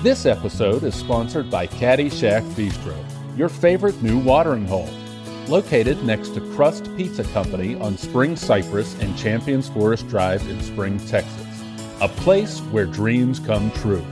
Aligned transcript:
This 0.00 0.26
episode 0.26 0.84
is 0.84 0.94
sponsored 0.94 1.50
by 1.50 1.66
Caddy 1.66 2.08
Shack 2.08 2.44
Bistro, 2.54 2.96
your 3.36 3.48
favorite 3.48 4.00
new 4.00 4.16
watering 4.16 4.64
hole. 4.64 4.88
Located 5.48 6.04
next 6.04 6.34
to 6.34 6.40
Crust 6.54 6.88
Pizza 6.96 7.24
Company 7.24 7.74
on 7.80 7.98
Spring 7.98 8.36
Cypress 8.36 8.96
and 9.00 9.18
Champions 9.18 9.68
Forest 9.68 10.06
Drive 10.06 10.48
in 10.48 10.62
Spring, 10.62 11.04
Texas. 11.08 11.64
A 12.00 12.06
place 12.06 12.60
where 12.70 12.86
dreams 12.86 13.40
come 13.40 13.72
true. 13.72 14.06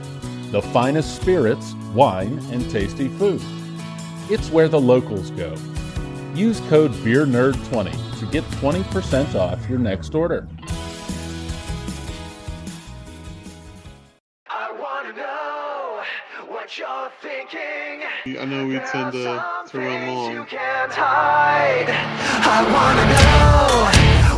The 0.51 0.61
finest 0.61 1.21
spirits, 1.21 1.73
wine, 1.93 2.39
and 2.51 2.69
tasty 2.69 3.07
food. 3.07 3.41
It's 4.29 4.51
where 4.51 4.67
the 4.67 4.81
locals 4.81 5.31
go. 5.31 5.55
Use 6.35 6.59
code 6.67 6.91
BeerNerd20 6.95 8.19
to 8.19 8.25
get 8.25 8.43
20% 8.59 9.35
off 9.35 9.69
your 9.69 9.79
next 9.79 10.13
order. 10.15 10.49
I 18.35 18.43
know 18.43 18.67
we 18.67 18.77
tend 18.79 19.13
to, 19.13 19.41
to 19.69 19.77
run 19.77 20.01
You 20.01 20.11
long. 20.11 20.45
can't 20.47 20.91
hide. 20.91 21.87
I 21.87 22.59
wanna 22.75 23.05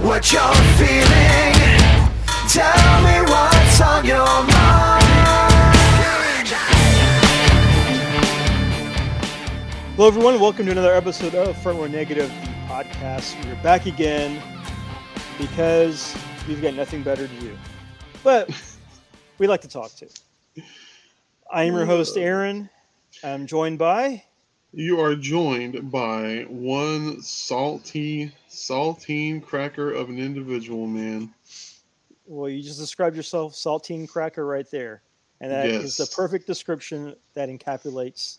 know 0.03 0.07
what 0.07 0.31
you're 0.31 0.41
feeling. 0.77 1.55
Tell 2.47 3.01
me 3.01 3.21
what's 3.31 3.81
on 3.81 4.05
your 4.05 4.43
mind. 4.43 5.05
Hello, 9.95 10.07
everyone. 10.07 10.39
Welcome 10.39 10.67
to 10.67 10.71
another 10.71 10.93
episode 10.93 11.33
of 11.33 11.57
Front 11.57 11.79
Row 11.79 11.87
Negative, 11.87 12.29
the 12.29 12.71
podcast. 12.71 13.43
We're 13.43 13.61
back 13.63 13.87
again 13.87 14.39
because 15.39 16.15
we've 16.47 16.61
got 16.61 16.75
nothing 16.75 17.01
better 17.01 17.27
to 17.27 17.39
do. 17.39 17.57
But 18.23 18.51
we 19.39 19.47
like 19.47 19.61
to 19.61 19.67
talk 19.67 19.91
to. 19.95 20.07
I 21.51 21.63
am 21.63 21.73
your 21.73 21.87
host, 21.87 22.15
Aaron. 22.17 22.69
I'm 23.23 23.47
joined 23.47 23.79
by. 23.79 24.23
You 24.71 24.99
are 25.01 25.15
joined 25.15 25.91
by 25.91 26.45
one 26.47 27.21
salty, 27.21 28.31
saltine 28.49 29.41
cracker 29.43 29.91
of 29.91 30.09
an 30.09 30.19
individual, 30.19 30.85
man. 30.85 31.33
Well, 32.27 32.49
you 32.49 32.61
just 32.61 32.79
described 32.79 33.15
yourself, 33.15 33.53
saltine 33.53 34.07
cracker, 34.07 34.45
right 34.45 34.69
there, 34.69 35.01
and 35.41 35.51
that 35.51 35.65
is 35.65 35.97
the 35.97 36.05
perfect 36.15 36.45
description 36.45 37.15
that 37.33 37.49
encapsulates 37.49 38.37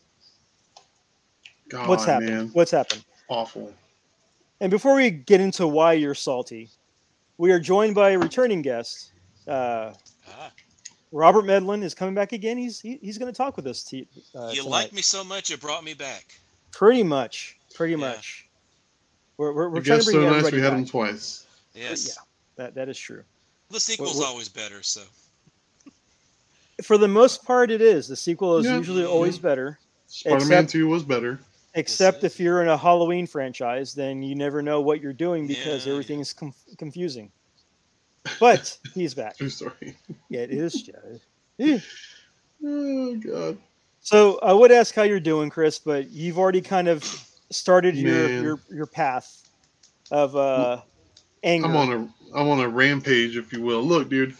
God, 1.69 1.89
what's 1.89 2.05
happened. 2.05 2.31
man. 2.31 2.51
What's 2.53 2.71
happened? 2.71 3.05
Awful. 3.29 3.75
And 4.61 4.71
before 4.71 4.95
we 4.95 5.11
get 5.11 5.41
into 5.41 5.67
why 5.67 5.95
you're 5.95 6.15
salty, 6.15 6.71
we 7.39 7.51
are 7.51 7.59
joined 7.59 7.95
by 7.97 8.11
a 8.11 8.19
returning 8.19 8.63
guest. 8.63 9.13
Uh, 9.49 9.95
Ah, 10.29 10.53
Robert 11.13 11.45
Medlin 11.45 11.83
is 11.83 11.95
coming 11.95 12.15
back 12.15 12.33
again. 12.33 12.57
He's 12.57 12.81
he, 12.81 12.99
he's 13.03 13.19
going 13.19 13.33
to 13.33 13.37
talk 13.37 13.57
with 13.57 13.67
us. 13.67 13.83
T- 13.83 14.07
uh, 14.35 14.49
you 14.53 14.63
tonight. 14.63 14.71
liked 14.71 14.93
me 14.93 15.03
so 15.03 15.25
much, 15.25 15.51
it 15.51 15.61
brought 15.61 15.83
me 15.85 15.95
back. 15.95 16.39
Pretty 16.73 17.03
much. 17.03 17.59
Pretty 17.75 17.93
Yeah. 17.95 17.99
much. 18.09 18.47
We're, 19.37 19.53
we're, 19.53 19.69
we're 19.71 19.81
The 19.81 19.87
trying 19.87 19.99
to 20.01 20.05
guest's 20.05 20.13
bring 20.13 20.29
so 20.29 20.41
nice 20.41 20.53
we 20.53 20.61
had 20.61 20.71
back. 20.71 20.79
him 20.79 20.85
twice. 20.87 21.47
Yes. 21.75 22.07
yeah. 22.09 22.23
That 22.57 22.75
that 22.75 22.89
is 22.89 22.99
true. 22.99 23.23
The 23.71 23.81
sequel's 23.81 24.17
what- 24.19 24.29
always 24.29 24.49
better, 24.49 24.83
so. 24.83 25.03
For 26.83 26.97
the 26.97 27.09
most 27.09 27.45
part, 27.45 27.71
it 27.71 27.83
is. 27.83 28.09
The 28.09 28.17
sequel 28.17 28.57
is 28.59 28.67
Yeah. 28.67 28.77
usually 28.79 29.05
always 29.05 29.39
better. 29.39 29.79
Spider-Man 30.07 30.43
Except- 30.65 30.71
2 30.71 30.89
was 30.89 31.03
better. 31.05 31.39
Except 31.75 32.25
if 32.25 32.41
you're 32.41 32.63
in 32.63 32.69
a 32.69 32.77
Halloween 32.77 33.27
franchise, 33.29 33.95
then 33.95 34.23
you 34.25 34.35
never 34.35 34.61
know 34.63 34.81
what 34.81 35.01
you're 35.01 35.13
doing 35.13 35.47
because 35.47 35.87
Yeah. 35.87 35.93
everything's 35.93 36.33
com- 36.33 36.55
confusing. 36.79 37.31
But 38.39 38.77
he's 38.95 39.15
back. 39.15 39.37
True 39.39 39.49
story. 39.49 39.97
Yeah, 40.29 40.41
it 40.41 40.51
is. 40.51 40.89
Yeah. 41.59 41.79
Oh, 42.65 43.17
God. 43.17 43.59
So 44.01 44.39
I 44.43 44.53
would 44.53 44.73
ask 44.73 44.95
how 44.95 45.03
you're 45.03 45.21
doing, 45.21 45.51
Chris, 45.51 45.79
but 45.79 46.11
you've 46.11 46.39
already 46.39 46.61
kind 46.61 46.89
of 46.89 47.05
started 47.51 47.97
your 47.97 48.29
Man. 48.29 48.43
your 48.43 48.61
your 48.71 48.87
path 48.87 49.49
of 50.11 50.37
uh, 50.37 50.81
anger. 51.43 51.67
I'm 51.67 51.77
on 51.77 51.93
a 51.93 52.37
I'm 52.39 52.49
on 52.49 52.61
a 52.61 52.69
rampage, 52.69 53.37
if 53.37 53.53
you 53.53 53.63
will. 53.63 53.83
Look, 53.83 54.09
dude. 54.09 54.37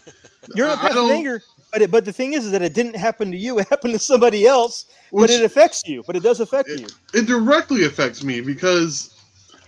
You're 0.55 0.69
on 0.69 0.75
a 0.75 0.81
path 0.81 0.97
of 0.97 1.11
anger, 1.11 1.43
but 1.73 1.83
it, 1.83 1.91
but 1.91 2.05
the 2.05 2.13
thing 2.13 2.33
is, 2.33 2.47
is 2.47 2.53
that 2.53 2.63
it 2.63 2.73
didn't 2.73 2.97
happen 2.97 3.31
to 3.31 3.37
you. 3.37 3.59
It 3.59 3.69
happened 3.69 3.93
to 3.93 3.99
somebody 3.99 4.47
else, 4.47 4.87
Which- 5.11 5.29
but 5.29 5.31
it 5.31 5.45
affects 5.45 5.83
you. 5.87 6.03
But 6.07 6.17
it 6.17 6.23
does 6.23 6.41
affect 6.41 6.69
you. 6.71 6.87
it 7.13 7.27
directly 7.27 7.85
affects 7.85 8.25
me 8.25 8.41
because 8.41 9.15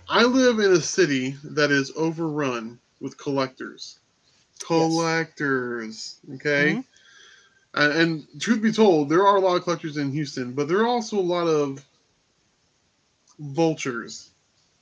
I 0.09 0.23
live 0.23 0.59
in 0.59 0.71
a 0.71 0.81
city 0.81 1.35
that 1.43 1.71
is 1.71 1.91
overrun 1.95 2.79
with 2.99 3.17
collectors. 3.17 3.99
Collectors, 4.59 6.19
okay? 6.35 6.75
Mhm. 6.75 6.83
And, 7.73 7.93
and 7.93 8.41
truth 8.41 8.61
be 8.61 8.71
told, 8.71 9.09
there 9.09 9.25
are 9.25 9.37
a 9.37 9.41
lot 9.41 9.55
of 9.55 9.63
collectors 9.63 9.97
in 9.97 10.11
Houston, 10.11 10.53
but 10.53 10.67
there 10.67 10.79
are 10.79 10.87
also 10.87 11.17
a 11.17 11.21
lot 11.21 11.47
of 11.47 11.85
vultures. 13.39 14.31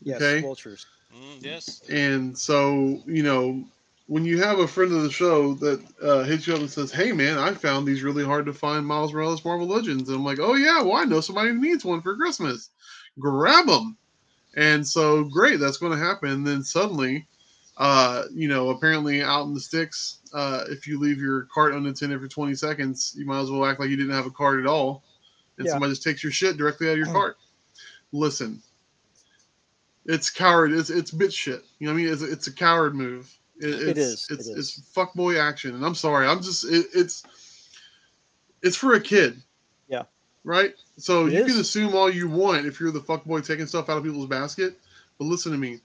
Yes, 0.03 0.21
Okay. 0.21 0.41
vultures. 0.41 0.85
Mm, 1.13 1.43
yes. 1.43 1.81
And 1.89 2.37
so, 2.37 3.01
you 3.05 3.23
know, 3.23 3.63
when 4.07 4.25
you 4.25 4.39
have 4.41 4.59
a 4.59 4.67
friend 4.67 4.91
of 4.91 5.03
the 5.03 5.11
show 5.11 5.53
that 5.55 5.81
uh, 6.01 6.23
hits 6.23 6.47
you 6.47 6.53
up 6.53 6.59
and 6.59 6.69
says, 6.69 6.91
"Hey, 6.91 7.11
man, 7.11 7.37
I 7.37 7.53
found 7.53 7.87
these 7.87 8.03
really 8.03 8.25
hard 8.25 8.45
to 8.47 8.53
find 8.53 8.85
Miles 8.85 9.13
Morales 9.13 9.45
Marvel 9.45 9.67
Legends," 9.67 10.09
and 10.09 10.17
I'm 10.17 10.25
like, 10.25 10.39
"Oh 10.39 10.55
yeah, 10.55 10.81
well 10.81 10.95
I 10.95 11.05
know 11.05 11.21
somebody 11.21 11.49
who 11.49 11.61
needs 11.61 11.85
one 11.85 12.01
for 12.01 12.15
Christmas. 12.17 12.69
Grab 13.19 13.67
them." 13.67 13.97
And 14.55 14.85
so, 14.85 15.23
great, 15.23 15.59
that's 15.59 15.77
going 15.77 15.93
to 15.93 15.97
happen. 16.05 16.29
And 16.29 16.45
then 16.47 16.63
suddenly, 16.63 17.27
uh, 17.81 18.25
you 18.31 18.47
know, 18.47 18.69
apparently 18.69 19.23
out 19.23 19.47
in 19.47 19.55
the 19.55 19.59
sticks, 19.59 20.19
uh, 20.35 20.65
if 20.69 20.85
you 20.85 20.99
leave 20.99 21.17
your 21.17 21.47
cart 21.51 21.73
unattended 21.73 22.21
for 22.21 22.27
20 22.27 22.53
seconds, 22.53 23.15
you 23.17 23.25
might 23.25 23.39
as 23.41 23.49
well 23.49 23.65
act 23.65 23.79
like 23.79 23.89
you 23.89 23.97
didn't 23.97 24.13
have 24.13 24.27
a 24.27 24.29
cart 24.31 24.59
at 24.59 24.67
all, 24.67 25.03
and 25.57 25.65
Yeah. 25.65 25.71
somebody 25.73 25.91
just 25.91 26.03
takes 26.03 26.21
your 26.23 26.31
shit 26.31 26.57
directly 26.57 26.87
out 26.89 26.91
of 26.91 26.97
your 26.99 27.07
cart. 27.07 27.37
Listen, 28.11 28.61
it's 30.05 30.29
coward. 30.29 30.73
It's 30.73 30.91
it's 30.91 31.09
bitch 31.09 31.33
shit. 31.33 31.63
You 31.79 31.87
know 31.87 31.93
what 31.93 31.99
I 31.99 32.03
mean? 32.03 32.13
It's, 32.13 32.21
it's 32.21 32.45
a 32.47 32.53
coward 32.53 32.93
move. 32.93 33.35
It, 33.59 33.69
it's, 33.69 33.81
It 33.83 33.97
is, 33.97 34.27
It's 34.29 34.47
it 34.47 34.51
is. 34.51 34.77
it's 34.77 34.93
fuckboy 34.95 35.39
action. 35.39 35.73
And 35.73 35.83
I'm 35.83 35.95
sorry. 35.95 36.27
I'm 36.27 36.41
just 36.43 36.65
it, 36.65 36.85
it's 36.93 37.23
it's 38.61 38.77
for 38.77 38.93
a 38.93 39.01
kid. 39.01 39.41
Yeah. 39.87 40.03
Right. 40.43 40.75
So 40.97 41.25
It 41.25 41.33
you 41.33 41.45
is. 41.45 41.51
can 41.51 41.61
assume 41.61 41.95
all 41.95 42.11
you 42.11 42.27
want 42.29 42.67
if 42.67 42.79
you're 42.79 42.91
the 42.91 42.99
fuckboy 42.99 43.45
taking 43.45 43.65
stuff 43.65 43.89
out 43.89 43.97
of 43.97 44.03
people's 44.03 44.27
basket, 44.27 44.77
but 45.17 45.25
listen 45.25 45.51
to 45.51 45.57
me. 45.57 45.79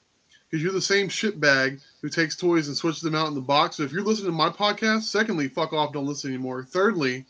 Because 0.50 0.62
you're 0.62 0.72
the 0.72 0.80
same 0.80 1.08
shitbag 1.08 1.80
who 2.00 2.08
takes 2.08 2.36
toys 2.36 2.68
and 2.68 2.76
switches 2.76 3.02
them 3.02 3.14
out 3.14 3.28
in 3.28 3.34
the 3.34 3.40
box. 3.40 3.76
So 3.76 3.82
if 3.82 3.92
you're 3.92 4.04
listening 4.04 4.30
to 4.30 4.36
my 4.36 4.48
podcast, 4.48 5.02
secondly, 5.02 5.48
fuck 5.48 5.72
off, 5.72 5.92
don't 5.92 6.06
listen 6.06 6.30
anymore. 6.30 6.62
Thirdly, 6.62 7.24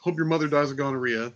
hope 0.00 0.16
your 0.16 0.26
mother 0.26 0.46
dies 0.46 0.70
of 0.70 0.76
gonorrhea. 0.76 1.32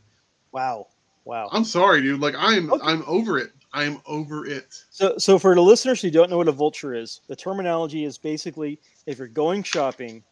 Wow, 0.53 0.86
wow. 1.25 1.48
I'm 1.50 1.64
sorry, 1.64 2.03
dude. 2.03 2.20
Like 2.20 2.34
I'm 2.38 2.72
Okay. 2.72 2.84
I'm 2.84 3.03
over 3.06 3.38
it. 3.38 3.53
I 3.72 3.84
am 3.84 4.00
over 4.06 4.47
it. 4.47 4.84
So, 4.91 5.16
so 5.19 5.38
for 5.38 5.54
the 5.54 5.60
listeners 5.60 6.03
who 6.03 6.10
don't 6.10 6.31
know 6.31 6.38
what 6.38 6.48
a 6.48 6.53
vulture 6.53 6.94
is, 6.94 7.20
the 7.28 7.37
terminology 7.37 8.04
is 8.04 8.19
basically 8.19 8.81
if 9.06 9.19
you're 9.19 9.28
going 9.28 9.62
shopping 9.62 10.22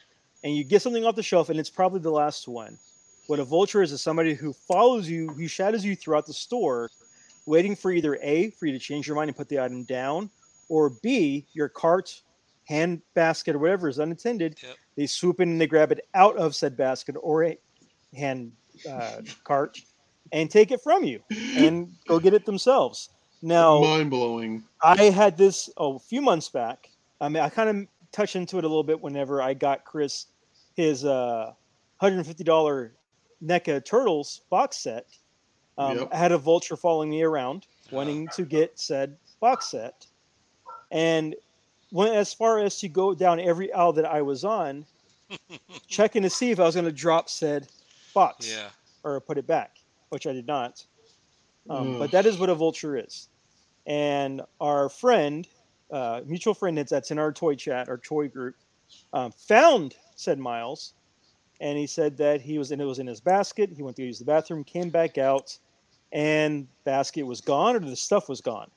and 0.44 0.56
you 0.56 0.64
get 0.64 0.82
something 0.82 1.04
off 1.04 1.16
the 1.16 1.22
shelf 1.22 1.48
and 1.48 1.58
it's 1.58 1.70
probably 1.70 2.00
the 2.00 2.10
last 2.10 2.48
one. 2.48 2.78
What 3.26 3.38
a 3.38 3.44
vulture 3.44 3.82
is 3.82 3.92
is 3.92 4.00
somebody 4.00 4.34
who 4.34 4.52
follows 4.52 5.08
you, 5.08 5.28
who 5.28 5.46
shadows 5.46 5.84
you 5.84 5.94
throughout 5.94 6.26
the 6.26 6.32
store, 6.32 6.90
waiting 7.48 7.74
for 7.74 7.90
either 7.90 8.18
A, 8.22 8.50
for 8.50 8.66
you 8.66 8.72
to 8.72 8.78
change 8.78 9.06
your 9.06 9.16
mind 9.16 9.28
and 9.28 9.36
put 9.36 9.48
the 9.48 9.58
item 9.58 9.84
down, 9.84 10.30
or 10.68 10.90
B, 11.02 11.46
your 11.52 11.68
cart, 11.68 12.20
hand 12.64 13.00
basket, 13.14 13.56
or 13.56 13.58
whatever 13.58 13.88
is 13.88 13.98
unattended. 13.98 14.58
Yep. 14.62 14.76
They 14.96 15.06
swoop 15.06 15.40
in 15.40 15.48
and 15.50 15.60
they 15.60 15.66
grab 15.66 15.90
it 15.90 16.06
out 16.14 16.36
of 16.36 16.54
said 16.54 16.76
basket 16.76 17.16
or 17.20 17.44
a 17.44 17.58
hand 18.14 18.52
uh, 18.88 19.22
cart 19.44 19.80
and 20.32 20.50
take 20.50 20.70
it 20.70 20.80
from 20.82 21.04
you 21.04 21.20
and 21.56 21.92
go 22.06 22.18
get 22.20 22.34
it 22.34 22.44
themselves. 22.44 23.10
Now, 23.40 23.80
Mind 23.80 24.10
blowing. 24.10 24.64
I 24.82 25.04
had 25.04 25.36
this 25.36 25.70
oh, 25.76 25.96
a 25.96 25.98
few 26.00 26.20
months 26.20 26.48
back. 26.48 26.90
I 27.20 27.28
mean, 27.28 27.42
I 27.42 27.48
kind 27.48 27.70
of 27.70 27.86
touched 28.12 28.36
into 28.36 28.58
it 28.58 28.64
a 28.64 28.68
little 28.68 28.84
bit 28.84 29.00
whenever 29.00 29.40
I 29.40 29.54
got 29.54 29.84
Chris 29.84 30.26
his 30.74 31.04
uh, 31.04 31.52
$150 32.02 32.90
NECA 33.44 33.84
Turtles 33.84 34.42
box 34.50 34.78
set. 34.78 35.06
Um, 35.78 35.98
Yep. 35.98 36.08
I 36.12 36.16
had 36.16 36.32
a 36.32 36.38
vulture 36.38 36.76
following 36.76 37.08
me 37.10 37.22
around, 37.22 37.66
wanting 37.90 38.28
to 38.30 38.44
get 38.44 38.78
said 38.78 39.16
box 39.40 39.66
set. 39.66 40.06
And 40.90 41.34
went 41.92 42.14
as 42.14 42.34
far 42.34 42.58
as 42.58 42.78
to 42.80 42.88
go 42.88 43.14
down 43.14 43.40
every 43.40 43.72
aisle 43.72 43.92
that 43.94 44.04
I 44.04 44.20
was 44.22 44.44
on, 44.44 44.84
checking 45.88 46.22
to 46.22 46.30
see 46.30 46.50
if 46.50 46.58
I 46.60 46.64
was 46.64 46.74
going 46.74 46.84
to 46.84 46.92
drop 46.92 47.28
said 47.28 47.68
box 48.14 48.50
Yeah. 48.50 48.70
or 49.04 49.20
put 49.20 49.38
it 49.38 49.46
back, 49.46 49.76
which 50.10 50.26
I 50.26 50.32
did 50.32 50.46
not. 50.46 50.84
Um, 51.70 51.92
Ugh. 51.92 51.98
but 52.00 52.10
that 52.10 52.26
is 52.26 52.38
what 52.38 52.50
a 52.50 52.54
vulture 52.54 52.96
is. 52.96 53.28
And 53.86 54.42
our 54.60 54.88
friend, 54.88 55.46
uh, 55.92 56.22
mutual 56.26 56.54
friend 56.54 56.76
that's, 56.76 56.90
that's 56.90 57.10
in 57.10 57.18
our 57.18 57.32
toy 57.32 57.54
chat, 57.54 57.88
our 57.88 57.98
toy 57.98 58.28
group, 58.28 58.56
um, 59.12 59.32
found 59.32 59.94
said 60.16 60.38
Miles, 60.38 60.94
and 61.60 61.78
he 61.78 61.86
said 61.86 62.16
that 62.18 62.40
he 62.40 62.58
was 62.58 62.70
in 62.72 62.80
it 62.80 62.84
was 62.84 62.98
in 62.98 63.06
his 63.06 63.20
basket. 63.20 63.70
He 63.74 63.82
went 63.82 63.96
to 63.96 64.02
use 64.02 64.18
the 64.18 64.24
bathroom, 64.24 64.64
came 64.64 64.90
back 64.90 65.18
out, 65.18 65.58
and 66.12 66.66
basket 66.84 67.22
was 67.24 67.40
gone, 67.40 67.76
or 67.76 67.80
the 67.80 67.96
stuff 67.96 68.28
was 68.28 68.40
gone. 68.40 68.70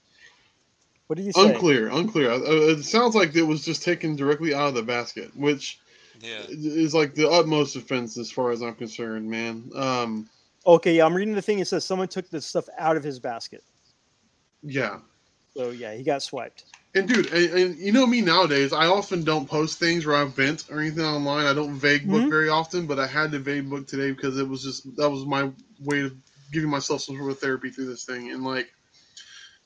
What 1.07 1.17
did 1.17 1.25
you 1.25 1.33
say? 1.33 1.53
Unclear, 1.53 1.89
unclear. 1.89 2.31
Uh, 2.31 2.39
It 2.71 2.83
sounds 2.83 3.15
like 3.15 3.35
it 3.35 3.41
was 3.41 3.65
just 3.65 3.83
taken 3.83 4.15
directly 4.15 4.53
out 4.53 4.69
of 4.69 4.75
the 4.75 4.83
basket, 4.83 5.35
which 5.35 5.79
Yeah. 6.21 6.45
is 6.49 6.93
like 6.93 7.15
the 7.15 7.29
utmost 7.29 7.75
offense 7.75 8.17
as 8.17 8.31
far 8.31 8.51
as 8.51 8.61
I'm 8.61 8.75
concerned, 8.75 9.29
man. 9.29 9.69
Um, 9.75 10.29
Okay, 10.65 10.95
yeah, 10.97 11.05
I'm 11.05 11.13
reading 11.15 11.33
the 11.33 11.41
thing. 11.41 11.59
It 11.59 11.67
says 11.67 11.83
someone 11.83 12.07
took 12.07 12.29
the 12.29 12.39
stuff 12.39 12.65
out 12.77 12.95
of 12.95 13.03
his 13.03 13.19
basket. 13.19 13.63
yeah. 14.63 14.99
So 15.55 15.71
yeah, 15.71 15.93
he 15.95 16.03
got 16.03 16.21
swiped. 16.21 16.63
And 16.93 17.07
dude, 17.07 17.31
and, 17.33 17.53
and 17.57 17.77
you 17.77 17.91
know 17.91 18.05
me 18.05 18.21
nowadays, 18.21 18.71
I 18.73 18.85
often 18.85 19.23
don't 19.23 19.49
post 19.49 19.79
things 19.79 20.05
where 20.05 20.15
I 20.15 20.25
vent 20.25 20.65
or 20.69 20.79
anything 20.79 21.03
online. 21.05 21.45
I 21.45 21.53
don't 21.53 21.73
vague 21.73 22.07
book 22.07 22.23
Mhm. 22.23 22.29
very 22.29 22.49
often, 22.49 22.85
but 22.85 22.99
I 22.99 23.07
had 23.07 23.31
to 23.31 23.39
vague 23.39 23.69
book 23.69 23.87
today 23.87 24.11
because 24.11 24.37
it 24.37 24.47
was 24.47 24.61
just 24.63 24.95
that 24.97 25.09
was 25.09 25.25
my 25.25 25.49
way 25.79 26.01
of 26.01 26.13
giving 26.51 26.69
myself 26.69 27.01
some 27.01 27.17
sort 27.17 27.31
of 27.31 27.39
therapy 27.39 27.69
through 27.69 27.85
this 27.87 28.03
thing. 28.05 28.31
And 28.31 28.43
like, 28.43 28.71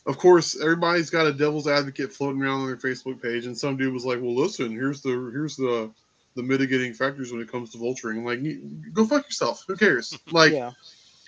of 0.06 0.18
course, 0.18 0.60
everybody's 0.62 1.10
got 1.10 1.26
a 1.28 1.34
devil's 1.34 1.68
advocate 1.68 2.14
floating 2.14 2.42
around 2.42 2.62
on 2.62 2.68
their 2.68 2.78
Facebook 2.78 3.22
page, 3.22 3.46
and 3.46 3.58
some 3.58 3.76
dude 3.78 3.94
was 3.94 4.06
like, 4.06 4.22
"Well, 4.22 4.36
listen, 4.36 4.72
here's 4.72 5.02
the 5.02 5.10
here's 5.34 5.56
the 5.56 5.92
the 6.36 6.44
mitigating 6.44 6.94
factors 6.94 7.32
when 7.32 7.42
it 7.42 7.52
comes 7.52 7.72
to 7.72 7.78
vulturing." 7.80 8.24
Like, 8.24 8.94
go 8.94 9.06
fuck 9.06 9.26
yourself. 9.26 9.64
Who 9.68 9.76
cares? 9.76 10.18
Like, 10.32 10.52
yeah, 10.52 10.72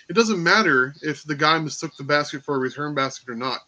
it 0.08 0.12
doesn't 0.12 0.42
matter 0.42 0.94
if 1.02 1.24
the 1.24 1.34
guy 1.34 1.58
mistook 1.58 1.96
the 1.96 2.04
basket 2.04 2.44
for 2.44 2.54
a 2.54 2.58
return 2.58 2.94
basket 2.94 3.28
or 3.28 3.34
not. 3.34 3.60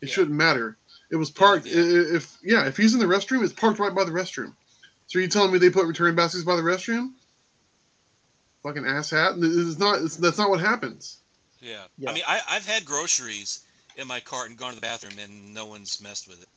It 0.00 0.08
Yeah. 0.08 0.14
shouldn't 0.14 0.36
matter. 0.36 0.78
It 1.10 1.16
was 1.16 1.30
parked. 1.30 1.66
Yeah. 1.66 1.74
If 1.76 2.38
yeah, 2.42 2.66
if 2.66 2.76
he's 2.76 2.94
in 2.94 3.00
the 3.00 3.06
restroom, 3.06 3.44
it's 3.44 3.52
parked 3.52 3.78
right 3.78 3.94
by 3.94 4.04
the 4.04 4.12
restroom. 4.12 4.54
So 5.08 5.18
you 5.18 5.28
telling 5.28 5.52
me 5.52 5.58
they 5.58 5.70
put 5.70 5.86
return 5.86 6.14
baskets 6.16 6.42
by 6.44 6.56
the 6.56 6.62
restroom? 6.62 7.12
Fucking 8.66 8.82
asshat. 8.82 9.38
It's 9.42 9.78
not. 9.78 10.02
It's, 10.02 10.16
that's 10.16 10.38
not 10.38 10.50
what 10.50 10.58
happens. 10.60 11.18
Yeah. 11.60 11.84
Yeah. 11.98 12.10
I 12.10 12.14
mean, 12.14 12.24
I, 12.26 12.40
I've 12.50 12.66
had 12.66 12.84
groceries 12.84 13.60
in 13.96 14.08
my 14.08 14.18
cart 14.18 14.48
and 14.50 14.58
gone 14.58 14.70
to 14.70 14.74
the 14.74 14.80
bathroom 14.80 15.12
and 15.22 15.54
no 15.54 15.66
one's 15.66 16.00
messed 16.02 16.26
with 16.26 16.42
it. 16.42 16.48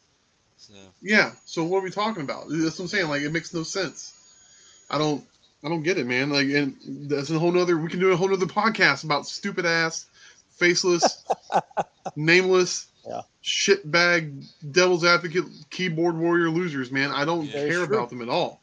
So 0.57 0.73
Yeah. 1.03 1.33
So 1.45 1.63
what 1.65 1.77
are 1.77 1.83
we 1.83 1.91
talking 1.91 2.23
about? 2.23 2.45
That's 2.49 2.79
what 2.79 2.85
I'm 2.85 2.87
saying. 2.87 3.09
Like 3.09 3.21
it 3.21 3.31
makes 3.31 3.53
no 3.53 3.61
sense. 3.61 4.15
I 4.89 4.97
don't. 4.97 5.23
I 5.63 5.69
don't 5.69 5.83
get 5.83 5.97
it, 5.99 6.07
man. 6.07 6.29
Like, 6.29 6.47
and 6.47 6.75
that's 7.09 7.29
a 7.29 7.37
whole 7.37 7.51
nother. 7.51 7.77
We 7.77 7.89
can 7.89 7.99
do 7.99 8.11
a 8.11 8.15
whole 8.15 8.29
nother 8.29 8.45
podcast 8.47 9.03
about 9.03 9.27
stupid 9.27 9.65
ass, 9.65 10.05
faceless, 10.51 11.23
nameless, 12.15 12.87
Yeah. 13.05 13.21
shitbag, 13.43 14.45
devil's 14.71 15.03
advocate, 15.03 15.43
keyboard 15.69 16.17
warrior 16.17 16.49
losers, 16.49 16.91
man. 16.91 17.11
I 17.11 17.25
don't 17.25 17.45
Yeah, 17.45 17.67
care 17.67 17.83
about 17.83 18.09
them 18.09 18.21
at 18.21 18.29
all. 18.29 18.61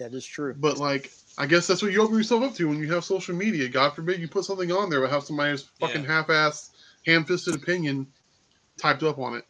that 0.00 0.12
is 0.12 0.26
true. 0.26 0.54
But 0.58 0.78
like, 0.78 1.12
I 1.36 1.46
guess 1.46 1.66
that's 1.66 1.82
what 1.82 1.92
you 1.92 2.00
open 2.02 2.16
yourself 2.16 2.42
up 2.44 2.54
to 2.54 2.68
when 2.68 2.78
you 2.78 2.92
have 2.92 3.04
social 3.04 3.34
media. 3.34 3.68
God 3.68 3.94
forbid 3.94 4.20
you 4.20 4.28
put 4.28 4.44
something 4.44 4.70
on 4.70 4.88
there 4.88 5.00
but 5.00 5.10
have 5.10 5.24
somebody's 5.24 5.62
fucking 5.80 6.02
Yeah. 6.02 6.08
half-assed, 6.08 6.70
ham-fisted 7.06 7.54
opinion 7.56 8.06
typed 8.78 9.02
up 9.02 9.18
on 9.18 9.34
it. 9.36 9.44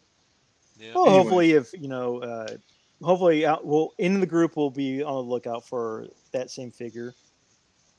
yeah. 0.79 0.93
Well, 0.95 1.05
Anyway. 1.07 1.23
hopefully, 1.23 1.53
if 1.53 1.73
you 1.75 1.89
know, 1.89 2.23
uh, 2.23 2.57
hopefully, 3.03 3.45
out, 3.45 3.67
we'll 3.67 3.93
in 3.99 4.21
the 4.21 4.27
group 4.27 4.57
we'll 4.57 4.71
be 4.71 5.03
on 5.03 5.15
the 5.15 5.31
lookout 5.31 5.67
for 5.67 6.07
that 6.33 6.51
same 6.51 6.71
figure, 6.71 7.15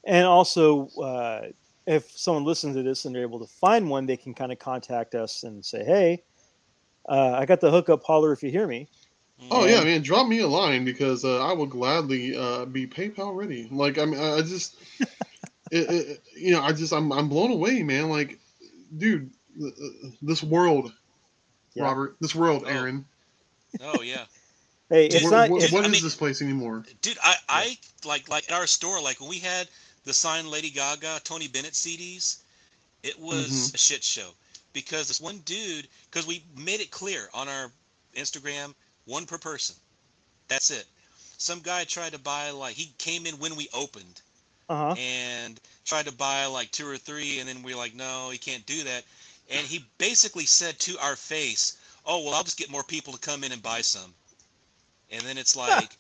and 0.06 0.26
also 0.26 0.88
uh, 1.02 1.48
if 1.86 2.10
someone 2.12 2.44
listens 2.44 2.76
to 2.76 2.84
this 2.84 3.06
and 3.06 3.14
they're 3.16 3.22
able 3.22 3.40
to 3.40 3.54
find 3.54 3.90
one, 3.90 4.06
they 4.06 4.18
can 4.18 4.34
kind 4.34 4.52
of 4.52 4.60
contact 4.60 5.14
us 5.16 5.44
and 5.44 5.64
say, 5.64 5.84
"Hey, 5.84 6.24
uh, 7.08 7.34
I 7.34 7.46
got 7.46 7.62
the 7.62 7.72
hookup. 7.72 8.04
Holler 8.04 8.32
if 8.34 8.42
you 8.42 8.50
hear 8.50 8.68
me." 8.68 8.90
Oh 9.52 9.66
Yeah. 9.66 9.80
yeah, 9.80 9.84
man, 9.84 10.02
drop 10.02 10.28
me 10.28 10.40
a 10.40 10.48
line 10.48 10.86
because 10.86 11.26
uh, 11.26 11.46
I 11.46 11.54
will 11.54 11.66
gladly 11.66 12.36
uh, 12.36 12.66
be 12.66 12.88
PayPal 12.88 13.36
ready. 13.36 13.68
Like 13.72 13.98
I 13.98 14.06
mean, 14.06 14.20
I 14.20 14.38
I 14.38 14.42
just, 14.42 14.76
it, 15.00 15.08
it, 15.90 16.24
you 16.36 16.52
know, 16.54 16.62
I 16.62 16.72
just 16.72 16.94
I'm 16.94 17.12
I'm 17.12 17.28
blown 17.30 17.52
away, 17.52 17.84
man. 17.84 18.10
Like, 18.10 18.40
dude, 18.98 19.30
uh, 19.64 19.70
this 20.22 20.42
world, 20.42 20.94
Yeah. 21.74 21.84
Robert, 21.84 22.16
this 22.22 22.34
world, 22.34 22.64
Oh. 22.66 22.70
Aaron. 22.70 23.06
Oh 23.82 24.02
yeah. 24.02 24.24
Hey, 24.88 25.08
Dude, 25.08 25.16
it's 25.16 25.24
What, 25.24 25.32
not. 25.32 25.50
what- 25.50 25.64
it- 25.64 25.72
what 25.72 25.84
I 25.84 25.88
mean- 25.88 26.04
this 26.04 26.14
place 26.16 26.44
anymore? 26.44 26.86
Dude, 27.02 27.18
I, 27.24 27.34
I 27.50 27.78
like 28.06 28.30
like 28.30 28.48
at 28.52 28.56
our 28.56 28.68
store, 28.68 29.02
like 29.02 29.20
when 29.20 29.28
we 29.30 29.40
had 29.40 29.68
the 30.04 30.14
signed 30.14 30.48
Lady 30.48 30.70
Gaga, 30.70 31.22
Tony 31.24 31.48
Bennett 31.48 31.74
CDs, 31.74 32.38
it 33.02 33.20
was 33.20 33.48
Mm-hmm. 33.48 33.76
a 33.76 33.78
shit 33.80 34.04
show 34.04 34.30
because 34.74 35.08
this 35.08 35.20
one 35.20 35.40
dude, 35.40 35.88
because 36.12 36.28
we 36.28 36.44
made 36.56 36.82
it 36.82 36.92
clear 36.92 37.30
on 37.34 37.50
our 37.50 37.72
Instagram, 38.16 38.76
one 39.06 39.26
per 39.26 39.38
person. 39.38 39.76
That's 40.48 40.72
it. 40.72 40.86
Some 41.38 41.62
guy 41.62 41.84
tried 41.86 42.14
to 42.14 42.20
buy 42.20 42.50
like 42.52 42.76
he 42.76 42.94
came 42.98 43.26
in 43.26 43.40
when 43.40 43.56
we 43.56 43.70
opened 43.74 44.22
Uh 44.70 44.76
huh. 44.76 44.96
and 44.96 45.60
tried 45.86 46.06
to 46.06 46.12
buy 46.12 46.46
like 46.46 46.72
two 46.72 46.88
or 46.88 46.98
three, 46.98 47.40
and 47.40 47.48
then 47.50 47.64
we 47.64 47.74
are 47.74 47.78
like, 47.78 47.96
no, 47.96 48.30
he 48.32 48.38
can't 48.38 48.66
do 48.66 48.84
that. 48.84 49.04
And 49.50 49.68
he 49.68 49.86
basically 49.98 50.46
said 50.46 50.80
to 50.82 50.98
our 51.00 51.16
face, 51.16 51.78
"Oh 52.06 52.24
well, 52.24 52.34
I'll 52.36 52.44
just 52.44 52.58
get 52.58 52.70
more 52.72 52.84
people 52.84 53.14
to 53.14 53.20
come 53.20 53.44
in 53.44 53.52
and 53.52 53.62
buy 53.64 53.82
some." 53.82 54.16
And 55.12 55.22
then 55.26 55.38
it's 55.38 55.56
like, 55.58 55.98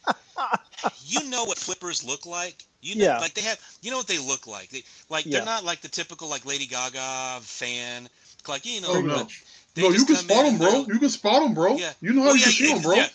you 0.97 1.29
know 1.29 1.45
what 1.45 1.57
flippers 1.59 2.03
look 2.03 2.25
like? 2.25 2.63
You 2.81 2.95
know, 2.95 3.07
Yeah. 3.07 3.21
like 3.21 3.33
they 3.33 3.41
have, 3.41 3.59
you 3.81 3.91
know 3.91 3.97
what 3.97 4.07
they 4.07 4.19
look 4.19 4.47
like? 4.47 4.69
They, 4.69 4.83
like 5.09 5.29
Yeah. 5.29 5.31
they're 5.31 5.41
not 5.41 5.63
like 5.65 5.81
the 5.81 5.89
typical 5.89 6.29
like 6.29 6.45
Lady 6.45 6.65
Gaga 6.65 7.39
fan. 7.41 8.09
Like 8.47 8.65
you 8.65 8.81
know, 8.81 8.95
Oh, 8.95 9.01
no. 9.01 9.33
But 9.75 9.81
much. 9.81 9.91
they 9.91 9.97
No, 9.97 9.99
you 9.99 10.05
can 10.05 10.15
spot 10.15 10.45
them, 10.45 10.57
bro. 10.57 10.71
they're- 10.71 10.93
You 10.93 10.99
can 10.99 11.09
spot 11.09 11.43
them, 11.43 11.53
bro. 11.53 11.77
Yeah. 11.77 11.93
You 12.01 12.13
know 12.13 12.23
how 12.23 12.29
Oh, 12.29 12.33
you 12.33 12.39
yeah, 12.39 12.43
can 12.45 12.53
see 12.53 12.67
yeah, 12.67 12.73
them, 12.75 12.83
bro. 12.83 12.95
yeah. 12.95 13.09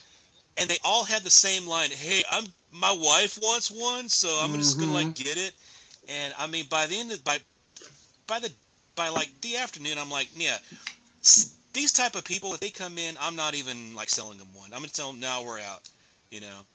And 0.59 0.69
they 0.71 0.79
all 0.85 1.05
had 1.05 1.23
the 1.23 1.31
same 1.31 1.67
line. 1.67 1.91
Hey, 1.91 2.23
I'm 2.31 2.45
my 2.73 2.93
wife 2.93 3.39
wants 3.43 3.71
one, 3.71 4.09
so 4.09 4.29
I'm 4.41 4.55
just 4.55 4.79
gonna 4.79 4.93
like 4.93 5.07
Mm-hmm. 5.09 5.23
get 5.25 5.37
it. 5.37 5.55
And 6.09 6.33
I 6.39 6.47
mean, 6.47 6.67
by 6.71 6.87
the 6.87 6.99
end 6.99 7.11
of 7.13 7.23
by 7.25 7.39
by 8.27 8.39
the 8.39 8.53
by 8.95 9.09
like 9.09 9.31
the 9.41 9.57
afternoon, 9.57 9.99
I'm 9.99 10.11
like, 10.11 10.29
yeah, 10.37 10.59
these 11.73 11.93
type 11.93 12.15
of 12.15 12.25
people, 12.25 12.53
if 12.55 12.61
they 12.61 12.71
come 12.71 12.99
in, 12.99 13.17
I'm 13.21 13.37
not 13.37 13.55
even 13.55 13.95
like 13.95 14.09
selling 14.11 14.39
them 14.39 14.49
one. 14.55 14.73
I'm 14.73 14.81
gonna 14.81 14.89
tell 14.89 15.11
them 15.13 15.21
now 15.21 15.43
we're 15.43 15.61
out. 15.61 15.89
You 16.31 16.41
know. 16.43 16.67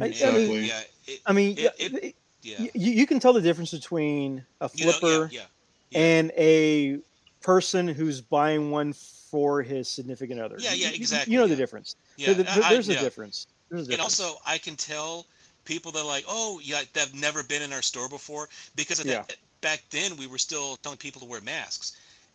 I- 0.00 0.04
I 0.04 0.08
Exactly. 0.08 0.48
mean- 0.48 0.64
Yeah. 0.64 0.82
It, 1.06 1.20
I 1.26 1.32
mean, 1.32 1.52
It- 1.58 1.74
yeah, 1.78 1.86
it- 2.02 2.16
yeah. 2.42 2.58
you, 2.74 2.92
you 2.92 3.06
can 3.06 3.20
tell 3.20 3.32
the 3.32 3.40
difference 3.40 3.70
between 3.70 4.44
a 4.60 4.68
You 4.74 4.86
know, 4.86 4.92
flipper 4.92 5.28
yeah, 5.32 5.42
yeah. 5.90 5.98
and 6.00 6.32
a 6.36 6.98
person 7.40 7.86
who's 7.86 8.20
buying 8.20 8.70
one 8.72 8.94
for 9.36 9.62
his 9.62 9.86
significant 9.86 10.40
other. 10.40 10.56
Yeah, 10.58 10.70
yeah, 10.72 10.86
You- 10.86 10.92
you- 10.92 10.96
exactly, 10.96 11.32
You 11.34 11.40
know 11.40 11.46
the 11.46 11.56
difference. 11.56 11.94
Yeah, 12.16 12.32
There- 12.32 12.44
there- 12.44 12.64
I- 12.64 12.68
I- 12.68 12.72
there's 12.72 12.88
a 12.88 12.94
yeah. 12.94 13.00
difference. 13.00 13.46
There's 13.70 13.86
a 13.88 13.92
And 13.92 14.00
also, 14.00 14.40
I 14.46 14.56
can 14.56 14.76
tell 14.76 15.26
people 15.66 15.92
that 15.92 16.00
are 16.00 16.06
like, 16.06 16.24
oh, 16.26 16.58
yeah, 16.64 16.82
they've 16.94 17.14
never 17.14 17.42
been 17.42 17.60
in 17.60 17.72
our 17.74 17.82
store 17.82 18.08
before 18.08 18.48
because 18.76 18.98
of 19.00 19.06
that, 19.06 19.36
back 19.60 19.82
then 19.90 20.16
we 20.16 20.26
were 20.26 20.38
still 20.38 20.76
telling 20.78 20.96
people 20.96 21.20
to 21.20 21.26
wear 21.26 21.42
masks, 21.42 21.92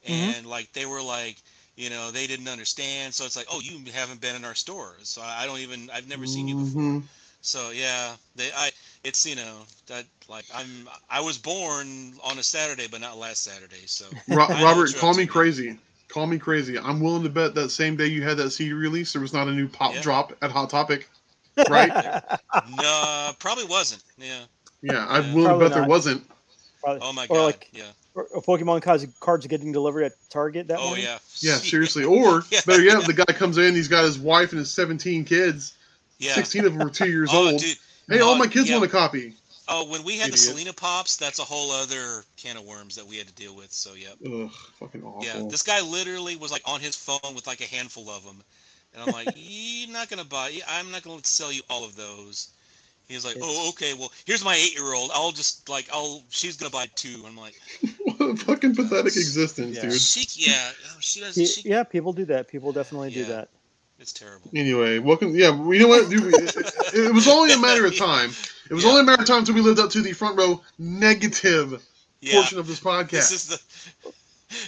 Mhm. 0.08 0.38
and 0.38 0.46
like 0.46 0.72
they 0.74 0.86
were 0.86 1.02
like, 1.02 1.38
you 1.76 1.90
know, 1.90 2.12
they 2.12 2.28
didn't 2.28 2.50
understand. 2.50 3.16
So 3.16 3.26
it's 3.26 3.36
like, 3.36 3.48
oh, 3.50 3.62
you 3.62 3.82
haven't 3.92 4.22
been 4.22 4.36
in 4.36 4.46
our 4.46 4.54
store, 4.56 4.96
so 5.02 5.22
I 5.24 5.42
I 5.42 5.46
don't 5.48 5.60
even, 5.60 5.90
I've 5.90 6.08
never 6.08 6.28
seen 6.28 6.48
you 6.48 6.56
before. 6.56 6.82
Mhm. 6.82 7.04
So 7.42 7.72
yeah, 7.72 8.16
they, 8.36 8.52
I, 8.52 8.72
it's 9.04 9.26
you 9.26 9.36
know 9.36 9.66
that 9.88 10.06
like 10.28 10.46
I'm, 10.54 10.88
I 11.10 11.22
was 11.22 11.40
born 11.40 12.14
on 12.24 12.38
a 12.38 12.44
Saturday, 12.44 12.88
but 12.88 13.02
not 13.02 13.18
last 13.18 13.42
Saturday. 13.42 13.88
So 13.88 14.06
Ro- 14.28 14.48
Robert, 14.48 14.94
call 14.98 15.14
me 15.14 15.16
to, 15.16 15.22
man. 15.22 15.28
crazy. 15.28 15.80
Call 16.12 16.28
me 16.28 16.38
crazy. 16.38 16.78
I'm 16.78 17.00
willing 17.00 17.24
to 17.24 17.30
bet 17.30 17.56
that 17.56 17.70
same 17.70 17.96
day 17.96 18.08
you 18.08 18.22
had 18.22 18.36
that 18.38 18.52
CD 18.52 18.74
release, 18.74 19.14
there 19.14 19.22
was 19.22 19.32
not 19.34 19.48
a 19.48 19.52
new 19.52 19.68
pop 19.68 19.94
Yeah. 19.94 20.02
drop 20.02 20.34
at 20.42 20.52
Hot 20.52 20.70
Topic. 20.70 21.10
Right? 21.70 21.92
no, 22.78 23.32
probably 23.40 23.66
wasn't. 23.66 24.04
Yeah. 24.18 24.40
Yeah, 24.82 25.06
I'm 25.08 25.26
Yeah. 25.26 25.34
willing 25.34 25.44
to 25.44 25.44
Probably 25.50 25.68
bet 25.70 25.78
there 25.78 25.88
wasn't. 25.88 26.24
Probably- 26.82 27.02
Oh 27.04 27.14
my 27.14 27.26
or 27.26 27.36
god. 27.38 27.46
like 27.46 27.70
yeah. 27.72 27.84
or, 28.16 28.24
or 28.34 28.42
Pokemon 28.42 28.82
cards, 28.82 29.06
cards 29.20 29.46
getting 29.48 29.72
delivered 29.72 30.04
at 30.04 30.14
Target 30.30 30.68
that 30.70 30.78
way. 30.80 30.84
Oh 30.84 30.88
morning. 30.88 31.06
yeah. 31.06 31.20
Yeah, 31.40 31.56
seriously. 31.58 32.04
Or 32.04 32.44
Yeah, 32.52 32.60
better 32.66 32.82
yet, 32.82 33.02
yeah. 33.02 33.08
the 33.08 33.14
guy 33.14 33.34
comes 33.34 33.58
in, 33.58 33.76
he's 33.76 33.88
got 33.88 34.04
his 34.04 34.18
wife 34.20 34.52
and 34.52 34.60
his 34.60 34.72
17 34.72 35.24
kids. 35.26 35.74
Yeah. 36.20 36.34
16 36.36 36.66
of 36.66 36.74
them 36.74 36.88
are 36.88 36.90
two 36.90 37.10
years 37.10 37.30
oh, 37.32 37.52
old. 37.52 37.60
dude. 37.62 37.78
hey, 38.10 38.20
all 38.20 38.32
oh, 38.34 38.38
my 38.38 38.48
kids 38.48 38.70
yeah. 38.70 38.78
want 38.78 38.90
a 38.90 38.92
copy. 38.92 39.34
Oh, 39.74 39.86
when 39.86 40.04
we 40.04 40.18
had 40.18 40.34
the 40.34 40.38
Selena 40.38 40.74
pops, 40.74 41.16
that's 41.16 41.40
a 41.40 41.44
whole 41.44 41.72
other 41.72 42.26
can 42.36 42.58
of 42.58 42.66
worms 42.66 42.94
that 42.96 43.06
we 43.08 43.18
had 43.18 43.28
to 43.28 43.34
deal 43.34 43.56
with. 43.56 43.72
So 43.72 43.94
yeah, 43.94 44.10
Ugh, 44.26 44.52
fucking 44.80 45.02
awful. 45.02 45.24
yeah. 45.24 45.48
This 45.50 45.62
guy 45.62 45.82
literally 45.82 46.36
was 46.36 46.52
like 46.52 46.62
on 46.66 46.82
his 46.82 46.96
phone 46.96 47.34
with 47.34 47.48
like 47.48 47.62
a 47.62 47.66
handful 47.66 48.10
of 48.10 48.26
them, 48.26 48.44
and 48.94 49.02
I'm 49.04 49.14
like, 49.14 49.30
you're 49.36 49.90
not 49.90 50.10
gonna 50.10 50.26
buy. 50.26 50.52
I'm 50.68 50.92
not 50.92 51.04
gonna 51.04 51.22
sell 51.24 51.54
you 51.54 51.62
all 51.70 51.86
of 51.86 51.96
those. 51.96 52.50
He 53.08 53.16
was 53.16 53.26
like, 53.26 53.38
oh, 53.42 53.70
okay. 53.70 53.94
Well, 53.94 54.12
here's 54.26 54.44
my 54.44 54.56
eight-year-old. 54.56 55.12
I'll 55.14 55.32
just 55.32 55.68
like, 55.70 55.88
I'll. 55.94 56.22
She's 56.30 56.58
gonna 56.58 56.70
buy 56.70 56.88
two. 56.96 57.24
I'm 57.26 57.38
like, 57.38 57.56
what 58.04 58.22
a 58.22 58.36
fucking 58.36 58.76
pathetic 58.76 59.16
existence, 59.16 59.78
Yeah. 59.78 59.84
dude. 59.84 59.94
she, 60.02 60.50
yeah, 60.50 60.72
oh, 60.88 60.98
she 61.00 61.22
does. 61.22 61.36
She, 61.36 61.70
yeah, 61.70 61.84
people 61.84 62.12
do 62.12 62.26
that. 62.26 62.50
People 62.50 62.74
definitely 62.74 63.12
do 63.12 63.24
that. 63.26 63.50
It's 64.02 64.12
terrible. 64.14 64.50
Anyway, 64.56 64.98
welcome. 64.98 65.36
Yeah, 65.36 65.52
you 65.56 65.78
know 65.80 65.88
what, 65.88 66.10
dude? 66.10 66.34
It, 66.34 66.56
it- 66.58 66.74
it 67.06 67.14
was 67.14 67.28
only 67.28 67.54
a 67.54 67.58
matter 67.60 67.86
of 67.86 67.96
time. 67.96 68.32
It 68.70 68.74
was 68.74 68.84
Yeah. 68.84 68.90
only 68.90 69.02
a 69.02 69.04
matter 69.04 69.22
of 69.22 69.28
time 69.28 69.40
until 69.40 69.54
we 69.56 69.62
lived 69.62 69.80
up 69.80 69.92
to 69.92 70.02
the 70.02 70.12
front 70.14 70.38
row 70.38 70.62
negative 70.80 71.82
Yeah. 72.20 72.34
portion 72.34 72.58
of 72.60 72.66
this 72.68 72.80
podcast. 72.80 73.12
This 73.12 73.32
is 73.32 73.48
the. 73.48 73.56
are 73.56 74.12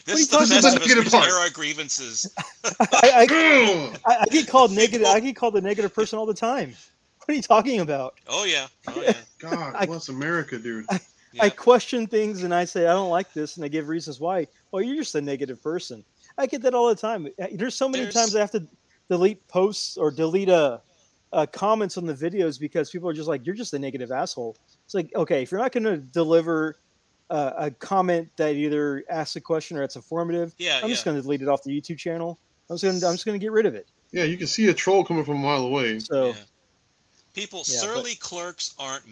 This 0.05 0.07
you 0.07 0.13
is 0.13 0.27
the 0.29 0.37
talking 0.37 0.49
best 0.49 0.67
of 0.77 0.81
us. 0.81 0.87
Get 0.87 0.97
We 0.97 1.03
just 1.03 1.15
apart. 1.15 1.29
air 1.29 1.35
our 1.39 1.49
grievances. 1.49 2.31
I, 2.79 3.27
I, 3.27 3.91
I, 4.05 4.17
I 4.21 4.25
get 4.31 4.47
called 4.47 4.71
negative. 4.71 5.07
I 5.07 5.19
get 5.19 5.35
called 5.35 5.55
the 5.55 5.61
negative 5.61 5.93
person 5.95 6.19
all 6.19 6.25
the 6.27 6.33
time. 6.33 6.75
What 7.25 7.29
are 7.29 7.33
you 7.33 7.41
talking 7.41 7.79
about? 7.79 8.15
Oh 8.27 8.45
yeah. 8.45 8.67
Oh 8.87 9.01
yeah. 9.01 9.13
God 9.39 9.73
I- 9.75 9.85
bless 9.87 10.09
America, 10.09 10.59
dude. 10.59 10.85
I 10.91 10.99
Yeah. 11.33 11.49
question 11.49 12.05
things 12.05 12.43
and 12.43 12.53
I 12.53 12.65
say 12.65 12.85
I 12.85 12.93
don't 12.93 13.09
like 13.09 13.33
this, 13.33 13.55
and 13.57 13.65
I 13.65 13.67
give 13.67 13.87
reasons 13.87 14.19
why. 14.19 14.47
Well, 14.71 14.83
you're 14.83 14.95
just 14.97 15.15
a 15.15 15.21
negative 15.21 15.61
person. 15.63 16.03
I 16.37 16.45
get 16.45 16.61
that 16.61 16.73
all 16.75 16.87
the 16.87 16.95
time. 16.95 17.27
Uh, 17.41 17.47
There's 17.53 17.75
so 17.75 17.89
many 17.89 18.03
There's- 18.03 18.13
times 18.13 18.35
I 18.35 18.39
have 18.39 18.51
to 18.51 18.63
delete 19.09 19.45
posts 19.47 19.97
or 19.97 20.11
delete 20.11 20.49
a 20.49 20.81
uh, 21.31 21.45
comments 21.47 21.97
on 21.97 22.05
the 22.05 22.13
videos 22.13 22.59
because 22.59 22.89
people 22.91 23.09
are 23.09 23.13
just 23.13 23.27
like, 23.27 23.45
"You're 23.45 23.55
just 23.55 23.73
a 23.73 23.79
negative 23.79 24.11
asshole." 24.11 24.55
It's 24.85 24.93
like, 24.93 25.11
okay, 25.15 25.41
if 25.41 25.51
you're 25.51 25.59
not 25.61 25.71
going 25.71 25.83
to 25.85 25.97
deliver 25.97 26.77
uh, 27.29 27.53
a 27.57 27.71
comment 27.71 28.29
that 28.35 28.53
either 28.55 29.03
asks 29.09 29.35
a 29.35 29.41
question 29.41 29.77
or 29.77 29.83
it's 29.83 29.95
informative, 29.95 30.53
Yeah, 30.59 30.77
I'm 30.77 30.83
yeah. 30.83 30.89
just 30.89 31.05
going 31.05 31.15
to 31.17 31.21
delete 31.23 31.41
it 31.41 31.47
off 31.47 31.63
the 31.63 31.71
YouTube 31.79 31.97
channel. 31.97 32.37
I'm 32.69 32.75
just 32.77 32.83
going 32.83 32.99
to 32.99 33.07
I'm 33.07 33.13
just 33.13 33.25
going 33.25 33.39
to 33.39 33.43
get 33.43 33.51
rid 33.51 33.65
of 33.65 33.73
it. 33.75 33.87
Yeah, 34.11 34.25
you 34.25 34.37
can 34.37 34.45
see 34.47 34.67
a 34.67 34.73
troll 34.73 35.03
coming 35.03 35.23
from 35.25 35.37
a 35.37 35.39
mile 35.39 35.63
away. 35.65 35.97
So 35.99 36.27
Yeah. 36.27 36.33
People, 37.33 37.63
Yeah, 37.65 37.79
but- 37.81 37.87
surly 37.95 38.15
clerks 38.15 38.75
aren't 38.77 39.03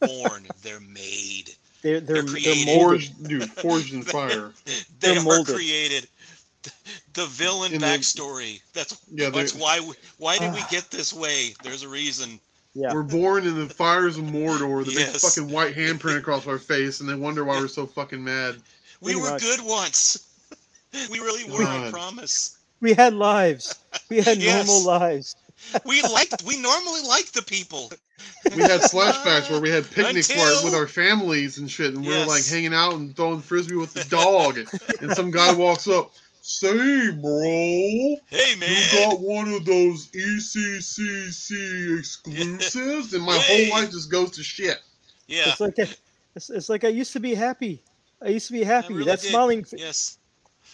born; 0.00 0.46
they're 0.62 0.80
made. 0.80 1.50
they're 1.82 2.00
they're, 2.00 2.22
They're 2.22 2.40
they're 2.40 2.66
molded. 2.66 2.80
Forged, 2.80 3.28
dude, 3.28 3.50
forged 3.50 3.92
in 3.92 4.02
fire. 4.16 4.52
They 4.64 4.72
They're 5.00 5.18
are 5.18 5.22
molded. 5.24 5.54
created. 5.54 6.08
The 7.14 7.26
villain 7.26 7.72
the- 7.72 7.78
backstory. 7.78 8.60
That's 8.72 8.96
Yeah, 9.12 9.30
that's 9.30 9.54
why. 9.54 9.80
We, 9.80 9.92
why 10.18 10.38
did 10.38 10.52
we 10.52 10.60
Ah. 10.60 10.68
get 10.70 10.90
this 10.90 11.12
way? 11.12 11.54
There's 11.62 11.82
a 11.82 11.88
reason. 11.88 12.40
Yeah, 12.74 12.92
We're 12.92 13.02
born 13.04 13.46
in 13.46 13.54
the 13.68 13.72
fires 13.72 14.16
of 14.18 14.24
Mordor, 14.24 14.84
the 14.84 14.92
Yes. 14.92 15.12
big 15.12 15.20
fucking 15.20 15.48
white 15.50 15.76
handprint 15.76 16.18
across 16.18 16.46
our 16.48 16.58
face, 16.58 16.98
and 17.00 17.08
they 17.08 17.14
wonder 17.14 17.44
why 17.44 17.60
we're 17.60 17.68
so 17.68 17.86
fucking 17.86 18.22
mad. 18.24 18.56
We 19.00 19.12
Pretty 19.12 19.20
were 19.24 19.30
much. 19.30 19.42
good 19.42 19.60
once. 19.60 20.18
We 21.10 21.18
really 21.20 21.50
were. 21.50 21.64
I 21.64 21.90
promise. 21.90 22.56
we 22.80 22.92
had 22.94 23.14
lives. 23.14 23.74
We 24.08 24.20
had 24.20 24.38
Yes. 24.38 24.66
normal 24.66 24.84
lives. 24.84 25.34
We 25.84 26.02
liked. 26.02 26.42
We 26.44 26.56
normally 26.60 27.00
liked 27.02 27.32
the 27.34 27.42
people. 27.42 27.90
We 28.54 28.62
had 28.62 28.80
flashbacks 28.82 29.50
where 29.50 29.60
we 29.60 29.70
had 29.70 29.90
picnics 29.90 30.28
with 30.28 30.38
our- 30.38 30.48
Until- 30.52 30.64
with 30.64 30.74
our 30.74 30.86
families 30.86 31.58
and 31.58 31.70
shit, 31.70 31.94
and 31.94 32.04
we 32.06 32.12
were 32.16 32.26
like 32.26 32.44
hanging 32.44 32.74
out 32.74 32.94
and 32.94 33.16
throwing 33.16 33.40
frisbee 33.40 33.76
with 33.76 33.92
the 33.94 34.04
dog, 34.04 34.58
and 35.00 35.14
some 35.16 35.30
guy 35.30 35.52
walks 35.52 35.88
up, 35.88 36.12
"Say, 36.46 37.10
bro, 37.10 37.40
Hey 38.26 38.54
man. 38.56 38.68
you 38.68 38.98
got 39.00 39.18
one 39.20 39.48
of 39.52 39.64
those 39.64 40.14
E 40.14 40.18
ECCC 40.36 41.98
exclusives?" 41.98 43.14
And 43.14 43.24
my 43.24 43.38
Hey. 43.38 43.68
whole 43.70 43.80
life 43.80 43.90
just 43.90 44.10
goes 44.10 44.30
to 44.32 44.42
shit. 44.42 44.80
Yeah. 45.26 45.44
It's 45.48 45.60
like 45.60 45.78
it's, 45.78 46.50
it's 46.50 46.68
like 46.68 46.84
I 46.84 46.88
used 46.88 47.12
to 47.14 47.20
be 47.20 47.34
happy. 47.34 47.82
I 48.22 48.28
used 48.28 48.46
to 48.48 48.52
be 48.52 48.62
happy. 48.62 48.92
really 48.92 49.06
that 49.06 49.20
did. 49.22 49.30
smiling. 49.30 49.64
fa- 49.64 49.78
Yes. 49.78 50.18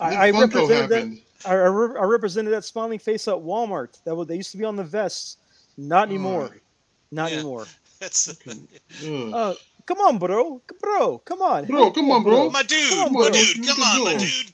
I, 0.00 0.10
Then 0.10 0.18
I 0.20 0.32
Funko 0.32 0.40
represented 0.40 0.90
that. 0.90 1.48
I, 1.48 1.52
I, 1.54 1.66
re- 1.66 2.00
I 2.00 2.04
represented 2.04 2.52
that 2.52 2.64
smiling 2.64 2.98
face 2.98 3.28
at 3.28 3.34
Walmart. 3.34 4.02
That 4.04 4.14
was 4.16 4.26
they 4.26 4.36
used 4.36 4.50
to 4.52 4.56
be 4.58 4.64
on 4.64 4.74
the 4.76 4.84
vests. 4.84 5.36
Not 5.78 6.08
anymore. 6.08 6.56
Not 7.12 7.30
Yeah. 7.30 7.38
anymore. 7.38 7.66
That's 8.00 8.28
Ugh. 8.28 9.30
Uh, 9.32 9.54
come 9.86 9.98
on, 10.00 10.18
bro, 10.18 10.60
bro, 10.80 11.18
come 11.18 11.42
on, 11.42 11.66
Bro, 11.66 11.84
Hey, 11.86 11.90
come 11.92 12.10
on, 12.10 12.22
bro. 12.24 12.50
my 12.50 12.62
dude. 12.62 12.88
Come 12.90 13.14
on, 13.16 13.22
my 13.24 13.30
dude. 13.30 13.66
Come 13.66 13.82
on, 13.82 14.04
my 14.04 14.16
dude. 14.16 14.52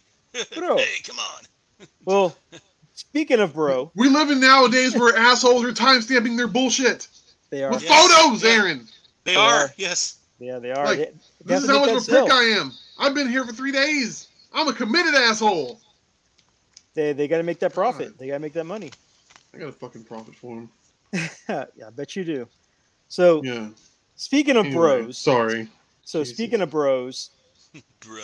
Bro. 0.54 0.76
Hey, 0.78 1.00
come 1.04 1.18
on. 1.18 1.42
Well, 2.04 2.36
speaking 2.94 3.40
of 3.40 3.52
bro, 3.54 3.90
We 3.94 4.08
live 4.08 4.30
in 4.30 4.40
nowadays 4.40 4.94
where 4.96 5.14
assholes 5.30 5.62
are 5.64 5.72
time 5.72 6.00
stamping 6.00 6.36
their 6.36 6.48
bullshit 6.48 7.08
they 7.50 7.62
are. 7.64 7.70
with 7.70 7.82
Yeah. 7.82 7.96
photos, 8.08 8.42
Yeah. 8.42 8.62
They 8.62 8.78
They 9.24 9.32
They 9.32 9.36
are. 9.36 9.54
are. 9.64 9.74
Yes. 9.76 10.18
Yeah, 10.38 10.58
they 10.58 10.70
are. 10.72 10.84
Like, 10.86 10.98
They- 10.98 11.04
they 11.04 11.10
This 11.44 11.54
have 11.54 11.62
is 11.64 11.70
how 11.70 11.80
much 11.80 11.96
of 11.96 12.06
that 12.06 12.16
a 12.18 12.20
prick. 12.22 12.32
I 12.32 12.42
am. 12.60 12.72
I've 12.98 13.14
been 13.14 13.28
here 13.28 13.44
for 13.44 13.52
three 13.52 13.72
days. 13.72 14.28
I'm 14.52 14.68
a 14.68 14.72
committed 14.72 15.14
asshole. 15.14 15.80
They 16.94 17.12
they 17.12 17.28
got 17.28 17.38
to 17.38 17.42
make 17.42 17.58
that 17.60 17.74
profit. 17.74 18.08
God. 18.10 18.18
They 18.18 18.28
got 18.28 18.34
to 18.34 18.40
make 18.40 18.54
that 18.54 18.64
money. 18.64 18.90
I 19.54 19.58
got 19.58 19.68
a 19.68 19.72
fucking 19.72 20.04
profit 20.04 20.34
for 20.34 20.56
him. 20.56 20.70
yeah, 21.48 21.64
I 21.86 21.90
bet 21.90 22.16
you 22.16 22.24
do. 22.24 22.48
So 23.08 23.42
Yeah. 23.44 23.68
speaking 24.14 24.56
of 24.56 24.66
Anyway, 24.66 25.02
bros, 25.02 25.18
Sorry. 25.18 25.68
so 26.02 26.20
Jesus. 26.20 26.34
speaking 26.36 26.60
of 26.62 26.70
bros, 26.70 27.30
Bro. 28.00 28.22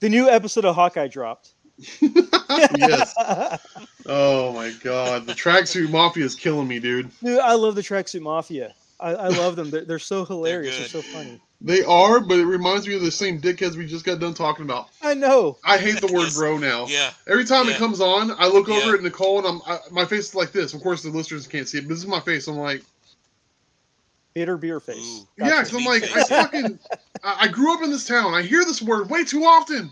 The 0.00 0.08
new 0.08 0.28
episode 0.28 0.64
of 0.64 0.74
Hawkeye 0.74 1.08
dropped. 1.08 1.50
yes. 2.00 3.14
Oh 4.06 4.52
my 4.52 4.70
god. 4.82 5.24
The 5.26 5.32
tracksuit 5.32 5.90
mafia 5.90 6.26
is 6.26 6.34
killing 6.34 6.68
me, 6.68 6.78
dude. 6.78 7.10
Dude, 7.22 7.38
I 7.38 7.54
love 7.54 7.74
the 7.74 7.80
Tracksuit 7.80 8.20
Mafia. 8.20 8.74
I, 9.00 9.14
I 9.14 9.28
love 9.28 9.56
them. 9.56 9.70
They're, 9.70 9.84
they're 9.86 9.98
so 9.98 10.26
hilarious. 10.26 10.76
They're, 10.92 11.00
good. 11.00 11.10
so 11.10 11.16
funny. 11.16 11.40
They 11.62 11.82
are, 11.84 12.20
but 12.20 12.38
it 12.38 12.44
reminds 12.44 12.86
me 12.86 12.96
of 12.96 13.00
the 13.00 13.10
same 13.10 13.40
dickheads 13.40 13.76
we 13.76 13.86
just 13.86 14.04
got 14.04 14.20
done 14.20 14.34
talking 14.34 14.66
about. 14.66 14.90
I 15.00 15.14
know. 15.14 15.56
I 15.64 15.78
hate 15.78 16.02
the 16.02 16.12
word 16.12 16.34
bro 16.34 16.58
now. 16.58 16.84
Yeah. 16.86 17.12
Every 17.26 17.46
time 17.46 17.66
Yeah. 17.66 17.76
it 17.76 17.78
comes 17.78 18.02
on, 18.02 18.30
I 18.38 18.46
look 18.46 18.68
over 18.68 18.88
Yeah. 18.88 18.94
at 18.96 19.02
Nicole 19.02 19.38
and 19.38 19.46
I'm 19.46 19.62
I, 19.66 19.78
my 19.90 20.04
face 20.04 20.28
is 20.28 20.34
like 20.34 20.52
this. 20.52 20.74
Of 20.74 20.82
course, 20.82 21.02
the 21.02 21.08
listeners 21.08 21.46
can't 21.46 21.66
see 21.66 21.78
it, 21.78 21.84
but 21.84 21.88
this 21.88 21.98
is 22.00 22.06
my 22.06 22.20
face. 22.20 22.46
I'm 22.46 22.56
like, 22.56 22.82
Bitter 24.34 24.56
beer 24.56 24.80
face. 24.80 24.98
Ooh. 25.22 25.28
Yeah, 25.38 25.60
because 25.62 25.74
I'm 25.74 25.84
like, 25.84 26.02
I 26.02 26.06
Face, 26.08 26.30
yeah. 26.30 26.42
fucking, 26.42 26.78
I, 27.22 27.36
I 27.42 27.48
grew 27.48 27.72
up 27.72 27.82
in 27.82 27.90
this 27.90 28.06
town. 28.06 28.34
I 28.34 28.42
hear 28.42 28.64
this 28.64 28.82
word 28.82 29.08
way 29.08 29.24
too 29.24 29.44
often. 29.44 29.90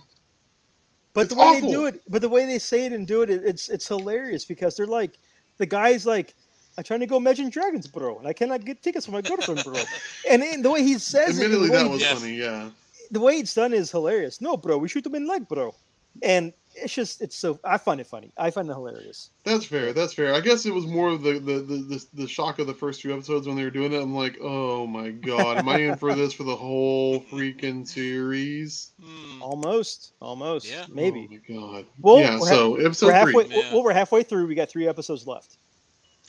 But 1.14 1.22
It's 1.26 1.34
the 1.34 1.40
way 1.40 1.46
awful. 1.46 1.68
they 1.68 1.74
do 1.74 1.86
it, 1.86 2.02
but 2.08 2.22
the 2.22 2.28
way 2.28 2.46
they 2.46 2.58
say 2.58 2.86
it 2.86 2.92
and 2.92 3.06
do 3.06 3.22
it, 3.22 3.30
it, 3.30 3.42
it's 3.44 3.68
it's 3.68 3.86
hilarious 3.86 4.44
because 4.44 4.76
they're 4.76 4.86
like, 4.86 5.18
the 5.58 5.66
guy's 5.66 6.06
like, 6.06 6.34
I'm 6.78 6.84
trying 6.84 7.00
to 7.00 7.06
go 7.06 7.18
Imagine 7.18 7.50
Dragons, 7.50 7.86
bro, 7.86 8.18
and 8.18 8.26
I 8.26 8.32
cannot 8.32 8.64
get 8.64 8.82
tickets 8.82 9.04
for 9.06 9.12
my 9.12 9.20
girlfriend, 9.20 9.62
bro. 9.62 9.74
and, 10.30 10.42
and 10.42 10.64
the 10.64 10.70
way 10.70 10.82
he 10.82 10.94
says 10.98 11.38
Admittedly, 11.38 11.68
the 11.68 11.72
way, 11.74 11.78
that 11.82 11.90
was 11.90 12.00
Yeah. 12.02 12.14
funny. 12.14 12.34
Yeah. 12.34 12.70
the 13.10 13.20
way 13.20 13.34
it's 13.34 13.52
done 13.54 13.74
is 13.74 13.90
hilarious. 13.90 14.40
No, 14.40 14.56
bro, 14.56 14.78
we 14.78 14.88
should 14.88 15.04
have 15.04 15.12
been 15.12 15.26
like, 15.26 15.46
bro, 15.48 15.74
and 16.22 16.52
it's 16.74 16.92
just 16.94 17.20
it's 17.20 17.36
so 17.36 17.58
I 17.64 17.78
find 17.78 18.00
it 18.00 18.06
funny. 18.06 18.32
I 18.36 18.50
find 18.50 18.68
it 18.68 18.72
hilarious. 18.72 19.30
That's 19.44 19.64
fair. 19.64 19.92
That's 19.92 20.12
fair. 20.14 20.34
I 20.34 20.40
guess 20.40 20.64
it 20.66 20.72
was 20.72 20.86
more 20.86 21.08
of 21.10 21.22
the 21.22 21.34
the, 21.34 21.60
the, 21.60 21.76
the 21.76 22.06
the 22.14 22.28
shock 22.28 22.58
of 22.58 22.66
the 22.66 22.74
first 22.74 23.00
two 23.00 23.12
episodes 23.12 23.46
when 23.46 23.56
they 23.56 23.64
were 23.64 23.70
doing 23.70 23.92
it. 23.92 24.00
I'm 24.02 24.14
like, 24.14 24.38
oh 24.42 24.86
my 24.86 25.10
god, 25.10 25.58
am 25.58 25.68
I 25.68 25.78
in 25.78 25.96
for 25.96 26.14
this 26.14 26.32
for 26.32 26.44
the 26.44 26.56
whole 26.56 27.20
freaking 27.24 27.86
series? 27.86 28.92
Hmm. 29.02 29.42
Almost, 29.42 30.12
almost, 30.20 30.70
Yeah. 30.70 30.86
maybe. 30.88 31.28
Oh 31.50 31.54
my 31.54 31.60
god. 31.78 31.86
Well, 32.00 32.18
yeah. 32.20 32.38
we're 32.40 32.46
So 32.48 32.76
episode 32.76 33.06
we're 33.06 33.12
halfway. 33.12 33.44
three. 33.44 33.56
Yeah. 33.56 33.72
Well, 33.74 33.84
we're 33.84 33.92
halfway 33.92 34.22
through. 34.22 34.46
We 34.46 34.54
got 34.54 34.68
three 34.68 34.88
episodes 34.88 35.26
left. 35.26 35.58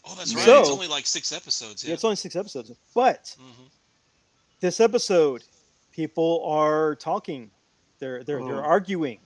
Oh, 0.06 0.16
that's 0.18 0.36
right. 0.36 0.44
So- 0.46 0.60
it's 0.60 0.70
only 0.70 0.88
like 0.88 1.06
six 1.06 1.32
episodes. 1.32 1.84
Yeah. 1.84 1.90
Yeah. 1.90 1.94
it's 1.94 2.04
only 2.04 2.18
six 2.18 2.36
episodes, 2.36 2.72
but 2.94 3.36
Mhm. 3.40 3.70
this 4.60 4.80
episode, 4.80 5.44
people 5.92 6.44
are 6.46 6.96
talking. 6.96 7.52
They're 8.00 8.24
they're 8.24 8.42
Oh. 8.42 8.46
they're 8.48 8.64
arguing. 8.64 9.20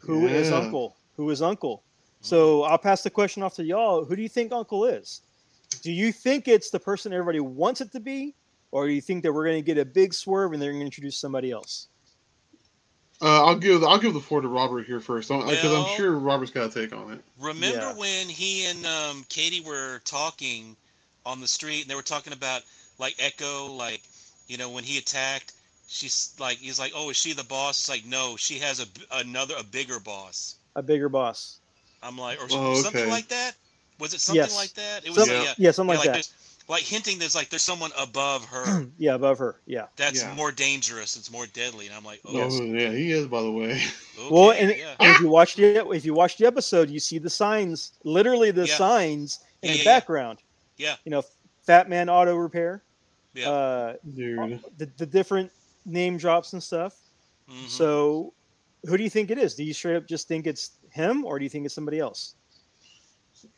Who 0.00 0.26
is 0.26 0.50
Yeah. 0.50 0.56
Uncle? 0.56 0.96
Who 1.16 1.30
is 1.30 1.42
Uncle? 1.42 1.82
So 2.20 2.64
I'll 2.64 2.78
pass 2.78 3.02
the 3.02 3.10
question 3.10 3.42
off 3.42 3.54
to 3.54 3.64
y'all. 3.64 4.04
Who 4.04 4.14
do 4.16 4.22
you 4.22 4.28
think 4.28 4.52
Uncle 4.52 4.84
is? 4.84 5.22
Do 5.82 5.90
you 5.92 6.12
think 6.12 6.48
it's 6.48 6.70
the 6.70 6.80
person 6.80 7.12
everybody 7.12 7.40
wants 7.40 7.80
it 7.80 7.92
to 7.92 8.00
be, 8.00 8.34
or 8.72 8.86
do 8.86 8.92
you 8.92 9.00
think 9.00 9.22
that 9.22 9.32
we're 9.32 9.44
going 9.44 9.56
to 9.56 9.62
get 9.66 9.78
a 9.78 9.84
big 9.84 10.12
swerve 10.12 10.52
and 10.52 10.60
they're 10.60 10.70
going 10.72 10.80
to 10.80 10.86
introduce 10.86 11.16
somebody 11.16 11.50
else? 11.50 11.88
Uh, 13.22 13.44
I'll 13.44 13.56
give 13.56 13.84
I'll 13.84 13.98
give 13.98 14.14
the 14.14 14.20
floor 14.20 14.40
to 14.40 14.48
Robert 14.48 14.86
here 14.86 14.98
first 15.00 15.28
because 15.28 15.62
Well- 15.62 15.84
I'm 15.84 15.96
sure 15.96 16.12
Robert's 16.18 16.50
got 16.50 16.70
a 16.70 16.80
take 16.80 16.94
on 16.96 17.12
it. 17.12 17.20
Remember 17.38 17.78
Yeah. 17.78 17.94
when 17.94 18.28
he 18.28 18.64
and 18.66 18.84
um, 18.86 19.26
Katie 19.28 19.60
were 19.60 20.00
talking 20.06 20.74
on 21.26 21.40
the 21.40 21.48
street 21.48 21.82
and 21.82 21.90
they 21.90 21.94
were 21.94 22.02
talking 22.02 22.32
about 22.32 22.62
like 22.98 23.14
Echo, 23.18 23.66
like 23.66 24.02
you 24.48 24.56
know 24.56 24.70
when 24.70 24.84
he 24.84 24.96
attacked, 24.96 25.52
she's 25.90 26.34
like 26.38 26.58
he's 26.58 26.78
like, 26.78 26.92
oh, 26.94 27.10
is 27.10 27.16
she 27.16 27.32
the 27.34 27.44
boss? 27.44 27.78
It's 27.80 27.88
like 27.88 28.06
no, 28.06 28.36
she 28.36 28.58
has 28.60 28.80
a 28.80 28.86
b- 28.86 29.02
another 29.12 29.54
a 29.58 29.64
bigger 29.64 29.98
boss. 30.00 30.56
A 30.76 30.82
bigger 30.82 31.08
boss? 31.08 31.58
I'm 32.02 32.16
like 32.16 32.38
or 32.40 32.46
Oh, 32.50 32.74
something 32.76 33.02
okay. 33.02 33.10
like 33.10 33.28
that. 33.28 33.52
Was 33.98 34.14
it 34.14 34.20
something 34.20 34.40
Yes. 34.40 34.56
like 34.56 34.72
that? 34.74 35.04
It 35.04 35.10
was 35.10 35.26
Some- 35.26 35.34
Yeah. 35.34 35.42
yeah, 35.42 35.54
yeah, 35.58 35.70
something 35.72 35.94
yeah, 35.98 36.12
like 36.12 36.12
that. 36.14 36.28
like 36.68 36.82
hinting 36.82 37.18
there's 37.18 37.34
like 37.34 37.50
there's 37.50 37.62
someone 37.62 37.90
above 37.98 38.44
her 38.46 38.86
yeah, 38.98 39.14
above 39.14 39.38
her. 39.38 39.56
Yeah. 39.66 39.86
that's 39.96 40.22
Yeah. 40.22 40.32
more 40.34 40.52
dangerous. 40.52 41.16
It's 41.16 41.30
more 41.30 41.46
deadly. 41.46 41.86
And 41.88 41.94
I'm 41.94 42.04
like, 42.04 42.20
oh, 42.24 42.32
Yes. 42.32 42.58
Yeah, 42.60 42.90
he 42.92 43.10
is 43.12 43.26
by 43.26 43.42
the 43.42 43.50
way. 43.52 43.72
okay, 44.18 44.28
Well, 44.30 44.52
and, 44.52 44.70
yeah. 44.70 44.94
and 45.00 45.10
if 45.14 45.20
you 45.20 45.28
watch 45.28 45.56
the 45.56 45.86
if 45.90 46.04
you 46.04 46.14
watch 46.14 46.38
the 46.38 46.46
episode, 46.46 46.88
you 46.88 47.00
see 47.00 47.18
the 47.18 47.28
signs, 47.30 47.92
literally 48.04 48.52
the 48.52 48.66
Yeah. 48.66 48.76
signs 48.76 49.40
in 49.62 49.68
Yeah, 49.68 49.72
the 49.72 49.78
yeah, 49.78 49.84
yeah. 49.84 49.98
background. 49.98 50.38
Yeah. 50.78 50.96
You 51.04 51.10
know, 51.10 51.22
Fat 51.66 51.88
Man 51.90 52.08
Auto 52.08 52.36
Repair. 52.36 52.82
Yeah. 53.34 53.50
Uh, 53.50 53.94
Dude. 54.14 54.60
the, 54.78 54.86
the 54.96 55.06
different 55.06 55.50
name 55.84 56.16
drops 56.16 56.52
and 56.52 56.62
stuff. 56.62 56.96
Mhm. 57.50 57.68
So, 57.68 58.32
who 58.86 58.96
do 58.96 59.02
you 59.02 59.10
think 59.10 59.30
it 59.30 59.38
is? 59.38 59.54
Do 59.54 59.64
you 59.64 59.72
straight 59.74 59.96
up 59.96 60.06
just 60.06 60.28
think 60.28 60.46
it's 60.46 60.72
him, 60.90 61.24
or 61.24 61.38
do 61.38 61.44
you 61.44 61.48
think 61.48 61.64
it's 61.66 61.74
somebody 61.74 61.98
else? 61.98 62.34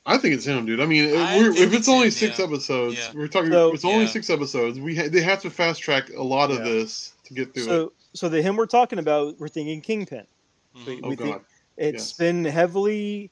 I 0.06 0.16
think 0.16 0.34
it's 0.34 0.44
him, 0.44 0.64
dude. 0.64 0.80
I 0.80 0.86
mean, 0.86 1.16
I 1.16 1.38
we're, 1.38 1.50
if 1.52 1.58
it's 1.68 1.74
it's 1.74 1.88
only 1.88 2.06
him, 2.06 2.10
six 2.12 2.38
yeah. 2.38 2.44
episodes, 2.44 2.96
Yeah. 2.96 3.10
we're 3.14 3.26
talking. 3.28 3.50
So- 3.50 3.72
it's 3.72 3.84
only 3.84 4.04
Yeah. 4.04 4.10
six 4.10 4.30
episodes. 4.30 4.78
We 4.78 4.94
ha- 4.96 5.08
they 5.10 5.20
have 5.22 5.42
to 5.42 5.50
fast 5.50 5.80
track 5.80 6.10
a 6.16 6.22
lot 6.22 6.50
of 6.50 6.58
Yeah. 6.58 6.64
this 6.72 7.14
to 7.24 7.34
get 7.34 7.52
through 7.52 7.64
it. 7.64 7.66
So, 7.66 7.92
so 8.14 8.28
the 8.28 8.40
him 8.42 8.56
we're 8.56 8.66
talking 8.66 8.98
about, 9.00 9.38
we're 9.40 9.48
thinking 9.48 9.80
Kingpin. 9.80 10.26
Mhm. 10.76 10.86
We, 10.86 11.00
Oh 11.02 11.08
we 11.08 11.16
god. 11.16 11.40
it's 11.76 11.94
yes. 12.10 12.12
been 12.12 12.44
heavily 12.44 13.30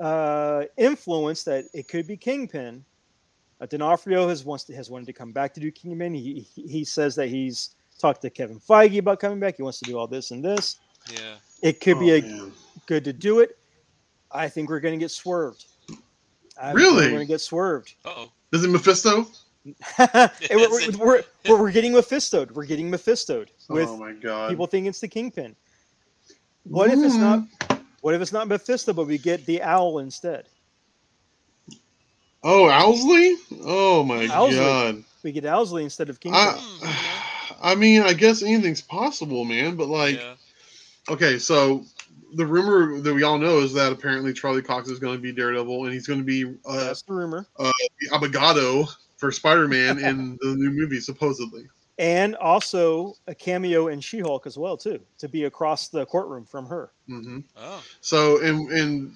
uh, 0.00 0.64
influenced 0.76 1.44
that 1.46 1.64
it 1.74 1.88
could 1.88 2.06
be 2.06 2.16
Kingpin. 2.16 2.84
Uh, 3.60 3.66
D'Onofrio 3.66 4.28
has 4.28 4.44
wants 4.44 4.62
to, 4.64 4.74
has 4.74 4.88
wanted 4.88 5.06
to 5.06 5.12
come 5.12 5.32
back 5.32 5.52
to 5.54 5.60
do 5.60 5.70
Kingpin. 5.72 6.14
He, 6.14 6.46
he 6.54 6.62
he 6.68 6.84
says 6.84 7.16
that 7.16 7.28
he's 7.28 7.70
talked 7.98 8.22
to 8.22 8.30
Kevin 8.30 8.58
Feige 8.60 8.98
about 8.98 9.20
coming 9.20 9.38
back. 9.40 9.56
He 9.56 9.62
wants 9.62 9.78
to 9.80 9.84
do 9.84 9.98
all 9.98 10.06
this 10.06 10.30
and 10.30 10.44
this. 10.44 10.76
Yeah. 11.12 11.34
It 11.62 11.80
could 11.80 11.98
be 11.98 12.12
Oh, 12.12 12.16
a 12.16 12.22
man. 12.22 12.52
good 12.86 13.04
to 13.04 13.12
do 13.12 13.40
it. 13.40 13.58
I 14.30 14.48
think 14.48 14.68
we're 14.68 14.80
going 14.80 14.98
to 14.98 15.02
get 15.02 15.10
swerved. 15.10 15.64
I 16.60 16.72
Really? 16.72 17.06
We're 17.06 17.10
going 17.10 17.18
to 17.20 17.24
get 17.26 17.40
swerved. 17.40 17.94
Uh 18.04 18.12
oh. 18.16 18.32
Is 18.52 18.64
it 18.64 18.68
Mephisto? 18.70 19.26
And 19.98 20.30
we're, 20.50 20.70
we're, 20.70 20.90
we're, 20.98 21.22
we're, 21.48 21.60
we're 21.60 21.70
getting 21.72 21.92
Mephistoed. 21.92 22.52
We're 22.52 22.64
getting 22.64 22.90
Mephistoed 22.90 23.48
with 23.68 23.88
oh 23.88 23.96
my 23.98 24.12
god. 24.12 24.48
people 24.50 24.66
think 24.66 24.86
it's 24.86 25.00
the 25.00 25.08
Kingpin. 25.08 25.54
What 26.64 26.90
if 26.90 26.98
it's 27.00 27.16
not? 27.16 27.40
Mm. 27.40 27.80
What 28.00 28.14
if 28.14 28.22
it's 28.22 28.32
not 28.32 28.48
Mephisto, 28.48 28.92
but 28.94 29.06
we 29.06 29.18
get 29.18 29.44
the 29.44 29.60
owl 29.62 29.98
instead? 29.98 30.46
Oh, 32.42 32.68
Owlsley? 32.70 33.34
Oh 33.64 34.04
my 34.04 34.26
Owlsley. 34.28 34.54
god. 34.56 35.04
We 35.22 35.32
get 35.32 35.44
Owlsley 35.44 35.82
instead 35.82 36.08
of 36.08 36.20
Kingpin. 36.20 36.40
I, 36.40 37.07
I 37.60 37.74
mean, 37.74 38.02
I 38.02 38.12
guess 38.12 38.42
anything's 38.42 38.82
possible, 38.82 39.44
man. 39.44 39.76
But 39.76 39.88
like, 39.88 40.16
yeah. 40.16 40.34
okay, 41.08 41.38
so 41.38 41.84
the 42.34 42.46
rumor 42.46 43.00
that 43.00 43.14
we 43.14 43.22
all 43.22 43.38
know 43.38 43.58
is 43.58 43.72
that 43.74 43.92
apparently 43.92 44.32
Charlie 44.32 44.62
Cox 44.62 44.88
is 44.88 44.98
going 44.98 45.16
to 45.16 45.22
be 45.22 45.32
Daredevil, 45.32 45.84
and 45.84 45.92
he's 45.92 46.06
going 46.06 46.20
to 46.20 46.24
be 46.24 46.44
uh, 46.66 46.84
That's 46.84 47.02
the 47.02 47.14
rumor. 47.14 47.46
the 47.58 47.72
Abogado 48.12 48.88
for 49.16 49.32
Spider-Man 49.32 49.98
in 49.98 50.38
the 50.40 50.54
new 50.54 50.70
movie, 50.70 51.00
supposedly. 51.00 51.66
And 51.98 52.36
also 52.36 53.14
a 53.26 53.34
cameo 53.34 53.88
in 53.88 54.00
She-Hulk 54.00 54.46
as 54.46 54.56
well, 54.56 54.76
too, 54.76 55.00
to 55.18 55.28
be 55.28 55.44
across 55.44 55.88
the 55.88 56.06
courtroom 56.06 56.44
from 56.44 56.66
her. 56.66 56.92
hmm 57.08 57.40
Oh, 57.56 57.82
So, 58.00 58.40
and 58.40 58.70
and 58.70 59.12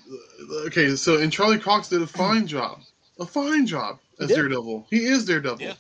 okay, 0.67 0.97
so 0.97 1.19
and 1.19 1.33
Charlie 1.33 1.61
Cox 1.61 1.89
did 1.89 2.03
a 2.03 2.07
fine 2.07 2.45
job, 2.47 2.81
a 3.21 3.25
fine 3.25 3.67
job 3.67 4.01
as 4.19 4.29
did. 4.29 4.35
Daredevil. 4.35 4.89
He 4.91 5.05
is 5.05 5.25
Daredevil. 5.27 5.65
Yeah. 5.65 5.75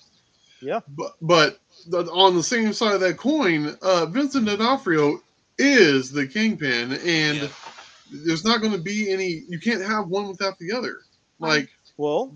Yeah. 0.60 0.80
But 0.96 1.14
but 1.20 1.58
the, 1.58 1.71
on 1.92 2.36
the 2.36 2.42
same 2.42 2.72
side 2.72 2.94
of 2.94 3.00
that 3.00 3.16
coin, 3.16 3.76
uh, 3.82 4.06
Vincent 4.06 4.46
D'Onofrio 4.46 5.20
is 5.58 6.10
the 6.10 6.26
Kingpin, 6.26 6.92
and 6.92 7.38
Yeah. 7.38 7.48
there's 8.10 8.44
not 8.44 8.60
going 8.60 8.72
to 8.72 8.78
be 8.80 9.10
any. 9.12 9.44
You 9.48 9.58
can't 9.60 9.82
have 9.82 10.08
one 10.08 10.28
without 10.28 10.58
the 10.58 10.72
other. 10.72 10.98
Like, 11.38 11.68
Well, 11.96 12.34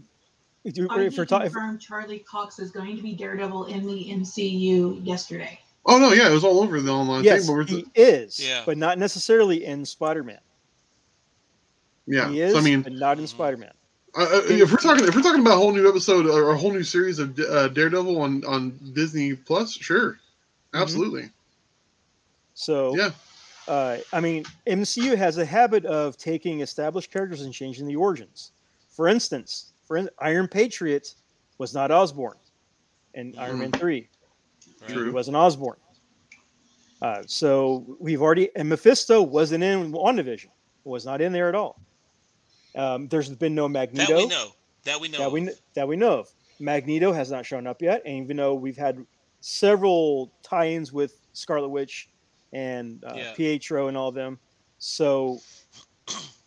if, 0.65 0.77
you- 0.77 0.89
I 0.91 1.03
if 1.03 1.17
we're 1.17 1.25
talking, 1.27 1.51
confirmed 1.51 1.81
Charlie 1.81 2.21
Cox 2.21 2.59
is 2.59 2.71
going 2.71 2.97
to 2.97 3.03
be 3.03 3.15
Daredevil 3.15 3.65
in 3.67 3.87
the 3.87 4.11
MCU 4.13 5.01
yesterday. 5.05 5.59
oh 5.87 5.99
no, 5.99 6.13
yeah, 6.13 6.29
it 6.29 6.33
was 6.33 6.45
all 6.45 6.61
over 6.61 6.81
the 6.81 6.91
online 6.93 7.23
yes, 7.25 7.47
thing. 7.47 7.47
But 7.47 7.53
we're, 7.55 7.65
he 7.65 7.87
is, 7.95 8.41
Yeah. 8.41 8.63
but 8.67 8.77
not 8.77 8.99
necessarily 8.99 9.65
in 9.65 9.85
Spider-Man. 9.85 10.41
yeah, 12.07 12.29
He 12.31 12.41
is, 12.41 12.53
so, 12.53 12.59
I 12.59 12.63
mean, 12.63 12.83
but 12.83 12.93
not 12.93 13.19
in 13.19 13.25
Mhm. 13.25 13.29
Spider-Man. 13.29 13.71
Uh, 13.71 13.73
uh, 14.17 14.41
if 14.45 14.71
we're 14.71 14.79
talking, 14.79 15.05
if 15.07 15.15
we're 15.15 15.23
talking 15.23 15.41
about 15.41 15.55
a 15.55 15.57
whole 15.57 15.73
new 15.73 15.89
episode 15.89 16.27
or 16.27 16.51
a 16.51 16.57
whole 16.57 16.73
new 16.73 16.83
series 16.83 17.19
of 17.19 17.39
uh, 17.39 17.69
Daredevil 17.69 18.21
on 18.21 18.45
on 18.45 18.79
Disney 18.95 19.35
Plus, 19.35 19.73
sure, 19.73 20.19
Mm-hmm. 20.73 20.83
absolutely, 20.83 21.31
So, 22.55 22.95
yeah, 22.97 23.11
uh, 23.69 23.99
I 24.13 24.21
mean, 24.21 24.45
MCU 24.67 25.17
has 25.17 25.39
a 25.39 25.45
habit 25.45 25.85
of 25.87 26.17
taking 26.17 26.61
established 26.61 27.11
characters 27.13 27.43
and 27.43 27.53
changing 27.55 27.87
the 27.87 27.97
origins. 27.97 28.53
For 28.91 29.09
instance, 29.09 29.73
for 29.87 29.97
in- 29.97 30.11
Iron 30.19 30.49
Patriot 30.49 31.15
was 31.59 31.73
not 31.75 31.91
Osborn 31.91 32.37
in 33.15 33.35
Iron 33.39 33.59
Man 33.59 33.73
Three. 33.73 34.09
True. 34.89 35.05
He 35.07 35.11
wasn't 35.11 35.37
Osborn. 35.37 35.77
Uh, 37.03 37.23
so 37.27 37.85
we've 38.01 38.23
already 38.23 38.51
and 38.57 38.69
Mephisto 38.69 39.23
wasn't 39.23 39.63
in 39.63 39.93
WandaVision. 39.93 40.49
Was 40.85 41.05
not 41.07 41.21
in 41.21 41.33
there 41.33 41.49
at 41.49 41.55
all. 41.55 41.81
Um, 42.77 43.09
there's 43.09 43.29
been 43.31 43.55
no 43.55 43.69
Magneto 43.69 44.13
That 44.13 44.17
we 44.19 44.27
know. 44.29 44.49
That 44.85 45.01
we 45.01 45.09
know. 45.09 45.19
that 45.19 45.33
we 45.33 45.49
of. 45.49 45.61
that 45.75 45.89
we 45.89 45.97
know 45.97 46.19
of. 46.21 46.29
Magneto 46.61 47.13
has 47.13 47.31
not 47.31 47.45
shown 47.45 47.67
up 47.67 47.83
yet, 47.83 48.03
and 48.07 48.23
even 48.25 48.37
though 48.37 48.55
we've 48.55 48.77
had 48.77 49.05
several 49.41 50.33
tie-ins 50.43 50.93
with 50.93 51.21
Scarlet 51.33 51.69
Witch 51.69 52.09
and 52.53 53.03
uh, 53.05 53.13
Yeah. 53.17 53.33
Pietro 53.35 53.89
and 53.89 53.97
all 53.97 54.09
of 54.09 54.15
them, 54.15 54.39
so 54.79 55.41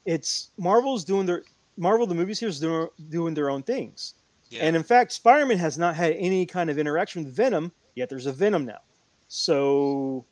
it's 0.06 0.52
Marvel's 0.58 1.04
doing 1.04 1.26
their 1.26 1.44
Marvel 1.78 2.08
the 2.08 2.16
movie 2.16 2.34
series 2.34 2.60
doing 2.60 2.88
doing 3.10 3.34
their 3.34 3.50
own 3.50 3.64
things. 3.64 4.16
Yeah. 4.50 4.64
And 4.64 4.76
in 4.76 4.84
fact, 4.84 5.12
Spider-Man 5.12 5.58
has 5.60 5.78
not 5.78 5.96
had 5.96 6.14
any 6.14 6.46
kind 6.46 6.70
of 6.70 6.80
interaction 6.80 7.24
with 7.24 7.34
Venom 7.36 7.72
yet. 7.96 8.10
There's 8.10 8.26
a 8.26 8.34
Venom 8.34 8.66
now, 8.66 8.80
so 9.28 10.26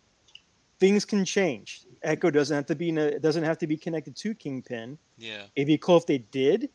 things 0.80 1.06
can 1.06 1.24
change. 1.24 1.82
Echo 2.04 2.30
doesn't 2.32 2.56
have 2.56 2.66
to 2.68 2.76
be 2.76 2.90
in 2.90 2.98
a, 2.98 3.20
doesn't 3.20 3.44
have 3.44 3.58
to 3.60 3.68
be 3.68 3.78
connected 3.78 4.16
to 4.18 4.34
Kingpin. 4.36 4.98
yeah. 5.18 5.44
It'd 5.56 5.68
be 5.68 5.78
cool 5.78 5.98
if 5.98 6.06
they 6.06 6.20
did, 6.20 6.70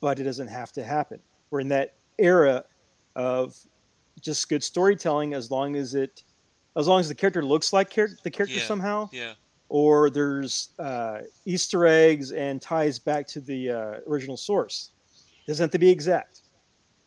but 0.00 0.18
it 0.18 0.24
doesn't 0.24 0.48
have 0.48 0.72
to 0.72 0.84
happen. 0.84 1.20
We're 1.50 1.60
in 1.60 1.68
that 1.68 1.94
era 2.18 2.64
of 3.16 3.56
just 4.20 4.48
good 4.48 4.62
storytelling 4.62 5.34
as 5.34 5.50
long 5.50 5.76
as 5.76 5.94
it, 5.94 6.22
as 6.76 6.86
long 6.88 7.00
as 7.00 7.08
the 7.08 7.14
character 7.14 7.44
looks 7.44 7.72
like 7.72 7.90
char- 7.90 8.10
the 8.22 8.30
character 8.30 8.56
Yeah. 8.58 8.64
somehow, 8.66 9.08
Yeah. 9.12 9.34
or 9.68 10.10
there's 10.10 10.70
uh, 10.78 11.20
Easter 11.44 11.86
eggs 11.86 12.32
and 12.32 12.60
ties 12.60 12.98
back 12.98 13.26
to 13.28 13.40
the 13.40 13.70
uh, 13.70 14.00
original 14.06 14.36
source. 14.36 14.90
Doesn't 15.46 15.62
have 15.64 15.70
to 15.70 15.78
be 15.78 15.88
exact. 15.90 16.42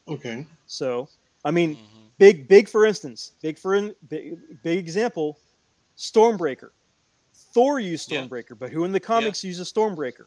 okay, 0.08 0.46
So, 0.68 1.08
I 1.46 1.52
mean, 1.52 1.76
hmm 1.76 1.86
big, 2.18 2.48
big 2.48 2.70
for 2.70 2.86
instance, 2.86 3.32
big 3.42 3.58
for 3.58 3.74
in, 3.74 3.96
big, 4.08 4.38
big 4.62 4.78
example, 4.78 5.40
Stormbreaker. 5.98 6.70
Thor 7.54 7.80
used 7.80 8.12
Yeah. 8.12 8.22
Stormbreaker, 8.24 8.58
but 8.58 8.72
who 8.72 8.84
in 8.86 8.92
the 8.92 9.00
comics 9.00 9.44
uses 9.44 9.72
Stormbreaker? 9.72 10.26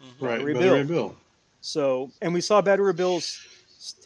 hmm 0.00 0.24
right, 0.24 0.38
Beta 0.38 0.44
Ray 0.46 0.52
Battery 0.54 0.84
Bill. 0.84 1.08
Bill. 1.08 1.16
So, 1.60 2.10
and 2.22 2.32
we 2.32 2.40
saw 2.40 2.60
Beta 2.60 2.82
Ray 2.82 2.92
Bill's 2.92 3.46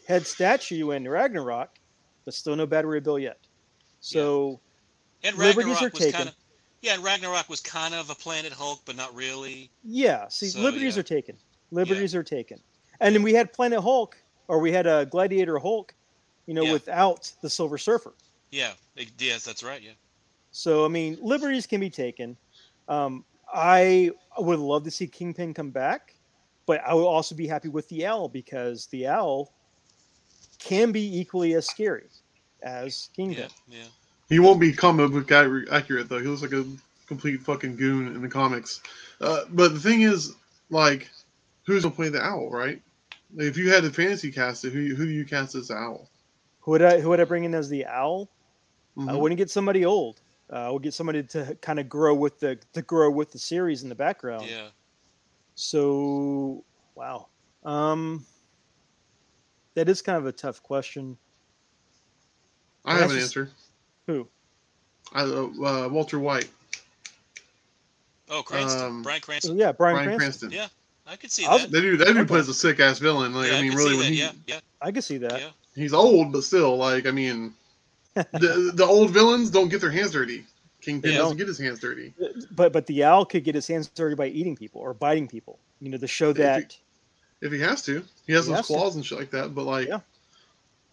head 0.07 0.25
statue 0.25 0.91
in 0.91 1.07
Ragnarok, 1.07 1.69
but 2.25 2.33
still 2.33 2.55
no 2.55 2.65
Beta 2.65 2.87
Ray 2.87 2.99
Bill 2.99 3.19
yet. 3.19 3.39
So, 4.01 4.59
And 5.23 5.37
Liberties 5.37 5.57
Ragnarok 5.75 5.81
are 5.81 5.89
was 5.91 5.99
taken. 5.99 6.11
kind 6.13 6.29
of. 6.29 6.35
Yeah, 6.81 6.93
and 6.95 7.03
Ragnarok 7.03 7.49
was 7.49 7.61
kind 7.61 7.95
of 7.95 8.09
a 8.09 8.15
Planet 8.15 8.51
Hulk, 8.53 8.81
but 8.85 8.95
not 8.95 9.13
really. 9.15 9.69
yeah, 9.83 10.27
see, 10.27 10.47
So, 10.47 10.59
liberties 10.59 10.95
yeah. 10.95 10.99
are 10.99 11.03
taken. 11.03 11.37
Liberties 11.71 12.13
are 12.13 12.23
taken. 12.23 12.59
And 12.99 13.15
then 13.15 13.23
we 13.23 13.33
had 13.33 13.51
Planet 13.51 13.81
Hulk, 13.81 14.15
or 14.47 14.59
we 14.59 14.71
had 14.71 14.85
a 14.85 15.05
Gladiator 15.07 15.57
Hulk, 15.57 15.93
you 16.45 16.53
know, 16.53 16.63
Yeah. 16.63 16.73
without 16.73 17.31
the 17.41 17.49
Silver 17.49 17.77
Surfer. 17.77 18.13
Yeah. 18.51 18.73
It- 18.95 19.09
yes, 19.17 19.43
that's 19.43 19.63
right. 19.63 19.81
Yeah. 19.81 19.91
So, 20.51 20.85
I 20.85 20.87
mean, 20.89 21.17
liberties 21.21 21.65
can 21.65 21.79
be 21.81 21.89
taken. 21.89 22.37
Um, 22.87 23.25
I 23.53 24.11
would 24.37 24.59
love 24.59 24.83
to 24.83 24.91
see 24.91 25.07
Kingpin 25.07 25.53
come 25.53 25.71
back, 25.71 26.15
but 26.65 26.81
I 26.85 26.93
would 26.93 27.05
also 27.05 27.35
be 27.35 27.47
happy 27.47 27.69
with 27.69 27.87
the 27.89 28.05
Owl 28.05 28.29
because 28.29 28.87
the 28.87 29.07
Owl 29.07 29.51
can 30.59 30.91
be 30.91 31.19
equally 31.19 31.53
as 31.53 31.67
scary 31.67 32.07
as 32.63 33.09
Kingpin. 33.15 33.49
Yeah. 33.69 33.77
Yeah. 33.77 33.85
He 34.29 34.39
won't 34.39 34.59
be 34.59 34.73
comic 34.73 35.11
book 35.11 35.31
accurate 35.31 36.09
though. 36.09 36.19
He 36.19 36.27
looks 36.27 36.41
like 36.41 36.53
a 36.53 36.65
complete 37.07 37.41
fucking 37.41 37.75
goon 37.75 38.07
in 38.07 38.21
the 38.21 38.27
comics. 38.27 38.81
Uh, 39.21 39.41
but 39.51 39.73
the 39.73 39.79
thing 39.79 40.01
is, 40.01 40.33
like, 40.69 41.09
who's 41.65 41.83
gonna 41.83 41.93
play 41.93 42.09
the 42.09 42.21
owl, 42.21 42.49
right? 42.49 42.81
If 43.37 43.57
you 43.57 43.71
had 43.71 43.83
to 43.83 43.91
fantasy 43.91 44.31
cast 44.31 44.65
it, 44.65 44.73
who 44.73 44.95
who 44.95 45.05
do 45.05 45.11
you 45.11 45.25
cast 45.25 45.55
as 45.55 45.69
owl? 45.69 46.09
Who 46.61 46.71
would 46.71 46.81
I 46.81 46.99
who 46.99 47.09
would 47.09 47.19
I 47.19 47.25
bring 47.25 47.43
in 47.43 47.53
as 47.53 47.69
the 47.69 47.85
owl? 47.85 48.29
I 48.97 49.01
Mhm. 49.01 49.19
wouldn't 49.19 49.37
get 49.37 49.49
somebody 49.49 49.85
old. 49.85 50.21
Uh, 50.51 50.67
I 50.67 50.69
would 50.69 50.83
get 50.83 50.93
somebody 50.93 51.23
to 51.23 51.57
kind 51.61 51.79
of 51.79 51.89
grow 51.89 52.13
with 52.13 52.39
the 52.39 52.57
to 52.73 52.81
grow 52.81 53.09
with 53.09 53.31
the 53.31 53.39
series 53.39 53.83
in 53.83 53.89
the 53.89 53.95
background. 53.95 54.45
Yeah. 54.49 54.67
So 55.55 56.63
wow, 56.95 57.27
um, 57.63 58.25
that 59.73 59.89
is 59.89 60.01
kind 60.01 60.17
of 60.17 60.25
a 60.27 60.31
tough 60.31 60.61
question. 60.61 61.17
I 62.83 62.93
have 62.93 63.01
an 63.03 63.07
That's- 63.09 63.23
answer. 63.23 63.49
Who? 64.07 64.27
I, 65.13 65.21
uh, 65.21 65.25
uh, 65.25 65.89
Walter 65.89 66.19
White, 66.19 66.49
Oh, 68.29 68.43
Cranston. 68.43 68.83
Um, 68.83 69.01
Bryan 69.03 69.21
Cranston. 69.21 69.57
yeah, 69.57 69.71
Bryan, 69.71 69.95
Bryan 70.03 70.19
Cranston. 70.19 70.49
Cranston. 70.49 70.51
Yeah. 70.51 70.67
I 71.11 71.15
could 71.15 71.31
see 71.31 71.45
I'll- 71.45 71.59
that. 71.59 71.71
That 71.71 71.81
dude, 71.81 71.99
that 72.01 72.13
dude 72.13 72.27
plays 72.27 72.47
a 72.49 72.53
sick 72.53 72.79
ass 72.79 72.99
villain. 72.99 73.33
Like 73.33 73.51
yeah, 73.51 73.57
I 73.57 73.61
mean, 73.61 73.71
could 73.71 73.77
really, 73.79 73.91
see 73.91 73.97
when 73.97 74.05
that. 74.07 74.11
he 74.13 74.19
yeah. 74.19 74.31
Yeah. 74.47 74.59
I 74.81 74.91
could 74.91 75.03
see 75.03 75.17
that. 75.19 75.39
Yeah. 75.39 75.49
he's 75.75 75.93
old, 75.93 76.31
but 76.33 76.43
still, 76.43 76.75
like 76.77 77.05
I 77.07 77.11
mean, 77.11 77.53
the 78.15 78.71
the 78.73 78.85
old 78.85 79.11
villains 79.11 79.49
don't 79.49 79.69
get 79.69 79.81
their 79.81 79.91
hands 79.91 80.11
dirty. 80.11 80.45
Kingpin 80.81 81.11
Yeah. 81.13 81.17
doesn't 81.19 81.37
get 81.37 81.47
his 81.47 81.57
hands 81.59 81.79
dirty. 81.79 82.13
But 82.51 82.71
but 82.73 82.85
the 82.87 83.03
owl 83.03 83.25
could 83.25 83.43
get 83.43 83.55
his 83.55 83.67
hands 83.67 83.87
dirty 83.87 84.15
by 84.15 84.27
eating 84.27 84.55
people 84.55 84.81
or 84.81 84.93
biting 84.93 85.27
people. 85.27 85.59
You 85.81 85.89
know, 85.89 85.97
to 85.97 86.07
show 86.07 86.29
If 86.29 86.37
he- 86.37 86.43
that. 86.43 86.77
if 87.41 87.51
he 87.51 87.59
has 87.59 87.81
to. 87.83 88.03
He 88.27 88.33
has 88.33 88.45
He 88.45 88.51
those 88.51 88.57
has 88.59 88.67
to. 88.67 88.73
claws 88.73 88.95
and 88.95 89.05
shit 89.05 89.17
like 89.19 89.31
that. 89.31 89.53
But 89.53 89.65
like, 89.65 89.87
Yeah. 89.87 89.99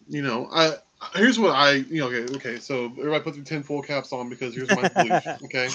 you 0.09 0.21
know, 0.21 0.49
I 0.51 0.75
here's 1.15 1.39
what 1.39 1.51
I 1.51 1.73
you 1.73 1.99
know. 2.01 2.07
Okay, 2.07 2.33
okay. 2.35 2.59
So 2.59 2.85
everybody 2.85 3.23
put 3.23 3.35
their 3.35 3.43
tin 3.43 3.63
full 3.63 3.81
caps 3.81 4.11
on 4.11 4.29
because 4.29 4.53
here's 4.55 4.69
my 4.69 4.87
belief. 4.89 5.23
Okay, 5.43 5.69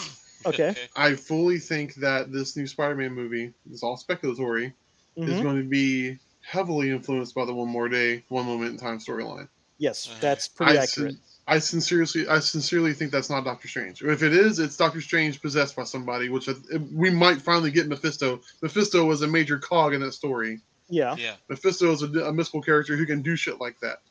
Okay. 0.46 0.76
I 0.96 1.14
fully 1.16 1.58
think 1.58 1.94
that 1.96 2.30
this 2.32 2.56
new 2.56 2.66
Spider-Man 2.66 3.12
movie 3.12 3.52
is 3.72 3.82
all 3.82 3.96
speculatory. 3.98 4.72
Is 5.16 5.30
Mhm. 5.34 5.42
going 5.42 5.56
to 5.62 5.68
be 5.68 6.16
heavily 6.42 6.90
influenced 6.90 7.34
by 7.34 7.44
the 7.44 7.52
One 7.52 7.68
More 7.68 7.88
Day, 7.88 8.22
One 8.28 8.46
Moment 8.46 8.70
in 8.70 8.76
Time 8.78 8.98
storyline. 9.00 9.48
Yes, 9.78 10.08
that's 10.20 10.46
pretty 10.46 10.78
I, 10.78 10.82
accurate. 10.84 11.12
sin- 11.14 11.20
I 11.50 11.58
sincerely, 11.58 12.28
I 12.28 12.40
sincerely 12.40 12.92
think 12.92 13.10
that's 13.10 13.30
not 13.30 13.44
Doctor 13.44 13.68
Strange. 13.68 14.02
If 14.02 14.22
it 14.22 14.34
is, 14.34 14.58
it's 14.58 14.76
Doctor 14.76 15.00
Strange 15.00 15.40
possessed 15.40 15.74
by 15.74 15.84
somebody, 15.84 16.28
which 16.28 16.48
I- 16.48 16.54
we 16.92 17.08
might 17.10 17.40
finally 17.40 17.70
get 17.70 17.88
Mephisto. 17.88 18.40
Mephisto 18.60 19.04
was 19.06 19.22
a 19.22 19.26
major 19.26 19.58
cog 19.58 19.94
in 19.94 20.00
that 20.02 20.12
story. 20.12 20.60
yeah. 20.90 21.14
Yeah. 21.18 21.34
Mephisto 21.48 21.90
is 21.90 22.02
a, 22.02 22.06
a 22.26 22.32
mystical 22.32 22.60
character 22.62 22.96
who 22.96 23.06
can 23.06 23.22
do 23.22 23.34
shit 23.34 23.60
like 23.60 23.80
that. 23.80 24.02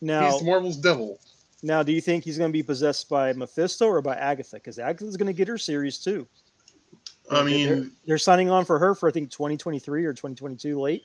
Now, 0.00 0.32
He's 0.32 0.42
Marvel's 0.42 0.76
devil. 0.78 1.20
now, 1.62 1.82
do 1.82 1.92
you 1.92 2.00
think 2.00 2.24
he's 2.24 2.38
going 2.38 2.50
to 2.50 2.52
be 2.52 2.62
possessed 2.62 3.08
by 3.08 3.32
Mephisto 3.34 3.86
or 3.86 4.00
by 4.02 4.16
Agatha? 4.16 4.56
Because 4.56 4.78
Agatha's 4.78 5.16
going 5.18 5.26
to 5.28 5.32
get 5.32 5.48
her 5.48 5.58
series 5.58 5.98
too. 5.98 6.26
I 7.30 7.44
They're- 7.44 7.44
they're, 7.44 7.76
mean, 7.76 7.92
they're 8.06 8.18
signing 8.18 8.50
on 8.50 8.64
for 8.64 8.78
her 8.78 8.94
for 8.94 9.08
I 9.08 9.12
think 9.12 9.30
2023 9.30 10.04
or 10.06 10.12
2022 10.12 10.80
late 10.80 11.02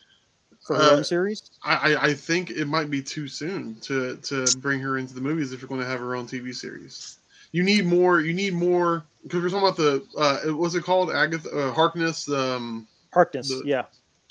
for 0.67 0.75
her 0.75 0.81
Uh, 0.81 0.95
own 0.97 1.03
series. 1.03 1.49
I, 1.63 1.93
I, 1.93 2.03
I 2.09 2.13
think 2.13 2.51
it 2.51 2.65
might 2.65 2.89
be 2.91 3.01
too 3.01 3.27
soon 3.27 3.75
to, 3.81 4.17
to 4.17 4.45
bring 4.59 4.79
her 4.81 4.97
into 4.97 5.13
the 5.13 5.21
movies 5.21 5.53
if 5.53 5.61
you're 5.61 5.69
going 5.69 5.81
to 5.81 5.87
have 5.87 5.99
her 5.99 6.15
own 6.15 6.27
TV 6.27 6.53
series. 6.53 7.17
You 7.53 7.63
need 7.63 7.85
more. 7.85 8.19
You 8.19 8.33
need 8.33 8.53
more 8.53 9.05
because 9.23 9.41
we're 9.41 9.49
talking 9.49 9.65
about 9.67 9.77
the 9.77 10.05
uh, 10.17 10.53
what's 10.53 10.75
it 10.75 10.83
called? 10.83 11.11
Agatha 11.11 11.49
uh, 11.49 11.71
Harkness. 11.73 12.29
Um, 12.29 12.87
Harkness, 13.13 13.47
the- 13.47 13.63
yeah. 13.65 13.85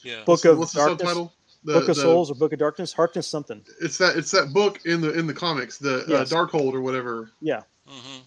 Yeah. 0.04 0.18
Book 0.18 0.26
what's 0.28 0.44
of 0.44 0.58
what's 0.58 0.72
the 0.72 0.80
Darkness. 0.80 1.00
subtitle? 1.00 1.32
The, 1.64 1.72
Book 1.72 1.88
of 1.88 1.96
the- 1.96 2.02
Souls 2.02 2.30
or 2.30 2.34
Book 2.34 2.52
of 2.52 2.58
Darkness, 2.60 2.92
Harkness 2.92 3.26
something. 3.26 3.64
It's 3.80 3.96
that 3.98 4.16
it's 4.16 4.30
that 4.32 4.52
book 4.52 4.80
in 4.84 5.00
the 5.00 5.18
in 5.18 5.26
the 5.26 5.34
comics, 5.34 5.78
the 5.78 6.04
Yes. 6.06 6.30
uh, 6.30 6.36
Darkhold 6.36 6.74
or 6.74 6.80
whatever. 6.82 7.30
Yeah, 7.40 7.62
hmm 7.88 8.18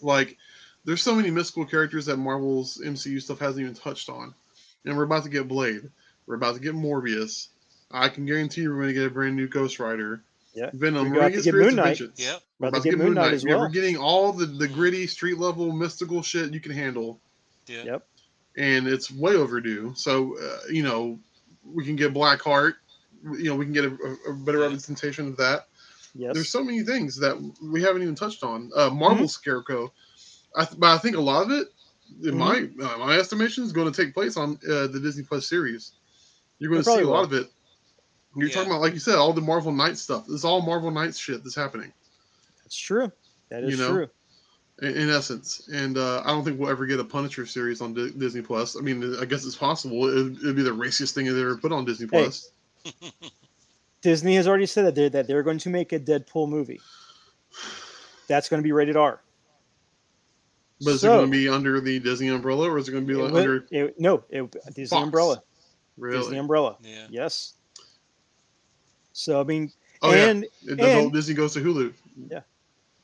Like, 0.00 0.36
there's 0.84 1.02
so 1.02 1.14
many 1.14 1.30
mystical 1.30 1.64
characters 1.66 2.06
that 2.06 2.16
Marvel's 2.16 2.78
MCU 2.84 3.20
stuff 3.22 3.38
hasn't 3.38 3.60
even 3.62 3.74
touched 3.74 4.08
on, 4.08 4.34
and 4.86 4.96
we're 4.96 5.04
about 5.04 5.22
to 5.24 5.28
get 5.30 5.46
Blade. 5.46 5.88
We're 6.26 6.34
about 6.36 6.54
to 6.54 6.60
get 6.60 6.74
Morbius. 6.74 7.48
I 7.90 8.08
can 8.08 8.26
guarantee 8.26 8.62
you 8.62 8.70
we're 8.70 8.76
going 8.82 8.88
to 8.88 8.94
get 8.94 9.06
a 9.06 9.10
brand 9.10 9.36
new 9.36 9.46
Ghost 9.48 9.78
Rider. 9.78 10.22
Yeah. 10.54 10.70
Venom. 10.72 11.10
We're 11.10 11.10
We're 11.10 11.16
about 11.18 11.20
going 11.20 11.32
to 11.32 11.38
to 11.38 11.42
get 11.44 11.52
get 11.58 11.66
Moon 11.66 11.74
Knight. 11.76 11.84
Vengeance. 11.98 12.20
Yep. 12.20 12.40
We're 12.60 12.68
about 12.68 12.82
to 12.82 12.90
get 12.90 12.98
Moon 12.98 13.14
Knight 13.14 13.32
as 13.34 13.44
Yeah, 13.44 13.50
well. 13.54 13.60
we're 13.60 13.68
getting 13.70 13.96
all 13.96 14.32
the, 14.32 14.46
the 14.46 14.68
gritty 14.68 15.06
street 15.06 15.38
level 15.38 15.72
mystical 15.72 16.22
shit 16.22 16.52
you 16.52 16.60
can 16.60 16.72
handle, 16.72 17.20
Yeah. 17.66 17.82
Yep. 17.84 18.06
and 18.56 18.86
it's 18.86 19.10
way 19.10 19.34
overdue. 19.34 19.92
So 19.96 20.38
uh, 20.38 20.58
you 20.70 20.82
know, 20.82 21.18
we 21.64 21.84
can 21.84 21.96
get 21.96 22.14
Blackheart. 22.14 22.74
You 23.24 23.44
know, 23.50 23.56
we 23.56 23.64
can 23.64 23.72
get 23.74 23.84
a, 23.84 23.88
a- 23.88 24.30
a 24.30 24.34
better 24.34 24.58
Yeah. 24.58 24.64
representation 24.66 25.26
of 25.28 25.36
that. 25.38 25.66
Yes. 26.14 26.34
There's 26.34 26.48
so 26.50 26.62
many 26.62 26.82
things 26.84 27.16
that 27.18 27.36
we 27.60 27.82
haven't 27.82 28.02
even 28.02 28.14
touched 28.14 28.44
on. 28.44 28.70
Uh, 28.76 28.90
Marvel 28.90 29.26
Scarecrow, 29.26 29.92
I 30.54 30.64
th- 30.64 30.78
but 30.78 30.94
I 30.94 30.98
think 30.98 31.16
a 31.16 31.20
lot 31.20 31.42
of 31.44 31.50
it, 31.50 31.68
in 32.22 32.38
my 32.38 32.68
uh, 32.80 32.98
my 32.98 33.16
estimation, 33.18 33.64
is 33.64 33.72
going 33.72 33.90
to 33.92 34.02
take 34.04 34.14
place 34.14 34.36
on 34.36 34.52
uh, 34.70 34.86
the 34.86 35.00
Disney 35.02 35.24
Plus 35.24 35.48
series. 35.48 35.92
You're 36.58 36.70
going 36.70 36.82
to 36.82 36.84
see 36.84 36.90
a 36.92 36.94
probably 37.02 37.12
lot 37.12 37.30
will. 37.30 37.38
of 37.38 37.44
it. 37.46 37.52
You're 38.36 38.48
Yeah. 38.48 38.54
talking 38.54 38.70
about, 38.70 38.80
like 38.80 38.94
you 38.94 38.98
said, 39.00 39.16
all 39.16 39.32
the 39.32 39.40
Marvel 39.40 39.72
Knights 39.72 40.00
stuff. 40.02 40.26
This 40.26 40.36
is 40.36 40.44
all 40.44 40.60
Marvel 40.62 40.90
Knights 40.90 41.18
shit 41.18 41.42
that's 41.44 41.54
happening 41.54 41.92
That's 42.62 42.76
true. 42.76 43.10
That 43.50 43.64
is 43.64 43.70
You 43.72 43.76
know? 43.76 43.90
true. 43.92 44.08
in, 44.82 44.96
in 44.96 45.10
essence. 45.10 45.68
And 45.72 45.96
uh, 45.98 46.22
I 46.24 46.28
don't 46.28 46.44
think 46.44 46.58
we'll 46.58 46.70
ever 46.70 46.84
get 46.86 46.98
a 46.98 47.04
Punisher 47.04 47.46
series 47.46 47.80
on 47.80 47.94
Di- 47.94 48.10
Disney 48.10 48.42
Plus. 48.42 48.76
I 48.76 48.80
mean, 48.80 49.16
I 49.20 49.24
guess 49.24 49.44
it's 49.44 49.54
possible. 49.56 50.06
It'd, 50.08 50.36
it'd 50.38 50.56
be 50.56 50.62
the 50.62 50.72
raciest 50.72 51.14
thing 51.14 51.26
they've 51.26 51.36
ever 51.36 51.56
put 51.56 51.70
on 51.72 51.84
Disney 51.84 52.08
Hey. 52.10 52.22
Plus. 52.24 52.50
Disney 54.02 54.34
has 54.36 54.46
already 54.48 54.66
said 54.66 54.84
that 54.86 54.94
they're, 54.94 55.08
that 55.10 55.26
they're 55.26 55.42
going 55.42 55.58
to 55.58 55.70
make 55.70 55.92
a 55.92 55.98
Deadpool 56.00 56.48
movie. 56.48 56.80
That's 58.28 58.48
going 58.48 58.58
to 58.60 58.64
be 58.64 58.72
rated 58.72 58.96
R. 58.96 59.20
But 60.80 60.90
is 60.94 61.00
So- 61.02 61.14
it 61.14 61.16
going 61.18 61.30
to 61.30 61.36
be 61.38 61.48
under 61.48 61.80
the 61.80 62.00
Disney 62.00 62.28
umbrella, 62.28 62.68
or 62.70 62.78
is 62.78 62.88
it 62.88 62.92
going 62.92 63.06
to 63.06 63.12
be 63.14 63.18
It 63.18 63.22
like 63.22 63.32
will- 63.32 63.40
under 63.40 63.66
it- 63.70 64.00
no, 64.00 64.24
it, 64.28 64.50
Disney 64.74 64.86
Fox? 64.86 65.04
umbrella. 65.04 65.42
Really? 65.96 66.18
Disney 66.18 66.38
umbrella. 66.38 66.76
Yeah. 66.82 67.06
Yes. 67.10 67.54
So 69.12 69.40
I 69.40 69.44
mean, 69.44 69.70
Oh 70.02 70.12
and 70.12 70.42
yeah, 70.62 70.72
it, 70.72 70.76
the 70.78 70.92
whole 70.92 71.02
and- 71.04 71.12
Disney 71.12 71.34
goes 71.34 71.54
to 71.54 71.60
Hulu. 71.60 71.92
Yeah. 72.28 72.40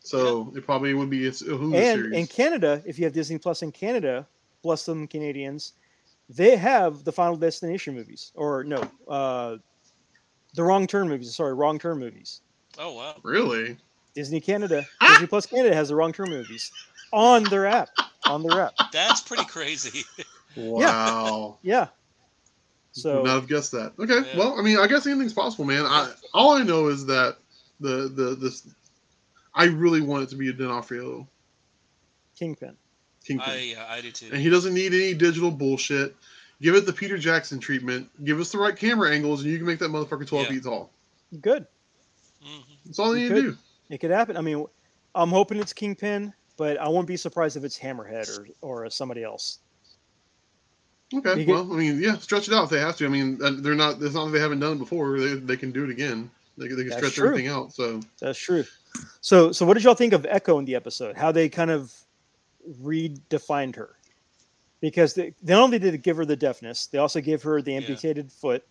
So 0.03 0.53
it 0.57 0.65
probably 0.65 0.95
would 0.95 1.11
be 1.11 1.27
a 1.27 1.29
s- 1.29 1.43
a 1.43 1.47
Hulu 1.47 1.75
and 1.75 2.01
series. 2.01 2.19
in 2.19 2.27
Canada, 2.27 2.83
if 2.87 2.99
you 2.99 3.05
have 3.05 3.13
Disney 3.13 3.39
Plus 3.39 3.63
in 3.63 3.71
Canada, 3.71 4.27
bless 4.63 4.85
them 4.87 5.07
Canadians, 5.07 5.75
they 6.29 6.57
have 6.57 7.05
the 7.05 7.13
Final 7.13 7.37
Destination 7.37 7.95
movies, 7.95 8.33
or 8.35 8.65
no, 8.65 8.83
uh, 9.09 9.57
the 10.55 10.63
Wrong 10.65 10.87
Turn 10.87 11.09
movies. 11.09 11.35
Sorry, 11.35 11.55
Wrong 11.55 11.79
Turn 11.79 11.99
movies. 11.99 12.41
Oh 12.79 12.95
wow. 12.95 13.17
really? 13.23 13.77
Disney 14.15 14.41
Canada, 14.41 14.85
Ah! 15.01 15.13
Disney 15.15 15.27
Plus 15.29 15.47
Canada 15.47 15.75
has 15.75 15.89
the 15.91 15.95
Wrong 15.97 16.13
Turn 16.13 16.31
movies 16.31 16.73
on 17.13 17.45
their 17.45 17.67
app. 17.67 17.91
On 18.27 18.43
their 18.43 18.61
app, 18.61 18.75
That's 18.93 19.21
pretty 19.21 19.45
crazy. 19.45 20.05
Wow. 20.57 21.59
yeah. 21.63 21.81
Would 21.81 21.91
So 22.93 23.23
not 23.23 23.35
have 23.35 23.47
guessed 23.49 23.73
that. 23.73 23.93
Okay. 23.99 24.27
Yeah. 24.29 24.37
Well, 24.39 24.59
I 24.59 24.63
mean, 24.63 24.79
I 24.79 24.87
guess 24.87 25.07
anything's 25.07 25.33
possible, 25.33 25.65
man. 25.65 25.85
I 25.87 26.13
all 26.35 26.57
I 26.57 26.63
know 26.63 26.89
is 26.89 27.07
that 27.07 27.37
the 27.79 28.09
the 28.09 28.35
this 28.35 28.67
I 29.55 29.65
really 29.67 30.01
want 30.01 30.25
it 30.25 30.29
to 30.31 30.37
be 30.37 30.49
a 30.49 30.53
D'Onofrio 30.53 31.27
Kingpin. 32.39 32.77
Kingpin, 33.25 33.51
I 33.51 33.59
yeah, 33.59 33.87
I 33.89 34.01
do 34.01 34.11
too. 34.11 34.31
and 34.33 34.41
he 34.41 34.49
doesn't 34.49 34.75
need 34.75 34.93
any 34.95 35.15
digital 35.15 35.51
bullshit. 35.51 36.17
Give 36.63 36.75
it 36.75 36.85
the 36.87 36.93
Peter 36.93 37.17
Jackson 37.19 37.59
treatment. 37.59 38.09
Give 38.25 38.41
us 38.41 38.51
the 38.53 38.59
right 38.59 38.77
camera 38.77 39.11
angles, 39.13 39.43
and 39.43 39.51
you 39.51 39.59
can 39.59 39.67
make 39.67 39.79
that 39.79 39.91
motherfucker 39.91 40.27
twelve 40.27 40.47
Yeah. 40.47 40.53
feet 40.55 40.65
tall. 40.65 40.91
Good. 41.41 41.67
Mhm. 42.45 42.63
That's 42.87 42.99
all 42.99 43.13
they 43.13 43.23
You 43.23 43.29
need 43.29 43.35
to 43.35 43.43
do. 43.53 43.59
It 43.91 43.99
could 43.99 44.11
happen. 44.11 44.37
I 44.37 44.41
mean, 44.41 44.67
I'm 45.15 45.31
hoping 45.31 45.59
it's 45.59 45.73
Kingpin, 45.73 46.33
but 46.57 46.79
I 46.79 46.89
won't 46.89 47.07
be 47.07 47.17
surprised 47.17 47.57
if 47.57 47.65
it's 47.65 47.79
Hammerhead 47.79 48.29
or 48.63 48.85
or 48.85 48.91
somebody 48.91 49.23
else. 49.23 49.59
Okay. 51.13 51.41
You 51.41 51.47
could- 51.47 51.53
well, 51.53 51.73
I 51.73 51.77
mean, 51.77 52.01
yeah, 52.01 52.17
stretch 52.19 52.47
it 52.49 52.55
out 52.55 52.65
if 52.65 52.71
they 52.71 52.79
have 52.81 52.97
to. 52.99 53.07
I 53.07 53.09
mean, 53.09 53.39
uh, 53.43 53.53
they're 53.59 53.75
not. 53.75 54.01
It's 54.01 54.15
not 54.15 54.27
that 54.27 54.31
they 54.33 54.41
haven't 54.41 54.61
done 54.61 54.75
it 54.77 54.79
before. 54.79 55.19
They, 55.19 55.35
they 55.35 55.57
can 55.57 55.73
do 55.73 55.85
it 55.85 55.91
again. 55.91 56.31
They, 56.57 56.69
can- 56.69 56.77
they 56.77 56.85
can 56.85 56.93
stretch 56.93 57.15
true. 57.15 57.29
everything 57.29 57.49
out. 57.49 57.73
So 57.73 58.01
That's 58.21 58.39
true. 58.39 58.65
So, 59.21 59.51
so 59.53 59.65
what 59.67 59.75
did 59.75 59.85
y'all 59.85 59.95
think 59.95 60.13
of 60.13 60.27
Echo 60.29 60.59
in 60.59 60.65
the 60.65 60.75
episode? 60.75 61.17
How 61.17 61.33
they 61.33 61.49
kind 61.49 61.71
of 61.71 61.93
redefined 62.83 63.77
her? 63.77 63.97
Because 64.81 65.15
they, 65.15 65.35
not 65.43 65.63
only 65.63 65.79
did 65.79 65.95
they 65.95 65.99
give 65.99 66.17
her 66.17 66.25
the 66.25 66.37
deafness, 66.37 66.87
they 66.87 66.99
also 66.99 67.21
gave 67.21 67.43
her 67.43 67.61
the 67.63 67.73
Yeah. 67.73 67.79
amputated 67.79 68.33
foot. 68.33 68.65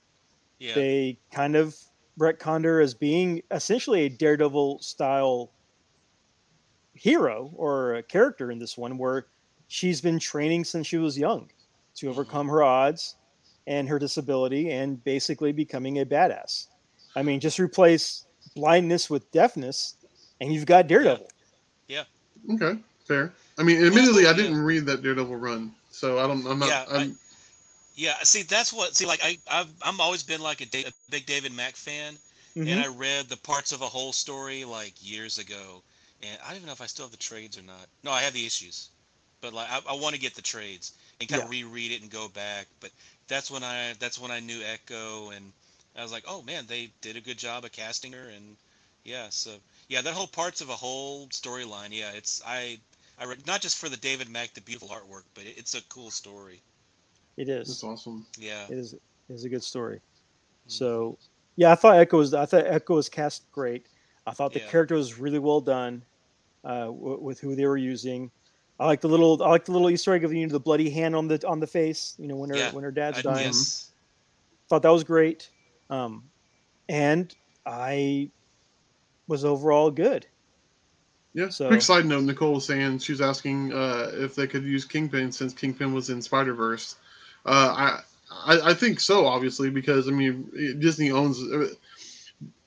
Yeah. 0.59 0.73
They 0.75 1.19
kind 1.31 1.55
of 1.55 1.75
retconned 2.19 2.65
her 2.65 2.81
as 2.81 2.93
being 2.93 3.41
essentially 3.51 4.01
a 4.05 4.09
Daredevil 4.09 4.79
style 4.79 5.51
hero 6.93 7.51
or 7.55 7.95
a 7.95 8.03
character 8.03 8.51
in 8.51 8.59
this 8.59 8.77
one, 8.77 8.97
where 8.97 9.27
she's 9.67 10.01
been 10.01 10.19
training 10.19 10.65
since 10.65 10.87
she 10.87 10.97
was 10.97 11.17
young 11.17 11.49
to 11.99 12.09
overcome 12.09 12.47
her 12.47 12.63
odds 12.63 13.15
and 13.67 13.87
her 13.87 13.99
disability 13.99 14.71
and 14.71 15.03
basically 15.03 15.51
becoming 15.51 15.99
a 15.99 16.05
badass. 16.05 16.67
I 17.15 17.23
mean, 17.23 17.39
just 17.39 17.59
replace 17.59 18.25
blindness 18.55 19.09
with 19.09 19.29
deafness, 19.31 19.95
and 20.41 20.53
you've 20.53 20.65
got 20.65 20.87
Daredevil. 20.87 21.27
Yeah. 21.87 22.03
Okay, 22.51 22.79
fair. 23.05 23.33
I 23.57 23.63
mean, 23.63 23.83
admittedly, 23.83 24.25
I 24.27 24.33
didn't 24.33 24.57
read 24.57 24.85
that 24.85 25.01
Daredevil 25.03 25.35
run, 25.35 25.71
so 25.91 26.19
I 26.19 26.27
don't. 26.27 26.45
I'm 26.47 26.59
not. 26.59 26.69
Yeah, 26.69 26.85
I- 26.89 26.95
I'm, 27.01 27.17
Yeah, 27.95 28.15
see, 28.23 28.43
that's 28.43 28.71
what. 28.71 28.95
See, 28.95 29.05
like 29.05 29.19
I, 29.23 29.37
I've, 29.51 29.71
I'm 29.81 29.99
always 29.99 30.23
been 30.23 30.41
like 30.41 30.61
a, 30.61 30.65
Da- 30.65 30.85
a 30.85 30.91
big 31.09 31.25
David 31.25 31.51
Mack 31.51 31.75
fan, 31.75 32.15
Mhm. 32.55 32.69
and 32.71 32.79
I 32.79 32.87
read 32.87 33.27
the 33.27 33.37
parts 33.37 33.71
of 33.73 33.81
a 33.81 33.87
whole 33.87 34.13
story 34.13 34.63
like 34.63 34.93
years 35.01 35.37
ago, 35.37 35.83
and 36.23 36.39
I 36.43 36.47
don't 36.47 36.57
even 36.57 36.67
know 36.67 36.73
if 36.73 36.81
I 36.81 36.85
still 36.85 37.05
have 37.05 37.11
the 37.11 37.17
trades 37.17 37.57
or 37.57 37.63
not. 37.63 37.87
No, 38.03 38.11
I 38.11 38.21
have 38.21 38.33
the 38.33 38.45
issues, 38.45 38.89
but 39.41 39.51
like 39.53 39.67
I, 39.69 39.81
I 39.89 39.95
want 39.95 40.15
to 40.15 40.21
get 40.21 40.33
the 40.35 40.41
trades 40.41 40.93
and 41.19 41.29
kind 41.29 41.43
of 41.43 41.49
reread 41.49 41.91
it 41.91 42.01
and 42.01 42.09
go 42.11 42.27
back. 42.29 42.67
But 42.79 42.91
that's 43.27 43.49
when 43.51 43.63
I, 43.63 43.93
that's 43.99 44.19
when 44.19 44.31
I 44.31 44.39
knew 44.39 44.61
Echo, 44.63 45.29
and 45.31 45.51
I 45.97 46.03
was 46.03 46.11
like, 46.11 46.23
oh 46.27 46.41
man, 46.43 46.65
they 46.67 46.91
did 47.01 47.17
a 47.17 47.21
good 47.21 47.37
job 47.37 47.65
of 47.65 47.71
casting 47.71 48.13
her, 48.13 48.29
and 48.35 48.55
yeah, 49.03 49.27
so 49.29 49.51
yeah, 49.87 50.01
that 50.01 50.13
whole 50.13 50.27
parts 50.27 50.61
of 50.61 50.69
a 50.69 50.73
whole 50.73 51.27
storyline. 51.27 51.89
Yeah, 51.91 52.11
it's 52.13 52.41
I, 52.45 52.79
I 53.19 53.25
read 53.25 53.45
not 53.47 53.61
just 53.61 53.77
for 53.77 53.89
the 53.89 53.97
David 53.97 54.29
Mack, 54.29 54.53
the 54.53 54.61
beautiful 54.61 54.89
artwork, 54.89 55.23
but 55.33 55.45
it, 55.45 55.57
it's 55.57 55.75
a 55.75 55.81
cool 55.83 56.11
story. 56.11 56.61
It 57.37 57.49
is. 57.49 57.67
that's 57.67 57.77
is. 57.79 57.83
awesome. 57.83 58.25
Yeah. 58.37 58.65
It 58.69 58.77
is. 58.77 58.93
It 58.93 59.01
is 59.29 59.45
a 59.45 59.49
good 59.49 59.63
story. 59.63 59.97
Mm-hmm. 59.97 60.69
So, 60.69 61.17
yeah, 61.55 61.71
I 61.71 61.75
thought 61.75 61.97
Echo 61.97 62.17
was. 62.17 62.33
I 62.33 62.45
thought 62.45 62.65
Echo 62.67 62.95
was 62.95 63.09
cast 63.09 63.49
great. 63.51 63.87
I 64.27 64.31
thought 64.31 64.53
the 64.53 64.59
Yeah. 64.59 64.67
character 64.67 64.95
was 64.95 65.17
really 65.17 65.39
well 65.39 65.61
done 65.61 66.03
uh, 66.63 66.85
w- 66.85 67.19
with 67.21 67.39
who 67.39 67.55
they 67.55 67.65
were 67.65 67.77
using. 67.77 68.31
I 68.79 68.85
like 68.85 69.01
the 69.01 69.09
little. 69.09 69.43
I 69.43 69.49
like 69.49 69.65
the 69.65 69.71
little 69.73 69.89
Easter 69.89 70.13
egg 70.13 70.23
of 70.23 70.33
you 70.33 70.45
know 70.47 70.51
the 70.53 70.59
bloody 70.59 70.89
hand 70.89 71.15
on 71.15 71.27
the 71.27 71.45
on 71.47 71.59
the 71.59 71.67
face. 71.67 72.15
You 72.17 72.27
know 72.27 72.35
when 72.35 72.49
her 72.49 72.55
Yeah, 72.57 72.71
when 72.71 72.83
her 72.83 72.91
dad's 72.91 73.19
I, 73.19 73.21
dying. 73.21 73.45
yes. 73.47 73.91
Thought 74.69 74.83
that 74.83 74.89
was 74.91 75.03
great. 75.03 75.49
Um, 75.89 76.23
and 76.87 77.33
I 77.65 78.29
was 79.27 79.43
overall 79.43 79.91
good. 79.91 80.25
Yeah. 81.33 81.49
So- 81.49 81.67
Quick 81.67 81.81
side 81.81 82.05
note: 82.05 82.23
Nicole 82.23 82.53
was 82.55 82.65
saying 82.65 82.99
she 82.99 83.11
was 83.11 83.21
asking 83.21 83.73
uh, 83.73 84.11
if 84.13 84.35
they 84.35 84.47
could 84.47 84.63
use 84.63 84.85
Kingpin 84.85 85.31
since 85.31 85.53
Kingpin 85.53 85.93
was 85.93 86.09
in 86.09 86.21
Spider 86.21 86.53
Verse. 86.53 86.95
Uh, 87.45 87.73
I, 87.75 88.53
I 88.55 88.69
I 88.69 88.73
think 88.73 88.99
so, 88.99 89.25
obviously, 89.25 89.69
because 89.69 90.07
I 90.07 90.11
mean 90.11 90.49
Disney 90.79 91.11
owns. 91.11 91.39
Uh, 91.41 91.67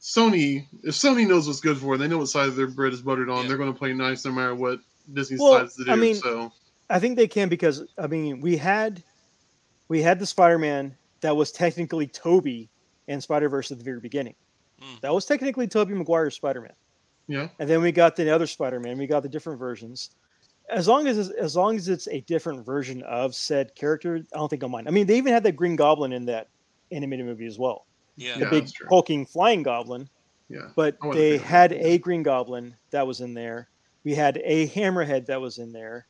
Sony, 0.00 0.66
if 0.82 0.94
Sony 0.94 1.28
knows 1.28 1.46
what's 1.46 1.60
good 1.60 1.78
for, 1.78 1.94
it, 1.94 1.98
they 1.98 2.08
know 2.08 2.18
what 2.18 2.28
side 2.28 2.48
of 2.48 2.56
their 2.56 2.66
bread 2.66 2.92
is 2.92 3.00
buttered 3.00 3.30
on. 3.30 3.42
Yeah. 3.42 3.48
They're 3.48 3.56
going 3.56 3.72
to 3.72 3.78
play 3.78 3.92
nice 3.92 4.24
no 4.24 4.32
matter 4.32 4.54
what 4.54 4.80
Disney 5.12 5.36
Well, 5.40 5.54
decides 5.54 5.76
to 5.76 5.84
do. 5.84 5.90
I 5.92 5.96
mean, 5.96 6.14
so 6.16 6.52
I 6.90 6.98
think 6.98 7.16
they 7.16 7.28
can 7.28 7.48
because 7.48 7.84
I 7.98 8.06
mean 8.06 8.40
we 8.40 8.56
had 8.56 9.02
we 9.88 10.02
had 10.02 10.18
the 10.18 10.26
Spider-Man 10.26 10.96
that 11.20 11.36
was 11.36 11.52
technically 11.52 12.06
Tobey 12.06 12.68
and 13.08 13.22
Spider-Verse 13.22 13.70
at 13.70 13.78
the 13.78 13.84
very 13.84 14.00
beginning. 14.00 14.34
Mm. 14.80 15.00
That 15.02 15.14
was 15.14 15.26
technically 15.26 15.66
Tobey 15.68 15.94
Maguire's 15.94 16.34
Spider-Man. 16.34 16.72
yeah, 17.28 17.48
And 17.58 17.68
then 17.68 17.82
we 17.82 17.92
got 17.92 18.16
the 18.16 18.30
other 18.34 18.46
Spider-Man, 18.46 18.98
we 18.98 19.06
got 19.06 19.22
the 19.22 19.28
different 19.28 19.58
versions. 19.58 20.10
As 20.70 20.88
long 20.88 21.06
as 21.06 21.30
as 21.30 21.56
long 21.56 21.76
as 21.76 21.88
it's 21.88 22.08
a 22.08 22.20
different 22.22 22.64
version 22.64 23.02
of 23.02 23.34
said 23.34 23.74
character, 23.74 24.16
I 24.32 24.36
don't 24.38 24.48
think 24.48 24.62
I'll 24.62 24.68
mind. 24.68 24.88
I 24.88 24.90
mean, 24.92 25.06
they 25.06 25.16
even 25.18 25.32
had 25.32 25.42
that 25.42 25.52
Green 25.56 25.76
Goblin 25.76 26.12
in 26.12 26.24
that 26.26 26.48
animated 26.92 27.26
movie 27.26 27.46
as 27.46 27.58
well. 27.58 27.86
Yeah. 28.16 28.34
The 28.34 28.40
Yeah, 28.44 28.50
big 28.50 28.64
that's 28.64 28.74
hulking 28.88 29.26
flying 29.26 29.62
goblin. 29.62 30.08
yeah. 30.48 30.68
But 30.76 30.96
I 31.02 31.06
wasn't 31.08 31.24
a 31.24 31.30
they 31.30 31.38
had 31.38 31.72
a 31.72 31.98
Green 31.98 32.22
Goblin 32.22 32.76
that 32.90 33.06
was 33.06 33.20
in 33.20 33.34
there. 33.34 33.68
We 34.04 34.14
had 34.14 34.40
a 34.44 34.68
Hammerhead 34.68 35.26
that 35.26 35.40
was 35.40 35.58
in 35.58 35.72
there. 35.72 36.06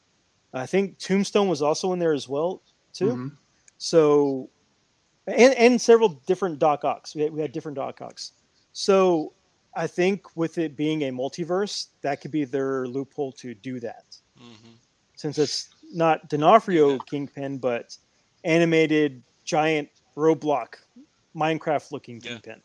I 0.54 0.66
think 0.66 0.98
Tombstone 0.98 1.48
was 1.48 1.62
also 1.62 1.92
in 1.92 1.98
there 1.98 2.12
as 2.12 2.28
well, 2.28 2.62
too. 2.92 3.16
Mhm. 3.16 3.36
So, 3.78 4.48
and 5.26 5.54
and 5.54 5.80
several 5.80 6.10
different 6.26 6.58
Doc 6.58 6.84
Ocks. 6.84 7.14
We 7.14 7.22
had, 7.22 7.32
we 7.32 7.40
had 7.40 7.52
different 7.52 7.76
Doc 7.76 8.00
Ocks. 8.00 8.32
So, 8.72 9.32
I 9.74 9.86
think 9.86 10.36
with 10.36 10.58
it 10.58 10.76
being 10.76 11.02
a 11.02 11.10
multiverse, 11.12 11.88
that 12.02 12.20
could 12.20 12.30
be 12.30 12.44
their 12.44 12.86
loophole 12.86 13.32
to 13.32 13.54
do 13.54 13.80
that. 13.80 14.04
hmm 14.38 14.70
Since 15.16 15.38
it's 15.38 15.68
not 15.92 16.28
D'Onofrio 16.28 16.92
Yeah. 16.92 16.98
Kingpin, 17.06 17.58
but 17.58 17.96
animated 18.44 19.22
giant 19.44 19.88
roadblock 20.16 20.74
Minecraft 21.34 21.92
looking 21.92 22.16
Yeah. 22.16 22.32
Kingpin. 22.32 22.62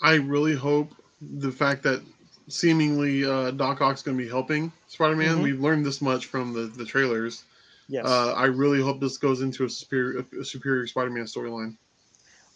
I 0.00 0.14
really 0.14 0.54
hope 0.54 0.94
the 1.20 1.52
fact 1.52 1.82
that 1.84 2.02
seemingly 2.48 3.24
uh, 3.24 3.50
Doc 3.52 3.80
Ock's 3.80 4.02
going 4.02 4.16
to 4.16 4.22
be 4.22 4.28
helping 4.28 4.72
Spider-Man. 4.88 5.38
Mhm. 5.38 5.42
We've 5.42 5.60
learned 5.60 5.84
this 5.86 6.00
much 6.02 6.26
from 6.26 6.52
the, 6.52 6.62
the 6.62 6.84
trailers. 6.84 7.44
Yes. 7.88 8.06
Uh, 8.06 8.32
I 8.32 8.46
really 8.46 8.80
hope 8.80 9.00
this 9.00 9.16
goes 9.18 9.40
into 9.42 9.64
a 9.64 9.68
superior 9.68 10.24
a 10.40 10.44
superior 10.44 10.86
Spider-Man 10.86 11.24
storyline. 11.24 11.76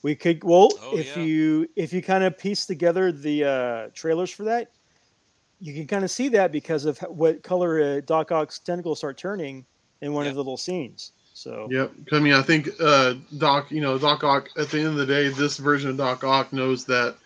We 0.03 0.15
could 0.15 0.43
well 0.45 0.71
Oh, 0.81 0.97
if 0.97 1.17
yeah. 1.17 1.23
you 1.25 1.69
if 1.77 1.93
you 1.93 2.03
kind 2.03 2.25
of 2.25 2.39
piece 2.39 2.65
together 2.67 3.11
the 3.13 3.45
uh, 3.45 3.89
trailers 3.95 4.31
for 4.31 4.45
that, 4.45 4.71
you 5.61 5.73
can 5.75 5.87
kind 5.87 6.05
of 6.05 6.11
see 6.11 6.29
that 6.29 6.53
because 6.53 6.85
of 6.85 6.99
what 7.01 7.43
color 7.43 7.81
uh, 7.83 8.01
Doc 8.07 8.31
Ock's 8.31 8.59
tentacles 8.59 8.99
start 8.99 9.17
turning 9.19 9.65
in 10.03 10.13
one 10.13 10.25
Yeah. 10.25 10.31
of 10.31 10.35
the 10.37 10.41
little 10.41 10.57
scenes. 10.57 11.13
So 11.35 11.69
Yep. 11.71 11.93
'Cause, 12.09 12.19
I 12.19 12.23
mean, 12.23 12.33
I 12.33 12.43
think 12.43 12.69
uh, 12.81 13.15
Doc, 13.39 13.71
you 13.71 13.81
know, 13.81 13.99
Doc 13.99 14.23
Ock. 14.25 14.49
At 14.57 14.71
the 14.71 14.79
end 14.79 14.89
of 14.89 14.97
the 14.97 15.07
day, 15.07 15.29
this 15.29 15.59
version 15.59 15.91
of 15.91 15.97
Doc 15.97 16.25
Ock 16.25 16.53
knows 16.53 16.85
that, 16.87 17.17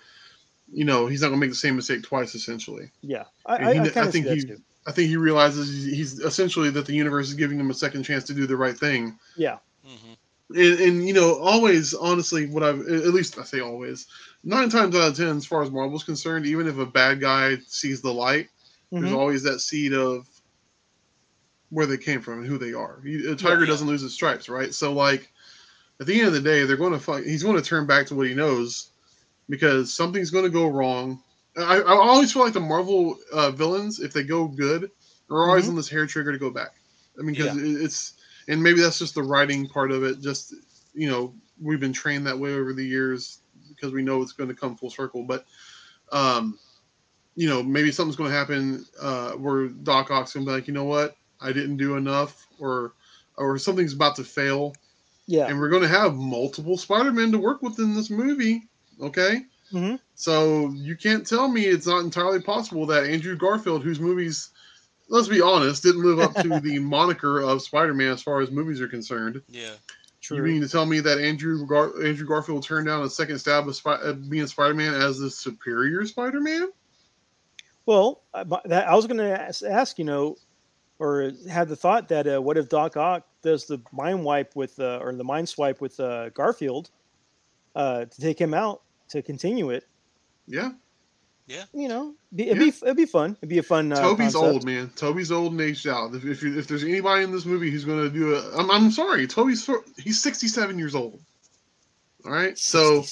you 0.72 0.84
know, 0.84 1.06
he's 1.06 1.22
not 1.22 1.28
going 1.28 1.40
to 1.40 1.46
make 1.46 1.50
the 1.52 1.56
same 1.56 1.76
mistake 1.76 2.02
twice. 2.02 2.34
Essentially, 2.34 2.90
yeah, 3.02 3.24
I, 3.46 3.56
And 3.56 3.80
I, 3.80 3.84
I 3.84 3.86
I 3.86 3.88
kind 3.90 4.06
see 4.06 4.12
think 4.12 4.24
that 4.26 4.34
he- 4.36 4.44
too. 4.46 4.60
I 4.86 4.92
think 4.92 5.08
he 5.08 5.16
realizes 5.16 5.68
he's, 5.68 5.84
he's 5.96 6.18
essentially 6.20 6.70
that 6.70 6.86
the 6.86 6.94
universe 6.94 7.28
is 7.28 7.34
giving 7.34 7.60
him 7.60 7.70
a 7.70 7.74
second 7.74 8.02
chance 8.02 8.24
to 8.24 8.34
do 8.34 8.46
the 8.46 8.56
right 8.56 8.76
thing. 8.76 9.18
Yeah, 9.36 9.58
hmm 9.84 10.12
and, 10.52 10.80
and 10.80 11.06
you 11.06 11.14
know 11.14 11.38
always 11.38 11.94
honestly 11.94 12.46
what 12.46 12.64
i've 12.64 12.80
at 12.80 13.14
least 13.14 13.38
i 13.38 13.44
say 13.44 13.60
always 13.60 14.08
nine 14.42 14.68
times 14.68 14.96
out 14.96 15.10
of 15.10 15.16
ten 15.16 15.36
as 15.36 15.46
far 15.46 15.62
as 15.62 15.70
marvel's 15.70 16.02
concerned 16.02 16.44
even 16.44 16.66
if 16.66 16.76
a 16.78 16.84
bad 16.86 17.20
guy 17.20 17.56
sees 17.68 18.02
the 18.02 18.12
light 18.12 18.48
there's 18.90 19.12
Mhm. 19.12 19.16
always 19.16 19.44
that 19.44 19.60
seed 19.60 19.92
of 19.92 20.26
where 21.68 21.86
they 21.86 21.96
came 21.96 22.20
from 22.20 22.40
and 22.40 22.46
who 22.48 22.58
they 22.58 22.72
are 22.72 23.00
a 23.04 23.36
tiger 23.36 23.60
Yeah. 23.60 23.66
doesn't 23.66 23.86
lose 23.86 24.00
his 24.00 24.12
stripes 24.12 24.48
right 24.48 24.74
so 24.74 24.92
like 24.92 25.30
at 26.00 26.06
the 26.08 26.18
end 26.18 26.26
of 26.26 26.32
the 26.34 26.40
day 26.40 26.64
they're 26.64 26.76
going 26.76 26.94
to 26.94 26.98
find 26.98 27.24
he's 27.24 27.44
going 27.44 27.54
to 27.54 27.62
turn 27.62 27.86
back 27.86 28.06
to 28.08 28.16
what 28.16 28.26
he 28.26 28.34
knows 28.34 28.89
because 29.50 29.92
something's 29.92 30.30
going 30.30 30.44
to 30.44 30.50
go 30.50 30.68
wrong. 30.68 31.22
I, 31.58 31.80
I 31.80 31.94
always 31.94 32.32
feel 32.32 32.44
like 32.44 32.54
the 32.54 32.60
marvel 32.60 33.18
uh, 33.32 33.50
villains 33.50 34.00
if 34.00 34.12
they 34.12 34.22
go 34.22 34.46
good 34.48 34.90
are 35.30 35.48
always 35.48 35.66
Mhm. 35.66 35.70
on 35.70 35.76
this 35.76 35.88
hair 35.88 36.06
trigger 36.06 36.32
to 36.32 36.38
go 36.38 36.50
back. 36.50 36.76
I 37.18 37.22
mean 37.22 37.34
because 37.34 37.56
it's 37.56 38.14
and 38.48 38.62
maybe 38.62 38.80
that's 38.80 38.98
just 38.98 39.14
the 39.14 39.22
writing 39.22 39.68
part 39.68 39.90
of 39.90 40.04
it 40.04 40.20
just 40.20 40.54
you 40.94 41.10
know 41.10 41.34
we've 41.60 41.80
been 41.80 41.92
trained 41.92 42.26
that 42.26 42.38
way 42.38 42.54
over 42.54 42.72
the 42.72 42.84
years 42.86 43.40
because 43.68 43.92
we 43.92 44.02
know 44.02 44.22
it's 44.22 44.32
going 44.32 44.48
to 44.48 44.54
come 44.54 44.76
full 44.76 44.90
circle 44.90 45.22
but 45.24 45.44
um 46.12 46.58
you 47.36 47.48
know 47.48 47.62
maybe 47.62 47.92
something's 47.92 48.16
going 48.16 48.30
to 48.30 48.36
happen 48.36 48.84
uh 49.00 49.32
where 49.32 49.68
doc 49.68 50.10
ock's 50.10 50.32
going 50.32 50.46
to 50.46 50.50
be 50.50 50.54
like 50.54 50.68
you 50.68 50.74
know 50.74 50.84
what? 50.84 51.16
I 51.40 51.52
didn't 51.52 51.76
do 51.76 51.96
enough 51.96 52.46
or 52.58 52.94
or 53.36 53.58
something's 53.58 53.92
about 53.92 54.16
to 54.16 54.24
fail. 54.24 54.74
Yeah, 55.26 55.46
and 55.46 55.58
we're 55.58 55.68
going 55.68 55.82
to 55.82 55.88
have 55.88 56.14
multiple 56.16 56.76
spider-men 56.76 57.32
to 57.32 57.38
work 57.38 57.62
with 57.62 57.78
in 57.78 57.94
this 57.94 58.10
movie 58.10 58.69
okay 59.00 59.42
Mhm. 59.72 60.00
so 60.16 60.70
you 60.70 60.96
can't 60.96 61.26
tell 61.26 61.46
me 61.48 61.62
it's 61.66 61.86
not 61.86 62.00
entirely 62.04 62.40
possible 62.40 62.86
that 62.86 63.04
andrew 63.04 63.36
garfield 63.36 63.82
whose 63.84 64.00
movies 64.00 64.50
let's 65.08 65.28
be 65.28 65.40
honest 65.40 65.82
didn't 65.82 66.02
live 66.04 66.18
up 66.18 66.34
to 66.42 66.60
the 66.68 66.78
moniker 66.80 67.40
of 67.40 67.62
spider-man 67.62 68.12
as 68.12 68.22
far 68.22 68.40
as 68.40 68.50
movies 68.50 68.80
are 68.80 68.88
concerned 68.88 69.40
Yeah. 69.48 69.72
True. 70.20 70.36
you 70.36 70.42
mean 70.42 70.60
to 70.60 70.68
tell 70.68 70.84
me 70.84 71.00
that 71.00 71.18
Andrew 71.18 71.66
Gar- 71.66 72.04
Andrew 72.04 72.26
Garfield 72.28 72.62
turned 72.62 72.86
down 72.86 73.02
a 73.02 73.08
second 73.08 73.38
stab 73.38 73.66
of 73.66 73.74
Spi- 73.74 73.92
uh, 74.02 74.12
being 74.12 74.46
Spider-Man 74.46 74.92
as 74.92 75.18
the 75.18 75.30
superior 75.30 76.04
Spider-Man? 76.04 76.68
Well, 77.86 78.20
I, 78.34 78.44
that, 78.66 78.86
I 78.86 78.94
was 78.94 79.06
going 79.06 79.16
to 79.16 79.40
ask, 79.40 79.62
ask, 79.64 79.98
you 79.98 80.04
know, 80.04 80.36
or 80.98 81.32
have 81.48 81.70
the 81.70 81.74
thought 81.76 82.08
that 82.08 82.26
uh, 82.26 82.40
what 82.42 82.58
if 82.58 82.68
Doc 82.68 82.98
Ock 82.98 83.26
does 83.42 83.64
the 83.64 83.80
mind 83.92 84.22
wipe 84.22 84.54
with, 84.54 84.78
uh, 84.78 84.98
or 85.00 85.14
the 85.14 85.24
mind 85.24 85.48
swipe 85.48 85.80
with 85.80 85.98
uh, 85.98 86.28
Garfield 86.30 86.90
uh, 87.74 88.04
to 88.04 88.20
take 88.20 88.38
him 88.38 88.52
out 88.52 88.82
to 89.10 89.22
continue 89.22 89.70
it? 89.70 89.84
Yeah, 90.46 90.72
Yeah. 91.46 91.64
You 91.72 91.88
know, 91.88 92.14
be, 92.34 92.48
it'd 92.48 92.58
be 92.58 92.68
it'd 92.82 92.96
be 92.96 93.06
fun. 93.06 93.36
It'd 93.40 93.48
be 93.48 93.58
a 93.58 93.62
fun. 93.62 93.92
Uh, 93.92 93.96
Tobey's 94.00 94.32
concept. 94.34 94.52
old 94.52 94.64
man. 94.64 94.90
Tobey's 94.96 95.30
old 95.32 95.52
and 95.52 95.60
aged 95.60 95.86
out. 95.86 96.14
If 96.14 96.24
if, 96.24 96.42
you, 96.42 96.58
if 96.58 96.66
there's 96.66 96.84
anybody 96.84 97.24
in 97.24 97.30
this 97.32 97.44
movie 97.44 97.70
who's 97.70 97.84
going 97.84 98.02
to 98.02 98.10
do 98.10 98.34
a, 98.34 98.56
I'm 98.58 98.70
I'm 98.70 98.90
sorry, 98.90 99.26
Tobey's 99.26 99.68
he's 99.98 100.20
67 100.22 100.78
years 100.78 100.94
old. 100.94 101.20
All 102.24 102.32
right, 102.32 102.56
so 102.58 103.04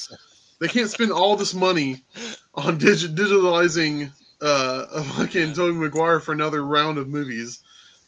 they 0.61 0.69
can't 0.69 0.91
spend 0.91 1.13
all 1.13 1.37
this 1.37 1.55
money 1.55 2.03
on 2.55 2.79
digi- 2.79 3.15
digitalizing 3.15 4.11
uh 4.41 4.87
a 4.93 5.03
fucking 5.05 5.55
Tobey 5.55 5.77
Maguire 5.79 6.21
for 6.21 6.33
another 6.33 6.65
round 6.65 6.99
of 6.99 7.09
movies. 7.09 7.61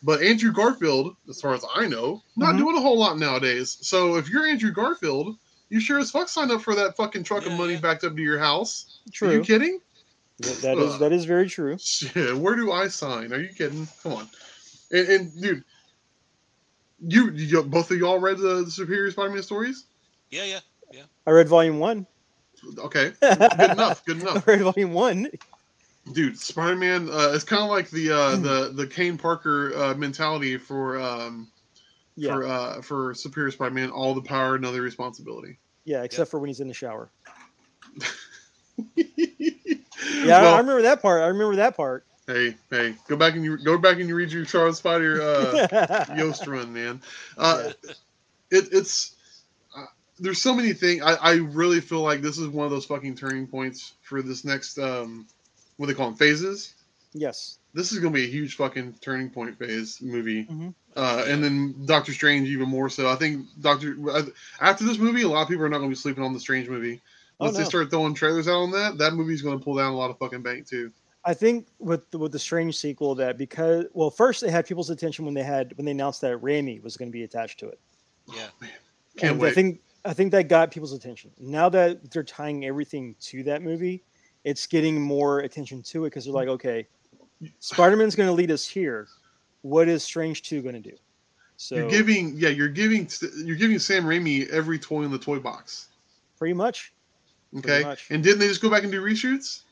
But 0.02 0.22
Andrew 0.22 0.50
Garfield, 0.52 1.14
as 1.28 1.40
far 1.40 1.54
as 1.54 1.64
I 1.76 1.86
know, 1.86 2.22
not 2.36 2.54
Mhm. 2.54 2.58
doing 2.58 2.76
a 2.76 2.80
whole 2.80 2.98
lot 2.98 3.18
nowadays. 3.18 3.76
So 3.82 4.16
if 4.16 4.28
you're 4.30 4.46
Andrew 4.46 4.70
Garfield, 4.72 5.36
you 5.70 5.80
sure 5.80 5.98
as 5.98 6.10
fuck 6.10 6.28
signed 6.28 6.50
up 6.50 6.60
for 6.62 6.74
that 6.74 6.96
fucking 6.96 7.24
truck 7.24 7.46
of 7.46 7.52
money 7.52 7.74
yeah. 7.74 7.80
backed 7.80 8.04
up 8.04 8.14
to 8.14 8.22
your 8.22 8.38
house. 8.38 9.00
Are 9.08 9.12
true. 9.12 9.30
you 9.36 9.40
kidding? 9.42 9.80
That- 10.40 10.62
that 10.62 10.78
is 10.78 10.98
that 10.98 11.12
is 11.12 11.24
very 11.24 11.48
true. 11.48 11.76
Shit, 11.78 12.36
where 12.36 12.54
do 12.56 12.72
I 12.72 12.88
sign? 12.88 13.32
Are 13.32 13.40
you 13.40 13.48
kidding? 13.50 13.86
Come 14.02 14.12
on. 14.14 14.28
And, 14.92 15.08
and 15.08 15.40
dude, 15.42 15.64
you, 17.06 17.30
you 17.30 17.62
both 17.62 17.90
of 17.90 17.98
y'all 17.98 18.18
read 18.18 18.38
the, 18.38 18.64
the 18.64 18.70
Superior 18.70 19.10
Spider-Man 19.10 19.42
stories? 19.42 19.84
Yeah. 20.30 20.44
Yeah. 20.44 20.60
Yeah. 20.92 21.02
I 21.26 21.30
read 21.30 21.48
volume 21.48 21.78
one. 21.78 22.06
Okay, 22.78 23.12
good 23.20 23.70
enough. 23.70 24.04
Good 24.04 24.18
I 24.18 24.20
enough. 24.20 24.46
read 24.46 24.60
volume 24.60 24.92
one. 24.92 25.28
dude 26.12 26.36
spider-man 26.38 27.08
uh, 27.10 27.30
it's 27.34 27.44
kind 27.44 27.62
of 27.62 27.68
like 27.68 27.88
the 27.90 28.10
uh 28.10 28.36
Hmm. 28.36 28.42
the 28.42 28.72
the 28.74 28.86
kane 28.86 29.16
parker 29.18 29.72
uh 29.76 29.94
mentality 29.94 30.56
for 30.56 30.98
um 31.00 31.46
Yeah, 32.20 32.34
for 32.34 32.46
uh 32.46 32.82
for 32.82 33.14
superior 33.14 33.50
spider-man 33.50 33.90
all 33.90 34.12
the 34.12 34.20
power 34.20 34.58
no 34.58 34.72
the 34.72 34.80
responsibility 34.82 35.58
yeah, 35.86 36.02
except 36.02 36.30
for 36.30 36.38
when 36.38 36.48
he's 36.48 36.60
in 36.60 36.68
the 36.68 36.74
shower. 36.74 37.10
yeah 37.96 39.04
Yeah, 40.24 40.36
I- 40.38 40.54
I 40.54 40.58
remember 40.58 40.82
that 40.82 41.00
part. 41.02 41.22
I 41.22 41.28
remember 41.28 41.56
that 41.56 41.76
part. 41.76 42.04
hey 42.26 42.56
hey 42.70 42.94
go 43.08 43.16
back 43.16 43.34
and 43.36 43.44
you 43.44 43.56
go 43.56 43.78
back 43.78 43.98
and 43.98 44.08
you 44.08 44.14
read 44.14 44.30
your 44.30 44.44
charles 44.44 44.76
spider 44.78 45.20
uh 45.22 46.06
yost 46.16 46.46
run 46.46 46.72
man 46.74 47.00
uh 47.38 47.70
it, 48.50 48.68
it's 48.72 49.14
uh, 49.76 49.86
there's 50.18 50.40
so 50.42 50.54
many 50.54 50.74
things 50.74 51.02
I, 51.02 51.14
I 51.14 51.32
really 51.36 51.80
feel 51.80 52.02
like 52.02 52.20
this 52.20 52.36
is 52.38 52.48
one 52.48 52.66
of 52.66 52.70
those 52.70 52.84
fucking 52.84 53.14
turning 53.16 53.46
points 53.46 53.94
for 54.02 54.20
this 54.20 54.44
next 54.44 54.78
um 54.78 55.26
what 55.78 55.86
they 55.86 55.94
call 55.94 56.06
them 56.10 56.16
phases 56.18 56.74
yes. 57.14 57.58
this 57.72 57.92
is 57.92 57.98
gonna 57.98 58.12
be 58.12 58.24
a 58.24 58.30
huge 58.30 58.56
fucking 58.56 58.94
turning 59.00 59.30
point 59.30 59.58
phase 59.58 59.98
movie. 60.02 60.44
Mhm. 60.44 60.74
Uh, 60.96 61.24
and 61.26 61.42
then 61.42 61.74
Doctor 61.86 62.12
Strange 62.12 62.48
even 62.48 62.68
more 62.68 62.88
so. 62.88 63.08
I 63.08 63.14
think 63.14 63.46
Doctor 63.60 63.96
after 64.60 64.84
this 64.84 64.98
movie, 64.98 65.22
a 65.22 65.28
lot 65.28 65.42
of 65.42 65.48
people 65.48 65.64
are 65.64 65.68
not 65.68 65.78
gonna 65.78 65.88
be 65.88 65.94
sleeping 65.94 66.24
on 66.24 66.32
the 66.32 66.40
Strange 66.40 66.68
movie. 66.68 67.00
Oh, 67.38 67.46
Once 67.46 67.56
they 67.56 67.64
start 67.64 67.90
throwing 67.90 68.12
trailers 68.12 68.48
out 68.48 68.56
on 68.56 68.70
that, 68.72 68.98
that 68.98 69.14
movie's 69.14 69.42
gonna 69.42 69.58
pull 69.58 69.76
down 69.76 69.92
a 69.92 69.96
lot 69.96 70.10
of 70.10 70.18
fucking 70.18 70.42
bank 70.42 70.66
too. 70.66 70.92
I 71.24 71.34
think 71.34 71.68
with 71.78 72.10
the, 72.10 72.18
with 72.18 72.32
the 72.32 72.38
Strange 72.38 72.76
sequel 72.76 73.14
that 73.16 73.36
because 73.36 73.86
well, 73.92 74.10
first 74.10 74.40
they 74.40 74.50
had 74.50 74.66
people's 74.66 74.90
attention 74.90 75.24
when 75.24 75.34
they 75.34 75.42
had 75.42 75.76
when 75.76 75.84
they 75.84 75.92
announced 75.92 76.22
that 76.22 76.40
Raimi 76.40 76.82
was 76.82 76.96
going 76.96 77.08
to 77.08 77.12
be 77.12 77.24
attached 77.24 77.60
to 77.60 77.68
it. 77.68 77.78
Yeah. 78.34 78.46
Can't 79.16 79.32
and 79.32 79.40
wait. 79.40 79.50
I 79.50 79.52
think 79.52 79.80
I 80.04 80.12
think 80.14 80.32
that 80.32 80.48
got 80.48 80.70
people's 80.70 80.94
attention. 80.94 81.30
Now 81.38 81.68
that 81.68 82.10
they're 82.10 82.22
tying 82.22 82.64
everything 82.64 83.14
to 83.20 83.42
that 83.44 83.62
movie, 83.62 84.02
it's 84.44 84.66
getting 84.66 85.00
more 85.00 85.40
attention 85.40 85.82
to 85.82 86.04
it 86.04 86.10
because 86.10 86.24
they're 86.24 86.32
like, 86.32 86.48
okay, 86.48 86.86
Spider-Man's 87.58 88.14
going 88.14 88.28
to 88.28 88.32
lead 88.32 88.50
us 88.50 88.66
here. 88.66 89.08
What 89.62 89.88
is 89.88 90.02
Strange 90.02 90.42
Two 90.42 90.62
going 90.62 90.74
to 90.74 90.90
do? 90.90 90.96
So 91.56 91.74
you're 91.76 91.90
giving, 91.90 92.36
yeah, 92.36 92.48
you're 92.48 92.68
giving, 92.68 93.08
you're 93.44 93.56
giving 93.56 93.78
Sam 93.78 94.04
Raimi 94.04 94.48
every 94.48 94.78
toy 94.78 95.02
in 95.02 95.10
the 95.10 95.18
toy 95.18 95.38
box. 95.38 95.88
pretty 96.38 96.54
much 96.54 96.92
Okay, 97.58 97.82
much. 97.82 98.06
and 98.10 98.22
didn't 98.22 98.38
they 98.38 98.48
just 98.48 98.62
go 98.62 98.70
back 98.70 98.82
and 98.84 98.92
do 98.92 99.02
reshoots? 99.02 99.62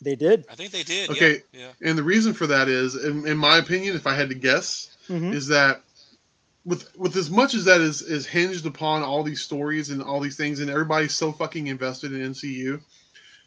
they 0.00 0.14
did. 0.16 0.44
I 0.50 0.54
think 0.56 0.72
they 0.72 0.82
did. 0.82 1.10
Okay. 1.10 1.42
Yeah. 1.52 1.70
And 1.80 1.96
the 1.96 2.02
reason 2.02 2.32
for 2.34 2.46
that 2.48 2.68
is, 2.68 2.96
in, 2.96 3.26
in 3.26 3.36
my 3.38 3.58
opinion, 3.58 3.94
if 3.96 4.06
I 4.06 4.14
had 4.14 4.28
to 4.30 4.34
guess, 4.34 4.96
Mhm. 5.08 5.32
is 5.32 5.46
that 5.48 5.82
with 6.64 6.96
with 6.96 7.16
as 7.16 7.30
much 7.30 7.54
as 7.54 7.64
that 7.64 7.80
is 7.80 8.02
is 8.02 8.26
hinged 8.26 8.66
upon 8.66 9.02
all 9.02 9.22
these 9.24 9.40
stories 9.40 9.90
and 9.90 10.02
all 10.02 10.20
these 10.20 10.36
things, 10.36 10.60
and 10.60 10.70
everybody's 10.70 11.14
so 11.14 11.32
fucking 11.32 11.66
invested 11.68 12.12
in 12.12 12.20
MCU, 12.20 12.80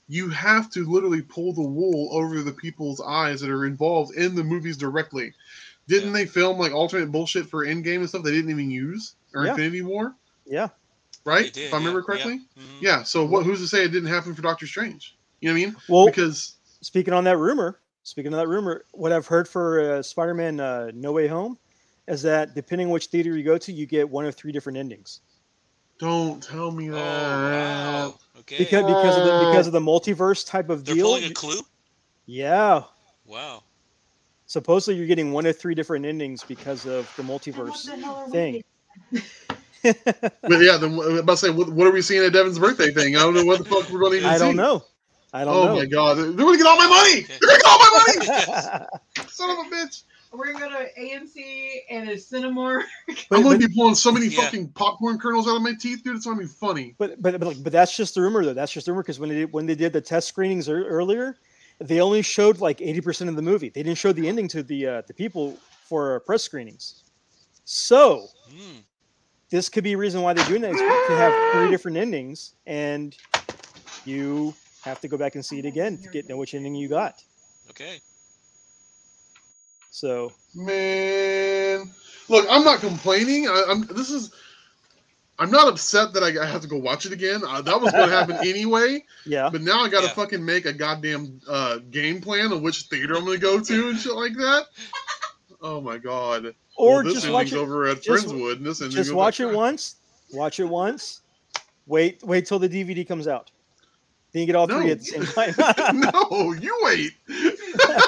you 0.07 0.29
have 0.29 0.69
to 0.71 0.85
literally 0.85 1.21
pull 1.21 1.53
the 1.53 1.61
wool 1.61 2.09
over 2.11 2.41
the 2.41 2.51
people's 2.51 3.01
eyes 3.01 3.41
that 3.41 3.49
are 3.49 3.65
involved 3.65 4.15
in 4.15 4.35
the 4.35 4.43
movies 4.43 4.77
directly. 4.77 5.33
Didn't 5.87 6.09
Yeah. 6.09 6.19
they 6.19 6.25
film 6.25 6.57
like 6.57 6.73
alternate 6.73 7.11
bullshit 7.11 7.47
for 7.49 7.65
Endgame 7.65 7.97
and 7.97 8.09
stuff 8.09 8.23
they 8.23 8.31
didn't 8.31 8.51
even 8.51 8.69
use 8.71 9.15
or 9.33 9.45
Yeah. 9.45 9.51
Infinity 9.51 9.81
War? 9.81 10.15
Yeah. 10.45 10.69
Right? 11.25 11.51
Did, 11.51 11.65
if 11.65 11.73
I 11.73 11.77
remember 11.77 11.99
yeah, 11.99 12.05
correctly. 12.05 12.33
Yeah. 12.55 12.63
Mhm. 12.63 12.81
Yeah. 12.81 13.03
So 13.03 13.25
what? 13.25 13.45
Who's 13.45 13.61
to 13.61 13.67
say 13.67 13.83
it 13.83 13.91
didn't 13.91 14.09
happen 14.09 14.35
for 14.35 14.41
Doctor 14.41 14.67
Strange? 14.67 15.15
You 15.41 15.49
know 15.49 15.53
what 15.55 15.61
I 15.61 15.65
mean? 15.65 15.75
Well, 15.89 16.05
because 16.05 16.55
speaking 16.81 17.13
on 17.13 17.23
that 17.23 17.37
rumor, 17.37 17.79
speaking 18.03 18.31
of 18.33 18.37
that 18.37 18.47
rumor, 18.47 18.85
what 18.91 19.11
I've 19.11 19.25
heard 19.27 19.47
for 19.47 19.93
uh, 19.93 20.01
Spider-Man 20.03 20.59
uh, 20.59 20.91
No 20.93 21.11
Way 21.11 21.27
Home 21.27 21.57
is 22.07 22.21
that 22.21 22.53
depending 22.53 22.89
which 22.89 23.07
theater 23.07 23.35
you 23.35 23.43
go 23.43 23.57
to, 23.57 23.71
you 23.71 23.87
get 23.87 24.07
one 24.07 24.25
of 24.25 24.35
three 24.35 24.51
different 24.51 24.77
endings. 24.77 25.21
Don't 25.99 26.41
tell 26.43 26.71
me 26.71 26.89
Oh 26.89 26.93
that. 26.93 27.01
wow. 27.01 28.19
Okay. 28.39 28.57
Because 28.57 28.83
because 28.85 29.17
of 29.17 29.23
the 29.25 29.47
because 29.49 29.67
of 29.67 29.73
the 29.73 29.79
multiverse 29.79 30.45
type 30.47 30.69
of 30.69 30.85
They're 30.85 30.95
deal. 30.95 31.05
pulling 31.07 31.23
a 31.25 31.33
clue. 31.33 31.61
Yeah. 32.25 32.83
Wow. 33.25 33.63
Supposedly 34.47 34.97
you're 34.97 35.07
getting 35.07 35.31
one 35.31 35.45
of 35.45 35.57
three 35.57 35.73
different 35.75 36.05
endings 36.05 36.43
because 36.43 36.85
of 36.85 37.11
the 37.17 37.23
multiverse 37.23 37.85
the 37.85 37.95
hell 37.97 38.15
are 38.15 38.25
we 38.25 38.31
thing. 38.31 38.63
But 39.83 40.61
yeah, 40.61 40.77
then 40.77 40.93
I'm 40.99 41.17
about 41.19 41.33
to 41.33 41.37
say, 41.37 41.49
what, 41.51 41.69
what 41.69 41.85
are 41.85 41.91
we 41.91 42.01
seeing 42.01 42.23
at 42.23 42.33
Devin's 42.33 42.57
birthday 42.57 42.91
thing? 42.91 43.15
I 43.15 43.19
don't 43.19 43.35
know 43.35 43.45
what 43.45 43.59
the 43.59 43.65
fuck 43.65 43.87
we're 43.91 43.99
going 43.99 44.13
to 44.13 44.17
even 44.17 44.29
I 44.31 44.37
don't 44.39 44.53
see. 44.53 44.57
know. 44.57 44.83
I 45.31 45.43
don't 45.43 45.53
know. 45.53 45.61
Oh 45.61 45.67
know. 45.67 45.75
my 45.75 45.85
god, 45.85 46.17
they're 46.17 46.31
going 46.31 46.57
to 46.57 46.63
get 46.63 46.65
all 46.65 46.77
my 46.77 46.87
money! 46.87 47.23
Okay. 47.23 47.33
They're 47.39 47.49
going 47.49 47.59
to 47.59 47.63
get 47.63 47.67
all 47.67 47.79
my 47.79 48.75
money! 48.77 49.27
Son 49.29 49.49
of 49.51 49.57
a 49.59 49.69
bitch! 49.69 50.03
We're 50.37 50.53
gonna 50.53 50.69
go 50.69 50.79
to 50.79 50.99
AMC 50.99 51.79
and 51.89 52.09
a 52.09 52.15
Cinemark. 52.15 52.83
I'm 53.31 53.43
gonna 53.43 53.57
be 53.57 53.67
pulling 53.67 53.95
so 53.95 54.11
many 54.11 54.27
Yeah. 54.27 54.43
fucking 54.45 54.69
popcorn 54.69 55.17
kernels 55.17 55.47
out 55.47 55.55
of 55.55 55.61
my 55.61 55.73
teeth, 55.73 56.03
dude. 56.03 56.15
It's 56.15 56.25
going 56.25 56.37
to 56.37 56.43
be 56.43 56.47
funny. 56.49 56.95
But 56.97 57.21
but 57.21 57.39
but, 57.39 57.47
like, 57.47 57.63
but 57.63 57.71
that's 57.71 57.95
just 57.95 58.15
the 58.15 58.21
rumor 58.21 58.43
though. 58.45 58.53
That's 58.53 58.71
just 58.71 58.85
the 58.85 58.91
rumor 58.91 59.03
because 59.03 59.19
when 59.19 59.29
they 59.29 59.35
did, 59.35 59.53
when 59.53 59.65
they 59.65 59.75
did 59.75 59.93
the 59.93 60.01
test 60.01 60.27
screenings 60.27 60.69
earlier, 60.69 61.37
they 61.79 62.01
only 62.01 62.21
showed 62.21 62.59
like 62.59 62.81
eighty 62.81 63.01
percent 63.01 63.29
of 63.29 63.35
the 63.35 63.41
movie. 63.41 63.69
They 63.69 63.83
didn't 63.83 63.97
show 63.97 64.11
the 64.11 64.27
ending 64.27 64.47
to 64.49 64.63
the 64.63 64.87
uh, 64.87 65.01
the 65.07 65.13
people 65.13 65.57
for 65.89 66.15
uh, 66.15 66.19
press 66.19 66.43
screenings. 66.43 67.03
So 67.63 68.27
Hmm. 68.49 68.79
this 69.49 69.69
could 69.69 69.83
be 69.83 69.93
a 69.93 69.97
reason 69.97 70.21
why 70.21 70.33
they're 70.33 70.47
doing 70.47 70.61
that. 70.61 70.71
Is 70.71 70.79
to 70.79 71.15
have 71.15 71.33
three 71.53 71.69
different 71.69 71.97
endings, 71.97 72.53
and 72.65 73.15
you 74.05 74.53
have 74.83 75.01
to 75.01 75.07
go 75.07 75.17
back 75.17 75.35
and 75.35 75.43
see 75.43 75.59
it 75.59 75.65
again 75.65 75.97
to 75.97 76.09
get 76.09 76.29
know 76.29 76.37
which 76.37 76.53
ending 76.53 76.75
you 76.75 76.87
got. 76.87 77.15
Okay. 77.71 77.99
So 79.95 80.33
Man, 80.53 81.89
look, 82.27 82.45
I'm 82.49 82.65
not 82.65 82.81
complaining. 82.81 83.47
I, 83.47 83.63
I'm. 83.69 83.85
This 83.87 84.09
is. 84.11 84.29
I'm 85.39 85.49
not 85.49 85.69
upset 85.69 86.11
that 86.13 86.21
I, 86.21 86.43
I 86.43 86.45
have 86.45 86.59
to 86.63 86.67
go 86.67 86.77
watch 86.77 87.05
it 87.05 87.13
again. 87.13 87.41
Uh, 87.47 87.61
that 87.61 87.79
was 87.79 87.93
going 87.93 88.09
to 88.09 88.13
happen 88.15 88.35
anyway. 88.45 89.03
yeah, 89.25 89.49
But 89.49 89.61
now 89.61 89.81
I 89.83 89.89
got 89.89 90.01
to 90.01 90.07
Yeah. 90.07 90.13
fucking 90.13 90.43
make 90.43 90.65
a 90.65 90.73
goddamn 90.73 91.39
uh, 91.47 91.77
game 91.91 92.19
plan 92.19 92.51
of 92.51 92.61
which 92.61 92.83
theater 92.83 93.15
I'm 93.15 93.23
going 93.25 93.39
to 93.39 93.41
go 93.41 93.59
to 93.61 93.89
and 93.89 93.97
shit 93.97 94.13
like 94.15 94.33
that. 94.33 94.63
Oh 95.61 95.79
my 95.79 95.97
god! 95.97 96.53
or 96.75 96.95
Well, 96.95 97.03
this 97.03 97.13
just 97.13 97.25
ending's 97.27 97.51
watch 97.51 97.53
it. 97.53 97.57
over 97.63 97.87
at 97.87 98.01
just- 98.01 98.27
Friendswood, 98.27 98.57
and 98.57 98.65
this 98.65 98.79
Just 98.79 99.13
watch 99.13 99.39
it 99.39 99.45
once. 99.53 99.95
Watch 100.33 100.59
it 100.59 100.65
once. 100.65 101.21
Wait, 101.87 102.21
wait 102.21 102.45
till 102.45 102.59
the 102.59 102.67
DVD 102.67 103.07
comes 103.07 103.29
out. 103.29 103.49
Then 104.33 104.41
you 104.41 104.45
get 104.45 104.57
all 104.57 104.67
three 104.67 104.91
at 104.91 104.99
the 104.99 105.25
same 105.25 105.53
time. 105.53 106.01
no, 106.01 106.51
you 106.51 106.77
wait. 106.83 107.11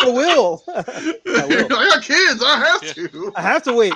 I 0.06 0.08
will. 0.10 0.62
I, 0.68 1.46
will. 1.46 1.68
got 1.68 2.02
kids. 2.02 2.42
I 2.44 2.58
have 2.58 2.94
to. 2.94 3.32
I 3.36 3.42
have 3.42 3.62
to 3.64 3.72
wait. 3.74 3.92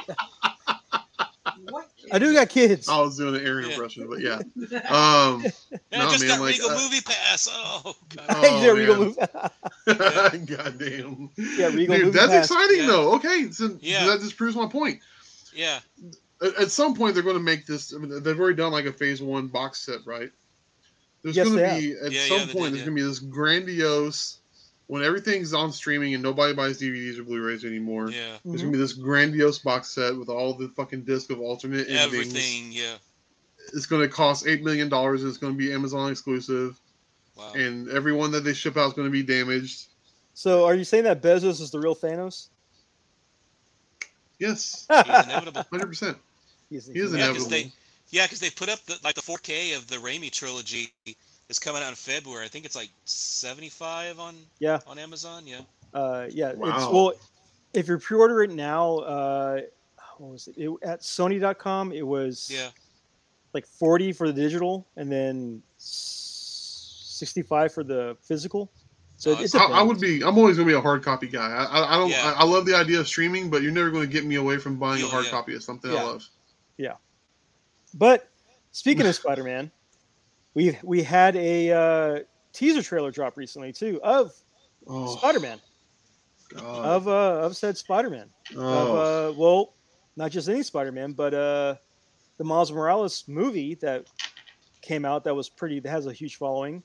What? 1.71 1.89
I 2.13 2.19
do 2.19 2.33
got 2.35 2.49
kids. 2.51 2.89
I 2.89 3.01
was 3.01 3.17
doing 3.17 3.35
an 3.37 3.47
Aaron 3.47 3.65
Yeah. 3.65 3.71
impression, 3.73 4.07
but 4.09 4.21
yeah. 4.21 4.37
Um, 4.91 5.43
Yeah, 5.43 5.51
No, 5.93 6.09
I 6.09 6.11
just 6.11 6.21
man, 6.21 6.29
got 6.37 6.41
like, 6.41 6.55
Regal 6.55 6.71
uh, 6.71 6.75
Movie 6.83 7.01
Pass. 7.01 7.49
Oh, 7.51 7.95
God. 8.15 8.27
oh, 8.29 8.63
yeah, 8.63 8.71
Regal 8.71 8.97
man. 8.97 9.15
move. 9.17 10.47
goddamn. 10.47 11.31
Yeah, 11.57 11.67
Regal 11.69 11.97
Dude, 11.97 12.05
Movie 12.07 12.11
that's 12.11 12.33
Pass. 12.33 12.51
exciting 12.51 12.81
Yeah. 12.83 12.87
though. 12.87 13.15
Okay, 13.15 13.51
so 13.51 13.79
Yeah. 13.81 14.07
that 14.07 14.21
just 14.21 14.37
proves 14.37 14.57
my 14.57 14.67
point. 14.67 15.01
yeah. 15.55 15.81
At, 16.43 16.55
at 16.57 16.71
some 16.71 16.95
point, 16.95 17.15
they're 17.15 17.23
going 17.23 17.37
to 17.37 17.43
make 17.43 17.65
this. 17.65 17.95
I 17.95 17.99
mean, 17.99 18.23
they've 18.23 18.39
already 18.39 18.57
done 18.57 18.73
like 18.73 18.87
a 18.87 18.93
phase 18.93 19.23
one 19.23 19.47
box 19.47 19.79
set, 19.87 20.01
right? 20.05 20.31
There's 21.23 21.37
Yes, 21.37 21.47
going 21.49 21.57
they 21.59 21.69
to 21.69 21.81
be 21.81 22.07
at 22.07 22.13
Yeah, 22.13 22.21
some 22.27 22.37
yeah, 22.49 22.53
point. 22.53 22.55
did, 22.55 22.63
there's 22.63 22.73
yeah. 22.81 22.85
going 22.85 22.97
to 22.97 23.03
be 23.03 23.09
this 23.09 23.19
grandiose 23.21 24.39
when 24.95 25.03
everything's 25.03 25.53
on 25.53 25.73
streaming 25.73 26.15
and 26.15 26.23
nobody 26.23 26.55
buys 26.55 26.79
DVDs 26.81 27.19
or 27.19 27.25
Blu-rays 27.25 27.65
anymore. 27.65 28.11
Yeah. 28.13 28.37
There's 28.45 28.61
Mhm. 28.61 28.67
gonna 28.67 28.73
be 28.73 28.79
this 28.79 28.93
grandiose 28.93 29.59
box 29.59 29.89
set 29.91 30.17
with 30.17 30.29
all 30.29 30.55
the 30.55 30.69
fucking 30.69 31.03
disc 31.03 31.31
of 31.31 31.41
alternate 31.41 31.89
endings. 31.89 32.01
Everything. 32.05 32.71
Yeah. 32.71 32.99
It's 33.73 33.87
gonna 33.87 34.07
cost 34.07 34.47
eight 34.47 34.63
million 34.63 34.89
dollars. 34.89 35.23
and 35.23 35.31
It's 35.31 35.39
gonna 35.39 35.55
be 35.55 35.73
Amazon 35.73 36.13
exclusive, 36.13 36.79
Wow. 37.35 37.53
and 37.55 37.89
everyone 37.89 38.31
that 38.31 38.43
they 38.45 38.55
ship 38.55 38.77
out 38.77 38.87
is 38.87 38.93
gonna 38.93 39.11
be 39.11 39.25
damaged. 39.25 39.87
So, 40.33 40.65
are 40.65 40.77
you 40.77 40.85
saying 40.85 41.03
that 41.05 41.21
Bezos 41.21 41.61
is 41.61 41.73
the 41.73 41.81
real 41.81 41.97
Thanos? 41.97 42.47
Yes, 44.39 44.87
He's 44.89 44.99
inevitable. 45.25 45.65
hundred 45.73 45.87
percent. 45.89 46.19
He 46.71 46.77
is 46.77 46.87
Yeah, 46.89 47.03
inevitable. 47.07 47.33
because 47.35 47.49
they, 47.49 47.73
yeah, 48.11 48.27
because 48.27 48.39
they 48.39 48.51
put 48.51 48.69
up 48.69 48.85
the, 48.87 48.97
like 49.03 49.17
the 49.17 49.23
4K 49.23 49.77
of 49.77 49.89
the 49.89 49.97
Raimi 49.97 50.31
trilogy 50.31 50.93
is 51.49 51.59
coming 51.59 51.83
out 51.83 51.89
in 51.89 51.95
February. 51.95 52.45
I 52.45 52.49
think 52.49 52.65
it's 52.65 52.77
like 52.77 52.91
75 53.05 54.19
on 54.19 54.35
Yeah. 54.59 54.81
on 54.87 54.99
Amazon. 54.99 55.47
Yeah. 55.47 55.61
Uh, 55.93 56.27
yeah. 56.31 56.51
It's 56.51 56.59
well, 56.59 57.13
if 57.73 57.89
you 57.89 57.99
pre-order 57.99 58.43
it 58.43 58.51
now, 58.51 58.99
uh, 58.99 59.61
what 60.19 60.31
was 60.33 60.49
it? 60.49 60.57
it 60.57 60.71
at 60.83 61.01
Sony.com? 61.01 61.93
It 61.93 62.07
was 62.07 62.51
Yeah. 62.51 62.71
like 63.53 63.67
forty 63.67 64.13
for 64.13 64.27
the 64.27 64.33
digital, 64.33 64.87
and 64.97 65.11
then 65.11 65.63
sixty-five 65.79 67.73
for 67.73 67.85
the 67.85 68.17
physical. 68.23 68.71
So 69.17 69.31
it, 69.33 69.41
it 69.43 69.55
I, 69.55 69.67
I 69.67 69.83
would 69.83 70.01
be. 70.01 70.23
I'm 70.23 70.37
always 70.39 70.57
gonna 70.57 70.67
be 70.67 70.75
a 70.75 70.81
hard 70.81 71.03
copy 71.03 71.29
guy. 71.29 71.49
I, 71.51 71.65
I, 71.65 71.95
I 71.95 71.99
don't. 71.99 72.11
Yeah. 72.11 72.35
I, 72.37 72.43
I 72.43 72.45
love 72.45 72.67
the 72.67 72.75
idea 72.75 73.01
of 73.01 73.09
streaming, 73.09 73.51
but 73.51 73.63
you're 73.63 73.73
never 73.73 73.91
gonna 73.91 74.07
get 74.07 74.25
me 74.25 74.37
away 74.37 74.59
from 74.59 74.77
buying 74.77 75.03
a 75.03 75.07
hard 75.07 75.25
yeah. 75.27 75.31
copy 75.31 75.55
of 75.55 75.63
something 75.63 75.93
Yeah. 75.93 76.01
I 76.01 76.03
love. 76.03 76.29
Yeah. 76.77 76.95
But 77.95 78.29
speaking 78.73 79.07
of 79.07 79.15
Spider-Man, 79.15 79.71
we 80.55 80.79
we 80.83 81.03
had 81.03 81.37
a 81.37 81.71
uh, 81.73 82.19
teaser 82.53 82.83
trailer 82.83 83.11
drop 83.11 83.37
recently 83.37 83.73
too 83.73 84.01
of 84.03 84.33
Oh, 84.87 85.17
Spider-Man 85.17 85.59
God. 86.55 86.85
of 86.85 87.09
uh, 87.09 87.41
of 87.47 87.57
said 87.57 87.77
Spider-Man 87.77 88.29
oh. 88.57 88.61
of 88.61 88.91
uh, 89.35 89.39
well, 89.39 89.75
not 90.17 90.31
just 90.31 90.49
any 90.49 90.63
Spider-Man, 90.63 91.13
but 91.13 91.33
uh, 91.35 91.75
the 92.37 92.45
Miles 92.45 92.71
Morales 92.71 93.25
movie 93.27 93.75
that 93.77 94.07
came 94.83 95.05
out 95.07 95.25
that 95.25 95.35
was 95.35 95.49
pretty 95.49 95.81
that 95.81 95.89
has 95.91 96.07
a 96.07 96.13
huge 96.13 96.37
following 96.37 96.83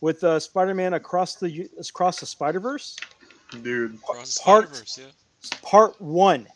with 0.00 0.22
uh, 0.24 0.38
Spider-Man 0.40 0.94
across 0.94 1.36
the 1.36 1.68
across 1.78 2.18
the 2.20 2.26
Spider-Verse 2.26 2.96
dude. 3.62 3.94
Across 3.94 4.38
part- 4.38 4.64
Spider-Verse, 4.64 4.98
yeah. 4.98 5.58
part 5.62 6.00
one 6.00 6.46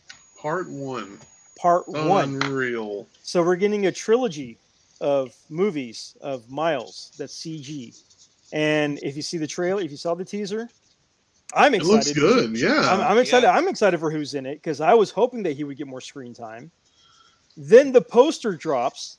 Part 0.42 0.68
one. 0.70 1.18
part 1.56 1.84
Oh, 1.88 2.08
one 2.08 2.34
Unreal. 2.42 3.06
so 3.22 3.42
we're 3.44 3.54
getting 3.56 3.86
a 3.86 3.92
trilogy 3.92 4.58
of 5.00 5.34
movies 5.48 6.16
of 6.20 6.48
Miles 6.50 7.12
that's 7.18 7.34
CG 7.40 7.96
and 8.52 8.98
if 9.02 9.16
you 9.16 9.22
see 9.22 9.38
the 9.38 9.46
trailer 9.46 9.80
if 9.82 9.90
you 9.90 9.96
saw 9.96 10.14
the 10.14 10.24
teaser 10.24 10.68
I'm 11.52 11.74
excited. 11.74 11.94
It 11.94 12.10
excited 12.10 12.22
looks 12.22 12.34
good. 12.52 12.58
Yeah. 12.60 12.80
I'm, 12.92 13.00
I'm 13.00 13.18
excited. 13.18 13.46
Yeah. 13.48 13.56
I'm 13.56 13.66
excited 13.66 13.98
for 13.98 14.08
who's 14.08 14.34
in 14.34 14.46
it 14.46 14.54
because 14.56 14.80
I 14.80 14.94
was 14.94 15.10
hoping 15.10 15.42
that 15.42 15.56
he 15.56 15.64
would 15.64 15.76
get 15.76 15.88
more 15.88 16.00
screen 16.00 16.32
time. 16.32 16.70
Then 17.56 17.90
the 17.90 18.00
poster 18.00 18.52
drops, 18.54 19.18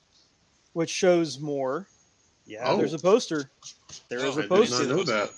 which 0.72 0.89
shows 0.89 1.41
more. 1.41 1.88
Yeah, 2.46 2.62
Oh. 2.65 2.78
there's 2.78 2.94
a 2.94 3.00
poster. 3.00 3.52
There 4.08 4.20
is 4.20 4.24
Oh, 4.24 4.28
I 4.28 4.32
a 4.32 4.36
did 4.44 4.50
not 4.50 4.58
poster. 4.60 4.86
know 4.88 5.04
that. 5.04 5.30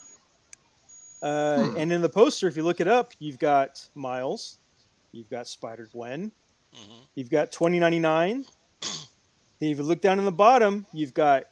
Uh, 1.23 1.63
Hmm. 1.71 1.77
And 1.77 1.91
in 1.93 2.01
the 2.03 2.09
poster, 2.09 2.47
if 2.47 2.55
you 2.55 2.61
look 2.63 2.79
it 2.79 2.87
up, 2.87 3.13
you've 3.17 3.39
got 3.39 3.83
Miles, 3.95 4.59
you've 5.13 5.29
got 5.31 5.47
Spider 5.47 5.89
Gwen, 5.91 6.31
Mhm. 6.75 7.07
you've 7.15 7.29
got 7.31 7.51
2099. 7.51 8.45
Then 9.63 9.71
if 9.71 9.77
you 9.77 9.83
look 9.83 10.01
down 10.01 10.19
in 10.19 10.25
the 10.25 10.31
bottom, 10.31 10.85
you've 10.93 11.13
got 11.13 11.43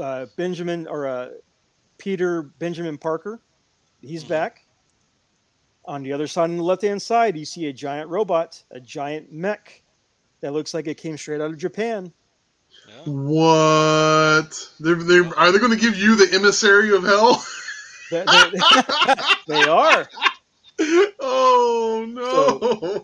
uh, 0.00 0.26
Benjamin 0.36 0.86
or 0.86 1.06
uh, 1.06 1.28
Peter 1.98 2.42
Benjamin 2.42 2.98
Parker. 2.98 3.40
He's 4.00 4.24
Mhm. 4.24 4.28
back. 4.28 4.66
On 5.84 6.02
the 6.02 6.12
other 6.12 6.28
side, 6.28 6.44
on 6.44 6.56
the 6.56 6.62
left 6.62 6.82
hand 6.82 7.02
side, 7.02 7.36
you 7.36 7.44
see 7.44 7.66
a 7.66 7.72
giant 7.72 8.08
robot, 8.08 8.62
a 8.70 8.78
giant 8.78 9.32
mech 9.32 9.82
that 10.40 10.52
looks 10.52 10.74
like 10.74 10.86
it 10.86 10.96
came 10.96 11.16
straight 11.16 11.40
out 11.40 11.50
of 11.50 11.58
Japan. 11.58 12.12
Yeah. 12.88 13.12
What? 13.12 14.70
They're, 14.78 14.94
they're, 14.94 15.38
are 15.38 15.50
they 15.50 15.58
going 15.58 15.72
to 15.72 15.76
give 15.78 15.96
you 15.96 16.14
the 16.14 16.32
emissary 16.34 16.94
of 16.94 17.02
hell? 17.04 17.44
They, 18.10 18.24
they- 18.26 19.14
they 19.48 19.64
are. 19.64 20.06
oh 21.20 22.04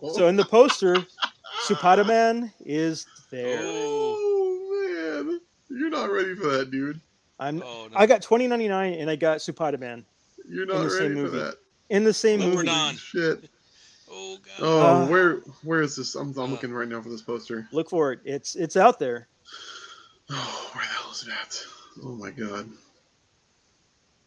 no! 0.03 0.11
So 0.13 0.27
in 0.29 0.37
the 0.37 0.45
poster, 0.45 0.97
Supata 1.67 2.07
Man 2.07 2.53
is 2.67 3.07
there. 3.31 3.61
Oh. 3.63 4.08
Man, 4.08 4.08
you're 5.79 5.91
not 5.91 6.11
ready 6.11 6.35
for 6.35 6.49
that, 6.49 6.71
dude. 6.71 7.01
I'm. 7.41 7.63
Oh, 7.63 7.89
no. 7.91 7.97
I 7.97 8.07
got 8.07 8.23
2099 8.23 8.95
and 8.95 9.09
I 9.11 9.17
got 9.17 9.39
Supata 9.39 9.79
Man 9.79 10.05
You're 10.49 10.63
In 10.63 10.69
not 10.69 10.83
the 10.85 10.91
same 10.91 11.01
ready 11.03 11.15
for 11.15 11.21
movie. 11.23 11.39
that. 11.39 11.57
in 11.91 12.05
the 12.05 12.13
same 12.13 12.41
Well, 12.41 12.49
we're 12.51 12.55
movie. 12.57 12.67
not. 12.67 12.95
Shit. 12.97 13.49
oh 14.11 14.39
God. 14.43 14.55
Oh, 14.61 14.81
Uh, 14.81 15.07
where 15.07 15.37
where 15.63 15.83
is 15.83 15.97
this? 15.97 16.15
I'm, 16.15 16.31
I'm 16.33 16.39
uh, 16.39 16.47
looking 16.47 16.73
right 16.73 16.89
now 16.89 17.01
for 17.01 17.09
this 17.11 17.23
poster. 17.23 17.69
Look 17.73 17.89
for 17.91 18.13
it. 18.13 18.21
It's 18.25 18.57
it's 18.57 18.77
out 18.77 18.99
there. 18.99 19.29
Oh, 20.31 20.71
where 20.75 20.85
the 20.85 20.91
hell 20.93 21.11
is 21.11 21.23
it 21.27 21.31
at? 21.31 21.65
Oh 22.05 22.15
my 22.15 22.31
god. 22.31 22.69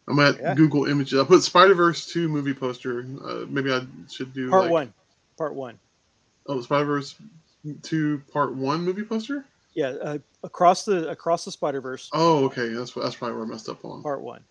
I'm 0.08 0.18
at 0.20 0.40
Yeah. 0.40 0.56
Google 0.56 0.86
Images. 0.86 1.20
I 1.20 1.24
put 1.24 1.44
Spider 1.44 1.76
Verse 1.76 2.08
two 2.08 2.28
movie 2.28 2.54
poster. 2.56 3.06
Uh, 3.24 3.46
maybe 3.48 3.72
I 3.72 3.82
should 4.10 4.34
do 4.34 4.50
Part 4.50 4.64
like- 4.64 4.72
one. 4.72 4.94
Part 5.38 5.54
one. 5.54 5.78
Oh, 6.48 6.60
Spider 6.62 6.86
Verse 6.86 7.16
two 7.84 8.22
part 8.34 8.56
one 8.56 8.82
movie 8.84 9.04
poster. 9.04 9.46
Yeah, 9.74 9.90
uh, 10.02 10.18
across 10.44 10.84
the 10.86 11.10
across 11.10 11.46
the 11.46 11.52
Spider 11.52 11.82
Verse. 11.82 12.10
Oh, 12.14 12.46
okay. 12.46 12.70
That's 12.70 12.92
that's 12.92 13.16
probably 13.16 13.38
where 13.38 13.46
I 13.46 13.48
messed 13.48 13.70
up 13.70 13.84
on. 13.86 14.04
Part 14.04 14.22
one. 14.22 14.44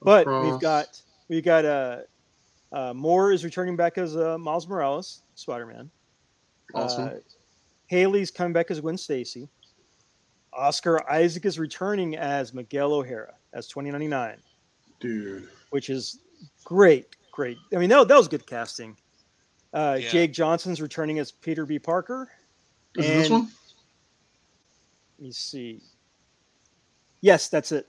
But 0.00 0.26
we've 0.26 0.60
got 0.60 1.00
we've 1.28 1.44
got 1.44 1.64
uh, 1.64 1.98
uh 2.72 2.94
Moore 2.94 3.32
is 3.32 3.44
returning 3.44 3.76
back 3.76 3.98
as 3.98 4.16
uh, 4.16 4.38
Miles 4.38 4.68
Morales, 4.68 5.22
Spider 5.34 5.66
Man. 5.66 5.90
awesome. 6.74 7.08
Uh, 7.08 7.10
Hailee's 7.90 8.30
coming 8.30 8.52
back 8.52 8.70
as 8.70 8.80
Gwen 8.80 8.96
Stacy. 8.96 9.48
Oscar 10.52 11.08
Isaac 11.10 11.44
is 11.44 11.58
returning 11.58 12.16
as 12.16 12.52
Miguel 12.52 12.92
O'Hara 12.92 13.34
as 13.52 13.66
2099, 13.68 14.36
Dude. 15.00 15.48
which 15.70 15.90
is 15.90 16.20
great, 16.64 17.16
great. 17.30 17.58
I 17.74 17.78
mean, 17.78 17.88
that, 17.90 18.08
that 18.08 18.16
was 18.16 18.28
good 18.28 18.46
casting. 18.46 18.96
Uh, 19.72 19.98
Yeah. 20.00 20.08
Jake 20.10 20.32
Johnson's 20.32 20.80
returning 20.80 21.18
as 21.18 21.32
Peter 21.32 21.64
B. 21.64 21.78
Parker. 21.78 22.30
Is 22.96 23.06
it 23.06 23.14
this 23.14 23.30
one? 23.30 23.48
Me 25.22 25.32
see. 25.32 25.80
Yes, 27.20 27.48
that's 27.48 27.72
it. 27.72 27.88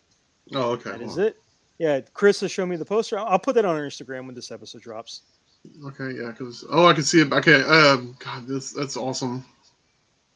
Oh, 0.53 0.71
okay. 0.71 0.91
That 0.91 1.01
is 1.01 1.17
it. 1.17 1.37
Yeah, 1.79 2.01
Chris 2.13 2.39
has 2.41 2.51
shown 2.51 2.69
me 2.69 2.75
the 2.75 2.85
poster. 2.85 3.17
I'll 3.17 3.25
I'll 3.25 3.39
put 3.39 3.55
that 3.55 3.65
on 3.65 3.75
our 3.75 3.81
Instagram 3.81 4.25
when 4.25 4.35
this 4.35 4.51
episode 4.51 4.81
drops. 4.81 5.21
Okay, 5.85 6.11
yeah, 6.19 6.31
because 6.31 6.65
oh, 6.69 6.85
I 6.85 6.93
can 6.93 7.03
see 7.03 7.21
it. 7.21 7.31
Okay, 7.31 7.63
um, 7.63 8.15
God, 8.19 8.47
this 8.47 8.71
that's 8.71 8.97
awesome. 8.97 9.43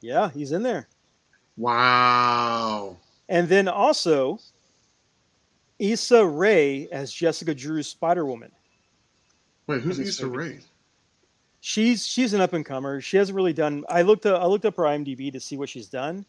Yeah, 0.01 0.29
he's 0.29 0.51
in 0.51 0.63
there. 0.63 0.87
Wow. 1.57 2.97
And 3.29 3.49
then 3.49 3.67
also 3.67 4.39
Issa 5.79 6.25
Rae 6.25 6.87
as 6.91 7.11
Jessica 7.11 7.53
Drew's 7.53 7.87
Spider 7.87 8.25
Woman. 8.25 8.51
Wait, 9.67 9.81
who's 9.81 9.99
Issa 9.99 10.25
movie. 10.25 10.37
Rae? 10.37 10.59
She's 11.59 12.05
she's 12.05 12.33
an 12.33 12.41
up 12.41 12.53
and 12.53 12.65
comer. 12.65 13.01
She 13.01 13.17
hasn't 13.17 13.35
really 13.35 13.53
done. 13.53 13.83
I 13.89 14.03
looked 14.03 14.25
up, 14.25 14.41
I 14.41 14.45
looked 14.45 14.65
up 14.65 14.77
her 14.77 14.83
IMDb 14.83 15.31
to 15.33 15.39
see 15.39 15.57
what 15.57 15.69
she's 15.69 15.87
done. 15.87 16.25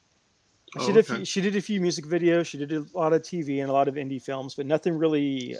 She 0.74 0.80
Oh, 0.80 0.86
did 0.88 0.96
a 0.96 0.98
okay. 1.00 1.14
few, 1.16 1.24
she 1.24 1.40
did 1.40 1.56
a 1.56 1.60
few 1.62 1.80
music 1.80 2.04
videos. 2.04 2.46
She 2.46 2.58
did 2.58 2.72
a 2.72 2.84
lot 2.94 3.12
of 3.12 3.22
TV 3.22 3.60
and 3.62 3.70
a 3.70 3.72
lot 3.72 3.88
of 3.88 3.94
indie 3.94 4.20
films, 4.22 4.54
but 4.54 4.66
nothing 4.66 4.96
really 4.96 5.56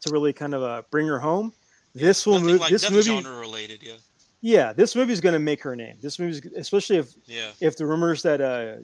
to 0.00 0.10
really 0.10 0.32
kind 0.32 0.54
of 0.54 0.62
uh, 0.62 0.82
bring 0.90 1.06
her 1.08 1.18
home. 1.18 1.52
This 1.94 2.26
will 2.26 2.40
move. 2.40 2.60
like 2.60 2.70
this 2.70 2.90
movie, 2.90 3.02
genre 3.02 3.38
related. 3.38 3.82
Yeah. 3.82 3.92
yeah, 4.40 4.72
this 4.72 4.94
movie 4.96 5.12
is 5.12 5.20
going 5.20 5.32
to 5.32 5.38
make 5.38 5.62
her 5.62 5.74
name. 5.76 5.96
This 6.00 6.18
movie, 6.18 6.40
especially 6.56 6.96
if 6.98 7.14
Yeah. 7.26 7.50
if 7.60 7.76
the 7.76 7.86
rumors 7.86 8.22
that 8.22 8.40
uh, 8.40 8.76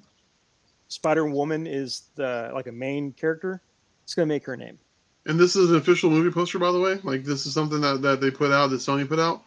Spider 0.88 1.26
Woman 1.26 1.66
is 1.66 2.02
the 2.16 2.50
like 2.54 2.66
a 2.66 2.72
main 2.72 3.12
character, 3.12 3.60
it's 4.04 4.14
going 4.14 4.28
to 4.28 4.32
make 4.34 4.44
her 4.46 4.56
name. 4.56 4.78
And 5.26 5.38
this 5.38 5.54
is 5.54 5.70
an 5.70 5.76
official 5.76 6.08
movie 6.10 6.30
poster, 6.30 6.58
by 6.58 6.72
the 6.72 6.80
way. 6.80 6.98
Like 7.04 7.24
this 7.24 7.46
is 7.46 7.52
something 7.54 7.80
that, 7.82 8.00
that 8.02 8.20
they 8.20 8.30
put 8.30 8.50
out 8.52 8.70
that 8.70 8.76
Sony 8.80 9.06
put 9.08 9.18
out. 9.18 9.42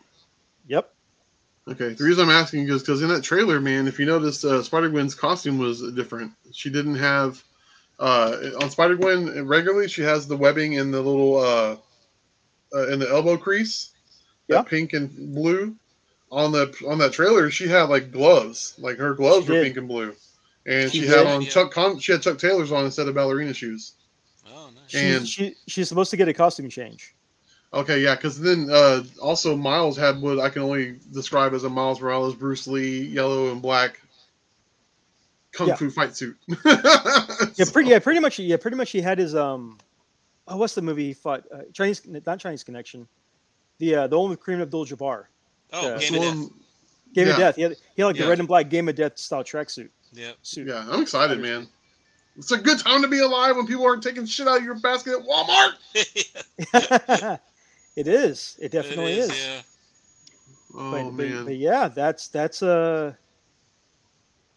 Yep. 0.67 0.93
Okay. 1.68 1.93
The 1.93 2.03
reason 2.03 2.26
I'm 2.26 2.36
asking 2.36 2.68
is 2.70 2.82
because 2.82 3.01
in 3.01 3.07
that 3.09 3.24
trailer, 3.24 3.61
man, 3.61 3.88
if 3.88 3.97
you 3.99 4.05
noticed, 4.05 4.43
uh, 4.43 4.61
Spider 4.64 4.89
Gwen's 4.89 5.16
costume 5.16 5.57
was 5.57 5.82
different. 5.93 6.34
She 6.51 6.70
didn't 6.70 6.95
have 6.95 7.41
uh, 7.99 8.36
on 8.61 8.70
Spider 8.70 8.95
Gwen 8.95 9.47
regularly. 9.47 9.88
She 9.88 10.01
has 10.01 10.28
the 10.28 10.36
webbing 10.36 10.74
in 10.74 10.91
the 10.91 11.01
little 11.01 11.38
uh, 11.38 11.76
uh, 12.76 12.88
in 12.89 12.99
the 12.99 13.09
elbow 13.09 13.38
crease, 13.38 13.91
that 14.47 14.55
Yeah. 14.55 14.61
pink 14.64 14.93
and 14.93 15.34
blue. 15.34 15.76
On 16.32 16.51
the 16.51 16.76
on 16.88 16.97
that 16.97 17.14
trailer, 17.14 17.51
she 17.51 17.68
had 17.68 17.84
like 17.89 18.11
gloves, 18.11 18.74
like 18.80 18.97
her 18.97 19.14
gloves 19.14 19.45
She 19.45 19.51
were 19.51 19.57
did. 19.59 19.64
pink 19.66 19.78
and 19.78 19.88
blue, 19.88 20.16
and 20.66 20.91
She 20.91 21.01
she, 21.01 21.05
had 21.07 21.18
did. 21.18 21.28
on 21.28 21.41
Yeah. 21.43 21.49
Chuck 21.49 21.72
Con- 21.72 21.99
she 21.99 22.11
had 22.11 22.24
Chuck 22.24 22.39
Taylors 22.39 22.72
on 22.72 22.86
instead 22.86 23.07
of 23.07 23.14
ballerina 23.14 23.53
shoes. 23.53 23.91
Oh, 24.51 24.72
nice. 24.74 24.84
She's, 24.89 25.16
And- 25.16 25.28
she 25.28 25.55
she's 25.68 25.88
supposed 25.88 26.09
to 26.09 26.18
get 26.18 26.28
a 26.28 26.34
costume 26.34 26.70
change. 26.70 27.14
Okay, 27.74 28.01
yeah, 28.01 28.15
because 28.15 28.39
then 28.39 28.69
uh, 28.71 29.03
also 29.21 29.55
Miles 29.57 29.97
had 29.97 30.21
what 30.21 30.39
I 30.39 30.49
can 30.49 30.61
only 30.61 30.99
describe 31.11 31.53
as 31.53 31.63
a 31.63 31.69
Miles 31.69 31.99
Morales, 31.99 32.36
Bruce 32.36 32.67
Lee, 32.67 33.01
yellow 33.05 33.51
and 33.51 33.61
black 33.63 33.99
kung 35.53 35.69
Yeah. 35.69 35.76
fu 35.76 35.89
fight 35.89 36.15
suit. 36.15 36.38
Yeah, 37.55 37.65
pretty. 37.71 37.89
Yeah, 37.89 37.99
pretty 37.99 38.19
much. 38.19 38.39
Yeah, 38.39 38.57
pretty 38.57 38.78
much. 38.78 38.91
He 38.91 39.01
had 39.01 39.17
his 39.19 39.36
um. 39.36 39.78
Oh, 40.47 40.57
what's 40.57 40.76
the 40.76 40.82
movie 40.82 41.05
he 41.07 41.13
fought? 41.13 41.43
Uh, 41.53 41.59
Chinese, 41.71 42.01
not 42.26 42.39
Chinese 42.39 42.63
Connection. 42.63 43.07
The 43.80 43.95
uh, 43.95 44.07
the 44.07 44.19
one 44.19 44.30
with 44.30 44.39
Kareem 44.39 44.61
Abdul-Jabbar. 44.61 45.26
Oh, 45.74 45.82
Yeah. 45.82 45.97
Game 45.99 46.15
of 46.15 46.21
Death. 46.21 46.36
One- 46.36 46.51
Game 47.13 47.28
of 47.30 47.30
Yeah. 47.30 47.38
Death. 47.38 47.55
He 47.55 47.61
had, 47.63 47.71
he 47.95 48.01
had 48.01 48.07
like 48.07 48.15
Yeah. 48.17 48.24
the 48.24 48.30
red 48.30 48.39
and 48.39 48.47
black 48.47 48.69
Game 48.69 48.88
of 48.89 48.95
Death 48.95 49.17
style 49.17 49.43
tracksuit. 49.43 49.89
Yeah, 50.13 50.32
Suit. 50.41 50.67
yeah, 50.67 50.86
I'm 50.89 51.01
excited, 51.01 51.39
man. 51.39 51.67
It's 52.38 52.51
a 52.51 52.57
good 52.57 52.80
time 52.80 53.01
to 53.03 53.07
be 53.07 53.19
alive 53.19 53.55
when 53.55 53.67
people 53.67 53.86
aren't 53.86 54.01
taking 54.03 54.26
shit 54.26 54.47
out 54.47 54.57
of 54.57 54.63
your 54.63 54.76
basket 54.80 55.13
at 55.19 55.26
Walmart. 55.26 55.74
it 57.96 58.08
is. 58.08 58.58
It 58.60 58.72
definitely 58.72 59.14
It 59.14 59.20
is. 59.20 59.30
Yeah. 59.30 59.62
Oh 60.76 60.91
but, 60.91 61.04
but, 61.04 61.30
man, 61.30 61.46
but 61.46 61.58
yeah, 61.58 61.88
that's 61.88 62.28
that's 62.30 62.62
a. 62.62 63.18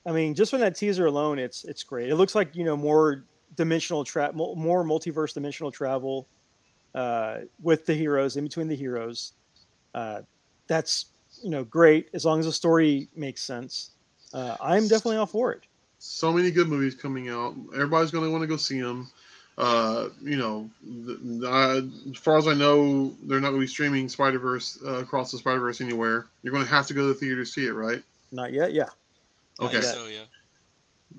I 0.07 0.13
mean, 0.13 0.35
just 0.35 0.51
from 0.51 0.61
that 0.61 0.77
teaser 0.77 1.07
alone, 1.07 1.39
it's 1.39 1.65
it's 1.65 1.83
great. 1.83 2.09
It 2.09 2.17
looks 2.17 2.35
like 2.35 2.57
you 2.57 2.65
know 2.65 2.77
more 2.77 3.25
dimensional 3.57 4.05
trap, 4.05 4.35
more 4.35 4.85
multiverse 4.85 5.35
dimensional 5.35 5.71
travel 5.71 6.27
uh, 6.95 7.41
with 7.63 7.85
the 7.87 7.95
heroes 7.95 8.37
in 8.37 8.45
between 8.45 8.69
the 8.69 8.77
heroes. 8.77 9.33
Uh, 9.95 10.23
that's 10.69 11.07
you 11.43 11.51
know 11.51 11.65
great 11.65 12.09
as 12.15 12.25
long 12.25 12.39
as 12.39 12.47
the 12.47 12.53
story 12.53 13.09
makes 13.15 13.43
sense. 13.43 13.91
Uh, 14.33 14.57
I'm 14.61 14.89
definitely 14.89 15.19
all 15.19 15.27
for 15.27 15.53
it. 15.53 15.67
so 15.99 16.33
many 16.33 16.51
good 16.51 16.69
movies 16.69 16.95
coming 16.95 17.29
out. 17.29 17.55
Everybody's 17.75 18.11
going 18.11 18.25
to 18.25 18.31
want 18.31 18.43
to 18.43 18.49
go 18.49 18.57
see 18.57 18.81
them. 18.81 19.11
Uh, 19.59 20.09
you 20.23 20.37
know, 20.37 20.69
th- 20.85 21.19
I, 21.47 21.83
as 22.11 22.19
far 22.19 22.37
as 22.37 22.47
I 22.47 22.53
know, 22.55 23.15
they're 23.23 23.41
not 23.41 23.49
going 23.51 23.61
to 23.61 23.65
be 23.65 23.67
streaming 23.67 24.09
Spider 24.09 24.39
Verse 24.39 24.79
uh, 24.85 24.97
across 24.99 25.33
the 25.33 25.39
Spider 25.39 25.61
Verse 25.61 25.81
anywhere. 25.81 26.27
You're 26.43 26.53
going 26.53 26.65
to 26.65 26.71
have 26.71 26.87
to 26.89 26.95
go 26.95 27.03
to 27.03 27.07
the 27.09 27.15
theater 27.15 27.37
to 27.37 27.47
see 27.47 27.67
it, 27.67 27.73
right? 27.73 28.03
Not 28.33 28.53
yet, 28.53 28.73
yeah. 28.75 28.89
Okay. 29.61 29.81
think 29.81 29.85
So 29.85 30.07
yeah. 30.07 30.25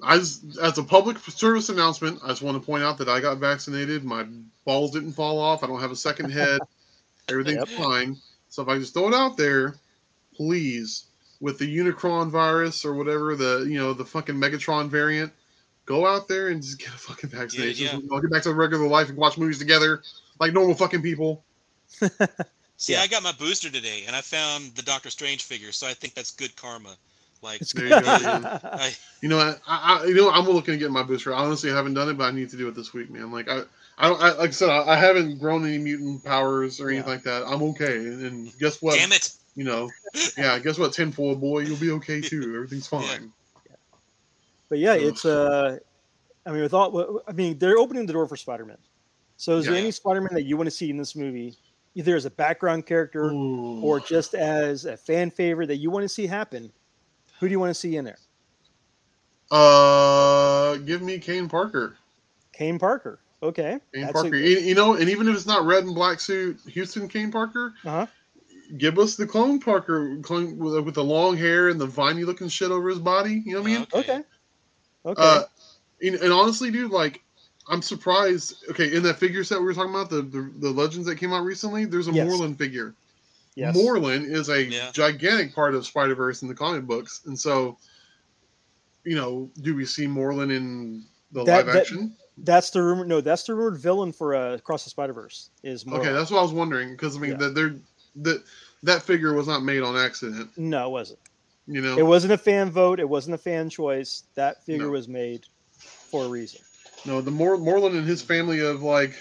I 0.03 0.17
just, 0.17 0.57
as 0.59 0.77
a 0.77 0.83
public 0.83 1.17
service 1.17 1.69
announcement, 1.69 2.19
I 2.23 2.27
just 2.27 2.43
want 2.43 2.61
to 2.61 2.65
point 2.65 2.83
out 2.83 2.99
that 2.99 3.09
I 3.09 3.19
got 3.19 3.39
vaccinated. 3.39 4.03
My 4.03 4.25
balls 4.65 4.91
didn't 4.91 5.13
fall 5.13 5.39
off. 5.39 5.63
I 5.63 5.67
don't 5.67 5.81
have 5.81 5.91
a 5.91 5.95
second 5.95 6.31
head. 6.31 6.61
Everything's 7.29 7.69
Yep. 7.69 7.79
fine. 7.79 8.17
So 8.49 8.61
if 8.61 8.69
I 8.69 8.77
just 8.77 8.93
throw 8.93 9.07
it 9.07 9.13
out 9.13 9.38
there, 9.38 9.75
please, 10.35 11.05
with 11.41 11.57
the 11.57 11.77
Unicron 11.77 12.29
virus 12.29 12.85
or 12.85 12.93
whatever 12.93 13.35
the 13.35 13.65
you 13.67 13.77
know 13.79 13.93
the 13.93 14.05
fucking 14.05 14.35
Megatron 14.35 14.89
variant, 14.89 15.33
go 15.88 16.05
out 16.05 16.27
there 16.27 16.49
and 16.49 16.61
just 16.61 16.77
get 16.77 16.89
a 16.89 16.97
fucking 16.97 17.31
vaccination. 17.31 18.01
yeah. 18.03 18.07
I'll 18.15 18.21
get 18.21 18.29
back 18.29 18.43
to 18.43 18.53
regular 18.53 18.88
life 18.88 19.09
and 19.09 19.17
watch 19.17 19.38
movies 19.39 19.57
together 19.57 20.03
like 20.39 20.53
normal 20.53 20.75
fucking 20.75 21.01
people. 21.01 21.43
See, 22.77 22.93
Yeah. 22.93 23.01
I 23.01 23.07
got 23.07 23.23
my 23.23 23.31
booster 23.31 23.71
today, 23.71 24.03
and 24.05 24.15
I 24.15 24.21
found 24.21 24.75
the 24.75 24.83
Doctor 24.83 25.09
Strange 25.09 25.43
figure, 25.43 25.71
so 25.71 25.88
I 25.88 25.93
think 25.95 26.13
that's 26.13 26.29
good 26.29 26.55
karma. 26.55 26.95
Like, 27.41 27.61
There 27.61 27.85
you 27.85 27.89
go, 27.89 28.01
man. 28.01 28.45
I, 28.45 28.95
You 29.21 29.29
know, 29.29 29.39
I, 29.39 29.55
I 29.67 30.05
you 30.05 30.13
know 30.13 30.29
I'm 30.29 30.45
looking 30.45 30.73
to 30.73 30.77
get 30.77 30.91
my 30.91 31.01
booster. 31.03 31.33
I 31.33 31.39
honestly 31.39 31.71
haven't 31.71 31.95
done 31.95 32.09
it, 32.09 32.17
but 32.17 32.25
I 32.25 32.31
need 32.31 32.49
to 32.51 32.57
do 32.57 32.67
it 32.67 32.75
this 32.75 32.93
week, 32.93 33.09
man. 33.09 33.31
Like 33.31 33.49
I. 33.49 33.63
I 33.99 34.09
don't. 34.09 34.21
I, 34.21 34.31
like 34.33 34.49
I 34.49 34.51
said, 34.51 34.69
I, 34.69 34.89
I 34.93 34.95
haven't 34.95 35.39
grown 35.39 35.65
any 35.65 35.79
mutant 35.79 36.23
powers 36.23 36.79
or 36.79 36.89
anything 36.89 37.07
Yeah. 37.07 37.13
like 37.15 37.23
that. 37.23 37.43
I'm 37.47 37.63
okay. 37.63 37.95
And, 37.97 38.21
and 38.23 38.59
guess 38.59 38.79
what? 38.79 38.95
damn 38.95 39.11
it! 39.11 39.31
You 39.55 39.63
know, 39.63 39.89
yeah. 40.38 40.59
Guess 40.59 40.77
what? 40.77 40.93
Tinfoil 40.93 41.35
boy, 41.35 41.61
you'll 41.61 41.77
be 41.77 41.89
okay 41.93 42.21
too. 42.21 42.53
Everything's 42.55 42.85
fine. 42.85 43.33
But 44.70 44.80
yeah, 44.80 44.93
it's 44.93 45.26
uh, 45.26 45.78
I 46.45 46.51
mean, 46.51 46.61
with 46.61 46.74
all, 46.74 47.22
I 47.28 47.34
mean, 47.34 47.57
they're 47.57 47.78
opening 47.78 48.05
the 48.05 48.13
door 48.13 48.28
for 48.28 48.38
Spider-Man. 48.38 48.78
So 49.36 49.57
is 49.57 49.65
there 49.65 49.76
any 49.76 49.91
Spider-Man 49.91 50.34
that 50.34 50.43
you 50.43 50.57
want 50.57 50.68
to 50.68 50.72
see 50.72 50.89
in 50.89 50.97
this 50.97 51.15
movie, 51.15 51.55
either 51.93 52.15
as 52.15 52.26
a 52.26 52.32
background 52.32 52.86
character 52.86 53.26
Ooh. 53.26 53.82
or 53.82 53.99
just 53.99 54.34
as 54.34 54.86
a 54.86 54.97
fan 54.97 55.30
favorite 55.30 55.68
that 55.68 55.76
you 55.76 55.91
want 55.91 56.03
to 56.03 56.09
see 56.09 56.26
happen? 56.26 56.72
Who 57.39 57.47
do 57.47 57.51
you 57.51 57.59
want 57.59 57.70
to 57.70 57.76
see 57.76 57.97
in 57.97 58.05
there? 58.05 58.18
uh, 59.51 60.76
give 60.78 61.01
me 61.01 61.20
Kaine 61.20 61.47
Parker. 61.47 61.97
Kaine 62.51 62.80
Parker. 62.80 63.20
Okay. 63.43 63.80
Kaine 63.93 64.11
Parker. 64.11 64.36
A, 64.36 64.39
You, 64.39 64.76
know, 64.76 64.95
and 64.95 65.09
even 65.09 65.28
if 65.28 65.36
it's 65.36 65.45
not 65.45 65.65
red 65.65 65.84
and 65.84 65.93
black 65.93 66.20
suit, 66.20 66.59
Houston 66.68 67.07
Kaine 67.07 67.32
Parker. 67.32 67.74
uh-huh. 67.86 68.07
Give 68.78 68.99
us 68.99 69.15
the 69.15 69.26
clone 69.26 69.61
Parker, 69.61 70.18
clone 70.24 70.57
with, 70.57 70.84
with 70.84 70.95
the 70.95 71.03
long 71.03 71.38
hair 71.38 71.70
and 71.70 71.80
the 71.80 71.86
viney 71.86 72.26
looking 72.26 72.49
shit 72.49 72.70
over 72.70 72.89
his 72.89 72.99
body. 72.99 73.41
You 73.45 73.53
know 73.53 73.61
what 73.61 73.72
I 73.72 73.74
mean? 73.74 73.88
Okay. 73.93 74.24
Okay. 75.05 75.21
Uh, 75.21 75.43
and, 76.01 76.15
and 76.15 76.33
honestly, 76.33 76.69
dude, 76.71 76.91
like, 76.91 77.21
I'm 77.69 77.81
surprised. 77.81 78.65
Okay, 78.69 78.95
in 78.95 79.03
that 79.03 79.17
figure 79.19 79.43
set 79.43 79.59
we 79.59 79.65
were 79.65 79.73
talking 79.73 79.91
about, 79.93 80.09
the 80.09 80.21
the, 80.21 80.51
the 80.59 80.69
legends 80.69 81.05
that 81.07 81.15
came 81.17 81.33
out 81.33 81.43
recently, 81.43 81.85
there's 81.85 82.07
a 82.07 82.11
Yes. 82.11 82.27
Morlun 82.27 82.57
figure. 82.57 82.93
yes. 83.55 83.75
Morlun 83.75 84.23
is 84.29 84.49
a 84.49 84.63
Yeah. 84.63 84.91
gigantic 84.93 85.53
part 85.55 85.75
of 85.75 85.85
Spider 85.85 86.15
Verse 86.15 86.41
in 86.41 86.47
the 86.47 86.55
comic 86.55 86.83
books, 86.85 87.21
and 87.25 87.37
so, 87.39 87.77
you 89.03 89.15
know, 89.15 89.49
do 89.61 89.75
we 89.75 89.85
see 89.85 90.05
Morlun 90.07 90.55
in 90.55 91.03
the 91.31 91.43
That- 91.43 91.65
live 91.65 91.73
that- 91.73 91.75
action? 91.77 92.15
That's 92.39 92.69
the 92.69 92.83
rumor. 92.83 93.03
No, 93.03 93.19
that's 93.19 93.43
the 93.43 93.55
rumored 93.55 93.79
villain 93.81 94.11
for 94.11 94.35
uh, 94.35 94.53
Across 94.53 94.83
the 94.83 94.91
Spider 94.91 95.11
Verse. 95.13 95.49
Is 95.63 95.87
more 95.87 95.99
Okay, 95.99 96.13
that's 96.13 96.29
what 96.29 96.37
I 96.37 96.43
was 96.43 96.51
wondering 96.53 96.91
because 96.91 97.15
I 97.17 97.19
mean 97.19 97.31
Yeah. 97.31 97.37
that 97.37 97.55
they're 97.55 97.75
that 98.17 98.43
that 98.83 99.01
figure 99.01 99.33
was 99.33 99.47
not 99.47 99.63
made 99.63 99.81
on 99.81 99.97
accident. 99.97 100.51
no, 100.55 100.87
it 100.87 100.91
wasn't. 100.91 101.19
You 101.68 101.82
know, 101.82 101.97
It 101.97 102.03
wasn't 102.03 102.34
a 102.34 102.38
fan 102.38 102.72
vote. 102.72 102.99
It 102.99 103.09
wasn't 103.09 103.36
a 103.36 103.38
fan 103.38 103.70
choice. 103.70 104.24
That 104.36 104.63
figure 104.65 104.86
No. 104.86 104.91
was 104.91 105.07
made 105.07 105.45
for 106.09 106.24
a 106.26 106.28
reason. 106.30 106.61
no, 107.05 107.20
the 107.22 107.32
Mor- 107.32 107.57
Morlun 107.57 107.97
and 107.97 108.07
his 108.07 108.22
family 108.22 108.59
of 108.61 108.82
like 108.84 109.13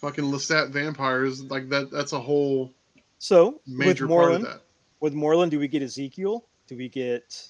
fucking 0.00 0.24
Lestat 0.24 0.70
vampires, 0.70 1.42
like 1.44 1.68
that. 1.68 1.90
That's 1.90 2.12
a 2.12 2.20
whole 2.20 2.72
So 3.18 3.60
major 3.66 4.06
with 4.06 4.16
part 4.16 4.32
Morlun, 4.32 4.36
of 4.36 4.42
that. 4.42 4.62
with 5.00 5.14
Morlun, 5.14 5.48
do 5.50 5.58
we 5.60 5.68
get 5.68 5.82
Ezekiel? 5.82 6.44
Do 6.66 6.76
we 6.76 6.88
get 6.88 7.46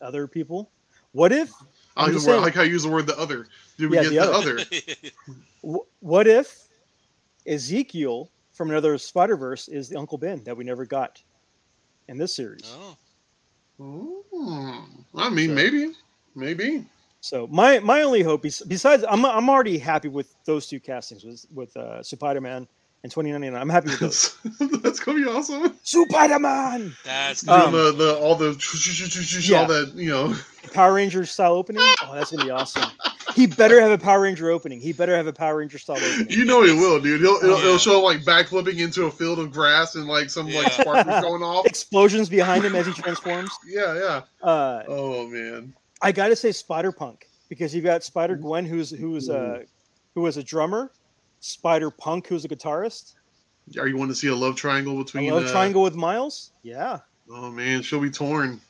other 0.00 0.26
people? 0.28 0.70
What 1.12 1.32
if? 1.32 1.50
I 1.96 2.04
like, 2.04 2.12
just 2.12 2.28
word, 2.28 2.36
I 2.36 2.38
like 2.40 2.54
how 2.54 2.62
you 2.62 2.72
use 2.72 2.82
the 2.82 2.90
word 2.90 3.06
the 3.06 3.18
other. 3.18 3.48
Do 3.78 3.88
we 3.88 3.96
Yeah, 3.96 4.02
get 4.02 4.08
the 4.10 4.16
the 4.16 4.32
other. 4.32 4.58
other? 4.60 5.80
What 6.00 6.28
if 6.28 6.68
Ezekiel 7.46 8.30
from 8.52 8.70
another 8.70 8.96
Spider 8.98 9.36
Verse 9.36 9.66
is 9.68 9.88
the 9.88 9.98
Uncle 9.98 10.18
Ben 10.18 10.44
that 10.44 10.56
we 10.56 10.62
never 10.64 10.84
got 10.86 11.22
in 12.08 12.18
this 12.18 12.34
series? 12.36 12.70
oh, 12.76 12.96
I 13.80 15.30
mean, 15.30 15.48
So- 15.50 15.54
maybe, 15.54 15.92
maybe. 16.34 16.84
So 17.20 17.48
my 17.48 17.80
my 17.80 18.02
only 18.02 18.22
hope 18.22 18.46
is 18.46 18.62
besides 18.68 19.04
I'm 19.08 19.24
I'm 19.24 19.48
already 19.50 19.78
happy 19.78 20.08
with 20.08 20.32
those 20.44 20.68
two 20.68 20.78
castings 20.78 21.24
with 21.24 21.44
with 21.52 21.76
uh, 21.76 22.02
Spider 22.02 22.40
Man 22.40 22.68
in 23.04 23.10
2099. 23.10 23.60
I'm 23.60 23.68
happy 23.68 23.90
with 23.90 24.00
those. 24.00 24.36
That's, 24.58 24.78
that's 24.82 25.00
gonna 25.00 25.18
be 25.18 25.26
awesome. 25.28 25.74
Spider-Man! 25.82 26.94
That's 27.04 27.46
Um, 27.48 27.70
Doing 27.70 27.84
the, 27.84 28.04
the 28.04 28.18
all 28.18 28.34
the 28.36 29.40
Yeah. 29.48 29.60
all 29.60 29.66
that 29.66 29.92
you 29.94 30.10
know. 30.10 30.34
Power 30.72 30.94
Rangers 30.94 31.30
style 31.30 31.52
opening. 31.54 31.82
Oh, 32.02 32.14
that's 32.14 32.30
gonna 32.30 32.44
be 32.44 32.50
awesome. 32.50 32.90
He 33.34 33.46
better 33.46 33.80
have 33.80 33.90
a 33.90 33.98
Power 33.98 34.20
Ranger 34.22 34.50
opening. 34.50 34.80
He 34.80 34.92
better 34.92 35.14
have 35.16 35.26
a 35.26 35.32
Power 35.32 35.56
Ranger 35.58 35.78
style 35.78 35.96
opening. 35.96 36.26
You 36.30 36.44
know 36.44 36.62
he 36.62 36.72
will, 36.72 37.00
dude. 37.00 37.20
He'll 37.20 37.36
it'll, 37.36 37.58
Yeah. 37.58 37.64
it'll 37.64 37.78
show 37.78 38.00
like 38.00 38.20
backflipping 38.20 38.78
into 38.78 39.04
a 39.06 39.10
field 39.10 39.38
of 39.38 39.52
grass 39.52 39.94
and 39.96 40.06
like 40.06 40.30
some 40.30 40.46
like 40.46 40.66
Yeah. 40.68 40.82
sparklers 40.82 41.20
going 41.22 41.42
off. 41.42 41.66
Explosions 41.66 42.28
behind 42.28 42.64
him 42.64 42.74
as 42.74 42.86
he 42.86 42.92
transforms. 42.92 43.50
Yeah, 43.66 43.94
yeah. 43.94 44.46
Uh, 44.48 44.82
Oh 44.88 45.26
man. 45.28 45.74
I 46.02 46.12
gotta 46.12 46.36
say 46.36 46.52
Spider 46.52 46.92
Punk 46.92 47.28
because 47.48 47.74
you've 47.74 47.84
got 47.84 48.02
Spider 48.04 48.36
Gwen, 48.36 48.64
who's 48.66 48.90
who's 48.90 49.28
uh, 49.30 49.62
who 50.14 50.22
was 50.22 50.36
a 50.36 50.42
drummer, 50.42 50.90
Spider 51.46 51.90
Punk, 51.90 52.26
who's 52.26 52.44
a 52.44 52.48
guitarist. 52.48 53.14
Are 53.78 53.88
you 53.88 53.96
want 53.96 54.10
to 54.10 54.14
see 54.14 54.28
a 54.28 54.34
love 54.34 54.56
triangle 54.56 55.00
A 55.00 55.04
between? 55.04 55.30
love 55.30 55.44
uh, 55.46 55.50
triangle 55.52 55.82
with 55.82 55.94
Miles. 55.94 56.52
Yeah, 56.62 56.98
Oh 57.30 57.50
man, 57.50 57.82
she'll 57.82 58.00
be 58.00 58.10
torn. 58.10 58.60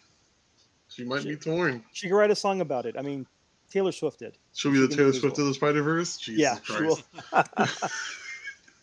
She 0.88 1.04
might 1.04 1.24
be 1.24 1.36
torn. 1.36 1.84
she 1.92 2.08
could 2.08 2.16
write 2.16 2.30
a 2.30 2.36
song 2.36 2.60
about 2.62 2.86
it. 2.86 2.94
I 2.98 3.02
mean, 3.02 3.26
Taylor 3.70 3.92
Swift 3.92 4.20
did. 4.20 4.38
She'll 4.54 4.72
be 4.72 4.78
the 4.78 4.88
She 4.90 4.96
Taylor 4.96 5.12
Swift 5.12 5.38
of 5.38 5.46
the 5.46 5.52
Spider 5.54 5.82
Verse. 5.82 6.16
Jesus 6.16 6.40
yeah, 6.40 6.56
she 6.64 6.82
will. 6.82 6.98
Christ. 7.30 7.84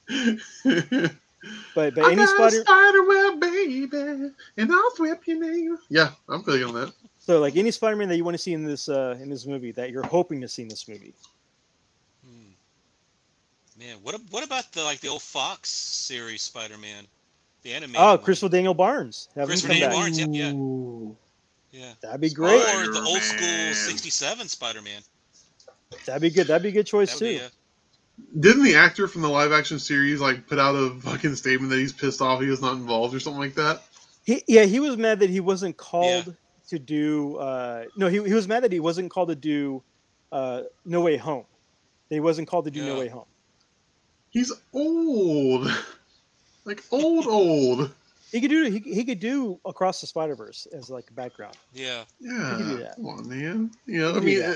But 1.76 1.94
but 1.94 2.06
I 2.06 2.08
any 2.14 2.16
got 2.24 2.30
a 2.40 2.52
Spider, 2.52 2.62
spider 2.62 3.04
web, 3.06 3.40
baby, 3.42 3.90
and 4.58 4.72
I'll 4.72 4.92
whip 4.98 5.28
your 5.28 5.40
name. 5.40 5.78
Yeah, 5.90 6.12
I'm 6.30 6.42
feeling 6.42 6.64
on 6.64 6.74
that. 6.76 6.94
so 7.20 7.40
like 7.42 7.58
any 7.58 7.70
Spider-Man 7.70 8.08
that 8.08 8.16
you 8.16 8.24
want 8.24 8.36
to 8.36 8.42
see 8.42 8.54
in 8.54 8.64
this 8.64 8.88
uh, 8.88 9.18
in 9.22 9.30
this 9.30 9.46
movie 9.46 9.72
that 9.74 9.90
you're 9.92 10.06
hoping 10.08 10.40
to 10.40 10.48
see 10.48 10.62
in 10.62 10.70
this 10.70 10.88
movie. 10.88 11.14
Man, 13.78 13.98
what 14.04 14.20
what 14.30 14.44
about 14.44 14.72
the 14.72 14.84
like 14.84 15.00
the 15.00 15.08
old 15.08 15.22
Fox 15.22 15.70
series 15.70 16.42
Spider-Man, 16.44 17.06
the 17.64 17.74
animated? 17.74 18.00
Oh, 18.00 18.10
one? 18.10 18.20
Christopher 18.20 18.52
Daniel 18.52 18.74
Barnes. 18.74 19.30
Have 19.36 19.44
him 19.44 19.48
Christopher 19.48 19.74
Daniel 19.74 19.90
back. 19.90 19.98
Barnes. 19.98 20.20
Yep, 20.20 20.30
yeah, 20.32 21.82
yeah. 21.82 21.94
That'd 22.02 22.22
be 22.22 22.30
great. 22.30 22.62
Or 22.62 22.92
the 22.92 23.02
old 23.02 23.22
school 23.22 23.74
'67 23.74 24.48
Spider-Man. 24.48 25.02
That'd 26.06 26.22
be 26.22 26.30
good. 26.30 26.48
That'd 26.48 26.64
be 26.64 26.70
a 26.70 26.72
good 26.72 26.86
choice 26.86 27.18
That 27.18 27.26
would 27.26 27.32
too. 27.32 27.40
be 27.40 27.44
a, 27.44 28.40
Didn't 28.40 28.64
the 28.64 28.76
actor 28.76 29.08
from 29.08 29.22
the 29.24 29.30
live 29.30 29.52
action 29.52 29.80
series 29.80 30.22
like 30.22 30.48
put 30.48 30.60
out 30.60 30.76
a 30.76 30.92
fucking 31.02 31.36
statement 31.36 31.72
that 31.72 31.80
he's 31.80 31.94
pissed 31.94 32.22
off 32.22 32.42
he 32.42 32.48
was 32.48 32.62
not 32.62 32.74
involved 32.74 33.16
or 33.16 33.20
something 33.20 33.40
like 33.40 33.56
that? 33.56 33.82
He, 34.24 34.44
yeah, 34.48 34.64
he 34.66 34.80
was 34.80 34.98
mad 34.98 35.20
that 35.20 35.30
he 35.30 35.40
wasn't 35.40 35.78
called 35.78 36.36
to 36.70 36.80
do. 36.80 37.38
Uh, 37.38 37.86
no, 37.98 38.08
he, 38.08 38.24
he 38.24 38.34
was 38.34 38.48
mad 38.48 38.64
that 38.64 38.72
he 38.72 38.80
wasn't 38.80 39.12
called 39.12 39.30
to 39.30 39.36
do 39.36 39.84
uh, 40.32 40.62
No 40.86 41.02
Way 41.02 41.18
Home. 41.18 41.46
That 42.10 42.16
he 42.16 42.22
wasn't 42.22 42.48
called 42.48 42.66
to 42.66 42.72
do 42.72 42.86
No 42.86 43.00
Way 43.00 43.08
Home. 43.08 43.26
He's 44.34 44.52
old, 44.74 45.72
like 46.66 46.84
old, 46.92 47.28
old. 47.28 47.92
He 48.32 48.42
could 48.42 48.50
do 48.50 48.64
he, 48.64 48.80
he 48.80 49.06
could 49.06 49.20
do 49.20 49.60
Across 49.64 50.02
the 50.02 50.08
Spider 50.08 50.36
Verse 50.36 50.68
as 50.74 50.90
like 50.90 51.08
a 51.10 51.14
background. 51.14 51.56
yeah. 51.74 52.04
Yeah, 52.20 52.56
can 52.58 52.68
do 52.70 52.78
that. 52.80 52.96
come 52.96 53.06
on, 53.08 53.30
man. 53.30 53.72
You 53.86 54.00
know, 54.02 54.10
I 54.10 54.14
can 54.14 54.22
do 54.22 54.26
mean, 54.28 54.40
it- 54.42 54.46
uh, 54.50 54.54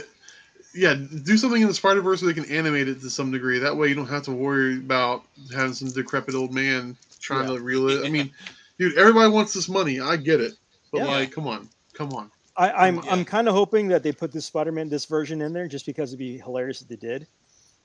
yeah, 0.73 0.93
do 0.95 1.37
something 1.37 1.61
in 1.61 1.67
the 1.67 1.73
Spider 1.73 2.01
Verse 2.01 2.19
so 2.19 2.25
they 2.25 2.33
can 2.33 2.45
animate 2.51 2.87
it 2.87 3.01
to 3.01 3.09
some 3.09 3.31
degree. 3.31 3.59
That 3.59 3.77
way, 3.77 3.87
you 3.87 3.95
don't 3.95 4.07
have 4.07 4.23
to 4.23 4.31
worry 4.31 4.77
about 4.77 5.23
having 5.53 5.73
some 5.73 5.89
decrepit 5.89 6.33
old 6.35 6.53
man 6.53 6.97
trying 7.19 7.47
Yeah. 7.47 7.55
to 7.55 7.61
reel 7.61 7.87
it. 7.89 8.05
I 8.05 8.09
mean, 8.11 8.31
dude, 8.79 8.97
everybody 8.97 9.31
wants 9.31 9.53
this 9.53 9.69
money. 9.69 9.99
I 9.99 10.17
get 10.17 10.41
it, 10.41 10.53
but 10.91 10.99
Yeah. 11.01 11.05
like, 11.07 11.31
come 11.31 11.45
on, 11.47 11.69
come 11.93 12.11
on. 12.13 12.31
I, 12.57 12.87
I'm 12.87 12.95
Yeah. 12.95 13.11
I'm 13.11 13.23
kind 13.25 13.47
of 13.47 13.53
hoping 13.53 13.87
that 13.89 14.01
they 14.01 14.11
put 14.11 14.31
this 14.31 14.45
Spider 14.45 14.71
Man 14.71 14.89
this 14.89 15.05
version 15.05 15.41
in 15.43 15.53
there 15.53 15.67
just 15.67 15.85
because 15.85 16.09
it'd 16.09 16.19
be 16.19 16.39
hilarious 16.39 16.81
if 16.81 16.87
they 16.87 16.95
did. 16.95 17.27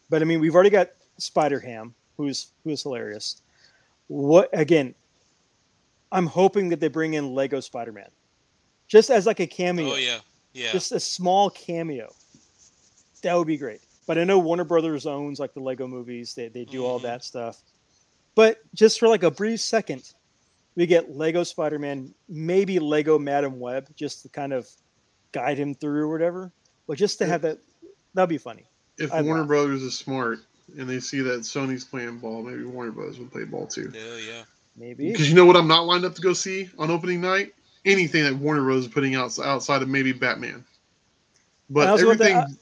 But 0.09 0.23
I 0.23 0.25
mean, 0.25 0.41
we've 0.41 0.55
already 0.55 0.71
got 0.71 0.89
Spider 1.23 1.61
Ham, 1.61 1.95
who's 2.17 2.49
who's 2.65 2.83
hilarious. 2.83 3.41
What 4.09 4.51
again? 4.53 4.95
I'm 6.11 6.27
hoping 6.27 6.69
that 6.71 6.81
they 6.81 6.89
bring 6.89 7.15
in 7.15 7.35
Lego 7.35 7.61
Spider 7.61 7.93
Man, 7.93 8.11
just 8.89 9.11
as 9.11 9.27
like 9.27 9.41
a 9.41 9.47
cameo. 9.47 9.93
Oh 9.93 9.97
yeah, 9.97 10.19
yeah. 10.53 10.73
just 10.73 10.93
a 10.93 11.01
small 11.01 11.49
cameo. 11.51 12.13
That 13.23 13.35
would 13.35 13.47
be 13.47 13.57
great. 13.57 13.81
But 14.07 14.19
I 14.19 14.25
know 14.25 14.39
Warner 14.39 14.65
Brothers 14.65 15.07
owns 15.07 15.39
like 15.39 15.55
the 15.55 15.61
Lego 15.61 15.87
movies. 15.87 16.35
They 16.35 16.49
they 16.49 16.65
do 16.65 16.85
all 16.85 16.99
Mhm. 16.99 17.05
that 17.05 17.25
stuff. 17.25 17.63
But 18.35 18.59
just 18.75 18.99
for 18.99 19.09
like 19.09 19.23
a 19.23 19.31
brief 19.31 19.61
second, 19.61 20.13
we 20.75 20.87
get 20.87 21.15
Lego 21.15 21.45
Spider-Man, 21.45 22.15
maybe 22.29 22.79
Lego 22.79 23.19
Madame 23.19 23.61
Web, 23.61 23.89
just 23.95 24.23
to 24.23 24.29
kind 24.29 24.53
of 24.53 24.67
guide 25.33 25.59
him 25.59 25.75
through 25.75 26.03
or 26.09 26.13
whatever. 26.13 26.51
But 26.87 26.97
just 26.99 27.19
to 27.19 27.27
have 27.27 27.43
that, 27.43 27.59
that'd 28.15 28.29
be 28.31 28.39
funny. 28.39 28.65
If 28.99 29.13
I'd 29.13 29.25
Warner 29.25 29.41
laugh. 29.43 29.49
Brothers 29.49 29.83
is 29.83 29.97
smart 29.97 30.41
and 30.79 30.89
they 30.89 31.01
see 31.01 31.21
that 31.21 31.41
Sony's 31.41 31.85
playing 31.85 32.19
ball, 32.19 32.43
maybe 32.43 32.65
Warner 32.65 32.91
Brothers 32.93 33.19
would 33.19 33.31
play 33.33 33.45
ball 33.45 33.67
too. 33.67 33.93
yeah, 33.95 34.17
yeah. 34.17 34.43
Maybe. 34.77 35.11
Because 35.13 35.29
you 35.29 35.35
know 35.35 35.45
what, 35.45 35.57
I'm 35.57 35.69
not 35.69 35.85
lined 35.87 36.05
up 36.05 36.15
to 36.15 36.23
go 36.23 36.33
see 36.33 36.71
on 36.79 36.91
opening 36.91 37.21
night. 37.21 37.55
Anything 37.85 38.25
that 38.25 38.35
Warner 38.35 38.63
Bros. 38.63 38.85
is 38.87 38.91
putting 38.93 39.15
out 39.17 39.37
outside 39.41 39.83
of 39.83 39.89
maybe 39.89 40.13
Batman, 40.13 40.65
but 41.69 41.89
I 41.89 41.93
was 41.93 42.03
about 42.03 42.19
to- 42.19 42.25
everything 42.25 42.57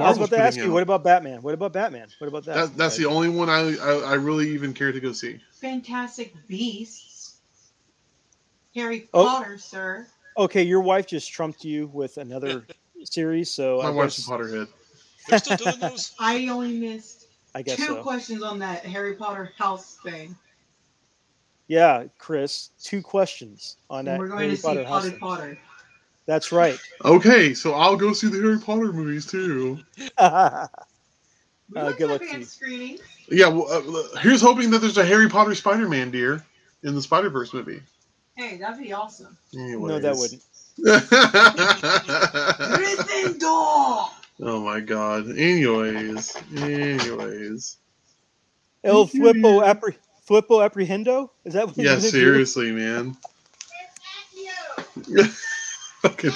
I 0.00 0.08
was 0.08 0.16
about 0.16 0.30
to 0.30 0.38
ask 0.38 0.54
putting 0.56 0.64
you, 0.64 0.70
out, 0.70 0.74
what 0.74 0.82
about 0.82 1.04
Batman? 1.04 1.42
What 1.42 1.54
about 1.54 1.72
Batman? 1.72 2.08
What 2.18 2.26
about 2.26 2.44
that? 2.46 2.54
that, 2.56 2.76
that's 2.76 2.96
the 2.96 3.06
only 3.06 3.28
one 3.28 3.48
I, 3.48 3.76
I 3.78 3.92
I 4.00 4.14
really 4.14 4.50
even 4.50 4.74
care 4.74 4.90
to 4.92 4.98
go 5.00 5.12
see. 5.12 5.38
Fantastic 5.52 6.34
Beasts. 6.48 7.36
Harry 8.74 9.08
Oh. 9.14 9.24
Potter, 9.24 9.56
sir. 9.58 10.06
Okay, 10.36 10.62
your 10.64 10.80
wife 10.80 11.06
just 11.06 11.30
trumped 11.32 11.64
you 11.64 11.86
with 11.92 12.16
another 12.16 12.66
series, 13.04 13.50
so 13.50 13.78
My 13.82 13.88
I 13.88 13.90
wife's 13.90 14.16
guess, 14.18 14.26
a 14.26 14.30
Potterhead. 14.30 14.68
They're 15.28 15.38
still 15.38 15.56
doing 15.58 15.78
those. 15.78 16.12
I 16.18 16.48
only 16.48 16.76
missed 16.76 17.23
I 17.54 17.62
guess 17.62 17.76
two 17.76 17.86
so. 17.86 18.02
questions 18.02 18.42
on 18.42 18.58
that 18.60 18.84
Harry 18.84 19.14
Potter 19.14 19.52
house 19.56 19.98
thing. 20.04 20.34
Yeah, 21.68 22.04
Chris, 22.18 22.70
two 22.82 23.00
questions 23.02 23.76
on 23.88 24.04
that 24.06 24.18
we're 24.18 24.28
going 24.28 24.40
Harry 24.40 24.50
to 24.50 24.56
see 24.56 24.66
Potter 24.68 24.84
house. 24.84 25.08
Thing. 25.08 25.18
Potter. 25.18 25.58
That's 26.26 26.52
right. 26.52 26.78
Okay, 27.04 27.54
so 27.54 27.74
I'll 27.74 27.96
go 27.96 28.12
see 28.12 28.28
the 28.28 28.38
Harry 28.38 28.58
Potter 28.58 28.92
movies 28.92 29.26
too. 29.26 29.78
We 31.72 31.80
Uh, 31.80 31.92
good 31.92 31.98
to 31.98 32.06
luck 32.08 32.20
to 32.20 32.38
you. 32.38 32.44
screening. 32.44 32.98
Yeah, 33.30 33.48
well, 33.48 33.66
uh, 33.72 34.18
here's 34.18 34.42
hoping 34.42 34.70
that 34.70 34.80
there's 34.80 34.98
a 34.98 35.04
Harry 35.04 35.30
Potter 35.30 35.54
Spider-Man 35.54 36.10
deer 36.10 36.44
in 36.82 36.94
the 36.94 37.00
Spider-Verse 37.00 37.54
movie. 37.54 37.80
Hey, 38.36 38.58
that'd 38.58 38.78
be 38.82 38.92
awesome. 38.92 39.36
no, 39.54 39.98
that 39.98 40.14
wouldn't. 40.14 40.42
Gryffindor! 42.74 44.10
Oh 44.40 44.60
my 44.60 44.80
god. 44.80 45.28
Anyways, 45.30 46.36
anyways. 46.56 47.76
El 48.82 49.06
Flippo 49.06 49.62
Appre- 49.64 49.96
Flippo 50.28 50.60
Apprehendo? 50.68 51.30
Is 51.44 51.54
that 51.54 51.66
what 51.66 51.76
you're 51.76 51.86
Yeah, 51.86 51.92
gonna 51.96 52.02
do? 52.02 52.10
seriously, 52.10 52.72
man. 52.72 53.16
Fucking. 56.02 56.32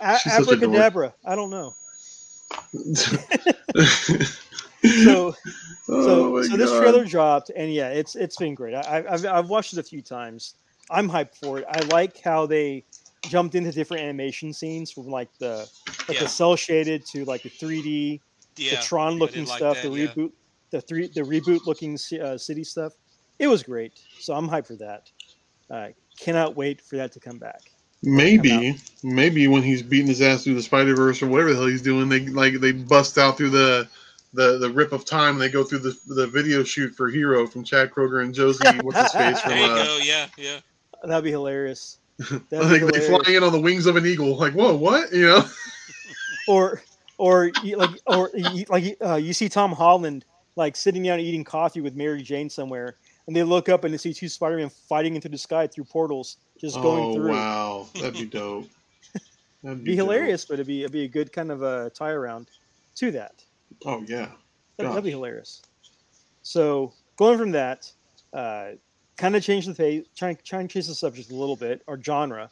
A- 0.00 0.18
She's 0.18 0.32
such 0.32 0.48
a 0.48 0.56
dork. 0.56 0.62
abracadabra. 0.62 1.14
I 1.24 1.36
don't 1.36 1.50
know. 1.50 1.74
oh 2.74 4.24
So 4.84 5.34
so 5.86 6.32
my 6.32 6.42
so 6.46 6.56
this 6.56 6.70
trailer 6.70 7.04
dropped, 7.04 7.50
and 7.54 7.72
yeah, 7.72 7.88
it's 7.90 8.16
it's 8.16 8.36
been 8.36 8.54
great. 8.54 8.74
I, 8.74 8.80
I- 9.00 9.12
I've 9.12 9.26
I've 9.26 9.48
watched 9.50 9.72
it 9.72 9.78
a 9.78 9.82
few 9.82 10.02
times. 10.02 10.54
I'm 10.90 11.08
hyped 11.08 11.36
for 11.36 11.58
it. 11.58 11.66
I 11.70 11.80
like 11.80 12.20
how 12.20 12.46
they 12.46 12.84
jumped 13.22 13.54
into 13.54 13.70
different 13.72 14.02
animation 14.02 14.52
scenes 14.52 14.90
from 14.90 15.06
like 15.08 15.28
the 15.38 15.68
like 16.08 16.16
Yeah. 16.16 16.20
the 16.24 16.28
cell 16.28 16.56
shaded 16.56 17.04
to 17.06 17.24
like 17.24 17.42
the 17.42 17.50
3D, 17.50 18.20
Yeah. 18.56 18.76
the 18.76 18.82
Tron 18.82 19.14
looking 19.18 19.42
did 19.44 19.48
like 19.48 19.58
stuff, 19.58 19.82
that, 19.82 19.90
the 19.90 19.96
yeah. 19.98 20.06
reboot, 20.06 20.32
the 20.70 20.80
three 20.80 21.08
the 21.08 21.20
reboot 21.22 21.66
looking 21.66 21.98
uh, 22.20 22.38
city 22.38 22.64
stuff. 22.64 22.94
It 23.38 23.46
was 23.48 23.62
great. 23.62 23.92
So 24.18 24.34
I'm 24.34 24.48
hyped 24.48 24.66
for 24.66 24.76
that. 24.76 25.10
Uh, 25.70 25.88
cannot 26.18 26.56
wait 26.56 26.80
for 26.80 26.96
that 26.96 27.12
to 27.12 27.20
come 27.20 27.38
back. 27.38 27.70
Maybe, 28.02 28.76
maybe 29.02 29.46
when 29.46 29.62
he's 29.62 29.82
beating 29.82 30.06
his 30.06 30.22
ass 30.22 30.42
through 30.44 30.54
the 30.54 30.62
Spider 30.62 30.96
Verse 30.96 31.22
or 31.22 31.26
whatever 31.26 31.50
the 31.50 31.56
hell 31.56 31.66
he's 31.66 31.82
doing, 31.82 32.08
they 32.08 32.20
like 32.26 32.54
they 32.60 32.72
bust 32.72 33.18
out 33.18 33.36
through 33.36 33.50
the 33.50 33.86
the 34.32 34.56
the 34.58 34.70
rip 34.70 34.92
of 34.92 35.04
time. 35.04 35.34
and 35.34 35.40
They 35.42 35.50
go 35.50 35.62
through 35.64 35.80
the 35.80 35.96
the 36.06 36.26
video 36.26 36.64
shoot 36.64 36.94
for 36.94 37.08
Hero 37.10 37.46
from 37.46 37.62
Chad 37.62 37.90
Kroeger 37.90 38.22
and 38.24 38.34
Josey. 38.34 38.64
What's 38.82 38.98
his 39.02 39.12
face 39.12 39.40
from? 39.42 39.50
There 39.52 39.58
you 39.60 39.72
Uh, 39.72 39.84
go. 39.84 39.98
Yeah, 40.02 40.26
yeah. 40.38 40.58
That'd 41.04 41.24
be 41.24 41.30
hilarious. 41.30 41.98
That'd 42.50 42.70
like 42.70 42.92
they 42.92 43.00
hilarious. 43.00 43.06
flying 43.08 43.36
in 43.36 43.42
on 43.42 43.52
the 43.52 43.60
wings 43.60 43.86
of 43.86 43.96
an 43.96 44.06
eagle. 44.06 44.36
Like 44.36 44.52
whoa, 44.52 44.74
what? 44.76 45.12
You 45.12 45.26
know? 45.26 45.44
or 46.48 46.82
or 47.18 47.50
like 47.64 47.90
or 48.06 48.30
like 48.68 48.96
uh, 49.04 49.16
you 49.16 49.32
see 49.32 49.48
Tom 49.48 49.72
Holland 49.72 50.24
like 50.56 50.76
sitting 50.76 51.02
down 51.02 51.20
eating 51.20 51.44
coffee 51.44 51.80
with 51.80 51.94
Mary 51.96 52.22
Jane 52.22 52.50
somewhere, 52.50 52.96
and 53.26 53.34
they 53.34 53.42
look 53.42 53.68
up 53.68 53.84
and 53.84 53.94
they 53.94 53.98
see 53.98 54.12
two 54.12 54.28
Spider-Man 54.28 54.68
fighting 54.70 55.14
into 55.14 55.28
the 55.28 55.38
sky 55.38 55.66
through 55.66 55.84
portals, 55.84 56.36
just 56.60 56.76
going 56.76 57.04
oh 57.04 57.14
through. 57.14 57.30
wow, 57.30 57.86
that'd 57.94 58.14
be 58.14 58.26
dope. 58.26 58.66
That'd 59.62 59.84
Be 59.84 59.94
dope. 59.96 60.06
hilarious, 60.06 60.44
but 60.44 60.54
it'd 60.54 60.66
be 60.66 60.80
it'd 60.80 60.92
be 60.92 61.04
a 61.04 61.08
good 61.08 61.32
kind 61.32 61.50
of 61.50 61.62
a 61.62 61.90
tie 61.90 62.10
around 62.10 62.48
to 62.96 63.10
that. 63.12 63.44
Oh 63.86 64.02
yeah. 64.06 64.28
That'd, 64.76 64.92
that'd 64.92 65.04
be 65.04 65.10
hilarious. 65.10 65.62
So 66.42 66.92
going 67.16 67.38
from 67.38 67.50
that, 67.52 67.92
uh, 68.32 68.70
kind 69.20 69.36
of 69.36 69.42
change 69.42 69.66
the 69.66 69.74
pace, 69.74 70.06
try 70.16 70.32
try 70.34 70.60
and 70.60 70.70
change 70.70 70.86
the 70.86 70.94
subject 70.94 71.30
a 71.30 71.34
little 71.34 71.54
bit, 71.54 71.82
or 71.86 72.00
genre. 72.02 72.50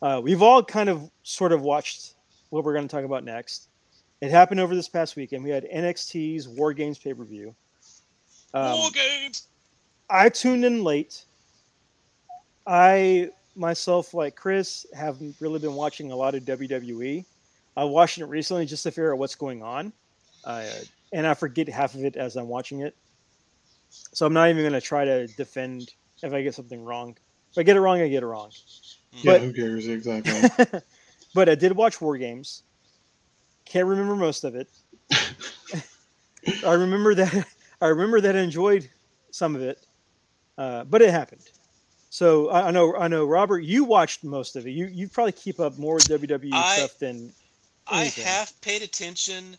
Uh, 0.00 0.20
we've 0.22 0.42
all 0.42 0.62
kind 0.62 0.88
of 0.88 1.10
sort 1.24 1.52
of 1.52 1.62
watched 1.62 2.14
what 2.50 2.64
we're 2.64 2.72
going 2.72 2.86
to 2.86 2.94
talk 2.94 3.04
about 3.04 3.24
next. 3.24 3.68
It 4.20 4.30
happened 4.30 4.60
over 4.60 4.74
this 4.74 4.88
past 4.88 5.16
weekend. 5.16 5.42
We 5.42 5.50
had 5.50 5.68
NXT's 5.68 6.48
War 6.48 6.72
Games 6.72 6.98
pay 6.98 7.12
per 7.12 7.24
view. 7.24 7.54
Um, 8.54 8.78
War 8.78 8.90
games. 8.92 9.48
I 10.08 10.28
tuned 10.28 10.64
in 10.64 10.84
late. 10.84 11.24
I 12.66 13.30
myself, 13.56 14.14
like 14.14 14.36
Chris, 14.36 14.86
haven't 14.94 15.34
really 15.40 15.58
been 15.58 15.74
watching 15.74 16.12
a 16.12 16.16
lot 16.16 16.36
of 16.36 16.44
WWE. 16.44 17.24
I 17.76 17.84
watched 17.84 18.18
it 18.18 18.26
recently 18.26 18.66
just 18.66 18.84
to 18.84 18.92
figure 18.92 19.12
out 19.12 19.18
what's 19.18 19.34
going 19.34 19.64
on, 19.64 19.92
uh, 20.44 20.64
and 21.12 21.26
I 21.26 21.34
forget 21.34 21.68
half 21.68 21.96
of 21.96 22.04
it 22.04 22.14
as 22.14 22.36
I'm 22.36 22.48
watching 22.48 22.80
it. 22.82 22.94
So 23.90 24.26
I'm 24.26 24.32
not 24.32 24.48
even 24.48 24.62
going 24.62 24.72
to 24.72 24.80
try 24.80 25.04
to 25.04 25.26
defend 25.26 25.92
if 26.24 26.32
I 26.32 26.42
get 26.42 26.54
something 26.54 26.82
wrong. 26.82 27.16
If 27.52 27.58
I 27.58 27.62
get 27.62 27.76
it 27.76 27.80
wrong, 27.80 28.00
I 28.00 28.08
get 28.08 28.22
it 28.22 28.26
wrong. 28.26 28.50
Yeah, 29.12 29.32
But- 29.32 29.40
who 29.42 29.52
cares 29.52 29.86
exactly? 29.86 30.80
but 31.34 31.48
I 31.48 31.54
did 31.54 31.72
watch 31.72 32.00
War 32.00 32.16
Games. 32.16 32.62
Can't 33.64 33.86
remember 33.86 34.16
most 34.16 34.44
of 34.44 34.54
it. 34.54 34.68
I 36.66 36.72
remember 36.74 37.14
that 37.14 37.46
I 37.80 37.86
remember 37.86 38.20
that 38.20 38.36
I 38.36 38.40
enjoyed 38.40 38.88
some 39.30 39.56
of 39.56 39.62
it, 39.62 39.78
uh, 40.58 40.84
but 40.84 41.00
it 41.00 41.10
happened. 41.10 41.42
So 42.10 42.48
I, 42.50 42.68
I 42.68 42.70
know 42.70 42.94
I 42.96 43.08
know 43.08 43.24
Robert, 43.24 43.60
you 43.60 43.84
watched 43.84 44.22
most 44.24 44.54
of 44.56 44.66
it. 44.66 44.70
You 44.70 44.86
you 44.86 45.08
probably 45.08 45.32
keep 45.32 45.58
up 45.60 45.78
more 45.78 45.94
with 45.94 46.04
WWE 46.08 46.50
I- 46.52 46.76
stuff 46.76 46.98
than 46.98 47.32
I 47.86 48.04
have 48.04 48.52
paid 48.60 48.82
attention 48.82 49.56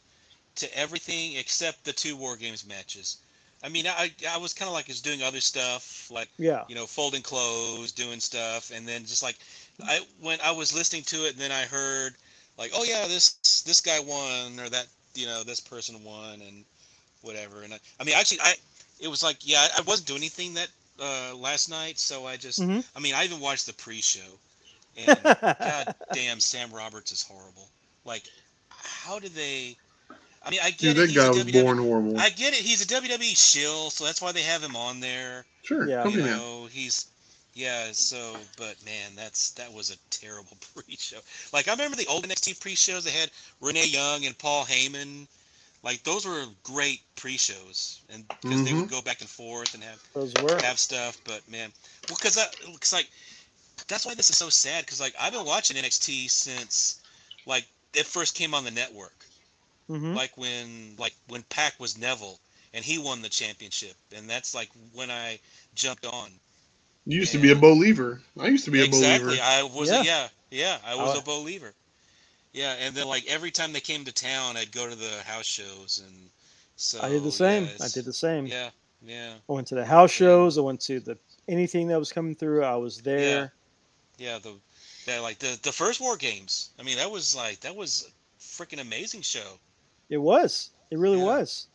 to 0.55 0.78
everything 0.78 1.36
except 1.36 1.84
the 1.84 1.93
two 1.93 2.16
War 2.16 2.38
Games 2.38 2.66
matches. 2.66 3.18
I 3.66 3.70
mean, 3.70 3.88
I 3.88 4.11
I 4.30 4.38
was 4.38 4.53
kind 4.53 4.70
of 4.70 4.74
like 4.74 4.86
just 4.86 5.03
doing 5.03 5.24
other 5.24 5.41
stuff, 5.41 6.09
like 6.11 6.30
yeah 6.38 6.63
you 6.68 6.76
know, 6.76 6.86
folding 6.86 7.24
clothes, 7.24 7.91
doing 7.91 8.20
stuff, 8.22 8.72
and 8.72 8.88
then 8.88 9.05
just 9.05 9.24
like 9.24 9.38
I 9.86 10.01
when 10.22 10.39
I 10.43 10.51
was 10.51 10.74
listening 10.76 11.03
to 11.05 11.26
it, 11.28 11.34
and 11.34 11.39
then 11.41 11.51
I 11.51 11.63
heard 11.63 12.16
like, 12.57 12.72
oh 12.76 12.84
yeah, 12.84 13.07
this 13.07 13.63
this 13.63 13.82
guy 13.82 13.99
won, 13.99 14.59
or 14.59 14.70
that 14.70 14.88
you 15.16 15.26
know 15.28 15.43
this 15.43 15.59
person 15.61 16.03
won, 16.03 16.41
and 16.41 16.66
whatever. 17.22 17.63
And 17.63 17.74
I, 17.74 17.80
I 17.99 18.03
mean, 18.03 18.16
actually, 18.16 18.41
I 18.41 18.55
it 18.99 19.07
was 19.09 19.24
like 19.24 19.38
yeah, 19.47 19.68
I 19.78 19.82
wasn't 19.82 20.07
doing 20.07 20.20
anything 20.22 20.53
that 20.55 20.70
uh, 21.01 21.36
last 21.36 21.70
night, 21.70 21.99
so 21.99 22.26
I 22.28 22.38
just 22.38 22.68
Mhm. 22.68 22.84
I 22.95 22.99
mean, 22.99 23.16
I 23.16 23.26
even 23.26 23.39
watched 23.39 23.66
the 23.68 23.74
pre-show, 23.74 24.39
and 24.97 25.28
god 25.63 25.88
damn, 26.13 26.39
Sam 26.39 26.72
Roberts 26.72 27.11
is 27.11 27.24
horrible. 27.24 27.70
Like, 28.05 28.24
how 28.70 29.20
do 29.20 29.30
they? 29.30 29.78
I 30.46 30.52
mean, 30.52 30.60
I 30.64 30.70
get 30.70 30.80
Dude, 30.80 30.89
it. 30.91 31.00
that 31.00 31.08
he's 31.10 31.18
guy 31.18 31.26
a 31.26 31.30
was 31.30 31.43
WWE 31.43 31.64
born 31.64 31.78
horrible. 31.80 32.20
I 32.20 32.30
get 32.30 32.54
it. 32.54 32.60
He's 32.60 32.82
a 32.84 32.88
WWE 32.88 33.36
shill, 33.36 33.89
so 33.89 34.06
that's 34.06 34.22
why 34.22 34.32
they 34.32 34.41
have 34.41 34.62
him 34.62 34.76
on 34.76 35.00
there 35.00 35.46
sure, 35.66 35.88
Yeah. 35.88 36.04
company 36.04 36.24
you 36.24 36.30
man. 36.30 36.38
know 36.38 36.68
he's 36.72 37.08
yeah 37.54 37.91
so 37.93 38.36
but 38.58 38.76
man 38.86 39.12
that's 39.16 39.52
that 39.52 39.72
was 39.74 39.89
a 39.89 39.98
terrible 40.10 40.58
pre-show 40.76 41.18
like 41.54 41.68
i 41.68 41.72
remember 41.72 41.96
the 41.96 42.06
old 42.08 42.28
nxt 42.28 42.60
pre-shows 42.60 43.04
they 43.06 43.12
had 43.12 43.32
renee 43.62 43.88
young 43.88 44.26
and 44.26 44.38
paul 44.38 44.66
heyman 44.66 45.26
like 45.84 46.04
those 46.04 46.26
were 46.26 46.43
great 46.64 47.02
pre-shows 47.16 48.02
and 48.10 48.28
because 48.28 48.64
they 48.64 48.74
would 48.74 48.84
mm-hmm. 48.86 48.93
go 48.93 49.02
back 49.02 49.22
and 49.22 49.30
forth 49.30 49.74
and 49.74 49.84
have 49.84 50.04
those 50.14 50.34
were. 50.43 50.62
have 50.62 50.78
stuff 50.78 51.20
but 51.24 51.41
man 51.50 51.72
well 52.10 52.18
because 52.18 52.36
that 52.36 52.56
looks 52.70 52.91
like 52.91 53.10
that's 53.88 54.06
why 54.06 54.14
this 54.14 54.30
is 54.30 54.38
so 54.38 54.50
sad 54.50 54.86
because 54.86 55.00
like 55.00 55.16
i've 55.20 55.34
been 55.34 55.46
watching 55.46 55.78
nxt 55.78 56.30
since 56.30 57.02
like 57.46 57.66
it 57.93 58.06
first 58.06 58.36
came 58.36 58.54
on 58.54 58.66
the 58.66 58.72
network 58.72 59.25
Mhm. 59.90 60.16
like 60.16 60.38
when 60.38 60.96
like 60.98 61.14
when 61.28 61.44
Pac 61.44 61.80
was 61.80 61.98
Neville 61.98 62.40
and 62.74 62.84
he 62.84 62.98
won 62.98 63.22
the 63.22 63.30
championship, 63.30 63.96
and 64.16 64.30
that's 64.30 64.54
like 64.56 64.70
when 64.94 65.10
I 65.12 65.40
jumped 65.76 66.06
on. 66.06 66.32
You 67.06 67.20
used 67.20 67.32
to 67.34 67.38
be 67.38 67.52
a 67.52 67.56
believer. 67.56 68.22
I 68.40 68.48
used 68.48 68.66
to 68.66 68.72
be 68.72 68.82
a 68.82 68.86
exactly, 68.86 69.38
believer. 69.38 69.44
I 69.44 69.64
was 69.64 69.90
Yeah. 69.90 70.02
a, 70.02 70.04
yeah 70.04 70.28
yeah 70.52 70.78
I 70.86 70.96
was 70.96 71.16
Uh, 71.16 71.20
a 71.20 71.24
believer. 71.24 71.74
Yeah, 72.54 72.74
and 72.80 72.96
then 72.96 73.08
like 73.08 73.26
every 73.28 73.52
time 73.52 73.74
they 73.74 73.82
came 73.82 74.06
to 74.06 74.12
town, 74.12 74.58
I'd 74.58 74.72
go 74.72 74.90
to 74.90 74.96
the 74.96 75.22
house 75.24 75.46
shows, 75.46 76.02
and 76.04 76.30
so 76.78 77.00
I 77.02 77.10
did 77.10 77.24
the 77.24 77.32
same. 77.32 77.66
yeah, 77.66 77.86
I 77.86 77.88
did 77.90 78.06
the 78.06 78.14
same. 78.14 78.48
Yeah, 78.48 78.70
yeah, 79.06 79.34
I 79.50 79.52
went 79.54 79.68
to 79.68 79.76
the 79.76 79.86
house 79.86 80.12
shows. 80.12 80.58
I 80.58 80.62
went 80.62 80.82
to 80.82 81.00
the 81.00 81.18
anything 81.48 81.88
that 81.90 82.00
was 82.00 82.12
coming 82.12 82.34
through. 82.36 82.64
I 82.64 82.76
was 82.78 83.02
there. 83.02 83.54
yeah. 84.18 84.40
The 84.40 84.54
that 85.06 85.22
like 85.22 85.40
the 85.40 85.60
the 85.62 85.72
first 85.72 86.00
War 86.02 86.18
Games. 86.18 86.70
I 86.80 86.84
mean, 86.84 86.98
that 86.98 87.12
was 87.12 87.36
like 87.36 87.60
that 87.62 87.76
was 87.76 88.08
a 88.10 88.42
freaking 88.42 88.80
amazing 88.82 89.22
show. 89.22 89.60
It 90.10 90.18
was. 90.18 90.72
It 90.91 90.97
really 90.99 91.18
Yeah. 91.18 91.24
was. 91.24 91.68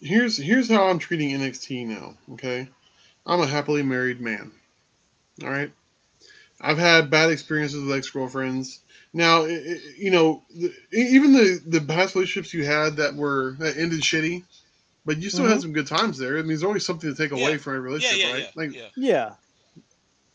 Here's 0.00 0.36
here's 0.36 0.68
how 0.68 0.88
I'm 0.88 0.98
treating 0.98 1.30
NXT 1.30 1.86
now. 1.86 2.14
Okay, 2.32 2.68
I'm 3.26 3.40
a 3.40 3.46
happily 3.46 3.82
married 3.82 4.20
man. 4.20 4.52
All 5.42 5.50
right, 5.50 5.72
I've 6.60 6.78
had 6.78 7.10
bad 7.10 7.30
experiences 7.30 7.82
with 7.84 7.96
ex 7.96 8.10
girlfriends. 8.10 8.80
Now, 9.12 9.44
i 9.44 9.50
i 9.50 9.78
you 9.96 10.10
know, 10.10 10.42
the, 10.50 10.72
even 10.92 11.32
the 11.32 11.60
the 11.66 11.80
past 11.80 12.14
relationships 12.14 12.52
you 12.54 12.64
had 12.64 12.96
that 12.96 13.14
were 13.14 13.52
that 13.60 13.76
ended 13.78 14.00
shitty, 14.00 14.44
but 15.06 15.18
you 15.18 15.30
still 15.30 15.46
had 15.46 15.58
Mhm. 15.58 15.62
some 15.62 15.72
good 15.72 15.86
times 15.86 16.18
there. 16.18 16.34
I 16.34 16.40
mean, 16.40 16.48
there's 16.48 16.64
always 16.64 16.84
something 16.84 17.10
to 17.10 17.16
take 17.16 17.32
away 17.32 17.52
Yeah. 17.52 17.58
from 17.58 17.76
every 17.76 17.88
relationship, 17.88 18.24
yeah, 18.24 18.32
right? 18.32 18.44
yeah, 18.44 18.50
Like 18.56 18.72
yeah. 18.74 18.88
Yeah. 18.96 19.34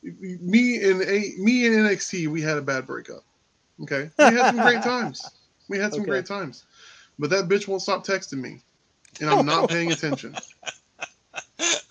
me 0.02 0.84
and 0.84 1.02
a 1.02 1.34
me 1.38 1.66
and 1.68 1.76
NXT, 1.76 2.28
we 2.28 2.42
had 2.42 2.58
a 2.58 2.62
bad 2.62 2.88
breakup. 2.88 3.24
Okay, 3.84 4.10
we 4.18 4.34
had 4.34 4.48
some 4.48 4.62
great 4.62 4.82
times. 4.84 5.32
We 5.70 5.78
had 5.78 5.94
some 5.94 6.04
Okay. 6.04 6.12
great 6.12 6.26
times, 6.26 6.64
but 7.20 7.30
that 7.30 7.48
bitch 7.48 7.68
won't 7.68 7.82
stop 7.82 8.06
texting 8.06 8.40
me, 8.40 8.62
and 9.22 9.30
I'm 9.30 9.46
not 9.46 9.70
paying 9.70 9.92
attention. 9.92 10.36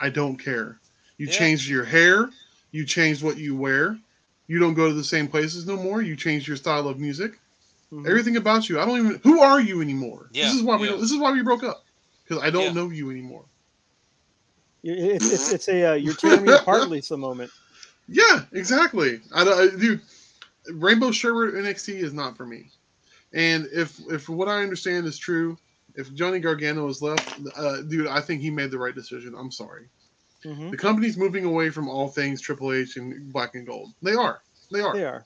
I 0.00 0.10
don't 0.10 0.36
care. 0.36 0.78
You 1.18 1.26
Yeah. 1.26 1.32
changed 1.32 1.68
your 1.68 1.84
hair. 1.84 2.30
You 2.72 2.84
changed 2.84 3.22
what 3.22 3.36
you 3.38 3.54
wear. 3.54 3.98
You 4.48 4.58
don't 4.58 4.74
go 4.74 4.88
to 4.88 4.94
the 4.94 5.04
same 5.04 5.28
places 5.28 5.66
no 5.66 5.76
more. 5.76 6.02
You 6.02 6.16
changed 6.16 6.48
your 6.48 6.56
style 6.56 6.88
of 6.88 6.98
music. 6.98 7.38
Mhm. 7.92 8.06
Everything 8.08 8.36
about 8.36 8.68
you. 8.68 8.80
I 8.80 8.84
don't 8.84 8.98
even. 8.98 9.20
Who 9.22 9.40
are 9.40 9.60
you 9.60 9.80
anymore? 9.80 10.28
Yeah, 10.32 10.46
This 10.46 10.54
is 10.54 10.62
why 10.62 10.76
we. 10.76 10.88
yeah. 10.88 10.96
This 10.96 11.12
is 11.12 11.18
why 11.18 11.30
we 11.32 11.42
broke 11.42 11.62
up 11.62 11.84
because 12.24 12.42
I 12.42 12.50
don't 12.50 12.64
Yeah. 12.64 12.72
know 12.72 12.90
you 12.90 13.10
anymore. 13.10 13.44
It's, 14.82 15.30
it's, 15.30 15.52
it's 15.52 15.68
a 15.68 15.92
uh, 15.92 15.94
you're 15.94 16.14
tearing 16.14 16.42
me 16.42 16.52
apart, 16.52 16.88
Lisa 16.88 17.16
moment. 17.16 17.50
Yeah, 18.08 18.42
exactly. 18.52 19.20
I, 19.32 19.44
don't- 19.44 19.74
I 19.74 19.76
dude, 19.78 20.00
Rainbow 20.72 21.10
Sherbert 21.10 21.54
NXT 21.54 21.94
is 22.02 22.12
not 22.12 22.36
for 22.36 22.44
me. 22.46 22.70
And 23.34 23.68
if 23.72 23.98
if 24.10 24.28
what 24.28 24.48
I 24.48 24.62
understand 24.62 25.06
is 25.06 25.18
true, 25.18 25.56
if 25.94 26.12
Johnny 26.14 26.38
Gargano 26.38 26.88
is 26.88 27.02
left, 27.02 27.32
uh, 27.56 27.82
dude, 27.82 28.06
I 28.06 28.20
think 28.20 28.40
he 28.40 28.50
made 28.50 28.70
the 28.70 28.78
right 28.78 28.94
decision. 28.94 29.34
I'm 29.36 29.50
sorry. 29.50 29.88
hmm 30.44 30.70
The 30.70 30.76
company's 30.76 31.16
moving 31.16 31.44
away 31.44 31.70
from 31.70 31.88
all 31.88 32.08
things 32.08 32.40
Triple 32.40 32.72
H 32.72 32.96
and 32.96 33.32
Black 33.32 33.54
and 33.54 33.66
Gold. 33.66 33.92
They 34.02 34.12
are. 34.12 34.42
They 34.70 34.80
are. 34.80 34.94
They 34.94 35.04
are. 35.04 35.24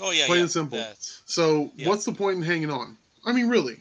Oh 0.00 0.10
yeah, 0.10 0.26
Plain 0.26 0.38
yeah. 0.38 0.42
and 0.42 0.50
simple. 0.50 0.78
That's, 0.78 1.22
So 1.26 1.70
Yeah. 1.76 1.88
what's 1.88 2.04
the 2.04 2.12
point 2.12 2.36
in 2.36 2.42
hanging 2.42 2.70
on? 2.70 2.96
I 3.24 3.32
mean, 3.32 3.48
really? 3.48 3.76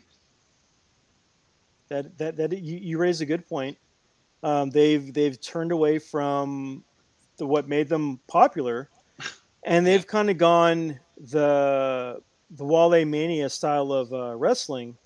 That 1.89 2.17
that 2.17 2.37
that 2.37 2.51
you, 2.57 2.77
you 2.77 2.97
raise 2.97 3.21
a 3.21 3.25
good 3.25 3.47
point. 3.47 3.77
Um, 4.43 4.69
they've 4.69 5.13
they've 5.13 5.39
turned 5.39 5.71
away 5.71 5.99
from 5.99 6.83
the 7.37 7.45
what 7.45 7.67
made 7.67 7.87
them 7.87 8.19
popular, 8.27 8.89
and 9.65 9.85
they've 9.85 10.05
kind 10.05 10.29
of 10.29 10.37
gone 10.37 10.99
the 11.17 12.21
the 12.51 12.65
Wale 12.65 13.05
Mania 13.05 13.49
style 13.49 13.91
of 13.91 14.13
uh, 14.13 14.35
wrestling 14.35 14.97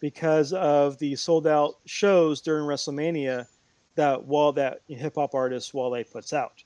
because 0.00 0.52
of 0.52 0.98
the 0.98 1.14
sold 1.16 1.46
out 1.46 1.76
shows 1.86 2.40
during 2.40 2.64
WrestleMania 2.64 3.46
that 3.94 4.24
Wall 4.24 4.52
that 4.52 4.80
hip 4.88 5.14
hop 5.16 5.34
artist 5.34 5.74
Wale 5.74 6.02
puts 6.04 6.32
out, 6.32 6.62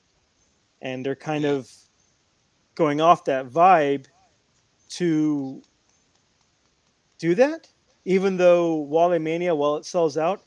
and 0.81 1.05
they're 1.05 1.15
kind 1.15 1.45
of 1.45 1.69
going 2.75 3.01
off 3.01 3.25
that 3.25 3.47
vibe 3.49 4.05
to 4.89 5.61
do 7.17 7.35
that 7.35 7.67
even 8.07 8.37
though 8.37 8.77
Wale 8.83 9.19
Mania, 9.19 9.53
while 9.53 9.75
it 9.75 9.85
sells 9.85 10.17
out, 10.17 10.41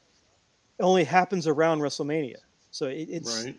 it 0.78 0.82
only 0.82 1.04
happens 1.04 1.46
around 1.46 1.80
WrestleMania. 1.80 2.38
So 2.70 2.86
it, 2.86 3.06
it's 3.10 3.44
right. 3.44 3.54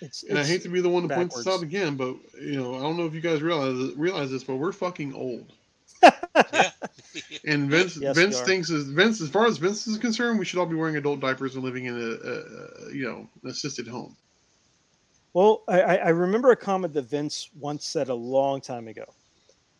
It's, 0.00 0.22
And 0.24 0.38
I 0.38 0.44
hate 0.44 0.62
to 0.62 0.68
be 0.68 0.80
the 0.80 0.88
one 0.88 1.08
to 1.08 1.14
point 1.14 1.32
this 1.34 1.46
out 1.46 1.62
again, 1.62 1.96
but 1.96 2.16
you 2.40 2.60
know, 2.60 2.76
I 2.76 2.80
don't 2.80 2.96
know 2.96 3.06
if 3.06 3.14
you 3.14 3.20
guys 3.20 3.42
realize 3.42 3.94
realize 3.96 4.30
this, 4.30 4.44
but 4.44 4.56
we're 4.56 4.72
fucking 4.72 5.14
old. 5.14 5.52
yeah. 6.02 6.70
And 7.46 7.70
Vince, 7.70 7.96
Yes, 7.96 8.14
Vince 8.14 8.40
thinks 8.42 8.68
is 8.68 8.88
Vince, 8.88 9.22
as 9.22 9.30
far 9.30 9.46
as 9.46 9.56
Vince 9.56 9.86
is 9.86 9.96
concerned, 9.96 10.38
we 10.38 10.44
should 10.44 10.58
all 10.58 10.66
be 10.66 10.76
wearing 10.76 10.96
adult 10.96 11.18
diapers 11.18 11.54
and 11.54 11.64
living 11.64 11.86
in 11.86 11.94
a, 11.94 11.98
a, 11.98 12.88
a 12.88 12.94
you 12.94 13.04
know 13.04 13.26
assisted 13.48 13.88
home. 13.88 14.14
Well, 15.32 15.62
I, 15.66 15.80
I 15.80 15.94
I 15.94 16.08
remember 16.10 16.50
a 16.50 16.56
comment 16.56 16.92
that 16.92 17.02
Vince 17.02 17.48
once 17.58 17.86
said 17.86 18.10
a 18.10 18.14
long 18.14 18.60
time 18.60 18.86
ago. 18.86 19.04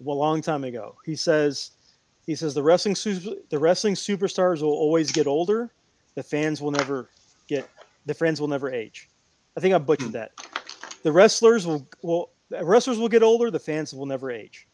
Well, 0.01 0.17
a 0.17 0.19
long 0.19 0.41
time 0.43 0.65
ago, 0.65 0.97
he 1.05 1.17
says, 1.17 1.73
he 2.27 2.35
says 2.35 2.55
the 2.55 2.63
wrestling 2.63 2.95
super, 2.95 3.37
the 3.51 3.59
wrestling 3.59 3.95
superstars 3.95 4.63
will 4.63 4.71
always 4.71 5.13
get 5.13 5.27
older. 5.27 5.71
The 6.15 6.23
fans 6.23 6.63
will 6.63 6.71
never 6.71 7.11
get 7.49 7.69
the 8.07 8.15
fans 8.15 8.41
will 8.41 8.49
never 8.49 8.71
age. 8.73 9.09
I 9.57 9.61
think 9.61 9.75
I 9.75 9.79
butchered 9.79 10.13
that. 10.13 10.33
The 11.03 11.13
wrestlers 11.13 11.67
will 11.67 11.89
will 12.03 12.31
wrestlers 12.51 12.99
will 12.99 13.09
get 13.09 13.23
older. 13.23 13.51
The 13.51 13.59
fans 13.61 13.95
will 13.95 14.07
never 14.07 14.31
age. 14.31 14.67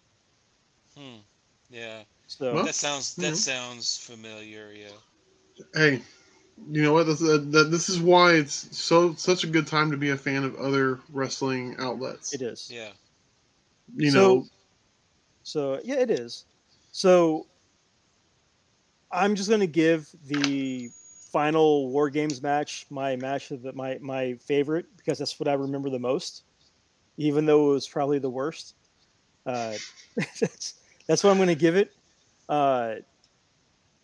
Hmm. 0.97 1.19
Yeah. 1.71 2.03
So 2.27 2.55
Well, 2.55 2.65
that 2.65 2.75
sounds 2.75 3.15
that 3.17 3.35
mhm. 3.35 3.37
sounds 3.37 3.97
familiar. 3.99 4.73
Yeah. 4.75 4.89
Hey, 5.75 6.03
you 6.71 6.83
know 6.83 6.93
what? 6.93 7.07
This, 7.07 7.23
uh, 7.23 7.39
this 7.43 7.89
is 7.89 8.01
why 8.01 8.35
it's 8.35 8.77
so 8.77 9.15
such 9.15 9.45
a 9.45 9.47
good 9.47 9.67
time 9.67 9.91
to 9.91 9.97
be 9.97 10.11
a 10.11 10.17
fan 10.17 10.45
of 10.45 10.55
other 10.57 11.01
wrestling 11.13 11.77
outlets. 11.79 12.33
it 12.35 12.43
is. 12.43 12.71
Yeah. 12.73 12.91
You 13.97 14.11
So- 14.11 14.19
know, 14.19 14.47
So 15.45 15.81
yeah, 15.85 15.97
it 15.97 16.11
is. 16.11 16.45
So 16.93 17.47
I'm 19.11 19.35
just 19.35 19.49
going 19.49 19.61
to 19.61 19.67
give 19.67 20.09
the 20.27 20.91
final 21.33 21.89
War 21.91 22.11
Games 22.11 22.43
match 22.43 22.87
my 22.91 23.17
match 23.17 23.51
of 23.51 23.63
the, 23.63 23.73
my 23.73 23.99
my 24.01 24.35
favorite 24.35 24.87
because 24.97 25.19
that's 25.19 25.39
what 25.41 25.49
I 25.49 25.55
remember 25.55 25.91
the 25.91 25.99
most, 25.99 26.45
even 27.17 27.47
though 27.47 27.71
it 27.71 27.75
was 27.75 27.89
probably 27.89 28.19
the 28.19 28.31
worst. 28.31 28.75
Uh, 29.47 29.75
that's 30.41 30.75
that's 31.07 31.25
what 31.25 31.31
I'm 31.31 31.37
going 31.39 31.49
to 31.49 31.55
give 31.55 31.77
it. 31.77 31.93
Uh, 32.49 32.97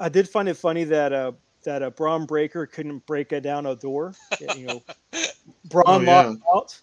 I 0.00 0.08
did 0.08 0.28
find 0.28 0.48
it 0.48 0.54
funny 0.54 0.84
that 0.84 1.12
uh, 1.12 1.32
that 1.64 1.82
a 1.82 1.90
Bron 1.90 2.26
Breakker 2.26 2.66
couldn't 2.66 3.06
break 3.06 3.32
it 3.32 3.42
down 3.42 3.66
a 3.66 3.74
door. 3.76 4.14
You 4.56 4.66
know, 4.66 4.82
Braun 5.70 5.84
Oh, 5.86 6.00
yeah. 6.00 6.34
out. 6.54 6.80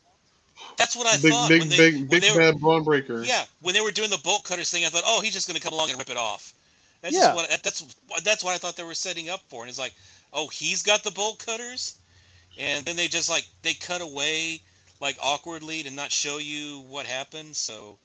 That's 0.78 0.96
what 0.96 1.08
I 1.08 1.18
big, 1.18 1.32
thought. 1.32 1.50
big, 1.50 1.60
when 1.62 1.70
they, 1.70 1.78
big, 1.78 1.93
when 1.96 2.08
big 2.08 2.22
they 2.22 2.32
were, 2.32 2.38
bad 2.38 2.60
brawn 2.60 2.84
breaker. 2.84 3.24
Yeah, 3.24 3.46
when 3.62 3.74
they 3.74 3.82
were 3.82 3.91
doing 3.91 4.10
the 4.10 4.18
bolt 4.24 4.43
cutters 4.43 4.70
thing, 4.72 4.86
I 4.86 4.89
thought, 4.89 5.04
oh, 5.06 5.22
he's 5.22 5.34
just 5.34 5.48
going 5.48 5.56
to 5.58 5.62
come 5.62 5.74
along 5.74 5.89
and 5.89 5.98
rip 5.98 6.10
it 6.10 6.18
off. 6.18 6.54
That's 7.02 7.16
Yeah. 7.16 7.34
what 7.36 7.50
that's 7.64 7.82
that's 8.24 8.43
what 8.43 8.54
I 8.54 8.58
thought 8.58 8.76
they 8.76 8.84
were 8.84 8.93
setting 8.93 9.30
up 9.30 9.41
for. 9.48 9.62
And 9.64 9.70
it's 9.70 9.80
like, 9.80 9.93
oh, 10.34 10.47
he's 10.47 10.84
got 10.84 11.03
the 11.03 11.11
bolt 11.11 11.43
cutters, 11.45 11.99
and 12.57 12.86
then 12.86 12.95
they 12.95 13.07
just 13.07 13.30
like 13.30 13.45
they 13.63 13.73
cut 13.73 14.01
away 14.01 14.61
like 15.01 15.17
awkwardly 15.21 15.84
to 15.84 15.91
not 15.91 16.11
show 16.11 16.38
you 16.38 16.84
what 16.88 17.05
happened. 17.05 17.55
So, 17.55 17.97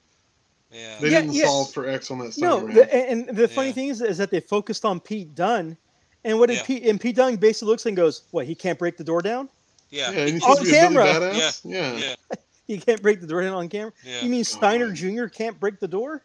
yeah, 0.73 1.01
They 1.01 1.11
Yeah, 1.11 1.21
didn't 1.21 1.35
yeah. 1.35 1.47
solve 1.47 1.73
for 1.73 1.89
X 1.89 2.11
on 2.11 2.19
that 2.19 2.37
No, 2.39 2.67
the, 2.67 2.93
and 2.95 3.29
and 3.29 3.37
the 3.37 3.49
funny 3.49 3.69
Yeah. 3.69 3.75
thing 3.75 3.89
is, 3.89 4.01
is 4.03 4.19
that 4.19 4.31
they 4.31 4.41
focused 4.41 4.85
on 4.85 5.01
Pete 5.01 5.35
Dunne, 5.35 5.77
and 6.25 6.39
what 6.39 6.49
did 6.49 6.59
Yeah. 6.59 6.63
Pete 6.65 6.87
and 6.87 7.01
Pete 7.01 7.17
Dunne 7.17 7.37
basically 7.37 7.69
looks 7.69 7.87
and 7.87 7.97
goes, 7.97 8.23
"What? 8.31 8.47
He 8.47 8.55
can't 8.55 8.79
break 8.79 8.97
the 8.97 9.05
door 9.05 9.23
down? 9.23 9.49
yeah, 9.91 10.11
yeah, 10.13 10.27
and 10.27 10.43
On 10.43 10.57
supposed 10.57 10.61
to 10.61 10.65
be 10.65 10.71
a 10.79 10.83
really 10.83 10.95
camera. 10.97 11.07
badass. 11.07 11.61
Yeah. 11.65 11.99
yeah, 11.99 12.15
He 12.67 12.79
can't 12.79 13.03
break 13.03 13.21
the 13.21 13.27
door 13.27 13.43
down 13.43 13.55
on 13.55 13.69
camera? 13.69 13.93
yeah. 14.05 14.23
You 14.25 14.31
mean 14.31 14.45
Steiner 14.45 14.87
God. 14.89 14.95
Jr. 14.97 15.27
can't 15.27 15.59
break 15.59 15.81
the 15.81 15.89
door? 15.89 16.23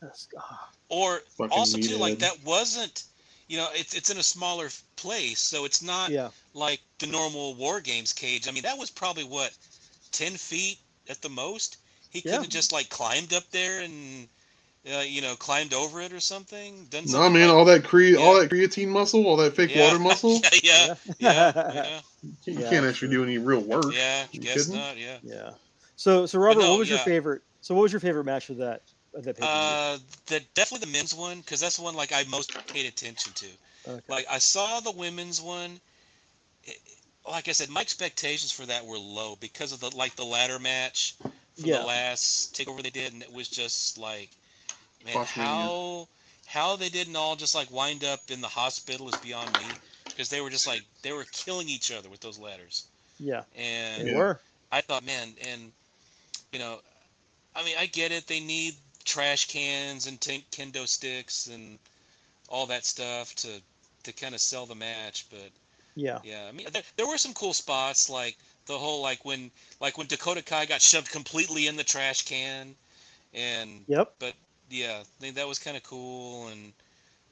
That's, 0.00 0.26
ah, 0.38 0.70
Or 0.88 1.20
Fucking 1.36 1.50
also 1.50 1.76
too, 1.78 1.98
like 1.98 2.18
that 2.20 2.42
wasn't, 2.44 3.04
you 3.48 3.56
know, 3.56 3.68
it's 3.72 3.94
it's 3.94 4.10
in 4.10 4.18
a 4.18 4.22
smaller 4.22 4.68
place, 4.96 5.38
so 5.40 5.64
it's 5.64 5.82
not 5.82 6.10
yeah, 6.10 6.30
like 6.54 6.80
the 6.98 7.06
normal 7.06 7.54
war 7.54 7.80
games 7.80 8.12
cage. 8.12 8.48
I 8.48 8.52
mean, 8.52 8.62
that 8.64 8.76
was 8.78 8.90
probably 8.90 9.24
what, 9.24 9.52
ten 10.12 10.32
feet 10.32 10.78
at 11.08 11.20
the 11.22 11.28
most. 11.28 11.78
He 12.10 12.20
could 12.22 12.32
Yeah. 12.32 12.38
have 12.40 12.48
just 12.48 12.72
like 12.72 12.88
climbed 12.88 13.32
up 13.34 13.44
there 13.50 13.82
and, 13.82 14.26
uh, 14.92 15.00
you 15.00 15.20
know, 15.20 15.36
climbed 15.36 15.74
over 15.74 16.00
it 16.00 16.12
or 16.12 16.20
something. 16.20 16.86
Done 16.90 17.04
No 17.04 17.10
something 17.12 17.32
man, 17.34 17.48
like- 17.48 17.56
all 17.56 17.64
that 17.66 17.84
cre- 17.84 18.16
all 18.18 18.40
that 18.40 18.50
creatine 18.50 18.88
muscle, 18.88 19.26
all 19.26 19.36
that 19.36 19.54
fake 19.54 19.74
Yeah. 19.74 19.84
water 19.84 19.98
muscle. 20.08 20.40
yeah, 20.62 20.94
yeah, 20.94 20.94
yeah, 21.18 21.52
yeah, 21.74 22.00
You 22.46 22.54
Yeah, 22.60 22.70
can't 22.70 22.86
actually 22.86 23.10
do 23.10 23.22
any 23.22 23.38
real 23.38 23.60
work. 23.60 23.92
yeah. 23.92 24.24
Guess 24.32 24.66
kidding? 24.66 24.80
not. 24.80 24.96
Yeah. 24.96 25.18
yeah. 25.22 25.50
So, 25.96 26.26
so 26.26 26.38
Robert, 26.38 26.60
no, 26.60 26.70
what 26.70 26.78
was 26.80 26.88
your 26.90 26.98
favorite? 27.00 27.42
So, 27.60 27.74
what 27.74 27.82
was 27.82 27.92
your 27.92 28.00
favorite 28.00 28.24
match 28.24 28.48
of 28.50 28.56
that? 28.58 28.82
Of 29.16 29.24
that? 29.24 29.38
Uh, 29.40 29.98
the 30.26 30.40
definitely 30.54 30.86
the 30.86 30.92
men's 30.92 31.14
one 31.14 31.40
because 31.40 31.60
that's 31.60 31.76
the 31.76 31.82
one 31.82 31.94
like 31.96 32.12
I 32.12 32.24
most 32.24 32.66
paid 32.68 32.86
attention 32.86 33.34
to. 33.34 33.46
okay. 33.88 34.14
Like 34.14 34.26
I 34.30 34.38
saw 34.38 34.80
the 34.80 34.92
women's 34.92 35.40
one. 35.42 35.80
It, 36.64 36.78
like 37.28 37.48
I 37.48 37.52
said, 37.52 37.70
my 37.70 37.80
expectations 37.82 38.52
for 38.52 38.66
that 38.66 38.86
were 38.86 38.98
low 38.98 39.36
because 39.36 39.72
of 39.72 39.80
the 39.80 39.96
like 39.96 40.16
the 40.16 40.24
ladder 40.24 40.58
match 40.60 41.16
from 41.54 41.70
Yeah. 41.70 41.76
the 41.78 41.80
last 41.80 42.54
takeover 42.56 42.82
they 42.82 42.90
did, 42.90 43.12
and 43.14 43.22
it 43.22 43.32
was 43.32 43.48
just 43.48 43.98
like, 43.98 44.36
man, 45.04 45.20
Botchmania. 45.20 45.22
how 45.22 46.08
how 46.46 46.76
they 46.76 46.90
didn't 46.90 47.16
all 47.16 47.36
just 47.36 47.54
like 47.54 47.70
wind 47.70 48.04
up 48.04 48.30
in 48.30 48.40
the 48.42 48.48
hospital 48.48 49.08
is 49.08 49.16
beyond 49.16 49.56
me 49.56 49.80
because 50.12 50.30
they 50.30 50.40
were 50.40 50.50
just 50.50 50.66
like 50.66 50.82
they 51.02 51.12
were 51.12 51.24
killing 51.32 51.68
each 51.68 51.92
other 51.92 52.10
with 52.10 52.20
those 52.20 52.38
ladders, 52.38 52.86
yeah, 53.18 53.44
and 53.54 54.04
they 54.04 54.14
were. 54.14 54.40
I 54.72 54.82
thought, 54.82 55.04
man, 55.04 55.36
and 55.46 55.72
you 56.52 56.58
know, 56.58 56.80
I 57.54 57.64
mean, 57.64 57.76
I 57.78 57.86
get 57.86 58.12
it. 58.12 58.26
They 58.26 58.40
need 58.40 58.74
trash 59.06 59.48
cans 59.48 60.06
and 60.06 60.20
tin- 60.20 60.44
kendo 60.52 60.86
sticks 60.86 61.46
and 61.46 61.78
all 62.48 62.66
that 62.66 62.84
stuff 62.84 63.34
to 63.36 63.62
to 64.04 64.12
kind 64.12 64.34
of 64.34 64.40
sell 64.40 64.66
the 64.66 64.74
match. 64.76 65.26
But 65.30 65.50
Yeah, 65.96 66.20
yeah, 66.22 66.46
I 66.48 66.52
mean, 66.52 66.68
there, 66.72 66.82
there 66.96 67.06
were 67.06 67.18
some 67.18 67.34
cool 67.34 67.54
spots, 67.54 68.10
like 68.10 68.36
the 68.66 68.78
whole 68.78 69.02
like 69.02 69.24
when 69.24 69.50
like 69.80 69.98
when 69.98 70.06
Dakota 70.08 70.42
Kai 70.42 70.66
got 70.66 70.82
shoved 70.82 71.10
completely 71.10 71.68
in 71.68 71.76
the 71.76 71.84
trash 71.84 72.22
can, 72.24 72.76
and 73.34 73.86
yep. 73.88 74.12
But 74.18 74.34
yeah, 74.70 74.98
I 75.00 75.04
think 75.20 75.36
that 75.36 75.48
was 75.48 75.58
kind 75.58 75.76
of 75.76 75.82
cool. 75.84 76.48
And 76.48 76.72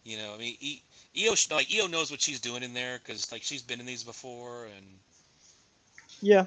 you 0.04 0.18
know, 0.18 0.34
I 0.34 0.38
mean, 0.38 0.56
e, 0.60 0.82
Io 1.18 1.34
like 1.50 1.68
Io 1.74 1.86
knows 1.86 2.10
what 2.10 2.20
she's 2.20 2.40
doing 2.40 2.62
in 2.62 2.74
there 2.74 2.98
because 2.98 3.32
like 3.32 3.42
she's 3.42 3.62
been 3.62 3.80
in 3.80 3.86
these 3.86 4.04
before, 4.04 4.66
and 4.66 4.86
Yeah, 6.22 6.46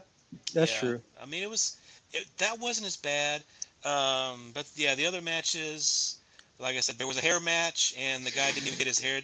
that's 0.53 0.71
yeah. 0.71 0.80
true. 0.80 1.01
I 1.21 1.25
mean, 1.25 1.43
it 1.43 1.49
was 1.49 1.78
it, 2.13 2.25
that 2.38 2.59
wasn't 2.59 2.88
as 2.88 2.97
bad. 2.97 3.43
Um, 3.88 4.51
but 4.53 4.65
yeah, 4.75 4.95
the 4.95 5.05
other 5.05 5.21
matches, 5.21 6.17
like 6.59 6.75
I 6.75 6.79
said, 6.81 6.97
there 6.97 7.07
was 7.07 7.17
a 7.17 7.21
hair 7.21 7.39
match, 7.39 7.93
and 7.97 8.25
the 8.25 8.31
guy 8.31 8.51
didn't 8.51 8.67
even 8.67 8.77
get 8.77 8.88
his 8.88 8.99
hair. 8.99 9.21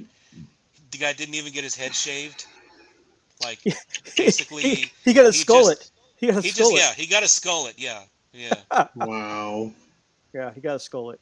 The 0.91 0.97
guy 0.97 1.14
didn't 1.14 1.36
even 1.36 1.51
get 1.51 1.64
his 1.64 1.76
head 1.76 1.93
shaved. 1.93 2.45
Like 3.43 3.59
basically, 4.18 4.61
he, 4.64 4.91
he 5.03 5.14
got 5.14 5.26
a 5.26 5.34
skull 5.34 5.68
just- 5.70 5.82
it. 5.82 5.89
He 6.18 6.28
got 6.28 6.38
a 6.38 6.41
he 6.41 6.49
skull 6.49 6.70
just 6.72 6.82
it. 6.82 6.86
yeah, 6.86 6.93
he 7.03 7.09
got 7.09 7.24
a 7.24 7.28
skull 7.28 7.68
it. 7.68 7.74
Yeah, 7.78 8.01
yeah, 8.32 8.53
Wow. 8.95 9.72
Yeah, 10.34 10.51
he 10.53 10.61
got 10.61 10.76
a 10.78 10.80
skull 10.80 11.11
it. 11.11 11.20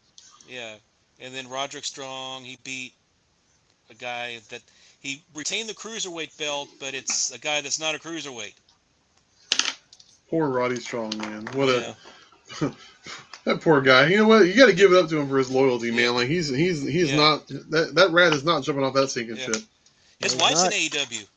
yeah. 0.48 0.76
And 1.20 1.34
then 1.34 1.48
Roderick 1.50 1.86
Strong, 1.86 2.44
he 2.44 2.58
beat 2.64 2.94
a 3.90 3.94
guy 3.96 4.40
that 4.50 4.62
he 5.00 5.22
retained 5.36 5.70
the 5.70 5.74
cruiserweight 5.74 6.38
belt, 6.38 6.70
but 6.80 6.94
it's 6.94 7.32
a 7.32 7.40
guy 7.40 7.62
that's 7.62 7.80
not 7.80 7.96
a 7.96 8.00
cruiserweight. 8.00 8.54
Poor 10.30 10.50
Roddy 10.50 10.78
Strong, 10.80 11.18
man. 11.18 11.46
What 11.54 11.68
Yeah. 11.70 11.94
a 12.62 12.72
that 13.46 13.62
poor 13.62 13.82
guy. 13.82 14.08
You 14.08 14.18
know 14.18 14.28
what? 14.28 14.46
You 14.48 14.54
got 14.56 14.68
to 14.68 14.74
give 14.74 14.92
it 14.94 14.98
up 14.98 15.10
to 15.10 15.20
him 15.20 15.28
for 15.28 15.38
his 15.38 15.50
loyalty, 15.52 15.92
man. 15.92 16.16
Like 16.16 16.28
he's 16.28 16.48
he's 16.50 16.82
he's 16.82 17.12
Yeah. 17.12 17.18
not 17.18 17.48
that 17.70 17.96
that 17.96 18.12
rat 18.12 18.34
is 18.34 18.44
not 18.44 18.64
jumping 18.64 18.84
off 18.84 18.94
that 18.94 19.10
sinking 19.10 19.38
Yeah. 19.38 19.46
ship. 19.46 19.56
His 20.20 20.38
No, 20.38 20.44
wife's 20.44 20.64
not. 20.64 20.74
in 20.74 20.80
AEW. 20.80 21.28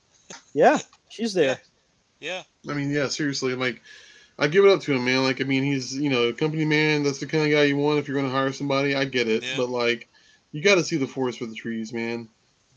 Yeah, 0.53 0.79
she's 1.09 1.33
there. 1.35 1.59
Yeah, 2.21 2.43
I 2.69 2.75
mean, 2.75 2.91
yeah, 2.91 3.09
seriously. 3.09 3.55
Like 3.55 3.81
I 4.39 4.49
give 4.49 4.65
it 4.65 4.71
up 4.71 4.81
to 4.83 4.95
him, 4.95 5.05
man. 5.05 5.23
Like 5.25 5.41
I 5.41 5.45
mean, 5.45 5.63
he's 5.65 5.95
you 5.97 6.11
know 6.11 6.25
a 6.29 6.33
company 6.33 6.65
man. 6.65 7.03
That's 7.03 7.19
the 7.21 7.27
kind 7.27 7.45
of 7.45 7.51
guy 7.51 7.65
you 7.65 7.77
want 7.77 7.99
if 7.99 8.09
you're 8.09 8.19
going 8.19 8.31
to 8.31 8.37
hire 8.37 8.53
somebody. 8.53 8.95
I 8.95 9.05
get 9.05 9.29
it, 9.29 9.43
Yeah. 9.43 9.55
but 9.57 9.69
like 9.69 10.09
you 10.53 10.63
got 10.63 10.77
to 10.77 10.85
see 10.85 10.97
the 10.97 11.07
forest 11.07 11.39
for 11.39 11.47
the 11.47 11.55
trees, 11.55 11.93
man. 11.93 12.29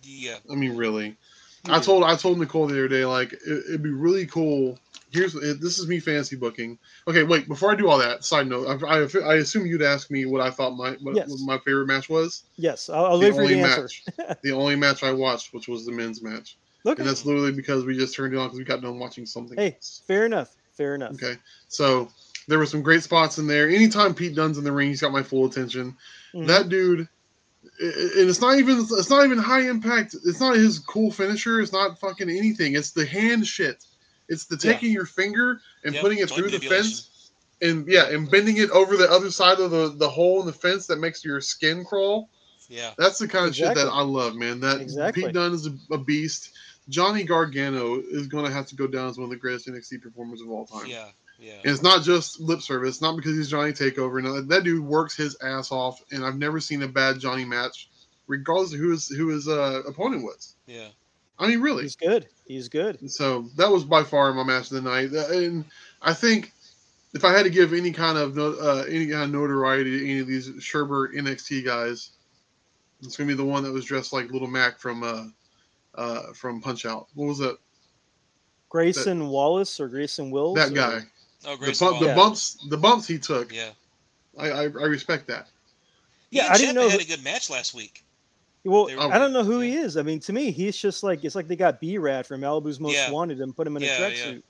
yeah, 0.03 0.37
I 0.51 0.55
mean, 0.55 0.75
really. 0.75 1.17
You 1.65 1.73
I 1.73 1.79
told 1.79 2.03
I 2.03 2.15
told 2.15 2.39
Nicole 2.39 2.67
the 2.67 2.73
other 2.73 2.87
day, 2.87 3.03
like 3.05 3.33
it, 3.33 3.41
it'd 3.69 3.83
be 3.83 3.89
really 3.89 4.25
cool. 4.25 4.79
Here's 5.09 5.33
this 5.33 5.79
is 5.79 5.87
me 5.87 5.99
fancy 5.99 6.35
booking. 6.35 6.77
Okay, 7.07 7.23
wait. 7.23 7.47
Before 7.47 7.71
I 7.71 7.75
do 7.75 7.87
all 7.89 7.97
that, 7.97 8.25
side 8.25 8.47
note, 8.47 8.67
I, 8.83 8.85
I, 8.85 9.07
I 9.23 9.35
assume 9.35 9.65
you'd 9.65 9.81
ask 9.81 10.11
me 10.11 10.25
what 10.25 10.41
I 10.41 10.49
thought 10.51 10.71
my 10.75 10.91
what, 11.01 11.15
Yes. 11.15 11.29
what 11.29 11.39
my 11.41 11.57
favorite 11.59 11.87
match 11.87 12.09
was. 12.09 12.43
Yes, 12.57 12.89
I'll, 12.89 13.05
I'll 13.05 13.17
The 13.17 13.27
wait 13.27 13.35
for 13.35 13.41
only 13.43 13.53
the 13.55 13.61
answer. 13.61 13.81
match, 14.17 14.37
the 14.43 14.51
only 14.51 14.75
match 14.75 15.03
I 15.03 15.11
watched, 15.13 15.53
which 15.53 15.67
was 15.69 15.85
the 15.85 15.93
men's 15.93 16.21
match, 16.21 16.57
Okay, 16.85 16.99
and 17.01 17.09
that's 17.09 17.25
literally 17.25 17.53
because 17.53 17.85
we 17.85 17.97
just 17.97 18.15
turned 18.15 18.33
it 18.33 18.37
on 18.37 18.47
because 18.47 18.59
we 18.59 18.65
got 18.65 18.81
done 18.81 18.99
watching 18.99 19.25
something. 19.25 19.57
Hey. 19.57 19.73
else. 19.75 20.01
fair 20.07 20.25
enough. 20.25 20.53
Fair 20.73 20.95
enough. 20.95 21.13
Okay, 21.13 21.35
so 21.69 22.09
there 22.49 22.59
were 22.59 22.65
some 22.65 22.81
great 22.81 23.01
spots 23.03 23.37
in 23.37 23.47
there. 23.47 23.69
Anytime 23.69 24.13
Pete 24.13 24.35
Dunne's 24.35 24.57
in 24.57 24.63
the 24.65 24.71
ring, 24.73 24.89
he's 24.89 25.01
got 25.01 25.11
my 25.13 25.23
full 25.23 25.45
attention. 25.45 25.95
Mhm. 26.35 26.47
That 26.47 26.67
dude, 26.69 26.99
and 26.99 27.09
it's 27.79 28.41
not 28.41 28.57
even 28.59 28.79
it's 28.79 29.09
not 29.09 29.23
even 29.25 29.37
high 29.37 29.69
impact. 29.69 30.15
It's 30.25 30.39
not 30.41 30.57
his 30.57 30.79
cool 30.79 31.11
finisher. 31.11 31.61
It's 31.61 31.71
not 31.73 31.97
fucking 31.99 32.29
anything. 32.29 32.75
It's 32.75 32.91
the 32.91 33.05
hand 33.05 33.47
shit. 33.47 33.85
It's 34.29 34.45
the 34.45 34.55
Yeah. 34.61 34.73
taking 34.73 34.91
your 34.91 35.05
finger 35.05 35.61
and 35.83 35.93
Yep, 35.93 36.01
putting 36.03 36.17
it 36.19 36.29
joint 36.29 36.39
through 36.41 36.49
the 36.51 36.59
fence, 36.59 37.31
and 37.61 37.87
yeah, 37.87 38.07
and 38.09 38.29
bending 38.29 38.57
it 38.57 38.69
over 38.71 38.97
the 38.97 39.09
other 39.11 39.31
side 39.31 39.59
of 39.59 39.71
the 39.71 39.89
the 39.89 40.09
hole 40.09 40.39
in 40.41 40.45
the 40.45 40.53
fence 40.53 40.85
that 40.87 40.97
makes 40.99 41.23
your 41.25 41.41
skin 41.41 41.83
crawl. 41.85 42.29
yeah. 42.69 42.93
That's 42.97 43.17
the 43.19 43.27
kind 43.27 43.47
of 43.47 43.55
shit 43.55 43.73
that 43.75 43.87
I 43.87 44.01
love, 44.01 44.35
man. 44.35 44.59
That 44.59 44.81
Exactly. 44.81 45.23
Pete 45.23 45.33
Dunne 45.33 45.53
is 45.53 45.67
a, 45.67 45.75
a 45.91 45.97
beast. 45.97 46.51
Johnny 46.89 47.23
Gargano 47.23 47.99
is 47.99 48.27
going 48.27 48.45
to 48.45 48.51
have 48.51 48.65
to 48.67 48.75
go 48.75 48.87
down 48.87 49.09
as 49.09 49.17
one 49.17 49.25
of 49.25 49.29
the 49.29 49.35
greatest 49.37 49.67
NXT 49.67 50.01
performers 50.01 50.41
of 50.41 50.49
all 50.49 50.65
time. 50.65 50.85
Yeah, 50.87 51.07
yeah. 51.39 51.53
And 51.63 51.71
it's 51.71 51.81
not 51.81 52.03
just 52.03 52.39
lip 52.39 52.61
service. 52.61 52.95
It's 52.95 53.01
not 53.01 53.15
because 53.17 53.35
he's 53.37 53.49
Johnny 53.49 53.71
Takeover. 53.73 54.21
No, 54.23 54.41
that 54.41 54.63
dude 54.63 54.83
works 54.85 55.15
his 55.15 55.35
ass 55.41 55.71
off, 55.71 56.01
and 56.11 56.25
I've 56.25 56.37
never 56.37 56.59
seen 56.61 56.83
a 56.83 56.87
bad 56.87 57.19
Johnny 57.19 57.43
match, 57.45 57.89
regardless 58.27 58.73
of 58.73 58.79
who 58.79 58.91
his 58.91 59.07
who 59.09 59.27
his 59.29 59.47
uh, 59.49 59.81
opponent 59.87 60.23
was. 60.23 60.55
Yeah. 60.65 60.87
I 61.39 61.47
mean, 61.47 61.59
really. 61.61 61.83
He's 61.83 61.95
good. 61.95 62.27
He's 62.47 62.69
good. 62.69 63.09
So 63.11 63.49
that 63.57 63.69
was 63.69 63.83
by 63.83 64.03
far 64.03 64.31
my 64.33 64.43
match 64.43 64.71
of 64.71 64.81
the 64.81 64.89
night, 64.89 65.13
Uh, 65.13 65.27
and 65.33 65.65
I 66.01 66.13
think 66.13 66.53
if 67.13 67.25
I 67.25 67.33
had 67.33 67.43
to 67.43 67.49
give 67.49 67.73
any 67.73 67.91
kind 67.91 68.17
of 68.17 68.35
no, 68.35 68.53
uh, 68.53 68.85
any 68.87 69.07
kind 69.07 69.23
of 69.23 69.31
notoriety 69.31 69.99
to 69.99 70.05
any 70.09 70.19
of 70.19 70.27
these 70.27 70.49
Sherbert 70.51 71.13
NXT 71.15 71.65
guys, 71.65 72.11
it's 73.03 73.17
gonna 73.17 73.27
be 73.27 73.33
the 73.33 73.45
one 73.45 73.63
that 73.63 73.71
was 73.71 73.85
dressed 73.85 74.13
like 74.13 74.31
Little 74.31 74.47
Mac 74.47 74.79
from 74.79 75.03
uh, 75.03 75.25
uh, 75.95 76.33
from 76.33 76.61
Punch 76.61 76.85
Out. 76.85 77.07
What 77.15 77.25
was 77.27 77.37
that? 77.39 77.57
Grayson 78.69 79.27
Wallace 79.29 79.79
or 79.79 79.87
Grayson 79.87 80.29
Wills. 80.31 80.55
That 80.55 80.71
or- 80.71 80.75
guy. 80.75 80.99
Oh, 81.45 81.51
The, 81.51 81.57
Grayson 81.57 81.87
bump, 81.87 81.99
the 81.99 82.05
Yeah. 82.07 82.15
bumps, 82.15 82.57
the 82.69 82.77
bumps 82.77 83.07
he 83.07 83.17
took. 83.19 83.53
Yeah. 83.53 83.69
I, 84.37 84.49
I, 84.49 84.61
I 84.63 84.65
respect 84.85 85.27
that. 85.27 85.47
He 86.31 86.37
Yeah, 86.37 86.45
and 86.45 86.53
I 86.53 86.57
didn't 86.57 86.75
know 86.75 86.89
had 86.89 86.99
who- 86.99 87.05
a 87.05 87.15
good 87.15 87.23
match 87.23 87.49
last 87.49 87.73
week. 87.73 88.03
Well, 88.67 88.85
were- 88.85 89.13
I 89.13 89.17
don't 89.17 89.33
know 89.33 89.43
who 89.43 89.59
he 89.61 89.75
is. 89.75 89.97
I 89.97 90.01
mean, 90.01 90.19
to 90.21 90.33
me, 90.33 90.51
he's 90.51 90.77
just 90.77 91.03
like 91.03 91.23
it's 91.23 91.35
like 91.35 91.47
they 91.47 91.55
got 91.55 91.79
B 91.79 91.97
Rad 91.97 92.25
from 92.27 92.41
Malibu's 92.41 92.79
Most 92.79 92.93
Yeah. 92.95 93.11
Wanted 93.11 93.39
and 93.41 93.55
put 93.55 93.65
him 93.67 93.77
in 93.77 93.83
a 93.83 93.85
Yeah, 93.85 93.99
yeah. 93.99 94.09
tracksuit 94.09 94.43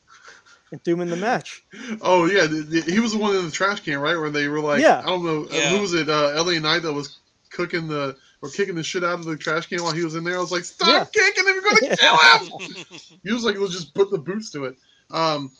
and 0.72 0.84
threw 0.84 0.96
him 0.96 1.02
in 1.02 1.10
the 1.10 1.16
match. 1.30 1.64
Oh 2.02 2.26
yeah, 2.26 2.46
the, 2.48 2.62
the- 2.62 2.92
he 2.92 3.00
was 3.00 3.12
the 3.14 3.18
one 3.20 3.36
in 3.36 3.46
the 3.46 3.52
trash 3.52 3.80
can, 3.82 4.00
right? 4.00 4.18
Where 4.18 4.30
they 4.30 4.48
were 4.48 4.60
like, 4.60 4.82
Yeah. 4.82 5.00
I 5.00 5.06
don't 5.06 5.24
know, 5.26 5.44
uh, 5.44 5.48
Yeah. 5.52 5.70
who 5.70 5.82
was 5.82 5.94
it? 5.94 6.10
Uh, 6.10 6.34
LA 6.44 6.60
Knight 6.60 6.82
that 6.84 6.94
was 6.94 7.18
cooking 7.52 7.88
the 7.88 8.16
or 8.42 8.50
kicking 8.50 8.76
the 8.76 8.84
shit 8.84 9.04
out 9.04 9.18
of 9.20 9.26
the 9.26 9.36
trash 9.38 9.66
can 9.68 9.82
while 9.82 9.92
he 9.94 10.04
was 10.04 10.14
in 10.16 10.24
there. 10.24 10.38
I 10.38 10.40
was 10.42 10.52
like, 10.52 10.64
stop 10.64 10.88
Yeah. 10.88 11.06
kicking 11.24 11.48
him, 11.48 11.56
you're 11.56 11.64
gonna 11.64 11.96
kill 12.60 12.68
him. 12.78 12.86
he 13.24 13.32
was 13.34 13.44
like, 13.44 13.58
let's 13.58 13.74
just 13.74 13.94
put 13.96 14.12
the 14.12 14.18
boots 14.20 14.52
to 14.52 14.66
it. 14.66 14.76
Um, 15.12 15.52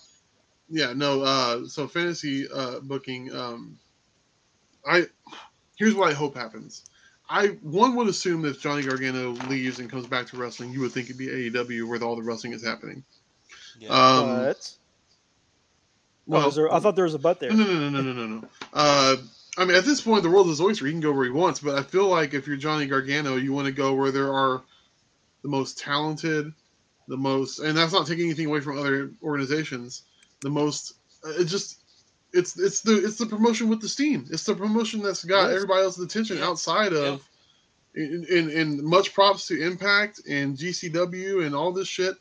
yeah, 0.70 0.94
no. 0.94 1.22
Uh, 1.22 1.66
so 1.68 1.88
fantasy 1.88 2.46
uh, 2.54 2.80
booking. 2.82 3.34
Um, 3.36 3.80
I 4.86 5.06
here's 5.78 5.96
what 5.96 6.10
I 6.10 6.14
hope 6.14 6.36
happens. 6.36 6.84
I 7.30 7.48
one 7.62 7.96
would 7.96 8.08
assume 8.08 8.42
that 8.44 8.50
if 8.50 8.62
Johnny 8.62 8.84
Gargano 8.84 9.32
leaves 9.50 9.80
and 9.80 9.90
comes 9.90 10.08
back 10.08 10.28
to 10.28 10.38
wrestling, 10.38 10.72
you 10.72 10.82
would 10.82 10.92
think 10.92 11.08
it'd 11.08 11.18
be 11.18 11.28
AEW 11.28 11.88
where 11.88 12.02
all 12.04 12.16
the 12.16 12.24
wrestling 12.24 12.54
is 12.54 12.64
happening. 12.64 13.04
Yeah. 13.80 13.90
Um, 13.90 14.26
but 14.28 14.78
well, 16.26 16.48
oh, 16.48 16.50
there, 16.52 16.74
I 16.74 16.80
thought 16.80 16.96
there 16.96 17.06
was 17.06 17.14
a 17.14 17.20
but 17.20 17.40
there. 17.40 17.52
no, 17.52 17.64
no, 17.64 17.90
no, 17.90 17.90
no, 17.90 18.02
no, 18.02 18.14
no, 18.14 18.28
no. 18.28 18.48
Uh, 18.74 19.18
I 19.58 19.66
mean, 19.66 19.76
at 19.76 19.86
this 19.86 20.02
point, 20.02 20.24
the 20.24 20.30
world 20.30 20.50
is 20.50 20.62
oyster. 20.62 20.86
He 20.86 20.92
can 20.92 21.02
go 21.02 21.12
where 21.12 21.26
he 21.26 21.32
wants, 21.32 21.60
but 21.60 21.76
I 21.76 21.84
feel 21.84 22.08
like 22.08 22.34
if 22.34 22.46
you're 22.46 22.58
Johnny 22.58 22.86
Gargano, 22.86 23.38
you 23.38 23.54
want 23.54 23.66
to 23.66 23.72
go 23.72 23.94
where 23.94 24.12
there 24.12 24.32
are 24.32 24.62
the 25.42 25.50
most 25.50 25.80
talented, 25.80 26.54
the 27.08 27.18
most, 27.18 27.60
and 27.60 27.78
that's 27.78 27.94
not 27.94 28.06
taking 28.06 28.26
anything 28.26 28.48
away 28.48 28.60
from 28.60 28.78
other 28.78 29.12
organizations. 29.24 30.04
The 30.42 30.50
most, 30.50 30.94
uh, 31.26 31.32
it 31.32 31.46
just, 31.46 31.80
it's 32.34 32.60
it's 32.60 32.82
the 32.82 32.98
it's 33.04 33.18
the 33.18 33.26
promotion 33.26 33.70
with 33.70 33.82
the 33.82 33.90
steam. 33.90 34.26
It's 34.30 34.44
the 34.44 34.56
promotion 34.56 35.02
that's 35.02 35.24
got 35.24 35.52
everybody 35.52 35.84
else's 35.84 36.04
attention 36.06 36.38
Yeah. 36.38 36.48
outside 36.48 36.94
of. 36.94 37.28
In, 37.96 38.28
in, 38.30 38.50
in 38.52 38.86
much 38.88 39.12
props 39.12 39.48
to 39.48 39.60
Impact 39.60 40.22
and 40.30 40.56
GCW 40.56 41.44
and 41.48 41.56
all 41.56 41.72
this 41.72 41.88
shit. 41.88 42.16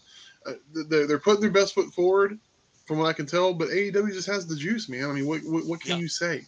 Uh, 0.46 0.52
they're, 0.88 1.06
they're 1.06 1.18
putting 1.18 1.42
their 1.42 1.50
best 1.50 1.74
foot 1.74 1.92
forward 1.92 2.38
from 2.86 2.96
what 2.98 3.08
I 3.08 3.12
can 3.12 3.26
tell. 3.26 3.52
But 3.52 3.68
AEW 3.68 4.10
just 4.14 4.26
has 4.28 4.46
the 4.46 4.56
juice, 4.56 4.88
man. 4.88 5.04
I 5.10 5.12
mean, 5.12 5.26
what 5.26 5.42
what, 5.44 5.66
what 5.66 5.80
can 5.82 5.90
Yeah. 5.92 5.96
you 5.98 6.08
say? 6.08 6.46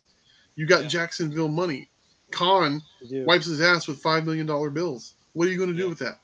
You 0.54 0.66
got 0.66 0.84
Yeah. 0.84 0.88
Jacksonville 0.88 1.48
money. 1.48 1.90
Khan 2.30 2.80
wipes 3.11 3.44
his 3.44 3.61
ass 3.61 3.86
with 3.86 3.98
five 4.00 4.24
million 4.24 4.46
dollar 4.46 4.70
bills. 4.70 5.12
What 5.34 5.46
are 5.46 5.50
you 5.50 5.59
going 5.59 5.70
to 5.72 5.76
do 5.76 5.82
Yeah. 5.82 5.88
with 5.90 5.98
that? 5.98 6.20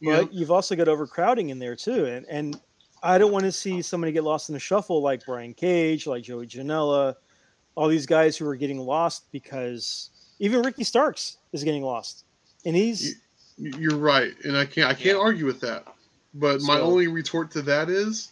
You 0.00 0.10
But 0.10 0.22
know? 0.22 0.28
you've 0.32 0.50
also 0.50 0.74
got 0.74 0.88
overcrowding 0.88 1.50
in 1.50 1.60
there 1.60 1.76
too, 1.76 2.06
and 2.06 2.26
and 2.28 2.60
I 3.02 3.18
don't 3.18 3.32
want 3.32 3.44
to 3.44 3.52
see 3.52 3.82
somebody 3.82 4.12
get 4.12 4.24
lost 4.24 4.48
in 4.48 4.54
the 4.54 4.58
shuffle 4.60 5.02
like 5.02 5.24
Brian 5.24 5.54
Cage, 5.54 6.06
like 6.06 6.22
Joey 6.22 6.46
Janela, 6.46 7.14
all 7.74 7.88
these 7.88 8.06
guys 8.06 8.36
who 8.36 8.46
are 8.48 8.56
getting 8.56 8.78
lost 8.78 9.30
because 9.30 10.10
even 10.38 10.62
Ricky 10.62 10.84
Starks 10.84 11.38
is 11.52 11.64
getting 11.64 11.82
lost, 11.82 12.24
and 12.64 12.74
he's 12.74 13.16
You're 13.56 13.96
right, 13.96 14.34
and 14.44 14.56
I 14.56 14.64
can't 14.64 14.88
I 14.88 14.94
can't 14.94 15.16
Yeah. 15.18 15.22
argue 15.22 15.46
with 15.46 15.60
that. 15.60 15.86
But 16.34 16.60
my 16.62 16.78
only 16.78 17.08
retort 17.08 17.50
to 17.52 17.62
that 17.62 17.88
is, 17.88 18.28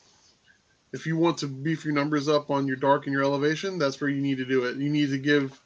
if 0.92 1.06
you 1.06 1.16
want 1.16 1.38
to 1.38 1.46
beef 1.46 1.84
your 1.84 1.94
numbers 1.94 2.28
up 2.28 2.50
on 2.50 2.66
your 2.66 2.76
dark 2.76 3.06
and 3.06 3.12
your 3.12 3.22
elevation, 3.22 3.78
that's 3.78 4.00
where 4.00 4.10
you 4.10 4.20
need 4.20 4.38
to 4.38 4.44
do 4.44 4.64
it. 4.64 4.76
You 4.76 4.90
need 4.90 5.10
to 5.10 5.18
give. 5.18 5.60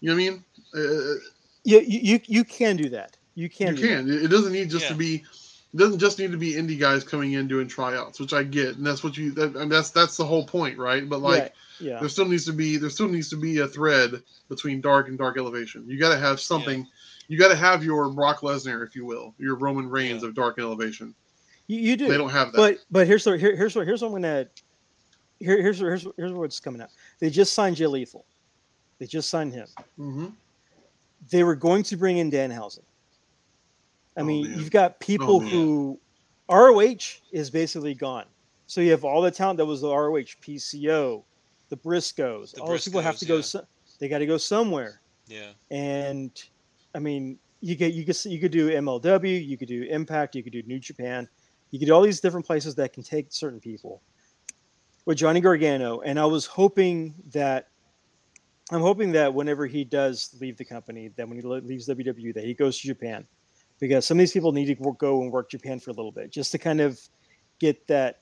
You 0.00 0.10
know 0.10 0.14
what 0.14 0.22
I 0.22 0.30
mean? 0.30 0.44
Uh, 0.74 1.20
you 1.64 1.80
you 1.80 2.00
you, 2.02 2.20
you 2.26 2.44
can 2.44 2.76
do 2.76 2.88
that. 2.90 3.16
You 3.34 3.50
can. 3.50 3.68
you 3.68 3.74
do 3.74 3.82
can. 3.82 4.08
It 4.08 4.24
it 4.24 4.28
doesn't 4.28 4.52
need 4.52 4.70
just 4.70 4.88
to 4.88 4.94
be. 4.94 5.24
It 5.72 5.76
doesn't 5.76 6.00
just 6.00 6.18
need 6.18 6.32
to 6.32 6.36
be 6.38 6.54
indie 6.54 6.78
guys 6.78 7.04
coming 7.04 7.32
in 7.32 7.46
doing 7.46 7.68
tryouts, 7.68 8.18
which 8.18 8.32
I 8.32 8.42
get, 8.42 8.76
and 8.76 8.84
that's 8.84 9.04
what 9.04 9.16
you. 9.16 9.30
That, 9.32 9.54
and 9.56 9.70
that's 9.70 9.90
that's 9.90 10.16
the 10.16 10.24
whole 10.24 10.44
point, 10.44 10.78
right? 10.78 11.08
But 11.08 11.20
like, 11.20 11.52
yeah, 11.78 11.92
yeah. 11.92 12.00
there 12.00 12.08
still 12.08 12.26
needs 12.26 12.44
to 12.46 12.52
be 12.52 12.76
there 12.76 12.90
still 12.90 13.08
needs 13.08 13.28
to 13.30 13.36
be 13.36 13.58
a 13.58 13.68
thread 13.68 14.20
between 14.48 14.80
dark 14.80 15.08
and 15.08 15.16
dark 15.16 15.38
elevation. 15.38 15.88
You 15.88 15.98
got 15.98 16.12
to 16.12 16.18
have 16.18 16.40
something. 16.40 16.86
You 17.28 17.38
got 17.38 17.48
to 17.48 17.56
have 17.56 17.84
your 17.84 18.10
Brock 18.10 18.40
Lesnar, 18.40 18.84
if 18.84 18.96
you 18.96 19.04
will, 19.06 19.32
your 19.38 19.54
Roman 19.54 19.88
Reigns 19.88 20.22
Yeah. 20.22 20.30
of 20.30 20.34
dark 20.34 20.58
and 20.58 20.66
elevation. 20.66 21.14
You, 21.68 21.78
you 21.78 21.96
do. 21.96 22.08
They 22.08 22.18
don't 22.18 22.30
have 22.30 22.50
that. 22.50 22.58
But 22.58 22.78
but 22.90 23.06
here's 23.06 23.22
the, 23.22 23.38
here, 23.38 23.54
here's 23.54 23.76
what 23.76 23.86
here's 23.86 24.02
what 24.02 24.08
I'm 24.08 24.14
gonna 24.14 24.48
here, 25.38 25.62
here's 25.62 25.78
here's 25.78 26.06
here's 26.16 26.32
what's 26.32 26.58
coming 26.58 26.82
out. 26.82 26.90
They 27.20 27.30
just 27.30 27.52
signed 27.52 27.76
Jay 27.76 27.86
Lethal. 27.86 28.24
They 28.98 29.06
just 29.06 29.30
signed 29.30 29.52
him. 29.52 29.68
hmm 29.96 30.26
They 31.30 31.44
were 31.44 31.54
going 31.54 31.84
to 31.84 31.96
bring 31.96 32.18
in 32.18 32.30
Danhausen. 32.30 32.82
I 34.20 34.22
Oh, 34.22 34.26
mean, 34.26 34.50
man. 34.50 34.58
you've 34.58 34.70
got 34.70 34.92
oh, 34.92 34.96
people 35.00 35.40
man. 35.40 35.50
who 35.50 35.98
ROH 36.50 37.20
is 37.32 37.50
basically 37.50 37.94
gone. 37.94 38.26
So 38.66 38.80
you 38.80 38.90
have 38.92 39.04
all 39.04 39.22
the 39.22 39.30
talent 39.30 39.56
that 39.58 39.66
was 39.66 39.80
the 39.80 39.88
ROH, 39.88 40.36
PCO, 40.42 41.22
the 41.70 41.76
Briscoes. 41.76 42.52
The 42.54 42.60
all 42.60 42.68
those 42.68 42.84
people 42.84 43.00
have 43.00 43.16
to 43.16 43.24
go. 43.24 43.40
So, 43.40 43.64
they 43.98 44.08
got 44.08 44.18
to 44.18 44.26
go 44.26 44.36
somewhere. 44.38 45.00
yeah. 45.26 45.50
And 45.70 46.30
I 46.94 46.98
mean, 46.98 47.38
you 47.60 47.74
get 47.76 47.94
you 47.94 48.04
could 48.04 48.22
you 48.24 48.38
could 48.38 48.52
do 48.52 48.70
MLW, 48.70 49.46
you 49.46 49.56
could 49.58 49.68
do 49.68 49.82
Impact, 49.84 50.34
you 50.34 50.42
could 50.42 50.52
do 50.52 50.62
New 50.62 50.78
Japan, 50.78 51.28
you 51.70 51.78
could 51.78 51.86
do 51.86 51.92
all 51.94 52.02
these 52.02 52.20
different 52.20 52.46
places 52.46 52.74
that 52.76 52.92
can 52.92 53.02
take 53.02 53.26
certain 53.30 53.60
people. 53.60 54.00
With 55.06 55.16
Johnny 55.18 55.40
Gargano, 55.40 56.00
and 56.00 56.18
I 56.20 56.26
was 56.26 56.44
hoping 56.46 57.14
that 57.32 57.68
I'm 58.70 58.80
hoping 58.82 59.12
that 59.12 59.32
whenever 59.34 59.66
he 59.66 59.82
does 59.84 60.34
leave 60.40 60.56
the 60.56 60.64
company, 60.64 61.08
that 61.16 61.28
when 61.28 61.36
he 61.38 61.42
leaves 61.42 61.88
WWE, 61.88 62.32
that 62.34 62.44
he 62.44 62.54
goes 62.54 62.78
to 62.80 62.86
Japan, 62.86 63.26
because 63.80 64.06
some 64.06 64.18
of 64.18 64.20
these 64.20 64.32
people 64.32 64.52
need 64.52 64.66
to 64.66 64.74
work, 64.82 64.98
go 64.98 65.22
and 65.22 65.32
work 65.32 65.50
Japan 65.50 65.80
for 65.80 65.90
a 65.90 65.94
little 65.94 66.12
bit, 66.12 66.30
just 66.30 66.52
to 66.52 66.58
kind 66.58 66.80
of 66.80 67.00
get 67.58 67.86
that 67.88 68.20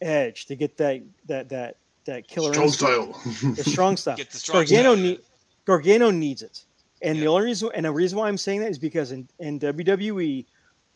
edge, 0.00 0.46
to 0.46 0.56
get 0.56 0.76
that 0.78 1.02
that 1.26 1.48
that 1.48 1.76
that 2.06 2.26
killer 2.28 2.52
Strong 2.52 2.66
instinct 2.66 3.16
style. 3.16 3.52
the 3.54 3.64
strong 3.64 3.96
stuff. 3.98 4.16
Get 4.16 4.30
the 4.30 4.38
strong 4.38 4.64
Gargano 4.64 4.94
style. 4.94 5.04
need 5.04 5.20
Gargano 5.66 6.10
needs 6.10 6.42
it, 6.42 6.64
and 7.02 7.18
the 7.20 7.26
only 7.26 7.46
reason 7.46 7.70
and 7.74 7.84
the 7.84 7.92
reason 7.92 8.18
why 8.18 8.28
I'm 8.28 8.38
saying 8.38 8.60
that 8.60 8.70
is 8.70 8.78
because 8.78 9.12
in, 9.12 9.28
in 9.40 9.58
WWE, 9.58 10.46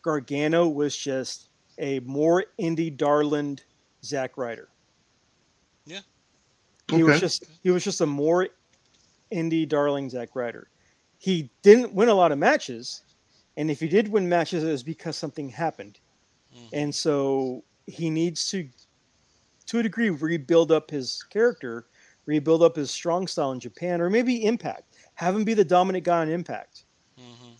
Gargano 0.01 0.67
was 0.67 0.95
just 0.95 1.49
a 1.77 1.99
more 2.01 2.45
indie 2.59 2.95
darling 2.95 3.59
Zack 4.03 4.37
Ryder. 4.37 4.69
Yeah, 5.85 5.99
he 6.89 7.03
was 7.03 7.19
just 7.19 7.45
he 7.61 7.69
was 7.69 7.83
just 7.83 8.01
a 8.01 8.05
more 8.05 8.47
indie 9.31 9.67
darling 9.67 10.09
Zack 10.09 10.35
Ryder. 10.35 10.69
He 11.17 11.49
didn't 11.63 11.93
win 11.93 12.09
a 12.09 12.13
lot 12.13 12.31
of 12.31 12.37
matches, 12.37 13.01
and 13.57 13.69
if 13.71 13.79
he 13.79 13.87
did 13.87 14.07
win 14.07 14.27
matches, 14.27 14.63
it 14.63 14.67
was 14.71 14.83
because 14.83 15.15
something 15.17 15.49
happened, 15.49 15.99
Mhm. 16.55 16.69
and 16.73 16.95
so 16.95 17.63
he 17.87 18.09
needs 18.09 18.49
to, 18.49 18.67
to 19.67 19.79
a 19.79 19.83
degree, 19.83 20.09
rebuild 20.09 20.71
up 20.71 20.89
his 20.91 21.23
character, 21.23 21.85
rebuild 22.25 22.63
up 22.63 22.75
his 22.75 22.89
strong 22.91 23.27
style 23.27 23.51
in 23.51 23.59
Japan, 23.59 24.01
or 24.01 24.09
maybe 24.09 24.45
Impact. 24.45 24.95
Have 25.15 25.35
him 25.35 25.43
be 25.43 25.53
the 25.53 25.63
dominant 25.63 26.03
guy 26.03 26.21
on 26.21 26.29
Impact. 26.29 26.85
Mhm. 27.19 27.55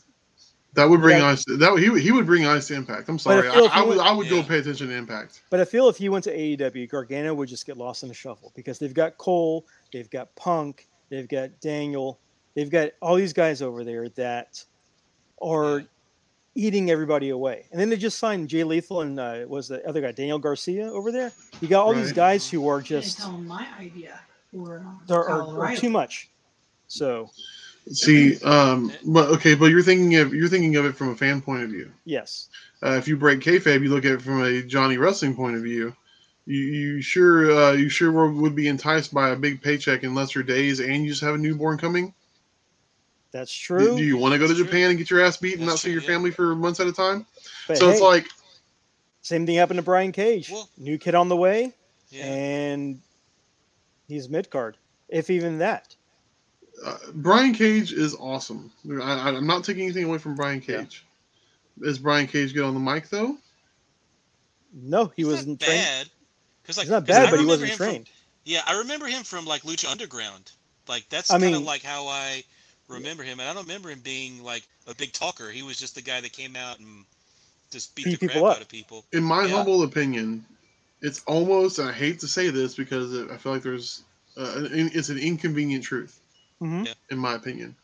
That 0.73 0.89
would 0.89 0.99
bring 0.99 1.19
Yeah. 1.19 1.27
ice. 1.27 1.45
That 1.45 1.77
he 1.79 1.89
would- 1.89 2.01
he 2.01 2.11
would 2.11 2.25
bring 2.25 2.45
ice 2.45 2.67
to 2.67 2.73
Impact. 2.75 3.07
I'm 3.07 3.17
sorry. 3.19 3.47
I, 3.47 3.53
feel 3.53 3.65
if 3.65 3.71
I 3.71 3.81
he 3.83 3.87
would 3.87 3.97
I 3.99 4.11
would 4.11 4.27
go 4.29 4.43
pay 4.43 4.59
attention 4.59 4.87
to 4.89 4.93
Impact. 4.93 5.41
But 5.49 5.61
I 5.61 5.65
feel 5.65 5.87
if 5.87 5.97
he 5.97 6.09
went 6.09 6.23
to 6.25 6.31
AEW, 6.37 6.87
Gargano 6.87 7.33
would 7.33 7.47
just 7.47 7.65
get 7.65 7.77
lost 7.77 8.03
in 8.03 8.09
the 8.09 8.15
shuffle 8.15 8.51
because 8.55 8.77
they've 8.79 8.93
got 8.93 9.17
Cole, 9.17 9.65
they've 9.93 10.09
got 10.09 10.35
Punk, 10.35 10.89
they've 11.09 11.29
got 11.29 11.57
Daniel, 11.61 12.19
they've 12.55 12.69
got 12.69 12.91
all 13.01 13.15
these 13.15 13.31
guys 13.33 13.61
over 13.61 13.83
there 13.85 14.09
that 14.09 14.65
are 15.41 15.79
Yeah. 15.79 15.85
eating 16.55 16.89
everybody 16.89 17.29
away. 17.29 17.65
And 17.71 17.79
then 17.79 17.89
they 17.89 17.97
just 17.97 18.17
signed 18.19 18.49
Jay 18.49 18.63
Lethal 18.63 19.01
and 19.01 19.19
uh, 19.19 19.45
was 19.47 19.67
the 19.67 19.85
other 19.87 20.01
guy 20.01 20.11
Daniel 20.11 20.39
Garcia 20.39 20.91
over 20.91 21.11
there. 21.11 21.31
You 21.59 21.67
got 21.67 21.85
all 21.85 21.93
these 21.93 22.13
guys 22.13 22.49
who 22.49 22.67
are 22.67 22.79
I 22.79 22.81
didn't 22.81 23.03
just 23.03 23.17
tell 23.19 23.31
him 23.31 23.47
my 23.47 23.67
idea 23.79 24.19
for 24.51 24.85
uh, 25.09 25.13
are, 25.13 25.25
Kyle 25.25 25.51
are, 25.59 25.65
are 25.65 25.75
too 25.75 25.89
much. 25.89 26.29
So 26.87 27.29
See, 27.91 28.39
um, 28.43 28.91
but 29.05 29.29
okay, 29.29 29.53
but 29.53 29.67
you're 29.67 29.83
thinking 29.83 30.15
of 30.15 30.33
you're 30.33 30.49
thinking 30.49 30.75
of 30.75 30.85
it 30.85 30.95
from 30.95 31.09
a 31.09 31.15
fan 31.15 31.41
point 31.41 31.63
of 31.63 31.69
view. 31.69 31.91
yes, 32.05 32.49
Uh, 32.81 32.91
if 32.93 33.07
you 33.07 33.15
break 33.15 33.41
kayfabe, 33.41 33.83
you 33.83 33.89
look 33.89 34.05
at 34.05 34.13
it 34.13 34.21
from 34.21 34.41
a 34.43 34.63
Johnny 34.63 34.97
wrestling 34.97 35.35
point 35.35 35.55
of 35.55 35.61
view. 35.61 35.95
You, 36.47 36.59
you 36.59 37.01
sure 37.01 37.51
uh, 37.51 37.71
you 37.73 37.89
sure 37.89 38.11
would 38.11 38.41
would 38.41 38.55
be 38.55 38.67
enticed 38.67 39.13
by 39.13 39.29
a 39.29 39.35
big 39.35 39.61
paycheck 39.61 40.03
in 40.03 40.15
lesser 40.15 40.41
days, 40.41 40.79
and 40.79 41.03
you 41.03 41.09
just 41.09 41.21
have 41.21 41.35
a 41.35 41.39
newborn 41.39 41.77
coming. 41.77 42.13
That's 43.39 43.51
true. 43.53 43.97
do 43.97 44.03
you 44.03 44.17
want 44.17 44.33
to 44.33 44.39
go 44.39 44.47
to 44.47 44.53
true. 44.55 44.63
Japan 44.65 44.89
and 44.89 44.97
get 44.97 45.09
your 45.09 45.21
ass 45.23 45.37
beat 45.37 45.57
and 45.57 45.65
not 45.65 45.79
see 45.79 45.91
your 45.91 46.01
family 46.01 46.31
for 46.31 46.55
months 46.55 46.79
at 46.79 46.87
a 46.87 46.93
time? 46.93 47.25
but 47.67 47.77
so 47.77 47.89
it's 47.89 48.01
like 48.01 48.27
same 49.21 49.45
thing 49.45 49.55
happened 49.55 49.77
to 49.79 49.83
Brian 49.83 50.11
Cage. 50.11 50.49
Well- 50.51 50.69
New 50.77 50.97
kid 50.97 51.15
on 51.15 51.29
the 51.29 51.35
way, 51.35 51.73
Yeah. 52.11 52.25
and 52.25 53.01
he's 54.07 54.29
mid 54.29 54.49
card, 54.49 54.77
if 55.09 55.29
even 55.29 55.57
that. 55.59 55.95
uh, 56.85 56.97
Brian 57.15 57.53
Cage 57.53 57.91
is 57.93 58.15
awesome. 58.15 58.71
I, 58.89 58.95
I- 59.01 59.27
I'm 59.35 59.47
not 59.47 59.63
taking 59.63 59.83
anything 59.83 60.03
away 60.05 60.17
from 60.19 60.35
Brian 60.35 60.61
Yeah. 60.67 60.77
Cage. 60.83 61.03
Is 61.81 61.99
Brian 61.99 62.27
Cage 62.27 62.53
good 62.53 62.63
on 62.63 62.73
the 62.73 62.79
mic 62.79 63.09
though? 63.09 63.37
No, 64.73 65.05
he 65.07 65.13
He's 65.23 65.25
wasn't 65.27 65.59
not 65.61 65.65
trained. 65.67 65.81
bad. 65.83 66.09
'Cause, 66.65 66.77
like, 66.77 66.85
He's 66.85 66.91
not 66.91 67.05
'cause 67.07 67.15
I 67.15 67.23
bad, 67.25 67.31
but 67.31 67.39
he 67.39 67.45
wasn't 67.45 67.71
him 67.71 67.77
from- 67.77 67.85
trained. 67.87 68.09
yeah, 68.43 68.61
I 68.65 68.77
remember 68.79 69.07
him 69.07 69.23
from 69.23 69.45
like 69.45 69.63
Lucha 69.63 69.89
Underground. 69.89 70.51
Like 70.87 71.07
that's 71.09 71.31
I 71.31 71.39
kind 71.39 71.55
of 71.55 71.61
like 71.63 71.81
how 71.83 72.07
I 72.07 72.43
remember 72.87 73.23
him, 73.23 73.39
and 73.39 73.49
I 73.49 73.53
don't 73.53 73.63
remember 73.63 73.89
him 73.89 73.99
being 74.01 74.43
like 74.43 74.63
a 74.87 74.93
big 74.95 75.11
talker. 75.13 75.49
He 75.49 75.63
was 75.63 75.77
just 75.77 75.95
the 75.95 76.01
guy 76.01 76.21
that 76.21 76.31
came 76.33 76.55
out 76.55 76.79
and 76.79 77.05
just 77.71 77.95
beat 77.95 78.05
Beat 78.05 78.19
the 78.19 78.27
crap 78.27 78.43
up. 78.43 78.55
out 78.57 78.61
of 78.61 78.67
people. 78.67 79.03
In 79.11 79.23
my 79.23 79.43
Yeah. 79.43 79.49
humble 79.57 79.83
opinion, 79.83 80.45
it's 81.01 81.21
almost 81.25 81.79
I 81.79 81.91
hate 81.91 82.19
to 82.21 82.27
say 82.27 82.49
this 82.49 82.75
because 82.75 83.13
I 83.31 83.37
feel 83.37 83.51
like 83.53 83.63
there's. 83.63 84.03
Uh, 84.37 84.67
an- 84.71 84.91
it's 84.93 85.07
an 85.09 85.17
inconvenient 85.17 85.83
truth. 85.83 86.19
Mhm. 86.61 86.85
Yeah. 86.87 86.93
in 87.11 87.17
my 87.17 87.33
opinion. 87.35 87.75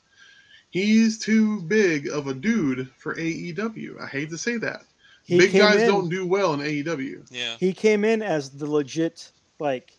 He's 0.69 1.17
too 1.19 1.61
big 1.63 2.07
of 2.07 2.27
a 2.27 2.33
dude 2.33 2.89
for 2.97 3.15
AEW. 3.15 3.99
I 4.01 4.07
hate 4.07 4.29
to 4.29 4.37
say 4.37 4.55
that. 4.57 4.83
He 5.25 5.37
big 5.37 5.51
guys 5.53 5.81
in, 5.81 5.87
don't 5.87 6.07
do 6.09 6.25
well 6.25 6.53
in 6.53 6.61
AEW. 6.61 7.25
Yeah, 7.29 7.57
He 7.59 7.73
came 7.73 8.05
in 8.05 8.21
as 8.21 8.49
the 8.49 8.65
legit, 8.65 9.29
like, 9.59 9.91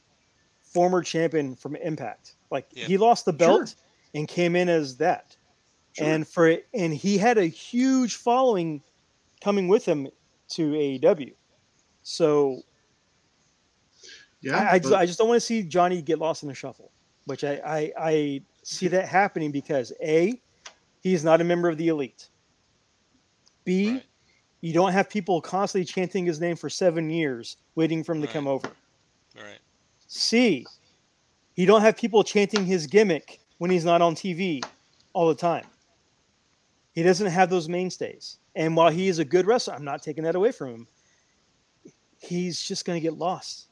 former 0.63 1.03
champion 1.03 1.55
from 1.55 1.77
Impact. 1.77 2.33
Like 2.51 2.67
Yeah. 2.73 2.87
he 2.87 2.97
lost 2.97 3.25
the 3.27 3.33
belt 3.35 3.75
and 4.15 4.27
came 4.29 4.57
in 4.57 4.69
as 4.69 4.97
that. 4.99 5.37
Sure. 5.95 6.07
and 6.07 6.27
for 6.27 6.57
and 6.73 6.95
he 6.95 7.19
had 7.19 7.37
a 7.37 7.45
huge 7.45 8.15
following 8.17 8.83
coming 9.45 9.69
with 9.69 9.85
him 9.85 10.09
to 10.49 10.73
AEW. 10.73 11.35
So 12.03 12.63
yeah, 14.41 14.57
I, 14.59 14.73
I, 14.75 14.79
just, 14.79 14.91
but- 14.91 14.99
I 15.01 15.07
just 15.07 15.19
don't 15.19 15.29
want 15.29 15.37
to 15.37 15.47
see 15.47 15.63
Johnny 15.63 16.01
get 16.03 16.19
lost 16.19 16.43
in 16.43 16.49
the 16.49 16.55
shuffle, 16.55 16.91
which 17.27 17.45
I, 17.45 17.61
I, 17.65 17.93
I 17.99 18.43
see 18.63 18.89
that 18.89 19.07
happening 19.07 19.53
because 19.53 19.93
A, 20.03 20.41
he's 21.03 21.25
not 21.25 21.41
a 21.41 21.45
member 21.45 21.69
of 21.69 21.77
the 21.77 21.89
elite. 21.89 22.29
B, 23.65 23.93
Right. 23.93 24.03
you 24.63 24.73
don't 24.73 24.93
have 24.93 25.09
people 25.11 25.41
constantly 25.41 25.85
chanting 25.85 26.25
his 26.27 26.41
name 26.41 26.57
for 26.57 26.69
seven 26.71 27.09
years 27.11 27.59
waiting 27.75 28.03
for 28.03 28.13
him 28.13 28.21
to 28.23 28.27
Right. 28.27 28.33
come 28.33 28.47
over. 28.49 28.69
All 29.39 29.45
right. 29.45 29.59
C, 30.09 30.67
you 31.55 31.67
don't 31.67 31.83
have 31.83 31.97
people 31.97 32.25
chanting 32.25 32.65
his 32.65 32.87
gimmick 32.87 33.41
when 33.63 33.71
he's 33.71 33.85
not 33.85 34.03
on 34.03 34.17
TV 34.17 34.61
all 35.13 35.29
the 35.29 35.37
time. 35.37 35.65
He 36.95 37.05
doesn't 37.05 37.29
have 37.29 37.49
those 37.49 37.69
mainstays. 37.69 38.39
And 38.57 38.75
while 38.77 38.91
he 38.91 39.07
is 39.07 39.21
a 39.21 39.25
good 39.25 39.47
wrestler, 39.47 39.75
I'm 39.75 39.85
not 39.85 40.03
taking 40.03 40.25
that 40.25 40.35
away 40.35 40.51
from 40.51 40.75
him. 40.75 40.87
He's 42.19 42.61
just 42.61 42.85
going 42.85 42.97
to 42.97 43.01
get 43.01 43.17
lost. 43.17 43.69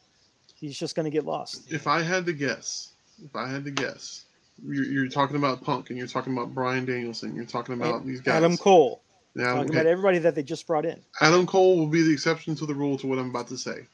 He's 0.54 0.78
just 0.78 0.94
going 0.94 1.06
to 1.06 1.10
get 1.10 1.24
lost. 1.24 1.72
if 1.72 1.88
I 1.88 2.02
had 2.02 2.24
to 2.26 2.32
guess, 2.32 2.92
if 3.24 3.34
I 3.34 3.48
had 3.50 3.64
to 3.64 3.72
guess, 3.72 4.26
you're, 4.64 4.84
you're 4.84 5.08
talking 5.08 5.34
about 5.34 5.60
Punk 5.60 5.90
and 5.90 5.98
you're 5.98 6.06
talking 6.06 6.34
about 6.34 6.54
Bryan 6.54 6.84
Danielson. 6.84 7.34
You're 7.34 7.44
talking 7.44 7.74
about 7.74 8.06
these 8.06 8.20
guys. 8.20 8.36
Adam 8.36 8.56
Cole, 8.56 9.00
Yeah, 9.34 9.54
talking 9.54 9.70
okay. 9.70 9.80
about 9.80 9.86
everybody 9.86 10.18
that 10.20 10.36
they 10.36 10.44
just 10.44 10.68
brought 10.68 10.86
in. 10.86 11.00
Adam 11.20 11.48
Cole 11.48 11.76
will 11.76 11.88
be 11.88 12.02
the 12.02 12.12
exception 12.12 12.54
to 12.54 12.64
the 12.64 12.74
rule 12.76 12.96
to 12.98 13.08
what 13.08 13.18
I'm 13.18 13.30
about 13.30 13.48
to 13.48 13.58
say. 13.58 13.88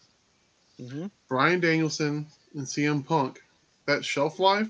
hmm 0.78 1.07
Bryan 1.26 1.61
Danielson 1.61 2.26
and 2.55 2.66
CM 2.66 3.03
Punk, 3.03 3.40
that 3.86 4.05
shelf 4.05 4.38
life, 4.38 4.68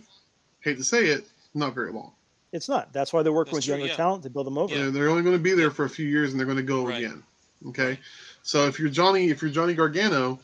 hate 0.67 0.79
to 0.79 0.85
say 0.85 1.07
it, 1.07 1.25
not 1.55 1.75
very 1.75 1.93
long. 1.93 2.13
It's 2.53 2.69
not. 2.69 2.93
That's 2.93 3.13
why 3.13 3.23
they're 3.23 3.33
working 3.33 3.55
That's 3.55 3.67
with 3.67 3.75
true, 3.75 3.75
younger 3.81 3.89
yeah. 3.91 3.97
talent 3.97 4.23
to 4.25 4.31
build 4.31 4.47
them 4.47 4.59
over. 4.59 4.73
Yeah. 4.75 4.83
They're, 4.83 4.91
they're 4.91 5.09
only 5.11 5.23
going 5.23 5.37
to 5.37 5.43
be 5.43 5.53
there 5.53 5.71
for 5.71 5.85
a 5.85 5.91
few 5.91 6.07
years 6.07 6.31
and 6.31 6.39
they're 6.41 6.47
going 6.47 6.57
to 6.59 6.63
go 6.63 6.87
Right. 6.87 6.99
again. 7.05 7.23
Okay, 7.69 7.99
so 8.43 8.67
if 8.67 8.79
you're 8.79 8.91
Johnny, 8.91 9.31
if 9.31 9.41
you're 9.41 9.51
Johnny 9.51 9.73
Gargano, 9.73 10.39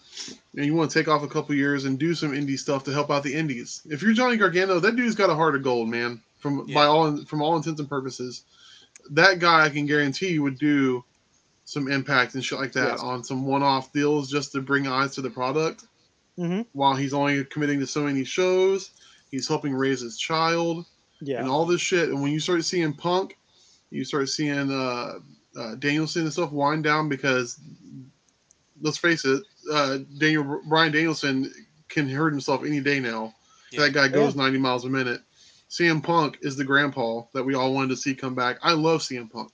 and 0.56 0.64
you 0.64 0.74
want 0.74 0.90
to 0.90 0.98
take 0.98 1.08
off 1.08 1.22
a 1.22 1.28
couple 1.28 1.54
years 1.54 1.84
and 1.84 1.98
do 1.98 2.14
some 2.14 2.32
indie 2.32 2.58
stuff 2.58 2.84
to 2.84 2.92
help 2.92 3.10
out 3.10 3.22
the 3.22 3.34
indies, 3.34 3.82
if 3.90 4.02
you're 4.02 4.14
Johnny 4.14 4.38
Gargano, 4.38 4.80
that 4.80 4.96
dude's 4.96 5.14
got 5.14 5.28
a 5.28 5.34
heart 5.34 5.54
of 5.54 5.62
gold, 5.62 5.88
man. 5.90 6.20
From 6.38 6.66
by 6.72 6.86
all 6.86 7.18
from 7.26 7.42
all 7.42 7.54
intents 7.56 7.80
and 7.80 7.88
purposes, 7.88 8.44
that 9.10 9.40
guy 9.40 9.66
I 9.66 9.68
can 9.68 9.84
guarantee 9.86 10.28
you 10.30 10.42
would 10.42 10.58
do 10.58 11.04
some 11.66 11.86
impact 11.92 12.34
and 12.34 12.42
shit 12.44 12.58
like 12.58 12.72
that 12.72 12.92
Yes. 12.92 13.00
on 13.00 13.22
some 13.22 13.46
one-off 13.46 13.92
deals 13.92 14.30
just 14.30 14.52
to 14.52 14.62
bring 14.62 14.86
eyes 14.88 15.14
to 15.16 15.20
the 15.20 15.30
product. 15.30 15.84
hmm 16.36 16.62
While 16.72 16.96
he's 16.96 17.12
only 17.12 17.44
committing 17.44 17.78
to 17.80 17.86
so 17.86 18.02
many 18.04 18.24
shows, 18.24 18.90
he's 19.32 19.48
helping 19.48 19.74
raise 19.74 20.00
his 20.00 20.16
child 20.16 20.86
Yeah. 21.20 21.40
and 21.40 21.48
all 21.48 21.66
this 21.66 21.80
shit. 21.80 22.10
And 22.10 22.22
when 22.22 22.30
you 22.30 22.38
start 22.38 22.64
seeing 22.64 22.92
Punk, 22.92 23.36
you 23.90 24.04
start 24.04 24.28
seeing 24.28 24.70
uh, 24.70 25.14
uh, 25.56 25.74
Danielson 25.76 26.22
and 26.22 26.32
stuff 26.32 26.52
wind 26.52 26.84
down 26.84 27.08
because, 27.08 27.58
let's 28.80 28.98
face 28.98 29.24
it, 29.24 29.42
uh, 29.72 29.98
Daniel 30.18 30.60
Bryan 30.68 30.92
Danielson 30.92 31.52
can 31.88 32.08
hurt 32.08 32.30
himself 32.30 32.64
any 32.64 32.80
day 32.80 33.00
now. 33.00 33.34
Yeah. 33.72 33.80
That 33.80 33.92
guy 33.94 34.08
goes 34.08 34.36
90 34.36 34.58
miles 34.58 34.84
a 34.84 34.88
minute. 34.88 35.20
CM 35.70 36.02
Punk 36.02 36.38
is 36.42 36.56
the 36.56 36.64
grandpa 36.64 37.22
that 37.32 37.42
we 37.42 37.54
all 37.54 37.72
wanted 37.72 37.88
to 37.88 37.96
see 37.96 38.14
come 38.14 38.34
back. 38.34 38.58
I 38.62 38.72
love 38.72 39.00
CM 39.00 39.30
Punk. 39.30 39.50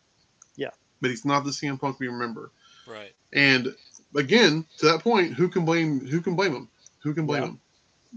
Yeah. 0.56 0.70
But 1.00 1.10
he's 1.10 1.24
not 1.24 1.44
the 1.44 1.50
CM 1.50 1.80
Punk 1.80 2.00
we 2.00 2.08
remember. 2.08 2.50
Right. 2.88 3.12
And 3.32 3.74
again, 4.16 4.64
to 4.78 4.86
that 4.86 5.00
point, 5.00 5.34
who 5.34 5.48
can 5.48 5.64
blame 5.64 6.04
who 6.06 6.20
can 6.20 6.34
blame 6.34 6.54
him? 6.54 6.68
Who 7.00 7.14
can 7.14 7.26
blame 7.26 7.42
Yeah. 7.42 7.48
him? 7.50 7.60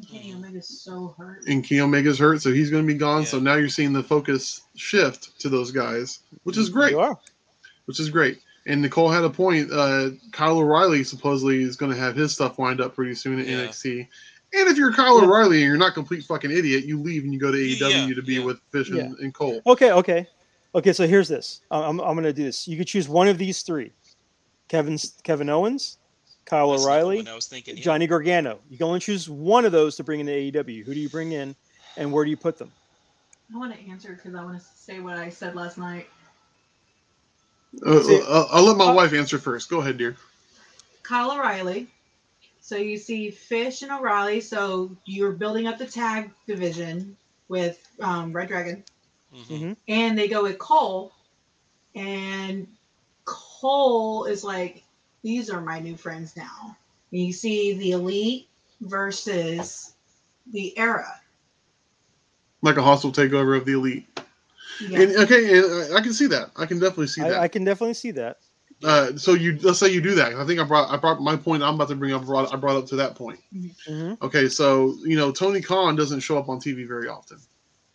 Kenny 0.10 0.34
Omega's 0.34 0.82
so 0.82 1.14
hurt. 1.18 1.44
and 1.48 1.64
Kenny 1.64 1.82
Omega's 1.82 2.18
hurt, 2.18 2.42
so 2.42 2.52
he's 2.52 2.70
going 2.70 2.86
to 2.88 2.92
be 2.94 2.98
gone. 2.98 3.26
So 3.26 3.40
now 3.40 3.56
you're 3.56 3.70
seeing 3.70 3.92
the 3.94 4.04
focus 4.04 4.62
shift 4.76 5.38
to 5.42 5.50
those 5.50 5.72
guys, 5.72 6.20
which 6.44 6.58
is 6.58 6.70
great. 6.70 6.92
You 6.92 7.00
are. 7.02 7.20
Which 7.86 8.00
is 8.00 8.10
great. 8.10 8.40
And 8.68 8.82
Nicole 8.82 9.10
had 9.10 9.24
a 9.24 9.30
point. 9.30 9.72
Uh, 9.72 10.12
Kyle 10.32 10.58
O'Reilly 10.60 11.04
supposedly 11.04 11.62
is 11.64 11.76
going 11.76 11.92
to 11.92 11.98
have 11.98 12.16
his 12.16 12.32
stuff 12.32 12.58
wind 12.58 12.80
up 12.80 12.96
pretty 12.96 13.16
soon 13.16 13.40
at 13.40 13.48
Yeah. 13.48 13.66
NXT. 13.66 14.08
And 14.54 14.70
if 14.70 14.78
you're 14.78 14.94
Kyle 14.94 15.20
Yeah. 15.20 15.26
O'Reilly 15.28 15.58
and 15.58 15.66
you're 15.68 15.78
not 15.78 15.90
a 15.90 15.94
complete 15.94 16.24
fucking 16.26 16.52
idiot, 16.52 16.86
you 16.86 17.00
leave 17.02 17.24
and 17.24 17.34
you 17.34 17.40
go 17.40 17.52
to 17.52 17.58
AEW 17.58 18.10
Yeah, 18.10 18.16
to 18.16 18.22
be 18.22 18.36
yeah. 18.36 18.44
with 18.46 18.60
Fish 18.72 18.90
and, 18.90 18.98
Yeah. 18.98 19.12
and 19.20 19.34
Cole. 19.34 19.62
Okay, 19.66 19.92
okay, 19.92 20.28
okay. 20.76 20.94
So 20.94 21.08
here's 21.08 21.28
this. 21.28 21.62
I'm, 21.72 22.00
I'm 22.00 22.14
going 22.16 22.24
to 22.24 22.34
do 22.34 22.44
this. 22.44 22.68
You 22.68 22.78
could 22.78 22.88
choose 22.88 23.10
one 23.10 23.28
of 23.28 23.38
these 23.38 23.62
three: 23.64 23.92
Kevin 24.68 24.98
Kevin 25.24 25.50
Owens, 25.50 25.98
Kyle 26.52 26.72
That's 26.72 26.84
O'Reilly, 26.84 27.16
one 27.16 27.28
I 27.30 27.34
was 27.36 27.48
thinking. 27.48 27.78
yeah. 27.78 27.84
Johnny 27.84 28.08
Gargano. 28.08 28.60
You 28.70 28.78
can 28.78 28.86
only 28.88 29.00
choose 29.00 29.30
one 29.30 29.64
of 29.64 29.72
those 29.72 29.96
to 29.96 30.04
bring 30.04 30.20
into 30.20 30.34
AEW. 30.34 30.84
Who 30.84 30.94
do 30.94 31.00
you 31.00 31.08
bring 31.08 31.32
in, 31.32 31.56
and 31.96 32.12
where 32.12 32.26
do 32.26 32.30
you 32.30 32.36
put 32.36 32.58
them? 32.58 32.70
I 33.54 33.58
want 33.58 33.74
to 33.74 33.80
answer 33.90 34.12
because 34.14 34.36
I 34.36 34.44
want 34.44 34.60
to 34.60 34.66
say 34.76 35.00
what 35.00 35.18
I 35.18 35.30
said 35.30 35.56
last 35.56 35.78
night. 35.78 36.10
Uh, 37.86 38.02
See- 38.02 38.22
uh, 38.22 38.46
I'll 38.52 38.64
let 38.64 38.76
my 38.76 38.88
uh, 38.88 38.94
wife 38.94 39.14
answer 39.14 39.38
first. 39.40 39.70
Go 39.70 39.80
ahead, 39.80 39.98
dear. 39.98 40.18
Kyle 41.04 41.32
O'Reilly. 41.32 41.88
So 42.60 42.76
you 42.76 42.98
see 42.98 43.32
Fish 43.32 43.82
and 43.82 43.92
O'Reilly. 43.92 44.42
So 44.42 44.92
you're 45.06 45.32
building 45.32 45.68
up 45.68 45.78
the 45.78 45.86
tag 45.86 46.32
division 46.48 47.16
with 47.48 47.80
um, 48.02 48.34
Red 48.34 48.50
Dragon, 48.50 48.84
Mhm. 49.34 49.46
hmm 49.48 49.74
and 49.88 50.20
they 50.20 50.28
go 50.28 50.44
with 50.44 50.60
Cole, 50.60 51.14
and 51.96 52.68
Cole 53.24 54.26
is 54.26 54.44
like, 54.44 54.84
these 55.24 55.50
are 55.50 55.62
my 55.62 55.80
new 55.80 55.96
friends 55.98 56.36
now. 56.36 56.76
You 57.12 57.34
see 57.34 57.74
the 57.74 57.92
Elite 57.92 58.48
versus 58.82 59.94
the 60.52 60.78
Era. 60.78 61.20
Like 62.62 62.78
a 62.78 62.82
hostile 62.82 63.12
takeover 63.12 63.58
of 63.58 63.66
the 63.66 63.74
elite. 63.74 64.08
Yeah. 64.80 65.02
And 65.02 65.16
okay, 65.18 65.58
and 65.58 65.94
I 65.94 65.98
I 65.98 66.02
can 66.02 66.14
see 66.14 66.28
that. 66.28 66.52
I 66.56 66.66
can 66.66 66.80
definitely 66.80 67.08
see 67.08 67.22
that. 67.22 67.34
I, 67.34 67.44
I 67.44 67.48
can 67.48 67.64
definitely 67.64 67.96
see 67.96 68.12
that. 68.12 68.38
Uh, 68.84 69.16
so 69.16 69.34
you 69.34 69.58
let's 69.62 69.80
say 69.80 69.90
you 69.90 70.02
do 70.02 70.16
that. 70.16 70.34
I 70.34 70.46
think 70.46 70.60
I 70.60 70.64
brought 70.64 70.90
I 70.92 70.98
brought 70.98 71.22
my 71.22 71.36
point. 71.36 71.64
I'm 71.64 71.76
about 71.76 71.90
to 71.90 71.96
bring 71.96 72.14
up. 72.14 72.26
Brought, 72.26 72.54
I 72.54 72.58
brought 72.58 72.78
up 72.78 72.86
to 72.88 72.96
that 72.98 73.16
point. 73.16 73.40
hmm 73.88 74.14
Okay, 74.22 74.48
so 74.48 74.96
you 75.04 75.16
know 75.16 75.32
Tony 75.32 75.62
Khan 75.62 75.96
doesn't 75.96 76.22
show 76.22 76.38
up 76.38 76.50
on 76.50 76.60
TV 76.60 76.88
very 76.88 77.08
often, 77.08 77.38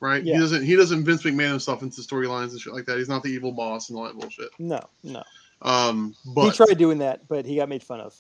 right? 0.00 0.22
Yeah. 0.22 0.34
He 0.34 0.40
doesn't. 0.40 0.64
He 0.64 0.76
doesn't 0.76 1.04
Vince 1.04 1.22
McMahon 1.22 1.50
himself 1.50 1.82
into 1.82 2.00
storylines 2.00 2.50
and 2.50 2.60
shit 2.60 2.72
like 2.72 2.86
that. 2.86 2.98
He's 2.98 3.08
not 3.08 3.22
the 3.22 3.30
evil 3.30 3.52
boss 3.52 3.88
and 3.88 3.98
all 3.98 4.04
that 4.04 4.18
bullshit. 4.18 4.50
No, 4.58 4.80
no. 5.02 5.22
Um, 5.62 6.14
he 6.36 6.50
tried 6.52 6.78
doing 6.78 6.98
that, 6.98 7.26
but 7.28 7.44
he 7.46 7.56
got 7.56 7.68
made 7.68 7.82
fun 7.82 8.00
of. 8.00 8.14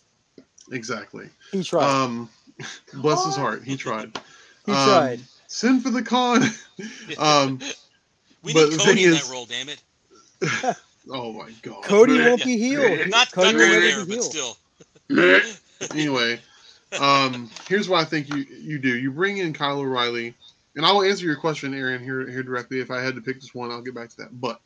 exactly. 0.72 1.28
He 1.52 1.62
tried. 1.62 1.84
Um, 1.84 2.28
bless 2.94 3.24
his 3.24 3.36
heart. 3.36 3.62
He 3.62 3.76
tried. 3.76 4.18
he 4.64 4.72
um, 4.72 4.88
tried. 4.88 5.20
Sin 5.46 5.80
for 5.80 5.90
the 5.90 6.02
con. 6.02 6.42
um, 7.18 7.60
we 8.42 8.52
but 8.52 8.70
need 8.70 8.80
Cody 8.80 9.04
in 9.04 9.12
is- 9.12 9.26
that 9.26 9.32
role, 9.32 9.46
damn 9.46 9.68
it. 9.68 9.82
oh 11.10 11.32
my 11.32 11.50
god. 11.62 11.82
Cody 11.84 12.18
But- 12.18 12.26
won't 12.26 12.44
be 12.44 12.56
healed. 12.58 13.08
Not, 13.08 13.30
Cody 13.32 13.52
not 13.52 13.58
will 13.58 13.80
Ric 13.80 13.82
never 13.82 14.04
Flair, 14.04 14.06
be 14.06 14.16
but 14.16 14.32
healed. 14.32 14.56
still. 15.80 15.88
anyway, 15.92 16.40
um, 17.00 17.50
here's 17.68 17.88
what 17.88 18.00
I 18.00 18.04
think 18.04 18.28
you 18.28 18.38
you 18.60 18.78
do. 18.78 18.96
You 18.98 19.10
bring 19.12 19.38
in 19.38 19.52
Kyle 19.52 19.78
O'Reilly, 19.78 20.34
and 20.74 20.84
I 20.84 20.92
will 20.92 21.02
answer 21.04 21.24
your 21.24 21.36
question, 21.36 21.74
Aaron, 21.74 22.02
here 22.02 22.28
here 22.28 22.42
directly. 22.42 22.80
If 22.80 22.90
I 22.90 23.00
had 23.02 23.14
to 23.14 23.20
pick 23.20 23.40
just 23.40 23.54
one, 23.54 23.70
I'll 23.70 23.82
get 23.82 23.94
back 23.94 24.08
to 24.10 24.16
that. 24.18 24.40
But 24.40 24.60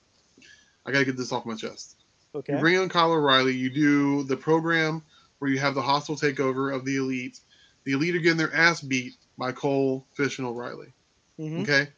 I 0.86 0.92
gotta 0.92 1.04
get 1.04 1.16
this 1.16 1.32
off 1.32 1.44
my 1.46 1.54
chest. 1.54 1.96
You 2.34 2.38
Okay. 2.40 2.60
bring 2.60 2.74
in 2.80 2.88
Kyle 2.88 3.12
O'Reilly. 3.12 3.56
You 3.56 3.70
do 3.70 4.22
the 4.24 4.36
program 4.36 5.02
where 5.38 5.50
you 5.50 5.58
have 5.58 5.74
the 5.74 5.82
hostile 5.82 6.16
takeover 6.16 6.74
of 6.74 6.84
the 6.84 6.96
elite. 6.96 7.40
The 7.84 7.92
elite 7.92 8.14
are 8.14 8.18
getting 8.20 8.38
their 8.38 8.54
ass 8.54 8.80
beat 8.80 9.14
by 9.38 9.52
Cole, 9.52 10.06
Fish, 10.14 10.38
and 10.38 10.46
O'Reilly. 10.46 10.92
hmm 11.36 11.62
Okay. 11.62 11.88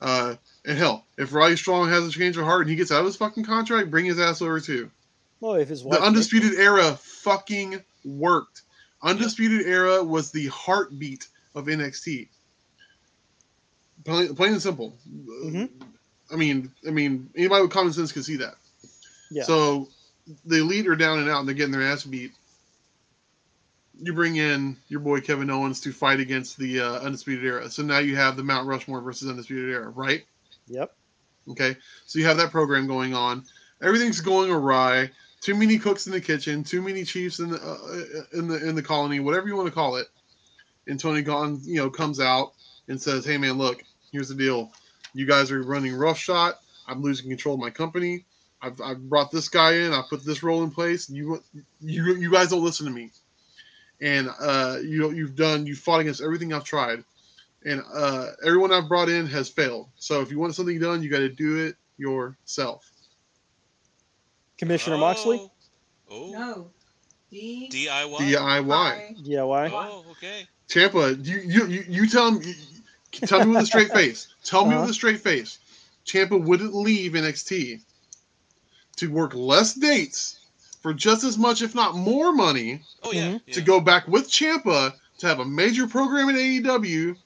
Uh, 0.00 0.34
and 0.64 0.78
hell, 0.78 1.06
if 1.18 1.32
Roddy 1.34 1.56
Strong 1.56 1.90
has 1.90 2.06
a 2.06 2.10
change 2.10 2.36
of 2.38 2.44
heart 2.44 2.62
and 2.62 2.70
he 2.70 2.76
gets 2.76 2.90
out 2.90 3.00
of 3.00 3.06
his 3.06 3.16
fucking 3.16 3.44
contract, 3.44 3.90
bring 3.90 4.06
his 4.06 4.18
ass 4.18 4.40
over 4.40 4.58
too. 4.58 4.90
Well, 5.40 5.54
if 5.54 5.68
his 5.68 5.82
The 5.82 6.00
Undisputed 6.02 6.54
Era 6.54 6.96
fucking 6.96 7.84
worked. 8.04 8.62
Undisputed 9.02 9.66
Era 9.66 10.02
was 10.02 10.30
the 10.30 10.46
heartbeat 10.48 11.28
of 11.54 11.66
NXT. 11.66 12.28
Plain, 14.04 14.34
plain 14.34 14.52
and 14.54 14.62
simple. 14.62 14.98
Mhm. 15.06 15.70
I 16.30 16.36
mean, 16.36 16.72
I 16.86 16.90
mean, 16.90 17.28
anybody 17.36 17.62
with 17.62 17.70
common 17.70 17.92
sense 17.92 18.12
can 18.12 18.22
see 18.22 18.36
that. 18.36 18.54
Yeah. 19.30 19.44
So 19.44 19.88
the 20.44 20.58
elite 20.58 20.86
are 20.86 20.96
down 20.96 21.18
and 21.18 21.28
out, 21.28 21.40
and 21.40 21.48
they're 21.48 21.54
getting 21.54 21.72
their 21.72 21.82
ass 21.82 22.04
beat. 22.04 22.32
You 24.02 24.14
bring 24.14 24.36
in 24.36 24.76
your 24.88 25.00
boy 25.00 25.20
Kevin 25.20 25.50
Owens 25.50 25.80
to 25.82 25.92
fight 25.92 26.20
against 26.20 26.56
the 26.56 26.80
uh, 26.80 27.00
Undisputed 27.00 27.44
Era. 27.44 27.70
So 27.70 27.82
now 27.82 27.98
you 27.98 28.16
have 28.16 28.36
the 28.36 28.42
Mount 28.42 28.66
Rushmore 28.66 29.02
versus 29.02 29.28
Undisputed 29.28 29.70
Era, 29.70 29.90
right? 29.90 30.24
Yep. 30.68 30.92
Okay, 31.50 31.76
so 32.06 32.18
you 32.18 32.26
have 32.26 32.36
that 32.36 32.50
program 32.50 32.86
going 32.86 33.14
on. 33.14 33.44
Everything's 33.82 34.20
going 34.20 34.50
awry. 34.50 35.10
Too 35.40 35.54
many 35.54 35.78
cooks 35.78 36.06
in 36.06 36.12
the 36.12 36.20
kitchen. 36.20 36.62
Too 36.62 36.82
many 36.82 37.02
chiefs 37.02 37.40
in 37.40 37.50
the 37.50 37.56
uh, 37.56 38.38
in 38.38 38.46
the 38.46 38.68
in 38.68 38.74
the 38.74 38.82
colony, 38.82 39.20
whatever 39.20 39.48
you 39.48 39.56
want 39.56 39.68
to 39.68 39.74
call 39.74 39.96
it. 39.96 40.06
And 40.86 40.98
Tony 40.98 41.22
Khan, 41.22 41.60
you 41.62 41.76
know, 41.76 41.90
comes 41.90 42.20
out 42.20 42.52
and 42.88 43.00
says, 43.00 43.24
"Hey, 43.24 43.38
man, 43.38 43.58
look, 43.58 43.82
here's 44.12 44.28
the 44.28 44.34
deal. 44.34 44.72
You 45.14 45.26
guys 45.26 45.50
are 45.50 45.62
running 45.62 45.94
rough 45.94 46.18
shot. 46.18 46.60
I'm 46.86 47.02
losing 47.02 47.28
control 47.28 47.54
of 47.54 47.60
my 47.60 47.70
company. 47.70 48.24
I've, 48.62 48.80
I've 48.80 49.08
brought 49.08 49.30
this 49.30 49.48
guy 49.48 49.74
in. 49.74 49.92
I 49.92 50.02
put 50.08 50.24
this 50.24 50.42
role 50.42 50.62
in 50.64 50.70
place. 50.70 51.08
You 51.08 51.42
you 51.80 52.14
you 52.16 52.30
guys 52.30 52.48
don't 52.50 52.62
listen 52.64 52.86
to 52.86 52.92
me, 52.92 53.10
and 54.00 54.28
uh, 54.40 54.78
you 54.82 55.10
you've 55.12 55.36
done 55.36 55.66
you 55.66 55.74
fought 55.74 56.00
against 56.00 56.22
everything 56.22 56.52
I've 56.52 56.64
tried." 56.64 57.04
and 57.64 57.82
uh, 57.92 58.28
everyone 58.42 58.72
I've 58.72 58.88
brought 58.88 59.10
in 59.10 59.26
has 59.26 59.50
failed. 59.50 59.88
So 59.96 60.22
if 60.22 60.30
you 60.30 60.38
want 60.38 60.54
something 60.54 60.78
done, 60.80 61.02
you 61.02 61.10
got 61.10 61.18
to 61.18 61.28
do 61.28 61.58
it 61.66 61.76
yourself. 61.98 62.90
Commissioner 64.56 64.96
Moxley. 64.96 65.50
Oh, 66.10 66.30
No. 66.32 66.70
D. 67.30 67.68
DIY. 67.70 68.16
DIY. 68.16 69.14
Yeah, 69.22 69.42
why? 69.42 69.68
Oh, 69.72 70.04
okay. 70.12 70.46
Ciampa, 70.68 71.24
you 71.24 71.38
you 71.40 71.66
you, 71.66 71.84
you 71.88 72.08
tell 72.08 72.32
him. 72.32 72.54
Tell 73.12 73.44
me 73.44 73.52
with 73.52 73.62
a 73.62 73.66
straight 73.66 73.92
face. 73.92 74.28
Tell 74.42 74.64
me 74.64 74.72
Uh-huh. 74.72 74.82
with 74.82 74.90
a 74.90 74.94
straight 74.94 75.20
face. 75.20 75.58
Ciampa 76.06 76.42
wouldn't 76.42 76.74
leave 76.74 77.12
NXT 77.12 77.80
to 79.00 79.10
work 79.10 79.34
less 79.34 79.74
dates 79.74 80.38
for 80.82 80.92
just 80.94 81.24
as 81.24 81.36
much, 81.38 81.62
if 81.62 81.74
not 81.74 81.94
more 81.96 82.32
money, 82.32 82.80
Oh 83.02 83.12
yeah. 83.12 83.32
Mhm. 83.32 83.40
yeah. 83.46 83.54
to 83.54 83.60
go 83.62 83.80
back 83.80 84.06
with 84.08 84.30
Ciampa 84.30 84.94
to 85.18 85.26
have 85.26 85.40
a 85.40 85.44
major 85.44 85.86
program 85.86 86.28
in 86.28 86.36
AEW 86.36 87.16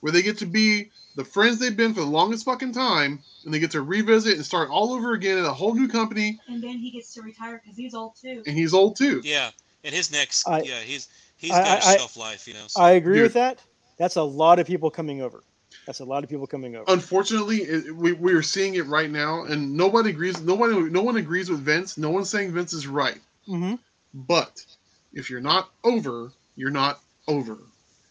where 0.00 0.12
they 0.12 0.22
get 0.22 0.38
to 0.38 0.46
be 0.46 0.90
the 1.16 1.24
friends 1.24 1.58
they've 1.58 1.76
been 1.76 1.94
for 1.94 2.00
the 2.00 2.06
longest 2.06 2.44
fucking 2.44 2.72
time, 2.72 3.20
and 3.44 3.54
they 3.54 3.58
get 3.60 3.70
to 3.70 3.82
revisit 3.82 4.34
and 4.34 4.44
start 4.44 4.68
all 4.68 4.92
over 4.92 5.12
again 5.12 5.38
at 5.38 5.44
a 5.44 5.52
whole 5.52 5.74
new 5.74 5.86
company, 5.88 6.40
And 6.48 6.60
then 6.62 6.78
he 6.78 6.90
gets 6.90 7.14
to 7.14 7.22
retire 7.22 7.60
because 7.62 7.76
he's 7.76 7.94
old 7.94 8.16
too. 8.20 8.42
and 8.46 8.56
he's 8.56 8.74
old 8.74 8.96
too. 8.96 9.20
Yeah, 9.24 9.50
and 9.84 9.94
his 9.94 10.10
next, 10.10 10.46
I- 10.48 10.62
yeah, 10.62 10.80
he's 10.80 11.06
he's 11.36 11.52
I- 11.52 11.62
got 11.62 11.84
a 11.84 11.86
I- 11.88 11.96
shelf 11.96 12.16
life, 12.16 12.48
you 12.48 12.54
know. 12.54 12.66
So. 12.66 12.80
I 12.80 12.92
agree 12.92 13.14
Dude. 13.14 13.22
with 13.24 13.34
that. 13.34 13.60
That's 13.96 14.16
a 14.16 14.22
lot 14.22 14.58
of 14.58 14.66
people 14.66 14.90
coming 14.90 15.20
over. 15.22 15.42
That's 15.86 16.00
a 16.00 16.04
lot 16.04 16.24
of 16.24 16.30
people 16.30 16.46
coming 16.46 16.76
over. 16.76 16.84
Unfortunately, 16.88 17.58
it, 17.58 17.94
we 17.94 18.12
we 18.12 18.32
are 18.32 18.42
seeing 18.42 18.74
it 18.74 18.86
right 18.86 19.10
now, 19.10 19.44
and 19.44 19.76
nobody 19.76 20.10
agrees. 20.10 20.40
Nobody, 20.40 20.74
no 20.90 21.02
one 21.02 21.16
agrees 21.16 21.50
with 21.50 21.60
Vince. 21.60 21.98
No 21.98 22.10
one's 22.10 22.30
saying 22.30 22.52
Vince 22.52 22.72
is 22.72 22.86
right. 22.86 23.20
hmm 23.46 23.74
But 24.14 24.64
if 25.12 25.30
you're 25.30 25.40
not 25.40 25.70
over, 25.84 26.32
you're 26.56 26.70
not 26.70 27.00
over. 27.28 27.58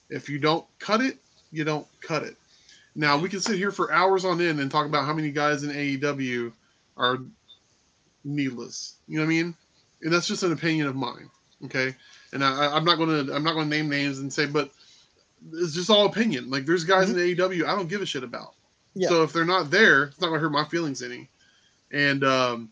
If 0.09 0.30
you 0.30 0.39
don't 0.39 0.65
cut 0.80 1.01
it, 1.01 1.17
you 1.51 1.63
don't 1.63 1.88
cut 2.01 2.24
it. 2.24 2.36
Now 2.95 3.17
we 3.17 3.30
can 3.30 3.39
sit 3.39 3.57
here 3.57 3.71
for 3.71 3.91
hours 3.91 4.24
on 4.26 4.39
end 4.39 4.59
and 4.59 4.69
talk 4.69 4.86
about 4.86 5.05
how 5.05 5.13
many 5.13 5.32
guys 5.32 5.63
in 5.63 5.71
AEW 5.71 6.53
are 6.97 7.17
needless. 8.24 8.95
You 9.07 9.17
know 9.17 9.24
what 9.24 9.28
I 9.28 9.30
mean? 9.30 9.55
And 10.01 10.13
that's 10.13 10.28
just 10.28 10.43
an 10.43 10.51
opinion 10.51 10.88
of 10.88 10.95
mine. 10.95 11.30
Okay. 11.65 11.95
And 12.34 12.43
I, 12.43 12.65
I- 12.67 12.76
I'm 12.76 12.86
not 12.86 12.97
gonna 12.97 13.34
I'm 13.34 13.43
not 13.43 13.53
gonna 13.53 13.65
name 13.65 13.89
names 13.89 14.19
and 14.19 14.32
say, 14.32 14.45
but 14.45 14.69
it's 15.51 15.73
just 15.73 15.89
all 15.89 16.05
opinion. 16.05 16.49
Like 16.49 16.65
there's 16.65 16.83
guys 16.83 17.09
in 17.09 17.15
AEW 17.15 17.65
I 17.65 17.75
don't 17.75 17.89
give 17.89 18.01
a 18.01 18.05
shit 18.05 18.23
about. 18.23 18.55
Yeah. 18.95 19.09
So 19.09 19.23
if 19.23 19.33
they're 19.33 19.45
not 19.45 19.71
there, 19.71 20.05
it's 20.05 20.21
not 20.21 20.27
gonna 20.27 20.39
hurt 20.39 20.51
my 20.51 20.65
feelings 20.65 21.01
any. 21.01 21.29
And 21.91 22.23
um, 22.23 22.71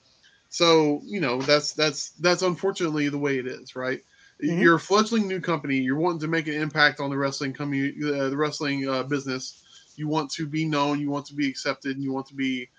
so 0.49 1.01
you 1.03 1.19
know 1.21 1.41
that's 1.41 1.73
that's 1.73 2.11
that's 2.11 2.41
unfortunately 2.41 3.09
the 3.09 3.17
way 3.17 3.37
it 3.39 3.47
is, 3.47 3.75
right? 3.75 4.01
Mhm. 4.43 4.61
You're 4.61 4.75
a 4.75 4.79
fledgling 4.79 5.27
new 5.27 5.39
company. 5.39 5.77
You're 5.77 5.97
wanting 5.97 6.21
to 6.21 6.27
make 6.27 6.47
an 6.47 6.55
impact 6.55 6.99
on 6.99 7.09
the 7.09 7.17
wrestling 7.17 7.53
community, 7.53 8.03
uh, 8.03 8.29
the 8.29 8.37
wrestling 8.37 8.87
uh, 8.87 9.03
business. 9.03 9.63
You 9.95 10.07
want 10.07 10.31
to 10.31 10.47
be 10.47 10.65
known. 10.65 10.99
You 10.99 11.09
want 11.11 11.25
to 11.27 11.35
be 11.35 11.47
accepted. 11.47 11.95
And 11.95 12.03
you 12.03 12.11
want 12.11 12.27
to 12.27 12.33
be 12.35 12.69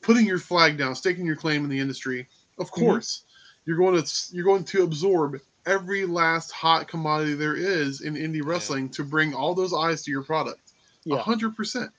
putting 0.00 0.26
your 0.26 0.38
flag 0.38 0.76
down, 0.76 0.94
staking 0.94 1.26
your 1.26 1.36
claim 1.36 1.62
in 1.62 1.70
the 1.70 1.78
industry. 1.78 2.26
Of 2.58 2.70
Mhm. 2.70 2.80
course, 2.80 3.22
you're 3.64 3.76
going 3.76 4.02
to 4.02 4.12
you're 4.32 4.44
going 4.44 4.64
to 4.64 4.82
absorb 4.82 5.40
every 5.68 6.06
last 6.06 6.50
hot 6.50 6.88
commodity 6.88 7.34
there 7.34 7.54
is 7.54 8.00
in 8.00 8.14
indie 8.14 8.44
wrestling 8.44 8.88
to 8.90 9.04
bring 9.04 9.34
all 9.34 9.54
those 9.54 9.74
eyes 9.74 10.02
to 10.02 10.10
your 10.10 10.22
product. 10.22 10.72
A 11.06 11.10
Yeah. 11.10 11.18
hundred 11.18 11.54
percent. 11.56 11.90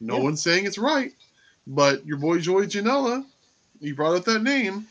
No 0.00 0.16
Yeah. 0.16 0.22
one's 0.22 0.42
saying 0.42 0.66
it's 0.66 0.78
right, 0.78 1.12
but 1.66 2.06
your 2.06 2.18
boy 2.18 2.38
Joey 2.38 2.66
Janela, 2.66 3.24
you 3.80 3.94
brought 3.94 4.16
up 4.16 4.24
that 4.26 4.42
name. 4.42 4.86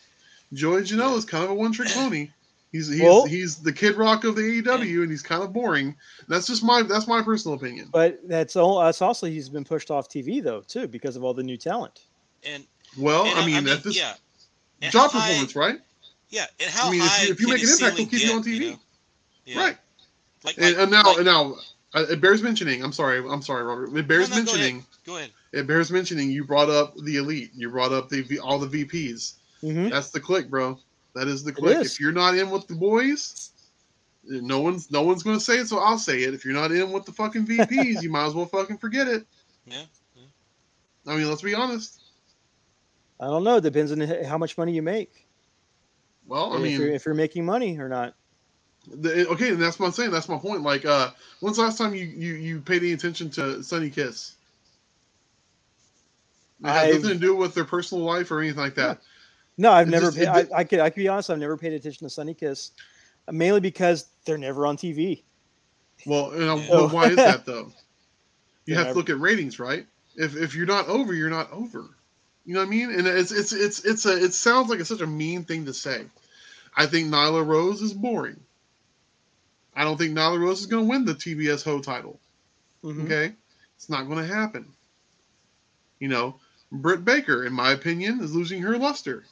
Joey 0.53 0.81
Janela 0.81 1.17
is 1.17 1.25
kind 1.25 1.43
of 1.43 1.49
a 1.49 1.53
one 1.53 1.71
trick 1.71 1.89
pony. 1.93 2.29
He's 2.71 2.89
he's, 2.89 3.01
Well- 3.01 3.25
he's 3.25 3.57
the 3.57 3.71
Kid 3.71 3.95
Rock 3.95 4.25
of 4.25 4.36
the 4.36 4.41
AEW, 4.61 5.01
and 5.03 5.09
he's 5.11 5.21
kind 5.21 5.41
of 5.43 5.53
boring. 5.53 5.95
That's 6.27 6.45
just 6.47 6.63
my 6.63 6.81
that's 6.83 7.07
my 7.07 7.21
personal 7.21 7.55
opinion. 7.57 7.89
But 7.91 8.19
that's 8.27 8.55
all. 8.55 8.81
That's 8.81 9.01
also 9.01 9.27
he's 9.27 9.47
been 9.49 9.63
pushed 9.63 9.89
off 9.91 10.09
TV 10.09 10.43
though 10.43 10.61
too 10.61 10.88
because 10.88 11.15
of 11.15 11.23
all 11.23 11.33
the 11.33 11.43
new 11.43 11.57
talent. 11.57 12.01
and, 12.43 12.65
Well, 12.97 13.25
and, 13.25 13.39
I 13.39 13.45
mean, 13.45 13.63
that's 13.63 13.83
this 13.83 13.97
yeah, 13.97 14.13
And 14.81 14.91
job 14.91 15.11
how 15.11 15.19
high- 15.19 15.27
performance, 15.29 15.55
right? 15.55 15.79
Yeah, 16.30 16.45
and 16.59 16.69
how 16.69 16.88
I 16.88 16.91
mean, 16.91 17.01
if 17.01 17.07
high 17.07 17.23
you- 17.26 17.32
if 17.32 17.39
you 17.41 17.47
make 17.47 17.63
an 17.63 17.69
impact, 17.69 17.80
ceiling 17.80 17.95
they'll 17.97 18.07
keep 18.07 18.28
you 18.28 18.34
on 18.34 18.43
TV. 18.43 18.71
know? 18.71 18.80
Yeah. 19.45 19.59
Right. 19.59 19.78
Like, 20.43 20.57
And, 20.57 20.65
like- 20.65 20.78
and 20.84 20.91
now 20.91 21.03
like- 21.03 21.26
now 21.26 21.55
uh, 21.93 22.05
it 22.09 22.19
bears 22.21 22.41
mentioning. 22.41 22.84
I'm 22.84 22.91
sorry, 22.91 23.19
I'm 23.19 23.41
sorry, 23.41 23.63
Robert. 23.63 23.95
It 23.95 24.07
bears 24.07 24.30
No, 24.30 24.38
no, 24.38 24.43
go 24.43 24.51
ahead. 24.51 24.59
mentioning. 24.59 24.86
Go 25.05 25.17
ahead. 25.17 25.32
It 25.53 25.67
bears 25.67 25.91
mentioning. 25.91 26.30
You 26.32 26.43
brought 26.43 26.69
up 26.69 26.95
the 26.97 27.17
elite. 27.17 27.51
You 27.55 27.69
brought 27.69 27.93
up 27.93 28.09
the 28.09 28.21
V- 28.21 28.39
all 28.39 28.59
the 28.59 28.67
VPs. 28.86 29.36
hmm 29.61 29.89
That's 29.89 30.09
the 30.11 30.19
click, 30.19 30.49
bro. 30.49 30.78
That 31.13 31.28
is 31.30 31.43
the 31.43 31.53
click. 31.53 31.78
is. 31.80 31.93
If 31.93 31.99
you're 32.01 32.11
not 32.11 32.36
in 32.38 32.49
with 32.49 32.67
the 32.67 32.76
boys, 32.76 33.51
no 34.26 34.59
one's 34.59 34.91
no 34.91 35.03
one's 35.03 35.23
going 35.23 35.38
to 35.38 35.43
say 35.43 35.59
it, 35.59 35.67
so 35.69 35.78
I'll 35.80 35.97
say 35.99 36.23
it. 36.23 36.34
If 36.34 36.43
you're 36.43 36.53
not 36.53 36.71
in 36.73 36.91
with 36.91 37.05
the 37.05 37.13
fucking 37.13 37.45
VPs, 37.47 38.01
you 38.01 38.09
might 38.09 38.26
as 38.26 38.34
well 38.34 38.45
fucking 38.47 38.80
forget 38.80 39.07
it. 39.07 39.26
Yeah. 39.65 39.84
I 41.07 41.15
mean, 41.15 41.30
let's 41.30 41.43
be 41.43 41.53
honest. 41.53 42.01
I 43.19 43.28
don't 43.28 43.43
know. 43.43 43.57
It 43.57 43.61
Depends 43.61 43.91
on 43.91 44.01
how 44.26 44.38
much 44.38 44.57
money 44.57 44.73
you 44.73 44.82
make. 44.82 45.24
Well, 46.28 46.53
I 46.53 46.57
if, 46.57 46.61
mean, 46.63 46.80
you're, 46.80 46.89
if 46.89 47.05
you're 47.05 47.15
making 47.15 47.45
money 47.45 47.78
or 47.78 47.88
not. 47.89 48.15
the, 48.88 49.28
okay, 49.30 49.49
and 49.49 49.61
that's 49.61 49.80
what 49.80 49.88
I'm 49.88 49.91
saying. 49.91 50.11
That's 50.11 50.30
my 50.30 50.38
point. 50.38 50.61
Like, 50.63 50.86
uh, 50.86 51.11
when's 51.39 51.57
the 51.57 51.63
last 51.63 51.78
time 51.78 51.93
you 51.93 52.05
you 52.05 52.34
you 52.34 52.61
paid 52.61 52.82
any 52.82 52.93
attention 52.93 53.30
to 53.32 53.63
Sonny 53.63 53.89
Kiss? 53.89 54.36
It 56.63 56.67
has 56.67 56.84
I've- 56.84 56.93
nothing 56.93 57.09
to 57.09 57.26
do 57.26 57.36
with 57.36 57.53
their 57.53 57.65
personal 57.65 58.03
life 58.03 58.32
or 58.32 58.39
anything 58.41 58.59
like 58.59 58.76
that. 58.76 59.01
No, 59.57 59.71
I've 59.71 59.88
never. 59.88 60.07
just- 60.07 60.17
paid, 60.17 60.28
I, 60.28 60.45
I 60.53 60.63
could. 60.63 60.80
I 60.80 60.89
could 60.89 60.97
be 60.99 61.07
honest. 61.07 61.30
I've 61.30 61.39
never 61.39 61.57
paid 61.57 61.73
attention 61.73 62.05
to 62.05 62.09
Sonny 62.09 62.34
Kiss, 62.34 62.71
mainly 63.32 63.59
because 63.59 64.05
they're 64.26 64.38
never 64.38 64.65
on 64.65 64.78
TV. 64.78 65.23
Well, 66.05 66.32
you 66.34 66.45
know, 66.45 66.57
Yeah. 66.57 66.69
well, 66.71 66.89
why 66.89 67.05
is 67.07 67.15
that 67.17 67.45
though? 67.45 67.71
You 68.67 68.73
have 68.73 68.88
to 68.88 68.93
look 68.93 69.11
at 69.11 69.19
ratings, 69.19 69.59
right? 69.59 69.86
If 70.15 70.36
if 70.36 70.55
you're 70.55 70.65
not 70.65 70.88
over, 70.88 71.13
you're 71.13 71.30
not 71.30 71.51
over. 71.51 71.86
You 72.45 72.53
know 72.53 72.59
what 72.59 72.67
I 72.67 72.69
mean? 72.69 72.91
And 72.91 73.07
it's 73.07 73.31
it's 73.31 73.53
it's 73.53 73.83
it's 73.85 74.05
a 74.05 74.23
it 74.23 74.33
sounds 74.33 74.69
like 74.69 74.79
it's 74.79 74.89
such 74.89 75.01
a 75.01 75.07
mean 75.07 75.43
thing 75.43 75.65
to 75.65 75.73
say. 75.73 76.05
I 76.77 76.85
think 76.85 77.07
Nyla 77.11 77.45
Rose 77.45 77.81
is 77.81 77.93
boring. 77.93 78.39
I 79.75 79.83
don't 79.83 79.97
think 79.97 80.15
Nyla 80.15 80.39
Rose 80.39 80.59
is 80.59 80.67
going 80.67 80.83
to 80.85 80.89
win 80.89 81.05
the 81.05 81.15
TBS 81.15 81.63
Ho 81.63 81.79
title. 81.81 82.19
Mhm. 82.83 83.05
Okay, 83.05 83.33
it's 83.75 83.89
not 83.89 84.07
going 84.07 84.19
to 84.25 84.33
happen. 84.33 84.67
You 85.99 86.07
know, 86.09 86.35
Britt 86.71 87.03
Baker, 87.03 87.45
in 87.45 87.53
my 87.53 87.71
opinion, 87.71 88.19
is 88.21 88.35
losing 88.35 88.61
her 88.61 88.77
luster. 88.77 89.23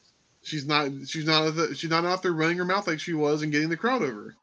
She's 0.42 0.66
not. 0.66 0.90
She's 1.08 1.26
not. 1.26 1.54
She's 1.78 1.90
not 1.90 2.06
out 2.06 2.24
there 2.24 2.34
running 2.34 2.58
her 2.58 2.66
mouth 2.66 2.88
like 2.88 3.00
she 3.00 3.14
was 3.14 3.44
and 3.44 3.52
getting 3.52 3.70
the 3.70 3.78
crowd 3.78 4.02
over. 4.02 4.36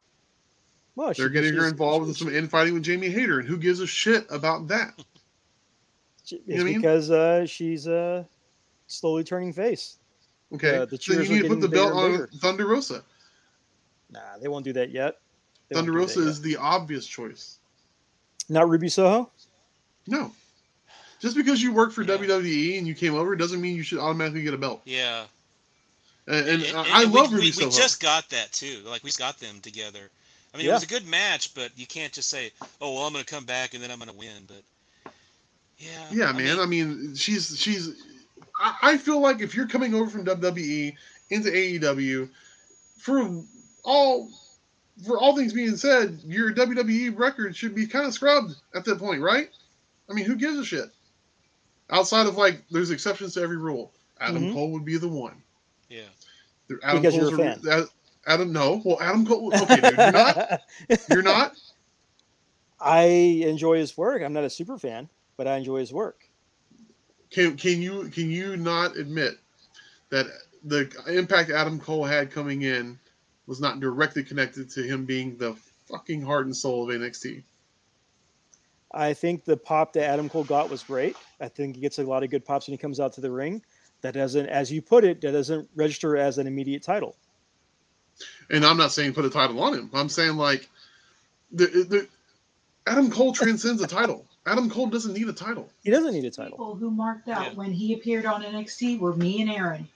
Well, 0.94 1.12
They're 1.16 1.28
getting 1.28 1.54
her 1.54 1.66
involved 1.66 2.08
in 2.08 2.14
she- 2.14 2.24
some 2.24 2.34
infighting 2.34 2.74
with 2.74 2.82
Jamie 2.84 3.08
Hayter, 3.10 3.38
and 3.40 3.48
who 3.48 3.56
gives 3.56 3.80
a 3.80 3.86
shit 3.86 4.26
about 4.30 4.68
that? 4.68 4.92
she- 6.24 6.36
know 6.36 6.42
It's 6.46 6.56
what 6.58 6.60
I 6.60 6.64
mean? 6.64 6.80
because 6.80 7.10
uh, 7.10 7.46
she's 7.46 7.88
uh, 7.88 8.24
slowly 8.90 9.24
turning 9.24 9.52
face. 9.52 9.96
Okay, 10.52 10.78
Uh, 10.78 10.84
the 10.84 10.98
so 10.98 11.12
you 11.14 11.28
need 11.28 11.42
to 11.42 11.48
put 11.48 11.60
the 11.60 11.68
belt 11.68 11.92
on 11.92 12.10
bigger. 12.12 12.30
Thunder 12.38 12.66
Rosa. 12.66 13.02
Nah, 14.10 14.20
they 14.42 14.48
won't 14.48 14.64
do 14.64 14.72
that 14.72 14.90
yet. 14.90 15.18
They 15.68 15.76
Thunder 15.76 15.92
do 15.92 15.98
that 15.98 16.00
Rosa 16.02 16.20
yet. 16.20 16.28
is 16.28 16.40
the 16.42 16.56
obvious 16.56 17.06
choice. 17.06 17.58
not 18.48 18.68
Ruby 18.68 18.88
Soho. 18.88 19.30
No, 20.08 20.32
just 21.20 21.36
because 21.36 21.62
you 21.62 21.72
work 21.72 21.92
for 21.92 22.02
Yeah. 22.02 22.16
WWE 22.16 22.78
and 22.78 22.86
you 22.88 22.94
came 22.96 23.14
over 23.14 23.36
doesn't 23.36 23.60
mean 23.60 23.76
you 23.76 23.84
should 23.84 23.98
automatically 24.00 24.42
get 24.42 24.54
a 24.54 24.58
belt. 24.58 24.82
Yeah. 24.84 25.26
And, 26.26 26.48
and, 26.48 26.62
And- 26.64 26.76
I 26.76 27.02
and 27.04 27.12
love 27.12 27.28
we, 27.30 27.36
Ruby 27.36 27.46
we, 27.48 27.52
Soho. 27.52 27.66
we 27.68 27.72
just 27.76 28.00
got 28.02 28.28
that 28.30 28.50
too. 28.52 28.80
Like 28.84 29.04
we 29.04 29.08
just 29.08 29.18
got 29.20 29.38
them 29.38 29.60
together. 29.60 30.10
I 30.52 30.56
mean, 30.58 30.66
it 30.66 30.72
was 30.72 30.82
a 30.82 30.86
good 30.88 31.06
match, 31.06 31.54
but 31.54 31.70
you 31.78 31.86
can't 31.86 32.12
just 32.12 32.28
say, 32.28 32.50
"Oh, 32.80 32.94
well, 32.94 33.04
I'm 33.06 33.12
going 33.12 33.24
to 33.24 33.30
come 33.32 33.44
back 33.44 33.74
and 33.74 33.80
then 33.82 33.92
I'm 33.92 33.98
going 34.00 34.10
to 34.10 34.16
win." 34.16 34.48
But 34.48 35.12
yeah, 35.78 36.06
yeah, 36.10 36.24
I 36.28 36.32
man. 36.32 36.42
mean, 36.44 36.58
I 36.58 36.66
mean, 36.66 37.14
she's 37.14 37.56
she's. 37.56 37.90
I, 38.60 38.74
I 38.82 38.96
feel 38.98 39.20
like 39.20 39.40
if 39.40 39.54
you're 39.54 39.66
coming 39.66 39.94
over 39.94 40.10
from 40.10 40.24
WWE 40.24 40.94
into 41.30 41.50
AEW, 41.50 42.28
for 42.98 43.42
all 43.84 44.28
for 45.06 45.18
all 45.18 45.34
things 45.34 45.52
being 45.54 45.76
said, 45.76 46.20
your 46.24 46.52
WWE 46.52 47.18
record 47.18 47.56
should 47.56 47.74
be 47.74 47.86
kind 47.86 48.04
of 48.06 48.12
scrubbed 48.12 48.54
at 48.74 48.84
that 48.84 48.98
point, 48.98 49.22
right? 49.22 49.48
I 50.10 50.12
mean, 50.12 50.26
who 50.26 50.36
gives 50.36 50.58
a 50.58 50.64
shit? 50.64 50.90
Outside 51.88 52.26
of 52.26 52.36
like, 52.36 52.62
there's 52.70 52.90
exceptions 52.90 53.34
to 53.34 53.40
every 53.42 53.56
rule. 53.56 53.92
Adam 54.20 54.42
Mhm. 54.42 54.52
Cole 54.52 54.70
would 54.72 54.84
be 54.84 54.98
the 54.98 55.08
one. 55.08 55.42
yeah. 55.88 56.02
Adam 56.84 57.00
Because 57.00 57.16
you're 57.16 57.30
Cole's 57.30 57.40
a 57.40 57.60
fan. 57.62 57.72
Ad- 57.82 57.88
Adam, 58.26 58.52
no. 58.52 58.82
Well, 58.84 59.00
Adam 59.00 59.26
Cole. 59.26 59.52
Okay, 59.54 59.76
dude, 59.80 59.96
you're 59.96 60.12
not. 60.12 60.60
You're 61.10 61.22
not. 61.22 61.56
I 62.78 63.02
enjoy 63.46 63.78
his 63.78 63.96
work. 63.96 64.22
I'm 64.22 64.32
not 64.32 64.44
a 64.44 64.50
super 64.50 64.78
fan, 64.78 65.08
but 65.36 65.46
I 65.48 65.56
enjoy 65.56 65.78
his 65.78 65.92
work. 65.92 66.28
Can 67.30 67.56
can 67.56 67.80
you 67.80 68.08
can 68.08 68.30
you 68.30 68.56
not 68.56 68.96
admit 68.96 69.38
that 70.10 70.26
the 70.64 70.90
impact 71.06 71.50
Adam 71.50 71.78
Cole 71.78 72.04
had 72.04 72.30
coming 72.30 72.62
in 72.62 72.98
was 73.46 73.60
not 73.60 73.80
directly 73.80 74.22
connected 74.22 74.70
to 74.70 74.82
him 74.82 75.04
being 75.04 75.36
the 75.36 75.56
fucking 75.88 76.22
heart 76.22 76.46
and 76.46 76.56
soul 76.56 76.88
of 76.88 76.96
NXT? 76.96 77.42
I 78.92 79.12
think 79.14 79.44
the 79.44 79.56
pop 79.56 79.92
that 79.92 80.04
Adam 80.04 80.28
Cole 80.28 80.44
got 80.44 80.68
was 80.68 80.82
great. 80.82 81.16
I 81.40 81.48
think 81.48 81.76
he 81.76 81.80
gets 81.80 81.98
a 81.98 82.04
lot 82.04 82.24
of 82.24 82.30
good 82.30 82.44
pops 82.44 82.66
when 82.66 82.72
he 82.72 82.78
comes 82.78 82.98
out 82.98 83.12
to 83.14 83.20
the 83.20 83.30
ring. 83.30 83.62
That 84.02 84.14
doesn't, 84.14 84.46
as 84.46 84.72
you 84.72 84.82
put 84.82 85.04
it, 85.04 85.20
that 85.20 85.32
doesn't 85.32 85.68
register 85.76 86.16
as 86.16 86.38
an 86.38 86.46
immediate 86.46 86.82
title. 86.82 87.16
And 88.50 88.64
I'm 88.64 88.76
not 88.76 88.92
saying 88.92 89.12
put 89.12 89.24
a 89.24 89.30
title 89.30 89.60
on 89.62 89.74
him. 89.74 89.90
I'm 89.92 90.08
saying 90.08 90.36
like 90.36 90.68
the, 91.52 91.66
the 91.66 92.08
Adam 92.86 93.10
Cole 93.10 93.32
transcends 93.32 93.82
a 93.82 93.86
title. 93.86 94.26
Adam 94.46 94.70
Cole 94.70 94.86
doesn't 94.86 95.12
need 95.12 95.28
a 95.28 95.32
title. 95.32 95.68
He 95.82 95.90
doesn't 95.90 96.12
need 96.12 96.24
a 96.24 96.30
title. 96.30 96.52
People 96.52 96.74
who 96.76 96.90
marked 96.90 97.28
out 97.28 97.48
Yeah. 97.48 97.54
when 97.54 97.72
he 97.72 97.92
appeared 97.94 98.24
on 98.26 98.42
NXT 98.42 98.98
were 98.98 99.14
me 99.14 99.42
and 99.42 99.50
Aaron. 99.50 99.86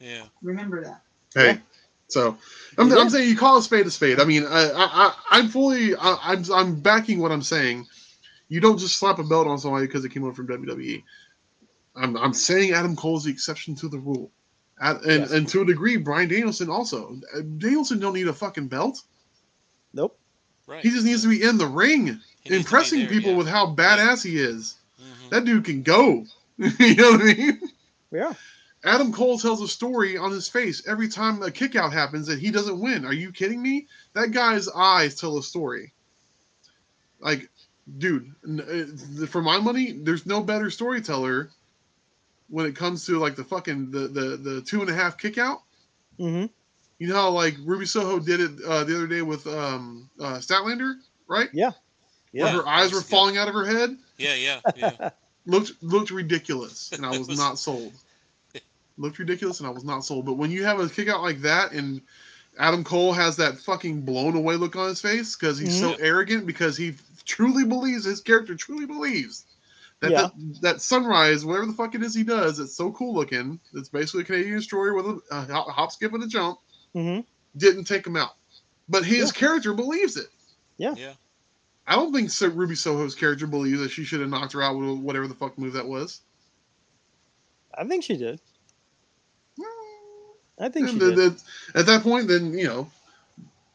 Yeah. 0.00 0.24
Remember 0.42 0.82
that. 0.82 1.02
Hey, 1.34 1.46
Yeah. 1.54 1.58
so 2.08 2.36
I'm, 2.76 2.90
He 2.90 2.96
I'm 2.96 3.08
saying 3.08 3.28
you 3.28 3.36
call 3.36 3.56
a 3.58 3.62
spade 3.62 3.86
a 3.86 3.90
spade. 3.90 4.20
I 4.20 4.24
mean, 4.24 4.44
I, 4.44 4.64
I, 4.70 4.72
I 4.74 5.14
I'm 5.30 5.48
fully, 5.48 5.94
I, 5.96 6.18
I'm, 6.22 6.44
I'm 6.52 6.80
backing 6.80 7.20
what 7.20 7.30
I'm 7.32 7.42
saying. 7.42 7.86
You 8.48 8.60
don't 8.60 8.78
just 8.78 8.96
slap 8.98 9.18
a 9.20 9.24
belt 9.24 9.46
on 9.46 9.58
somebody 9.58 9.86
because 9.86 10.04
it 10.04 10.10
came 10.10 10.24
over 10.24 10.34
from 10.34 10.48
WWE. 10.48 11.02
I'm, 11.96 12.16
I'm 12.16 12.34
saying 12.34 12.72
Adam 12.72 12.96
Cole 12.96 13.16
is 13.16 13.24
the 13.24 13.30
exception 13.30 13.74
to 13.76 13.88
the 13.88 13.98
rule, 13.98 14.30
At, 14.82 14.96
and 15.04 15.20
Yes. 15.22 15.30
and 15.30 15.48
to 15.48 15.62
a 15.62 15.64
degree, 15.64 15.96
Bryan 15.96 16.28
Danielson 16.28 16.68
also. 16.68 17.16
Uh, 17.34 17.40
Danielson 17.58 18.00
don't 18.00 18.14
need 18.14 18.26
a 18.28 18.32
fucking 18.32 18.66
belt. 18.68 19.00
Nope. 19.92 20.18
Right. 20.66 20.82
He 20.82 20.90
just 20.90 21.04
needs 21.06 21.22
to 21.22 21.28
be 21.28 21.42
in 21.44 21.56
the 21.56 21.66
ring, 21.66 22.20
He 22.44 22.50
needs 22.50 22.66
to 22.66 22.70
be 22.70 22.76
impressing 22.76 22.98
there, 23.00 23.08
people 23.08 23.30
yeah. 23.32 23.36
with 23.38 23.48
how 23.48 23.74
badass 23.74 24.22
he 24.22 24.38
is. 24.38 24.76
Mhm. 25.00 25.30
That 25.30 25.44
dude 25.44 25.64
can 25.64 25.82
go. 25.82 26.26
you 26.58 26.94
know 26.94 27.12
what 27.12 27.20
I 27.22 27.34
mean? 27.34 27.60
Yeah. 28.10 28.34
Adam 28.84 29.12
Cole 29.12 29.38
tells 29.38 29.62
a 29.62 29.68
story 29.68 30.18
on 30.18 30.30
his 30.30 30.46
face 30.46 30.86
every 30.86 31.08
time 31.08 31.42
a 31.42 31.50
kick 31.50 31.74
out 31.74 31.92
happens 31.92 32.26
that 32.26 32.38
he 32.38 32.50
doesn't 32.50 32.78
win. 32.78 33.04
Are 33.06 33.14
you 33.14 33.32
kidding 33.32 33.62
me? 33.62 33.86
That 34.12 34.30
guy's 34.32 34.68
eyes 34.68 35.14
tell 35.14 35.38
a 35.38 35.42
story. 35.42 35.92
Like, 37.18 37.48
dude, 37.98 38.30
uh, 38.46 39.26
for 39.26 39.40
my 39.40 39.58
money, 39.58 39.92
there's 39.92 40.26
no 40.26 40.42
better 40.42 40.70
storyteller 40.70 41.50
when 42.48 42.66
it 42.66 42.76
comes 42.76 43.06
to 43.06 43.18
like 43.18 43.36
the 43.36 43.44
fucking 43.44 43.90
the 43.90 44.00
the, 44.08 44.36
the 44.36 44.62
two 44.62 44.82
and 44.82 44.90
a 44.90 44.94
half 44.94 45.16
kick 45.16 45.38
out. 45.38 45.62
hmm 46.18 46.44
You 46.98 47.08
know 47.08 47.14
how 47.14 47.30
like 47.30 47.56
Ruby 47.64 47.86
Soho 47.86 48.18
did 48.18 48.40
it 48.40 48.50
uh, 48.66 48.84
the 48.84 48.96
other 48.96 49.06
day 49.06 49.22
with 49.22 49.46
um 49.46 50.10
uh, 50.20 50.36
Statlander, 50.38 50.96
right? 51.26 51.48
Yeah. 51.54 51.70
Where 52.34 52.46
Yeah. 52.46 52.52
her 52.52 52.66
eyes 52.68 52.92
were 52.92 53.00
falling 53.00 53.36
out 53.38 53.48
of 53.48 53.54
her 53.54 53.64
head. 53.64 53.96
Yeah, 54.18 54.34
yeah, 54.34 54.60
yeah. 54.76 55.10
looked 55.46 55.72
looked 55.82 56.10
ridiculous, 56.10 56.92
and 56.92 57.06
I 57.06 57.10
was 57.10 57.28
was- 57.28 57.38
not 57.38 57.58
sold. 57.58 57.92
Looked 58.96 59.18
ridiculous, 59.18 59.58
and 59.58 59.66
I 59.66 59.70
was 59.72 59.82
not 59.82 60.04
sold. 60.04 60.24
But 60.24 60.34
when 60.34 60.52
you 60.52 60.64
have 60.64 60.78
a 60.78 60.88
kick 60.88 61.08
out 61.08 61.20
like 61.22 61.40
that, 61.40 61.72
and 61.72 62.00
Adam 62.58 62.84
Cole 62.84 63.12
has 63.12 63.34
that 63.38 63.58
fucking 63.58 64.02
blown 64.02 64.36
away 64.36 64.54
look 64.54 64.76
on 64.76 64.88
his 64.88 65.00
face 65.00 65.34
because 65.34 65.58
he's 65.58 65.76
so 65.80 65.94
arrogant 65.94 66.46
because 66.46 66.76
he 66.76 66.94
truly 67.24 67.64
believes 67.64 68.04
his 68.04 68.20
character 68.20 68.54
truly 68.54 68.86
believes 68.86 69.46
that, 69.98 70.12
Yeah. 70.12 70.22
that 70.22 70.60
that 70.60 70.80
sunrise, 70.80 71.44
whatever 71.44 71.66
the 71.66 71.72
fuck 71.72 71.96
it 71.96 72.04
is 72.04 72.14
he 72.14 72.22
does, 72.22 72.60
it's 72.60 72.76
so 72.76 72.92
cool 72.92 73.12
looking. 73.14 73.58
It's 73.72 73.88
basically 73.88 74.20
a 74.20 74.24
Canadian 74.26 74.56
destroyer 74.58 74.94
with 74.94 75.06
a, 75.06 75.20
a 75.32 75.44
hop, 75.72 75.90
skip, 75.90 76.12
and 76.14 76.22
a 76.22 76.28
jump. 76.28 76.60
hmm 76.92 77.20
Didn't 77.56 77.84
take 77.86 78.06
him 78.06 78.14
out, 78.16 78.36
but 78.88 79.04
his 79.04 79.32
character 79.32 79.74
believes 79.74 80.16
it. 80.16 80.28
Yeah, 80.76 80.94
yeah. 80.96 81.14
I 81.86 81.96
don't 81.96 82.12
think 82.12 82.30
so, 82.30 82.48
Ruby 82.48 82.74
Soho's 82.74 83.14
character 83.14 83.46
believes 83.46 83.80
that 83.80 83.90
she 83.90 84.04
should 84.04 84.20
have 84.20 84.30
knocked 84.30 84.52
her 84.54 84.62
out 84.62 84.76
with 84.78 84.98
whatever 84.98 85.26
the 85.28 85.34
fuck 85.34 85.58
move 85.58 85.74
that 85.74 85.86
was. 85.86 86.20
I 87.76 87.84
think 87.84 88.04
she 88.04 88.16
did. 88.16 88.40
I 90.58 90.68
think 90.68 90.86
she 90.88 90.92
And 90.92 91.00
did. 91.00 91.16
th- 91.16 91.30
th- 91.32 91.42
at 91.74 91.86
that 91.86 92.02
point, 92.02 92.28
then 92.28 92.56
you 92.56 92.66
know, 92.66 92.90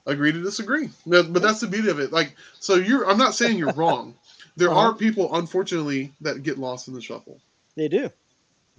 agree 0.06 0.32
to 0.32 0.42
disagree. 0.42 0.90
But, 1.06 1.32
but 1.34 1.42
that's 1.42 1.60
the 1.60 1.68
beauty 1.68 1.90
of 1.90 2.00
it. 2.00 2.12
Like, 2.12 2.36
so 2.60 2.76
you're. 2.76 3.08
I'm 3.10 3.18
not 3.18 3.36
saying 3.36 3.58
you're 3.58 3.74
wrong. 3.74 4.16
There 4.58 4.70
Uh-huh. 4.70 4.90
are 4.90 4.94
people, 4.94 5.34
unfortunately, 5.36 6.12
that 6.20 6.44
get 6.44 6.58
lost 6.58 6.90
in 6.90 6.94
the 6.94 7.02
shuffle. 7.02 7.40
They 7.78 7.88
do. 7.88 8.10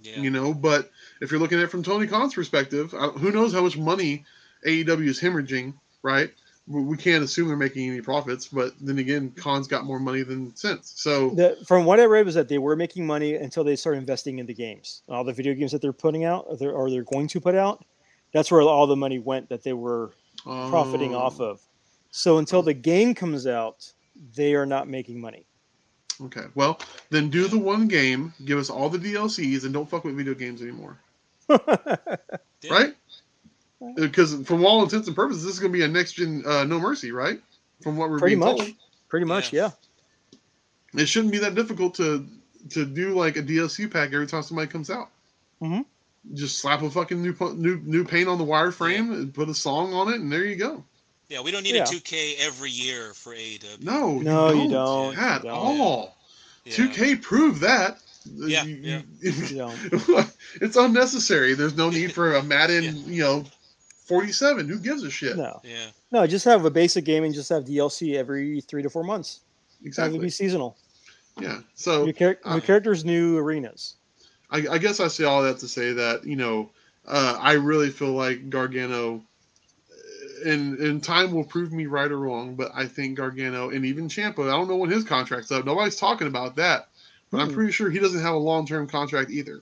Yeah. 0.03 0.19
You 0.19 0.29
know, 0.29 0.53
but 0.53 0.91
if 1.21 1.31
you're 1.31 1.39
looking 1.39 1.57
at 1.57 1.63
it 1.63 1.71
from 1.71 1.81
Tony 1.81 2.05
Khan's 2.05 2.35
perspective, 2.35 2.93
uh, 2.93 3.09
who 3.11 3.31
knows 3.31 3.51
how 3.51 3.61
much 3.61 3.77
money 3.77 4.23
AEW 4.63 5.07
is 5.07 5.19
hemorrhaging, 5.19 5.73
right? 6.03 6.31
We 6.67 6.81
we 6.81 6.97
can't 6.97 7.23
assume 7.23 7.47
they're 7.47 7.57
making 7.57 7.89
any 7.89 8.01
profits, 8.01 8.47
but 8.47 8.73
then 8.79 8.99
again, 8.99 9.31
Khan's 9.31 9.67
got 9.67 9.83
more 9.83 9.99
money 9.99 10.21
than 10.21 10.55
sense. 10.55 10.93
So 10.95 11.31
The, 11.31 11.57
from 11.65 11.85
what 11.85 11.99
I 11.99 12.05
read 12.05 12.25
was 12.25 12.35
that 12.35 12.47
they 12.47 12.59
were 12.59 12.75
making 12.75 13.05
money 13.05 13.35
until 13.35 13.63
they 13.63 13.75
started 13.75 13.97
investing 13.99 14.39
in 14.39 14.45
the 14.45 14.53
games, 14.53 15.01
all 15.09 15.23
the 15.23 15.33
video 15.33 15.53
games 15.53 15.71
that 15.71 15.81
they're 15.81 15.91
putting 15.93 16.23
out, 16.23 16.45
or 16.47 16.57
they're, 16.57 16.71
or 16.71 16.89
they're 16.89 17.03
going 17.03 17.27
to 17.29 17.41
put 17.41 17.55
out. 17.55 17.83
That's 18.31 18.51
where 18.51 18.61
all 18.61 18.87
the 18.87 18.95
money 18.95 19.19
went 19.19 19.49
that 19.49 19.63
they 19.63 19.73
were 19.73 20.11
profiting 20.43 21.15
Oh, 21.15 21.19
off 21.19 21.39
of. 21.41 21.61
So 22.11 22.37
until 22.37 22.61
the 22.61 22.73
game 22.73 23.13
comes 23.15 23.47
out, 23.47 23.91
they 24.35 24.53
are 24.53 24.65
not 24.65 24.87
making 24.87 25.19
money. 25.19 25.45
Okay, 26.21 26.45
well 26.53 26.79
then 27.09 27.29
do 27.29 27.47
the 27.47 27.57
one 27.57 27.87
game, 27.87 28.33
give 28.45 28.59
us 28.59 28.69
all 28.69 28.89
the 28.89 28.99
DLCs, 28.99 29.63
and 29.63 29.73
don't 29.73 29.89
fuck 29.89 30.03
with 30.03 30.15
video 30.15 30.35
games 30.35 30.61
anymore. 30.61 30.99
Right? 32.69 32.93
Because 33.95 34.35
from 34.45 34.63
all 34.65 34.83
intents 34.83 35.07
and 35.07 35.15
purposes, 35.15 35.43
this 35.43 35.53
is 35.55 35.59
going 35.59 35.71
to 35.71 35.77
be 35.77 35.83
a 35.83 35.87
next 35.87 36.13
gen 36.13 36.43
uh, 36.45 36.63
No 36.65 36.79
Mercy, 36.79 37.11
right? 37.11 37.39
From 37.81 37.97
what 37.97 38.09
we're 38.09 38.19
Pretty 38.19 38.35
being 38.35 38.47
much. 38.47 38.57
told, 38.59 38.71
Pretty 39.09 39.25
much, 39.25 39.51
yeah. 39.51 39.71
it 40.93 41.07
shouldn't 41.07 41.31
be 41.31 41.39
that 41.39 41.55
difficult 41.55 41.95
to 41.95 42.25
to 42.69 42.85
do 42.85 43.15
like 43.15 43.37
a 43.37 43.41
DLC 43.43 43.91
pack 43.91 44.13
every 44.13 44.27
time 44.27 44.43
somebody 44.43 44.67
comes 44.67 44.89
out. 44.91 45.09
Mm-hmm. 45.61 45.81
Just 46.35 46.59
slap 46.59 46.83
a 46.83 46.89
fucking 46.91 47.21
new 47.21 47.35
new 47.55 47.77
new 47.83 48.05
paint 48.05 48.29
on 48.29 48.37
the 48.37 48.45
wireframe 48.45 49.11
and 49.13 49.33
put 49.33 49.49
a 49.49 49.53
song 49.55 49.93
on 49.93 50.09
it, 50.13 50.19
and 50.19 50.31
there 50.31 50.45
you 50.45 50.55
go. 50.55 50.83
Yeah, 51.29 51.41
we 51.41 51.49
don't 51.51 51.63
need 51.63 51.75
Yeah. 51.75 51.83
a 51.83 51.87
2K 51.87 52.35
every 52.39 52.69
year 52.69 53.13
for 53.13 53.33
AEW. 53.33 53.81
No, 53.81 54.19
No, 54.19 54.51
you 54.51 54.69
don't. 54.69 55.17
at 55.17 55.43
You 55.43 55.49
don't. 55.49 55.57
all. 55.81 56.17
Yeah. 56.65 56.73
2K 56.73 57.21
proved 57.21 57.61
that. 57.61 57.97
Yeah, 58.35 58.63
You- 58.65 58.75
yeah. 58.81 59.01
you- 59.21 59.31
You 59.31 59.57
don't. 59.57 60.31
it's 60.61 60.75
unnecessary. 60.75 61.53
There's 61.55 61.75
no 61.75 61.89
need 61.89 62.11
for 62.13 62.35
a 62.35 62.43
Madden, 62.43 62.83
Yeah. 62.83 62.91
you 63.07 63.21
know, 63.23 63.43
47. 64.11 64.67
Who 64.69 64.77
gives 64.79 65.03
a 65.03 65.09
shit? 65.09 65.37
No, 65.37 65.59
Yeah. 65.63 65.87
no, 66.11 66.27
just 66.27 66.45
have 66.45 66.65
a 66.65 66.69
basic 66.69 67.05
game 67.05 67.23
and 67.23 67.33
just 67.33 67.49
have 67.49 67.65
DLC 67.65 68.15
every 68.15 68.61
three 68.61 68.83
to 68.83 68.89
four 68.89 69.03
months. 69.03 69.39
Have 69.79 69.85
it 69.85 69.87
Exactly. 69.87 70.19
be 70.19 70.29
seasonal. 70.29 70.77
Yeah. 71.39 71.59
So 71.75 72.03
Your, 72.05 72.13
char- 72.13 72.39
uh, 72.45 72.51
your 72.53 72.61
character's 72.61 73.03
new 73.05 73.37
arenas. 73.37 73.95
I, 74.51 74.67
I 74.71 74.77
guess 74.77 74.99
I 74.99 75.07
say 75.07 75.23
all 75.23 75.41
that 75.43 75.59
to 75.59 75.67
say 75.67 75.93
that 75.93 76.25
you 76.25 76.35
know 76.35 76.69
uh, 77.07 77.37
I 77.39 77.53
really 77.53 77.89
feel 77.89 78.11
like 78.11 78.49
Gargano, 78.49 79.23
uh, 79.89 80.49
and 80.49 80.77
and 80.79 81.03
time 81.03 81.31
will 81.31 81.45
prove 81.45 81.71
me 81.71 81.85
right 81.85 82.11
or 82.11 82.19
wrong, 82.19 82.55
but 82.55 82.69
I 82.75 82.85
think 82.85 83.17
Gargano 83.17 83.69
and 83.69 83.85
even 83.85 84.07
Ciampa. 84.09 84.47
I 84.47 84.51
don't 84.51 84.67
know 84.67 84.75
when 84.75 84.89
his 84.91 85.03
contract's 85.05 85.51
up. 85.51 85.65
Nobody's 85.65 85.95
talking 85.95 86.27
about 86.27 86.57
that, 86.57 86.89
but 87.31 87.39
I'm 87.39 87.47
Hmm. 87.47 87.53
pretty 87.55 87.71
sure 87.71 87.89
he 87.89 87.99
doesn't 87.99 88.21
have 88.21 88.33
a 88.35 88.37
long 88.37 88.67
term 88.67 88.87
contract 88.87 89.31
either. 89.31 89.61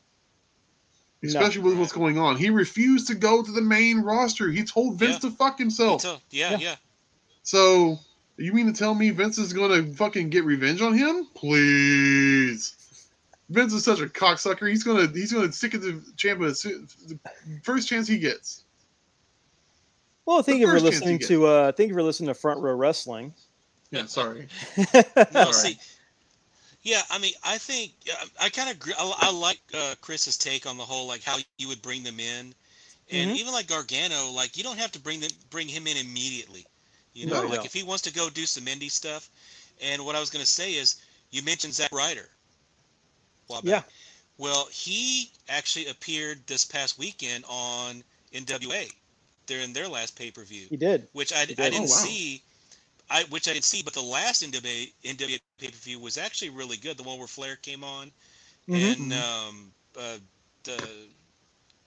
No. 1.22 1.28
Especially 1.28 1.62
with 1.62 1.78
what's 1.78 1.92
going 1.92 2.18
on, 2.18 2.38
he 2.38 2.50
refused 2.50 3.08
to 3.08 3.16
go 3.16 3.44
to 3.44 3.52
the 3.52 3.62
main 3.62 4.00
roster. 4.00 4.50
He 4.50 4.64
told 4.64 4.96
Vince 4.98 5.22
Yeah. 5.22 5.30
to 5.30 5.36
fuck 5.36 5.58
himself. 5.60 6.02
So, 6.02 6.18
yeah, 6.32 6.52
Yeah. 6.52 6.58
yeah. 6.60 6.76
So 7.44 8.00
you 8.38 8.54
mean 8.54 8.68
to 8.68 8.74
tell 8.74 8.94
me 8.96 9.10
Vince 9.10 9.38
is 9.38 9.52
going 9.52 9.72
to 9.72 9.94
fucking 9.96 10.30
get 10.30 10.46
revenge 10.46 10.82
on 10.82 10.94
him? 10.98 11.28
Please. 11.34 12.76
Vince 13.50 13.74
is 13.74 13.84
such 13.84 14.00
a 14.00 14.06
cocksucker. 14.06 14.70
He's 14.70 14.84
gonna 14.84 15.08
he's 15.08 15.34
gonna 15.34 15.52
stick 15.52 15.74
it 15.74 15.82
to 15.82 16.02
Ciampa 16.16 16.50
as 16.52 16.60
soon- 16.62 16.88
the 17.08 17.18
first 17.64 17.90
chance 17.90 18.08
he 18.08 18.20
gets. 18.20 18.64
Well, 20.26 20.44
thank 20.44 20.60
you 20.60 20.68
for 20.68 20.74
first 20.74 20.84
chance 20.86 20.94
you 20.96 21.00
listening 21.02 21.20
to 21.28 21.46
uh, 21.48 21.72
thank 21.72 21.88
you 21.90 21.96
for 21.96 22.04
listening 22.04 22.28
to 22.28 22.36
Front 22.36 22.60
Row 22.62 22.76
Wrestling. 22.76 23.34
Yeah, 23.92 24.06
sorry. 24.06 24.48
No, 24.78 25.04
Alright. 25.36 25.56
see, 25.56 25.80
yeah, 26.84 27.02
I 27.10 27.18
mean, 27.20 27.34
I 27.44 27.58
think 27.58 27.92
I, 28.40 28.46
I 28.46 28.50
kind 28.50 28.70
of 28.70 28.78
I, 28.98 29.14
I 29.28 29.32
like 29.32 29.60
uh, 29.74 29.96
Chris's 30.02 30.38
take 30.38 30.66
on 30.66 30.78
the 30.78 30.86
whole 30.86 31.08
like 31.08 31.24
how 31.24 31.38
you 31.38 31.50
would 31.52 31.66
bring 31.66 31.88
them 31.88 32.02
in, 32.02 32.36
and 32.96 33.14
Mhm. 33.14 33.36
even 33.36 33.40
like 33.54 33.54
Gargano, 33.68 34.20
like 34.20 34.46
you 34.48 34.54
don't 34.54 34.70
have 34.80 34.92
to 34.94 35.00
bring 35.00 35.20
them 35.20 35.32
bring 35.50 35.68
him 35.68 35.88
in 35.88 35.98
immediately. 35.98 36.68
You 37.14 37.26
No, 37.26 37.42
know, 37.42 37.48
like 37.48 37.64
no. 37.64 37.64
if 37.66 37.74
he 37.74 37.84
wants 37.84 38.04
to 38.04 38.14
go 38.14 38.30
do 38.30 38.46
some 38.46 38.66
indie 38.66 38.92
stuff, 38.92 39.30
and 39.82 40.06
what 40.06 40.16
I 40.16 40.20
was 40.20 40.30
going 40.30 40.46
to 40.46 40.52
say 40.52 40.76
is, 40.76 40.96
you 41.32 41.42
mentioned 41.44 41.74
Zack 41.74 41.92
Ryder. 41.92 42.30
Yeah. 43.64 43.84
Well, 44.38 44.68
he 44.72 45.32
actually 45.50 45.88
appeared 45.88 46.48
this 46.48 46.66
past 46.66 46.98
weekend 46.98 47.46
on 47.48 48.04
NWA 48.34 48.90
during 49.46 49.74
their 49.74 49.88
last 49.88 50.16
pay 50.16 50.32
per 50.32 50.44
view 50.44 50.70
He 50.70 50.78
did. 50.78 51.08
which 51.14 51.32
I, 51.34 51.42
I 51.42 51.46
did. 51.54 51.60
didn't 51.70 51.88
Oh, 51.88 51.90
wow. 51.90 52.06
see. 52.06 52.44
I 53.10 53.24
which 53.30 53.48
I 53.48 53.54
didn't 53.54 53.66
see, 53.66 53.82
but 53.82 53.94
the 53.94 54.02
last 54.02 54.44
NWA 54.44 54.92
NWA 55.04 55.40
pay 55.58 55.68
per 55.68 55.74
view 55.78 56.00
was 56.00 56.18
actually 56.18 56.50
really 56.50 56.78
good. 56.78 56.98
The 56.98 57.04
one 57.04 57.18
where 57.18 57.28
Flair 57.28 57.56
came 57.58 57.84
on 57.84 58.12
Mhm. 58.68 58.94
and 58.94 59.14
um, 59.14 59.72
uh, 60.00 60.18
the 60.64 61.08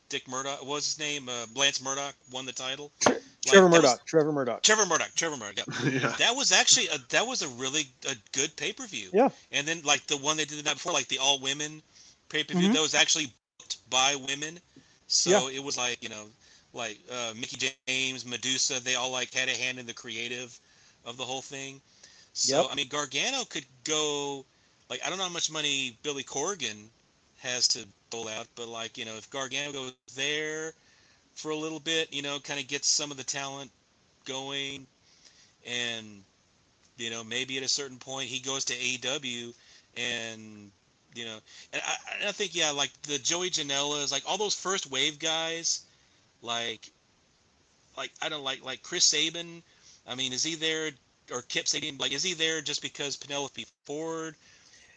Dick 0.09 0.27
Murdoch 0.29 0.59
what 0.61 0.69
was 0.69 0.85
his 0.85 0.99
name 0.99 1.29
uh, 1.29 1.47
Lance 1.55 1.81
Murdoch 1.83 2.15
won 2.31 2.45
the 2.45 2.53
title. 2.53 2.91
Trevor 3.01 3.21
that 3.45 3.63
was- 3.63 3.83
Murdoch. 3.83 4.05
Trevor 4.07 4.33
Murdoch. 4.33 4.63
Trevor 4.63 4.87
Murdoch. 4.87 5.15
Trevor 5.15 5.37
Murdoch. 5.37 5.67
yeah. 5.85 5.91
yeah. 6.01 6.15
That 6.19 6.35
was 6.37 6.53
actually 6.53 6.89
a, 6.89 6.99
that 7.11 7.27
was 7.27 7.43
a 7.43 7.49
really 7.49 7.87
a 8.09 8.15
good 8.33 8.55
pay 8.57 8.73
per 8.73 8.87
view. 8.87 9.11
Yeah. 9.13 9.31
And 9.53 9.67
then 9.67 9.81
like 9.85 10.07
the 10.07 10.17
one 10.17 10.37
they 10.37 10.45
did 10.45 10.59
the 10.59 10.63
night 10.65 10.75
before, 10.75 10.93
like 10.93 11.09
the 11.09 11.19
all 11.19 11.39
women 11.41 11.83
pay 12.29 12.45
per 12.45 12.55
view, 12.55 12.69
Mhm. 12.69 12.75
that 12.75 12.83
was 12.83 12.95
actually 12.95 13.33
booked 13.59 13.79
by 13.91 14.17
women. 14.17 14.61
So 15.07 15.49
it 15.49 15.63
was 15.63 15.77
like 15.77 16.03
you 16.03 16.09
know, 16.09 16.27
like 16.73 16.99
uh, 17.11 17.33
Mickie 17.37 17.71
James, 17.87 18.25
Medusa, 18.27 18.81
they 18.83 18.95
all 18.97 19.11
like 19.11 19.33
had 19.33 19.49
a 19.49 19.53
hand 19.57 19.79
in 19.79 19.87
the 19.87 19.95
creative 19.95 20.59
of 21.05 21.17
the 21.17 21.25
whole 21.25 21.43
thing. 21.43 21.81
So 22.33 22.63
Yep. 22.63 22.71
I 22.71 22.75
mean, 22.75 22.89
Gargano 22.89 23.45
could 23.45 23.67
go. 23.85 24.45
Like 24.89 25.01
I 25.05 25.09
don't 25.09 25.19
know 25.19 25.25
how 25.25 25.31
much 25.31 25.51
money 25.51 25.97
Billy 26.03 26.25
Corgan 26.25 26.89
has 27.39 27.67
to 27.69 27.87
dole 28.11 28.29
out, 28.29 28.47
but 28.55 28.69
like 28.69 28.99
you 28.99 29.05
know, 29.05 29.17
if 29.17 29.31
Gargano 29.31 29.73
goes 29.73 29.93
there 30.15 30.73
for 31.35 31.51
a 31.51 31.57
little 31.57 31.81
bit, 31.81 32.13
you 32.13 32.23
know, 32.23 32.39
kind 32.41 32.61
of 32.61 32.67
gets 32.69 32.89
some 32.89 33.11
of 33.11 33.17
the 33.17 33.25
talent 33.25 33.71
going, 34.25 34.87
and 35.67 36.23
you 36.97 37.11
know 37.11 37.25
maybe 37.25 37.57
at 37.57 37.63
a 37.63 37.69
certain 37.69 37.99
point 37.99 38.29
he 38.29 38.39
goes 38.39 38.65
to 38.67 38.75
AEW 38.75 39.55
and 39.97 40.71
you 41.15 41.25
know, 41.25 41.39
and 41.73 41.83
I, 41.85 42.29
I 42.29 42.33
think 42.33 42.55
yeah, 42.55 42.71
like 42.71 42.91
the 43.03 43.19
Joey 43.19 43.51
Janela's, 43.51 44.13
like 44.13 44.23
all 44.27 44.39
those 44.39 44.55
first 44.55 44.91
wave 44.91 45.19
guys, 45.19 45.83
like, 46.41 46.91
like 47.97 48.13
I 48.23 48.29
don't 48.29 48.45
like 48.45 48.65
like 48.65 48.83
Chris 48.83 49.05
Sabin. 49.05 49.63
I 50.07 50.15
mean, 50.15 50.33
is 50.33 50.43
he 50.45 50.55
there 50.55 50.91
or 51.33 51.43
Kip 51.43 51.67
Sabian? 51.67 51.99
Like, 52.01 52.13
is 52.13 52.23
he 52.23 52.35
there 52.35 52.61
just 52.61 52.83
because 52.83 53.17
Penelope 53.17 53.67
Ford? 53.85 54.35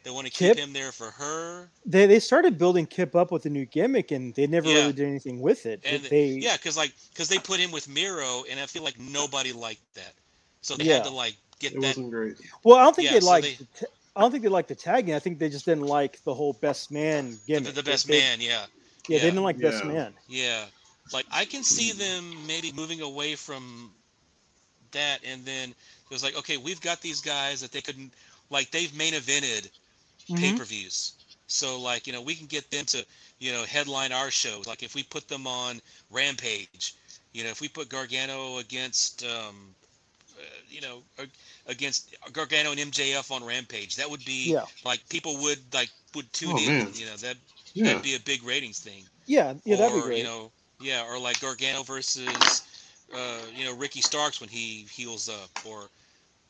They 0.04 0.12
want 0.12 0.28
to 0.28 0.32
keep 0.34 0.56
him 0.56 0.72
there 0.72 0.92
for 0.92 1.10
her. 1.10 1.68
They 1.86 2.06
they 2.06 2.20
started 2.20 2.60
building 2.60 2.86
Kip 2.86 3.16
up 3.16 3.32
with 3.32 3.46
a 3.48 3.50
new 3.50 3.66
gimmick, 3.66 4.12
and 4.12 4.36
they 4.36 4.46
never 4.46 4.70
Yeah. 4.70 4.76
really 4.82 4.94
did 4.94 5.08
anything 5.08 5.40
with 5.42 5.66
it. 5.66 5.82
And 5.84 6.04
they 6.04 6.28
yeah, 6.28 6.58
because 6.58 6.78
like 6.78 6.94
because 7.12 7.28
they 7.28 7.40
put 7.40 7.60
him 7.60 7.72
with 7.72 7.88
Miro, 7.90 8.44
and 8.50 8.60
I 8.60 8.68
feel 8.68 8.84
like 8.84 9.00
nobody 9.00 9.52
liked 9.52 9.82
that, 9.96 10.14
so 10.62 10.76
they 10.76 10.84
Yeah. 10.84 10.96
had 10.98 11.06
to 11.06 11.10
like 11.10 11.36
get 11.58 11.72
It 11.74 11.82
that. 11.82 11.88
wasn't 11.88 12.12
great. 12.12 12.36
well, 12.64 12.78
I 12.78 12.84
don't 12.84 12.96
think 12.96 13.08
Yeah, 13.08 13.14
they 13.16 13.20
so 13.22 13.26
liked. 13.28 13.48
they- 13.80 13.88
I 14.16 14.22
don't 14.22 14.32
think 14.32 14.44
they 14.44 14.50
liked 14.50 14.70
the 14.70 14.76
tagging. 14.76 15.14
I 15.16 15.20
think 15.20 15.40
they 15.40 15.50
just 15.50 15.66
didn't 15.66 15.88
like 15.88 16.24
the 16.24 16.34
whole 16.36 16.54
best 16.54 16.90
man 16.92 17.38
gimmick. 17.48 17.74
the 17.74 17.84
best 17.84 18.08
They- 18.08 18.20
man, 18.20 18.40
yeah, 18.40 18.50
Yeah, 18.50 18.68
Yeah. 19.08 19.18
they 19.22 19.26
didn't 19.32 19.44
like 19.44 19.58
best 19.60 19.84
man. 19.84 20.14
yeah. 20.28 20.68
Like 21.12 21.26
I 21.32 21.46
can 21.46 21.64
see 21.64 21.92
them 21.92 22.46
maybe 22.46 22.72
moving 22.72 23.02
away 23.02 23.36
from 23.36 23.92
that, 24.96 25.24
and 25.26 25.46
then 25.46 25.72
it 25.72 26.14
was 26.14 26.24
like, 26.24 26.38
okay, 26.38 26.58
we've 26.58 26.82
got 26.82 27.02
these 27.02 27.22
guys 27.22 27.62
that 27.62 27.72
they 27.74 27.82
couldn't 27.82 28.14
like 28.52 28.72
they've 28.72 28.96
main 28.98 29.14
evented 29.14 29.72
Mhm. 30.32 30.38
pay 30.40 30.54
per 30.54 30.66
views, 30.66 31.14
so 31.48 31.80
like 31.80 32.08
you 32.08 32.14
know 32.14 32.22
we 32.22 32.36
can 32.36 32.48
get 32.48 32.72
them 32.72 32.86
to 32.88 33.06
you 33.40 33.54
know 33.54 33.66
headline 33.66 34.12
our 34.14 34.32
shows. 34.32 34.68
Like 34.68 34.84
if 34.84 34.96
we 34.96 35.04
put 35.04 35.30
them 35.30 35.48
on 35.48 35.82
Rampage, 36.12 36.96
you 37.34 37.44
know 37.44 37.52
if 37.52 37.62
we 37.62 37.70
put 37.70 37.90
Gargano 37.90 38.58
against 38.60 39.24
um, 39.26 39.76
uh, 40.38 40.44
you 40.70 40.82
know 40.82 41.04
against 41.68 42.16
Gargano 42.34 42.72
and 42.72 42.80
MJF 42.80 43.32
on 43.32 43.44
Rampage, 43.44 43.96
that 43.98 44.10
would 44.10 44.26
be 44.26 44.52
Yeah. 44.52 44.66
like 44.84 45.08
people 45.10 45.38
would 45.42 45.74
like 45.74 45.90
would 46.16 46.32
tune 46.34 46.58
Oh, 46.58 46.60
in. 46.60 46.86
man. 46.86 46.94
You 46.96 47.06
know 47.08 47.18
that 47.18 47.38
Yeah. 47.74 47.86
that'd 47.86 48.04
be 48.04 48.16
a 48.16 48.20
big 48.20 48.44
ratings 48.44 48.80
thing. 48.80 49.10
Yeah, 49.28 49.54
yeah, 49.66 49.76
that'd 49.78 49.96
be 49.96 50.02
great. 50.02 50.18
You 50.20 50.24
know, 50.24 50.52
yeah, 50.80 51.04
or 51.06 51.20
like 51.20 51.40
Gargano 51.42 51.84
versus, 51.84 52.65
uh, 53.14 53.42
you 53.56 53.66
know, 53.66 53.76
Ricky 53.76 54.02
Starks 54.02 54.40
when 54.40 54.50
he 54.50 54.86
heals 54.92 55.30
up, 55.30 55.50
or, 55.66 55.90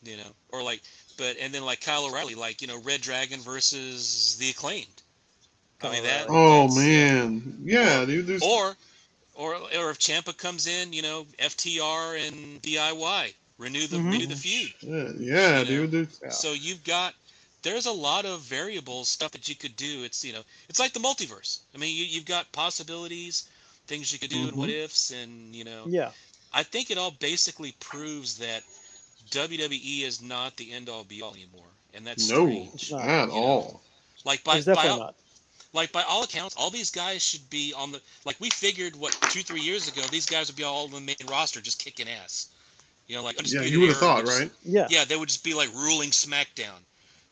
you 0.03 0.17
know, 0.17 0.31
or 0.49 0.63
like, 0.63 0.81
but 1.17 1.37
and 1.39 1.53
then 1.53 1.65
like 1.65 1.81
Kyle 1.81 2.05
O'Reilly, 2.05 2.35
like 2.35 2.61
you 2.61 2.67
know, 2.67 2.79
Red 2.81 3.01
Dragon 3.01 3.39
versus 3.41 4.37
the 4.37 4.49
Acclaimed. 4.49 5.01
I 5.81 5.91
mean 5.91 6.03
that. 6.03 6.25
Oh 6.29 6.73
man, 6.75 7.59
yeah, 7.63 8.05
dude. 8.05 8.27
There's 8.27 8.41
Or, 8.41 8.75
or 9.35 9.55
or 9.55 9.91
if 9.91 9.99
Ciampa 9.99 10.35
comes 10.37 10.67
in, 10.67 10.93
you 10.93 11.01
know, 11.01 11.25
FTR 11.39 12.27
and 12.27 12.61
DIY 12.61 13.33
renew 13.57 13.87
the 13.87 13.97
Mhm. 13.97 14.11
renew 14.11 14.27
the 14.27 14.35
feud. 14.35 14.73
yeah, 14.81 15.09
yeah 15.17 15.59
you 15.59 15.65
know. 15.65 15.87
dude. 15.87 15.91
There's, 15.91 16.19
Yeah. 16.23 16.29
So 16.29 16.53
you've 16.53 16.83
got 16.83 17.13
there's 17.61 17.85
a 17.85 17.91
lot 17.91 18.25
of 18.25 18.41
variables 18.41 19.09
stuff 19.09 19.31
that 19.31 19.47
you 19.49 19.55
could 19.55 19.75
do. 19.75 20.03
It's 20.03 20.23
you 20.23 20.33
know 20.33 20.43
it's 20.69 20.79
like 20.79 20.93
the 20.93 20.99
multiverse. 20.99 21.59
I 21.73 21.77
mean 21.77 21.95
you, 21.95 22.05
you've 22.05 22.25
got 22.25 22.51
possibilities, 22.51 23.45
things 23.87 24.11
you 24.11 24.19
could 24.19 24.29
do 24.29 24.47
and 24.47 24.57
what 24.57 24.69
ifs, 24.69 25.11
and 25.11 25.55
you 25.55 25.63
know 25.63 25.83
Yeah, 25.87 26.11
I 26.55 26.63
think 26.63 26.89
it 26.89 26.97
all 26.97 27.11
basically 27.11 27.73
proves 27.81 28.37
that 28.37 28.63
WWE 29.29 30.03
is 30.03 30.21
not 30.21 30.55
the 30.55 30.71
end 30.71 30.87
all 30.87 31.03
be 31.03 31.21
all 31.21 31.33
anymore, 31.33 31.67
and 31.93 32.07
that's 32.07 32.29
no, 32.29 32.45
strange. 32.45 32.91
Not, 32.91 33.01
at 33.01 33.21
you 33.27 33.27
know. 33.27 33.33
all. 33.33 33.81
Like 34.23 34.43
by, 34.45 34.57
it's 34.57 34.65
by 34.65 34.87
all, 34.87 34.99
not. 34.99 35.15
like 35.73 35.91
by 35.91 36.03
all 36.03 36.23
accounts, 36.23 36.55
all 36.57 36.69
these 36.69 36.89
guys 36.89 37.21
should 37.21 37.47
be 37.49 37.73
on 37.77 37.91
the 37.91 38.01
like 38.23 38.37
we 38.39 38.49
figured 38.49 38.95
what 38.95 39.11
two 39.29 39.41
three 39.41 39.59
years 39.59 39.89
ago 39.89 40.01
these 40.09 40.25
guys 40.25 40.47
would 40.47 40.55
be 40.55 40.63
all 40.63 40.85
on 40.85 40.91
the 40.91 41.01
main 41.01 41.15
roster 41.29 41.59
just 41.59 41.83
kicking 41.83 42.07
ass. 42.09 42.47
You 43.07 43.15
know, 43.17 43.23
like 43.23 43.35
Yeah, 43.51 43.61
you 43.61 43.81
would 43.81 43.89
have 43.89 43.97
thought, 43.97 44.17
would 44.23 44.27
just- 44.27 44.39
right? 44.39 44.51
Yeah, 44.63 44.87
yeah, 44.89 45.03
they 45.03 45.17
would 45.17 45.29
just 45.29 45.43
be 45.43 45.53
like 45.53 45.71
ruling 45.73 46.09
SmackDown, 46.11 46.79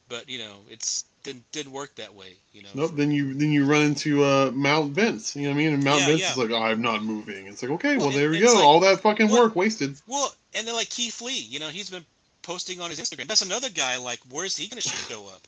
but 0.09 0.27
you 0.29 0.37
know, 0.37 0.57
it's 0.69 1.05
didn't 1.23 1.49
didn't 1.51 1.71
work 1.71 1.95
that 1.95 2.13
way. 2.13 2.35
You 2.53 2.63
know. 2.63 2.69
Nope. 2.75 2.91
Then 2.95 3.11
you 3.11 3.33
then 3.33 3.51
you 3.51 3.65
run 3.65 3.81
into 3.83 4.23
uh, 4.23 4.51
Mount 4.53 4.91
Vince. 4.93 5.35
You 5.35 5.43
know 5.43 5.49
what 5.49 5.53
I 5.55 5.57
mean? 5.57 5.73
And 5.73 5.83
Mount 5.83 6.01
Yeah, 6.01 6.07
Vince 6.07 6.21
yeah. 6.21 6.31
is 6.31 6.37
like, 6.37 6.51
I'm 6.51 6.81
not 6.81 7.03
moving. 7.03 7.47
It's 7.47 7.61
like, 7.63 7.71
okay, 7.71 7.97
well, 7.97 8.07
Well, 8.07 8.15
there 8.17 8.29
we 8.29 8.39
go. 8.39 8.53
like- 8.53 8.63
All 8.63 8.79
that 8.81 8.99
fucking 9.01 9.29
well- 9.29 9.43
work 9.43 9.55
wasted. 9.55 9.95
Well, 10.07 10.33
and 10.53 10.67
then 10.67 10.75
like 10.75 10.89
Keith 10.89 11.21
Lee, 11.21 11.39
you 11.39 11.59
know, 11.59 11.69
he's 11.69 11.89
been 11.89 12.05
posting 12.41 12.81
on 12.81 12.89
his 12.89 12.99
Instagram. 12.99 13.27
That's 13.27 13.41
another 13.41 13.69
guy. 13.69 13.97
Like, 13.97 14.19
where's 14.29 14.55
he 14.57 14.67
gonna 14.67 14.81
show 14.81 15.25
up? 15.27 15.47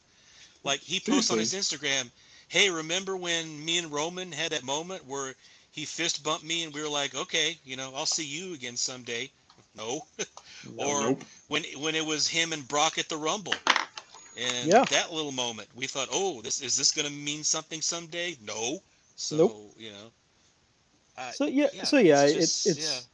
Like 0.63 0.79
he 0.79 0.99
posts 0.99 1.29
on 1.31 1.37
his 1.37 1.53
Instagram, 1.53 2.09
"Hey, 2.47 2.69
remember 2.71 3.15
when 3.15 3.63
me 3.63 3.77
and 3.77 3.91
Roman 3.91 4.31
had 4.31 4.51
that 4.51 4.63
moment 4.63 5.05
where 5.05 5.35
he 5.71 5.85
fist 5.85 6.23
bumped 6.23 6.43
me 6.45 6.63
and 6.63 6.73
we 6.73 6.81
were 6.81 6.89
like, 6.89 7.13
okay, 7.13 7.57
you 7.65 7.75
know, 7.75 7.91
I'll 7.95 8.05
see 8.05 8.25
you 8.25 8.53
again 8.53 8.77
someday." 8.77 9.29
No. 9.77 10.05
or 10.77 11.01
Nope. 11.01 11.23
when 11.49 11.63
when 11.79 11.95
it 11.95 12.05
was 12.05 12.29
him 12.29 12.53
and 12.53 12.65
Brock 12.65 12.97
at 12.97 13.09
the 13.09 13.17
Rumble. 13.17 13.53
And 14.37 14.67
Yeah. 14.67 14.83
that 14.85 15.13
little 15.13 15.31
moment, 15.31 15.69
we 15.75 15.87
thought, 15.87 16.09
"Oh, 16.11 16.41
this 16.41 16.61
is 16.61 16.75
this 16.75 16.91
going 16.91 17.07
to 17.07 17.13
mean 17.13 17.43
something 17.43 17.81
someday?" 17.81 18.37
No. 18.41 18.81
So, 19.15 19.35
Nope. 19.37 19.73
you 19.77 19.91
know. 19.91 20.11
I- 21.17 21.31
So 21.31 21.45
yeah, 21.45 21.67
yeah, 21.73 21.83
so 21.85 21.97
yeah, 21.97 22.23
it's 22.23 22.35
it's 22.35 22.63
just- 22.63 22.79
it's. 22.79 23.07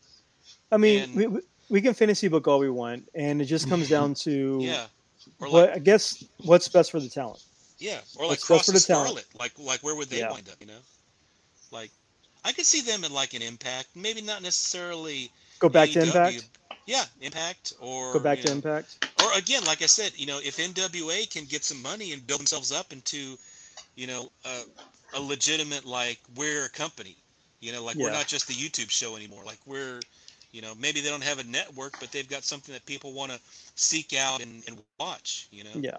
I 0.71 0.77
mean, 0.77 1.03
And- 1.03 1.15
we, 1.15 1.41
we 1.69 1.81
can 1.81 1.93
fantasy 1.93 2.27
book 2.27 2.47
all 2.47 2.59
we 2.59 2.69
want, 2.69 3.07
and 3.13 3.41
it 3.41 3.45
just 3.45 3.69
comes 3.69 3.87
down 3.89 4.13
to 4.25 4.59
yeah. 4.61 4.87
Or 5.39 5.49
what 5.51 5.69
I 5.73 5.79
guess 5.79 6.23
what's 6.37 6.67
best 6.67 6.89
for 6.91 6.99
the 6.99 7.09
talent. 7.09 7.43
Yeah, 7.77 8.01
or 8.15 8.25
like 8.25 8.39
What's 8.39 8.43
Kross 8.45 8.65
for 8.65 8.71
the 8.71 8.79
talent. 8.79 9.09
Scarlett. 9.09 9.25
Like 9.39 9.53
like 9.59 9.81
where 9.83 9.95
would 9.95 10.09
they 10.09 10.19
Yeah. 10.19 10.31
wind 10.31 10.49
up? 10.49 10.55
You 10.59 10.67
know, 10.67 10.79
like 11.69 11.91
I 12.43 12.51
could 12.53 12.65
see 12.65 12.81
them 12.81 13.03
in 13.03 13.13
like 13.13 13.33
an 13.35 13.41
Impact, 13.43 13.89
maybe 13.95 14.21
not 14.21 14.41
necessarily 14.41 15.31
Go 15.59 15.69
back 15.69 15.91
to 15.91 16.01
Impact. 16.01 16.45
Yeah, 16.91 17.05
Impact 17.21 17.71
or 17.79 18.11
Go 18.11 18.19
back 18.19 18.41
to 18.41 18.47
know, 18.47 18.55
Impact. 18.55 19.07
Or 19.23 19.37
again, 19.37 19.63
like 19.63 19.81
I 19.81 19.85
said, 19.85 20.11
you 20.17 20.25
know, 20.25 20.41
if 20.43 20.57
NWA 20.57 21.29
can 21.31 21.45
get 21.45 21.63
some 21.63 21.81
money 21.81 22.11
and 22.11 22.27
build 22.27 22.41
themselves 22.41 22.73
up 22.73 22.91
into, 22.91 23.37
you 23.95 24.07
know, 24.07 24.29
a, 24.43 25.17
a 25.17 25.21
legitimate 25.21 25.85
like 25.85 26.19
we're 26.35 26.65
a 26.65 26.69
company. 26.69 27.15
You 27.61 27.71
know, 27.71 27.81
like 27.81 27.95
we're 27.95 28.11
not 28.11 28.27
just 28.27 28.45
the 28.49 28.53
YouTube 28.53 28.89
show 28.89 29.15
anymore. 29.15 29.43
Like 29.45 29.59
we're, 29.65 30.01
you 30.51 30.61
know, 30.61 30.73
maybe 30.81 30.99
they 30.99 31.07
don't 31.07 31.23
have 31.23 31.39
a 31.39 31.45
network, 31.45 31.97
but 32.01 32.11
they've 32.11 32.27
got 32.27 32.43
something 32.43 32.73
that 32.73 32.85
people 32.85 33.13
want 33.13 33.31
to 33.31 33.39
seek 33.75 34.13
out 34.13 34.41
and, 34.41 34.61
and 34.67 34.77
watch. 34.99 35.47
You 35.51 35.63
know. 35.63 35.69
Yeah. 35.75 35.97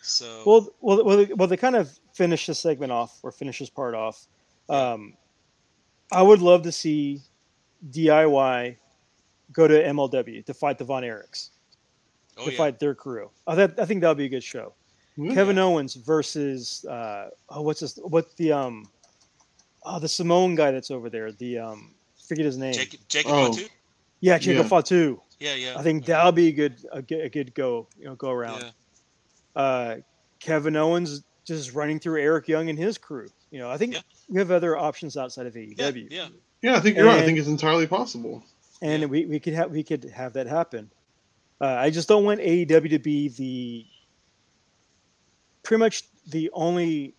So. 0.00 0.44
Well, 0.46 0.68
well, 0.80 1.04
well, 1.04 1.26
well, 1.36 1.48
they 1.48 1.58
kind 1.58 1.76
of 1.76 1.90
finish 2.14 2.46
this 2.46 2.58
segment 2.58 2.90
off 2.90 3.18
or 3.22 3.32
finish 3.32 3.58
this 3.58 3.68
part 3.68 3.94
off. 3.94 4.24
Um, 4.70 5.12
I 6.10 6.22
would 6.22 6.40
love 6.40 6.62
to 6.62 6.72
see 6.72 7.20
DIY 7.90 8.76
go 9.52 9.68
to 9.68 9.74
MLW 9.74 10.44
to 10.46 10.54
fight 10.54 10.78
the 10.78 10.84
Von 10.84 11.02
Erichs, 11.02 11.50
oh, 12.38 12.44
to 12.46 12.50
yeah. 12.52 12.56
fight 12.58 12.78
their 12.78 12.94
crew. 12.94 13.30
I, 13.46 13.54
that, 13.54 13.78
I 13.78 13.84
think 13.84 14.00
that 14.00 14.08
would 14.08 14.18
be 14.18 14.26
a 14.26 14.28
good 14.30 14.42
show. 14.44 14.74
Yeah. 15.16 15.34
Kevin 15.34 15.58
Owens 15.58 15.94
versus 15.94 16.84
uh, 16.86 17.28
oh, 17.50 17.62
what's 17.62 17.80
this? 17.80 17.96
What 18.02 18.34
the 18.36 18.52
um, 18.52 18.86
oh, 19.84 19.98
the 19.98 20.08
Samoan 20.08 20.54
guy 20.54 20.70
that's 20.70 20.90
over 20.90 21.10
there. 21.10 21.32
The 21.32 21.58
um, 21.58 21.94
forget 22.28 22.46
his 22.46 22.56
name. 22.56 22.72
Jacob, 22.72 23.00
Jacob 23.08 23.32
Oh. 23.32 23.52
Fatu? 23.52 23.68
yeah, 24.20 24.38
Jacob 24.38 24.64
Yeah. 24.64 24.68
Fatu. 24.68 25.20
Yeah, 25.38 25.54
yeah. 25.54 25.74
I 25.76 25.82
think 25.82 26.06
that 26.06 26.24
would 26.24 26.34
be 26.36 26.48
a 26.48 26.52
good, 26.52 26.76
a 26.92 27.02
good, 27.02 27.20
a 27.20 27.28
good 27.28 27.52
go, 27.54 27.88
you 27.98 28.04
know, 28.06 28.14
go 28.14 28.30
around. 28.30 28.62
Yeah. 28.62 29.60
uh, 29.62 29.96
Kevin 30.38 30.76
Owens 30.76 31.22
just 31.44 31.74
running 31.74 31.98
through 31.98 32.22
Eric 32.22 32.46
Young 32.48 32.70
and 32.70 32.78
his 32.78 32.96
crew. 32.96 33.28
You 33.50 33.58
know, 33.58 33.68
I 33.70 33.76
think 33.76 33.94
Yeah. 33.94 34.00
we 34.28 34.38
have 34.38 34.50
other 34.52 34.76
options 34.78 35.16
outside 35.16 35.46
of 35.46 35.54
AEW, 35.54 36.06
yeah. 36.10 36.28
Yeah, 36.62 36.76
I 36.76 36.80
think 36.80 36.96
you're 36.96 37.06
right. 37.06 37.18
I 37.22 37.24
think 37.26 37.38
it's 37.38 37.48
entirely 37.48 37.88
possible. 37.88 38.44
And 38.82 39.02
Yeah. 39.02 39.06
we, 39.08 39.24
we 39.26 39.40
could 39.40 39.54
have 39.54 39.70
we 39.70 39.82
could 39.82 40.04
have 40.14 40.34
that 40.34 40.46
happen. 40.46 40.90
Uh, 41.60 41.76
I 41.78 41.90
just 41.90 42.08
don't 42.08 42.24
want 42.24 42.40
AEW 42.40 42.90
to 42.90 42.98
be 42.98 43.28
the 43.28 43.86
pretty 45.62 45.78
much 45.78 46.02
the 46.28 46.50
only 46.52 47.14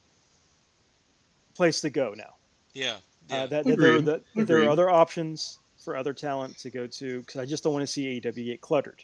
place 1.55 1.81
to 1.81 1.89
go 1.89 2.13
now. 2.15 2.35
Yeah. 2.73 2.97
yeah. 3.29 3.35
Uh, 3.35 3.47
that, 3.47 3.65
that 3.65 3.77
there, 3.79 3.91
Agreed. 3.91 4.05
that, 4.05 4.21
that 4.35 4.47
there 4.47 4.61
are 4.63 4.69
other 4.69 4.89
options 4.89 5.59
for 5.77 5.95
other 5.95 6.13
talent 6.13 6.57
to 6.59 6.69
go 6.69 6.87
to 6.87 7.19
because 7.21 7.39
I 7.39 7.45
just 7.45 7.63
don't 7.63 7.73
want 7.73 7.83
to 7.83 7.91
see 7.91 8.19
AEW 8.21 8.45
get 8.45 8.61
cluttered. 8.61 9.03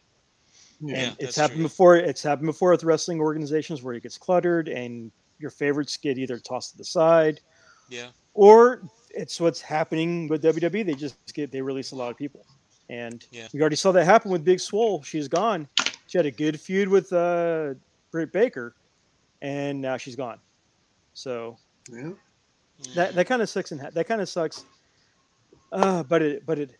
Yeah. 0.82 0.96
Yeah. 0.96 1.04
and 1.08 1.16
it's 1.20 1.36
happened 1.38 1.60
true. 1.60 1.66
before. 1.66 1.96
It's 1.96 2.24
happened 2.24 2.48
before 2.48 2.72
with 2.72 2.84
wrestling 2.84 3.22
organizations 3.22 3.82
where 3.82 3.94
it 3.94 4.04
gets 4.04 4.18
cluttered 4.18 4.68
and 4.68 5.12
your 5.40 5.52
favorites 5.52 5.96
get 5.96 6.18
either 6.18 6.38
tossed 6.38 6.72
to 6.72 6.78
the 6.78 6.84
side 6.84 7.40
yeah. 7.90 8.08
or 8.34 8.82
it's 9.12 9.40
what's 9.40 9.62
happening 9.62 10.28
with 10.28 10.44
WWE. 10.44 10.86
They 10.86 10.94
just 10.94 11.18
get 11.34 11.52
they 11.52 11.62
release 11.62 11.92
a 11.92 11.96
lot 11.96 12.12
of 12.12 12.18
people, 12.18 12.46
and 12.90 13.26
Yeah. 13.32 13.48
we 13.54 13.60
already 13.62 13.76
saw 13.76 13.92
that 13.94 14.06
happen 14.06 14.32
with 14.32 14.44
Big 14.44 14.60
Swole. 14.60 15.02
She's 15.04 15.28
gone. 15.28 15.68
She 16.08 16.18
had 16.18 16.26
a 16.26 16.32
good 16.32 16.60
feud 16.60 16.88
with 16.90 17.12
uh, 17.14 17.74
Britt 18.12 18.32
Baker, 18.32 18.76
and 19.42 19.80
now 19.82 19.98
she's 19.98 20.16
gone. 20.16 20.40
So 21.14 21.58
Yeah. 21.92 22.12
that 22.96 23.16
that 23.16 23.28
kind 23.28 23.42
of 23.42 23.50
sucks. 23.50 23.72
And 23.72 23.82
that 23.82 24.08
kind 24.08 24.22
of 24.22 24.30
sucks. 24.30 24.66
Uh, 25.72 26.04
but 26.04 26.22
it 26.22 26.46
but 26.46 26.58
it 26.60 26.72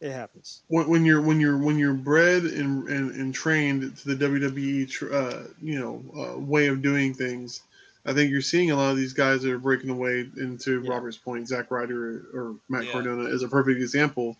it 0.00 0.12
happens. 0.12 0.62
When, 0.68 0.88
when 0.88 1.04
you're 1.04 1.20
when 1.20 1.40
you're 1.40 1.58
when 1.58 1.76
you're 1.78 1.94
bred 1.94 2.44
and 2.44 2.88
and, 2.88 3.10
and 3.16 3.34
trained 3.34 3.96
to 3.96 4.14
the 4.14 4.24
WWE, 4.26 4.88
tr- 4.88 5.12
uh, 5.12 5.44
you 5.60 5.78
know, 5.80 6.02
uh, 6.16 6.38
way 6.38 6.68
of 6.68 6.80
doing 6.82 7.12
things, 7.14 7.62
I 8.08 8.14
think 8.14 8.30
you're 8.30 8.40
seeing 8.40 8.70
a 8.70 8.76
lot 8.76 8.90
of 8.90 8.96
these 8.96 9.12
guys 9.12 9.42
that 9.42 9.52
are 9.52 9.58
breaking 9.58 9.90
away. 9.90 10.26
Into 10.38 10.82
Yeah. 10.82 10.90
Robert's 10.90 11.18
point, 11.18 11.46
Zack 11.46 11.70
Ryder 11.70 12.26
or 12.32 12.54
Matt 12.68 12.86
Yeah. 12.86 12.92
Cardona 12.92 13.24
is 13.24 13.42
a 13.42 13.48
perfect 13.48 13.80
example. 13.80 14.36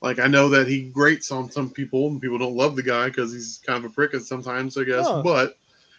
Like 0.00 0.18
I 0.18 0.26
know 0.26 0.48
that 0.48 0.66
he 0.66 0.82
grates 0.82 1.30
on 1.30 1.50
some 1.50 1.68
people, 1.70 2.08
and 2.08 2.20
people 2.20 2.38
don't 2.38 2.56
love 2.56 2.76
the 2.76 2.82
guy 2.82 3.06
because 3.08 3.32
he's 3.32 3.60
kind 3.66 3.84
of 3.84 3.90
a 3.90 3.94
prick 3.94 4.14
at 4.14 4.22
sometimes, 4.22 4.76
I 4.78 4.84
guess. 4.84 5.06
But 5.06 5.58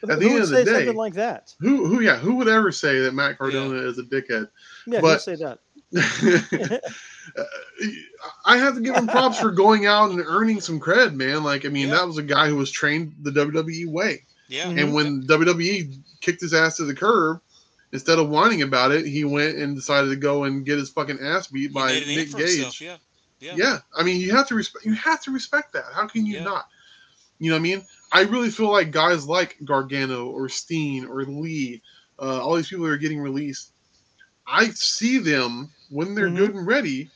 At 0.09 0.17
the 0.19 0.27
Who 0.27 0.33
end 0.35 0.43
of 0.43 0.49
the 0.49 0.65
day, 0.65 0.89
like 0.89 1.13
that? 1.13 1.53
who 1.59 1.85
who 1.85 2.01
yeah 2.01 2.17
who 2.17 2.33
would 2.35 2.47
ever 2.47 2.71
say 2.71 2.99
that 3.01 3.13
Matt 3.13 3.37
Cardona 3.37 3.77
is 3.87 3.99
a 3.99 4.03
dickhead? 4.03 4.49
Yeah, 4.87 5.01
But- 5.01 5.21
say 5.21 5.35
that? 5.35 5.59
I 8.45 8.57
have 8.57 8.75
to 8.75 8.81
give 8.81 8.95
him 8.95 9.07
props 9.07 9.39
for 9.39 9.51
going 9.51 9.85
out 9.85 10.11
and 10.11 10.21
earning 10.25 10.59
some 10.61 10.79
cred, 10.79 11.13
man. 11.13 11.43
Like, 11.43 11.65
I 11.65 11.69
mean, 11.69 11.89
Yeah. 11.89 11.95
that 11.95 12.07
was 12.07 12.17
a 12.17 12.23
guy 12.23 12.47
who 12.47 12.55
was 12.55 12.71
trained 12.71 13.13
the 13.21 13.31
WWE 13.31 13.87
way. 13.87 14.23
Yeah. 14.47 14.69
And 14.69 14.77
mm-hmm. 14.79 14.93
when 14.93 15.23
WWE 15.23 15.97
kicked 16.21 16.41
his 16.41 16.53
ass 16.53 16.77
to 16.77 16.85
the 16.85 16.95
curb, 16.95 17.41
instead 17.91 18.19
of 18.19 18.29
whining 18.29 18.61
about 18.61 18.91
it, 18.91 19.05
he 19.05 19.23
went 19.25 19.57
and 19.57 19.75
decided 19.75 20.09
to 20.09 20.15
go 20.15 20.45
and 20.45 20.65
get 20.65 20.77
his 20.77 20.89
fucking 20.89 21.19
ass 21.19 21.47
beat 21.47 21.73
by 21.73 21.91
Nick 21.91 22.33
Gage. 22.35 22.57
himself, 22.57 22.81
Yeah. 22.81 22.97
Yeah. 23.39 23.55
Yeah, 23.57 23.77
I 23.97 24.03
mean, 24.03 24.21
you 24.21 24.31
have 24.35 24.47
to 24.49 24.55
respect. 24.55 24.85
You 24.85 24.93
have 24.93 25.21
to 25.23 25.31
respect 25.31 25.73
that. 25.73 25.85
How 25.93 26.07
can 26.07 26.25
you 26.27 26.35
Yeah. 26.35 26.43
not? 26.43 26.69
You 27.39 27.49
know 27.49 27.55
what 27.55 27.61
I 27.61 27.63
mean? 27.63 27.85
I 28.11 28.21
really 28.21 28.51
feel 28.51 28.71
like 28.71 28.91
guys 28.91 29.25
like 29.27 29.57
Gargano 29.65 30.27
or 30.27 30.47
Steen 30.47 31.05
or 31.05 31.23
Lee, 31.23 31.81
uh, 32.19 32.39
all 32.39 32.55
these 32.55 32.67
people 32.69 32.85
that 32.85 32.91
are 32.91 32.97
getting 32.97 33.19
released. 33.19 33.71
I 34.45 34.69
see 34.69 35.17
them 35.17 35.71
when 35.89 36.13
they're 36.13 36.29
Mhm. 36.29 36.35
good 36.37 36.53
and 36.55 36.67
ready, 36.67 37.09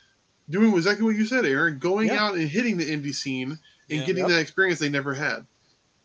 doing 0.50 0.74
exactly 0.74 1.04
what 1.04 1.14
you 1.14 1.26
said, 1.26 1.44
Aaron, 1.46 1.78
going 1.78 2.08
Yeah. 2.08 2.24
out 2.24 2.34
and 2.34 2.48
hitting 2.48 2.76
the 2.76 2.84
indie 2.90 3.14
scene 3.14 3.50
and 3.52 3.60
Yeah. 4.00 4.04
getting 4.04 4.24
Yep. 4.24 4.28
that 4.30 4.40
experience 4.40 4.80
they 4.80 4.88
never 4.88 5.14
had. 5.14 5.46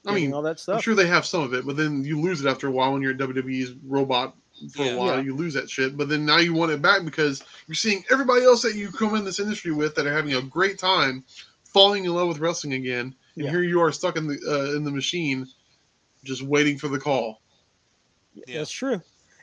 I 0.06 0.14
mean, 0.16 0.34
all 0.34 0.42
that 0.42 0.60
stuff. 0.60 0.76
I'm 0.78 0.82
sure 0.82 0.96
they 0.96 1.08
have 1.08 1.26
some 1.26 1.44
of 1.44 1.54
it, 1.54 1.66
but 1.66 1.78
then 1.78 2.04
you 2.04 2.20
lose 2.20 2.44
it 2.44 2.50
after 2.50 2.68
a 2.68 2.72
while 2.72 2.94
when 2.94 3.02
you're 3.02 3.12
at 3.12 3.18
WWE's 3.18 3.74
robot 3.86 4.36
for 4.74 4.84
Yeah. 4.84 4.94
a 4.94 4.98
while. 4.98 5.16
Yeah. 5.18 5.22
You 5.22 5.36
lose 5.36 5.54
that 5.54 5.70
shit, 5.70 5.96
but 5.96 6.10
then 6.10 6.26
now 6.26 6.38
you 6.38 6.54
want 6.54 6.72
it 6.72 6.82
back 6.82 7.06
because 7.06 7.44
you're 7.68 7.76
seeing 7.76 8.04
everybody 8.10 8.44
else 8.44 8.62
that 8.64 8.76
you 8.76 8.92
come 8.92 9.16
in 9.16 9.24
this 9.26 9.40
industry 9.40 9.72
with 9.72 9.94
that 9.96 10.08
are 10.08 10.14
having 10.14 10.34
a 10.34 10.42
great 10.42 10.80
time, 10.80 11.24
falling 11.64 12.06
in 12.06 12.14
love 12.16 12.28
with 12.28 12.40
wrestling 12.40 12.74
again, 12.74 13.16
and 13.36 13.46
Yeah. 13.46 13.52
here 13.52 13.64
you 13.64 13.80
are 13.82 13.92
stuck 13.92 14.18
in 14.18 14.28
the 14.28 14.40
uh, 14.48 14.76
in 14.76 14.84
the 14.84 14.92
machine, 14.92 15.48
just 16.24 16.42
waiting 16.42 16.78
for 16.78 16.88
the 16.88 17.00
call. 17.00 17.42
Yeah. 18.34 18.58
That's 18.60 18.72
true. 18.72 19.02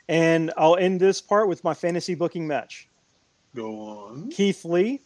And 0.09 0.51
I'll 0.57 0.75
end 0.75 0.99
this 0.99 1.21
part 1.21 1.47
with 1.47 1.63
my 1.63 1.73
fantasy 1.73 2.15
booking 2.15 2.47
match: 2.47 2.89
Go 3.55 3.79
on. 3.79 4.29
Keith 4.29 4.65
Lee 4.65 5.01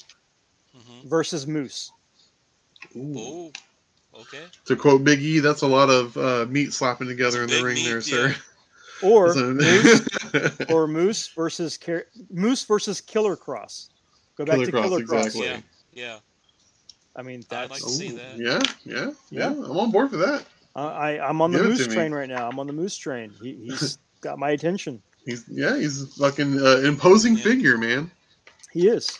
hmm 0.73 1.07
versus 1.07 1.45
Moose. 1.45 1.91
Ooh. 2.95 3.13
Oh. 3.17 3.51
Okay. 4.15 4.44
To 4.65 4.76
quote 4.76 5.03
Big 5.03 5.22
E, 5.22 5.40
that's 5.40 5.61
a 5.64 5.68
lot 5.68 5.90
of 5.90 6.15
uh, 6.18 6.45
meat 6.49 6.73
slapping 6.73 7.07
together 7.07 7.44
in 7.44 7.49
the 7.49 7.56
big 7.56 7.64
ring 7.64 7.84
there, 7.84 7.95
meat, 7.95 8.03
sir. 8.03 8.35
Or 9.02 9.34
So- 9.34 9.53
Moose, 9.53 10.07
or 10.69 10.88
Moose 10.88 11.27
versus 11.30 11.77
Car- 11.77 12.06
Moose 12.31 12.64
versus 12.64 13.02
Killer 13.02 13.35
Kross. 13.35 13.90
Go 14.38 14.45
back 14.45 14.56
Killer 14.56 14.65
to 14.68 14.72
Kross, 14.72 14.84
Killer 14.84 14.99
Kross. 15.02 15.26
exactly. 15.26 15.45
Yeah. 15.48 15.60
Yeah. 15.94 16.18
I 17.15 17.22
mean, 17.22 17.40
I'd 17.41 17.48
that's 17.49 17.72
like 17.72 17.81
to 17.81 17.90
see 17.90 18.11
that. 18.11 18.38
Yeah, 18.38 18.60
yeah, 18.85 19.06
yeah, 19.06 19.11
Yeah. 19.30 19.48
I'm 19.49 19.77
on 19.77 19.91
board 19.91 20.10
for 20.10 20.18
that. 20.18 20.45
I, 20.76 20.81
I 21.18 21.30
I'm 21.30 21.41
on 21.41 21.52
the 21.52 21.60
Give 21.60 21.65
it 21.68 21.69
Moose 21.69 21.84
to 21.84 21.90
me. 21.90 21.95
train 21.95 22.11
right 22.11 22.27
now. 22.30 22.48
I'm 22.49 22.60
on 22.60 22.65
the 22.68 22.73
Moose 22.73 22.98
train. 22.98 23.31
He, 23.41 23.53
he's 23.65 23.99
got 24.22 24.40
my 24.40 24.52
attention. 24.52 25.02
He's 25.26 25.45
yeah, 25.48 25.77
he's 25.77 26.02
a 26.02 26.07
fucking 26.07 26.60
uh, 26.60 26.77
imposing 26.77 27.35
Yeah. 27.38 27.44
figure, 27.44 27.77
man. 27.77 28.10
He 28.72 28.88
is. 28.88 29.19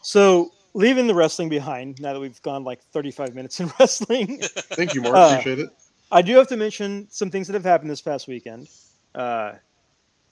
So 0.00 0.52
leaving 0.74 1.06
the 1.06 1.14
wrestling 1.14 1.48
behind, 1.48 2.00
now 2.00 2.12
that 2.12 2.20
we've 2.20 2.40
gone 2.42 2.64
like 2.64 2.82
35 2.82 3.34
minutes 3.34 3.60
in 3.60 3.70
wrestling, 3.80 4.40
Thank 4.42 4.94
you, 4.94 5.02
Mark. 5.02 5.14
Uh, 5.16 5.28
Appreciate 5.40 5.58
it. 5.60 5.70
I 6.10 6.22
do 6.22 6.36
have 6.36 6.46
to 6.48 6.56
mention 6.56 7.06
some 7.10 7.30
things 7.30 7.46
that 7.48 7.54
have 7.54 7.64
happened 7.64 7.90
this 7.90 8.00
past 8.00 8.28
weekend. 8.28 8.68
Uh, 9.14 9.52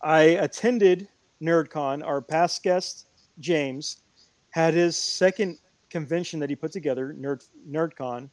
I 0.02 0.20
attended 0.22 1.08
NerdCon. 1.42 2.04
Our 2.06 2.22
past 2.22 2.62
guest, 2.62 3.06
James, 3.40 3.98
had 4.50 4.72
his 4.74 4.96
second 4.96 5.58
convention 5.90 6.40
that 6.40 6.48
he 6.50 6.56
put 6.56 6.72
together, 6.72 7.14
Nerd 7.18 7.46
NerdCon. 7.70 8.30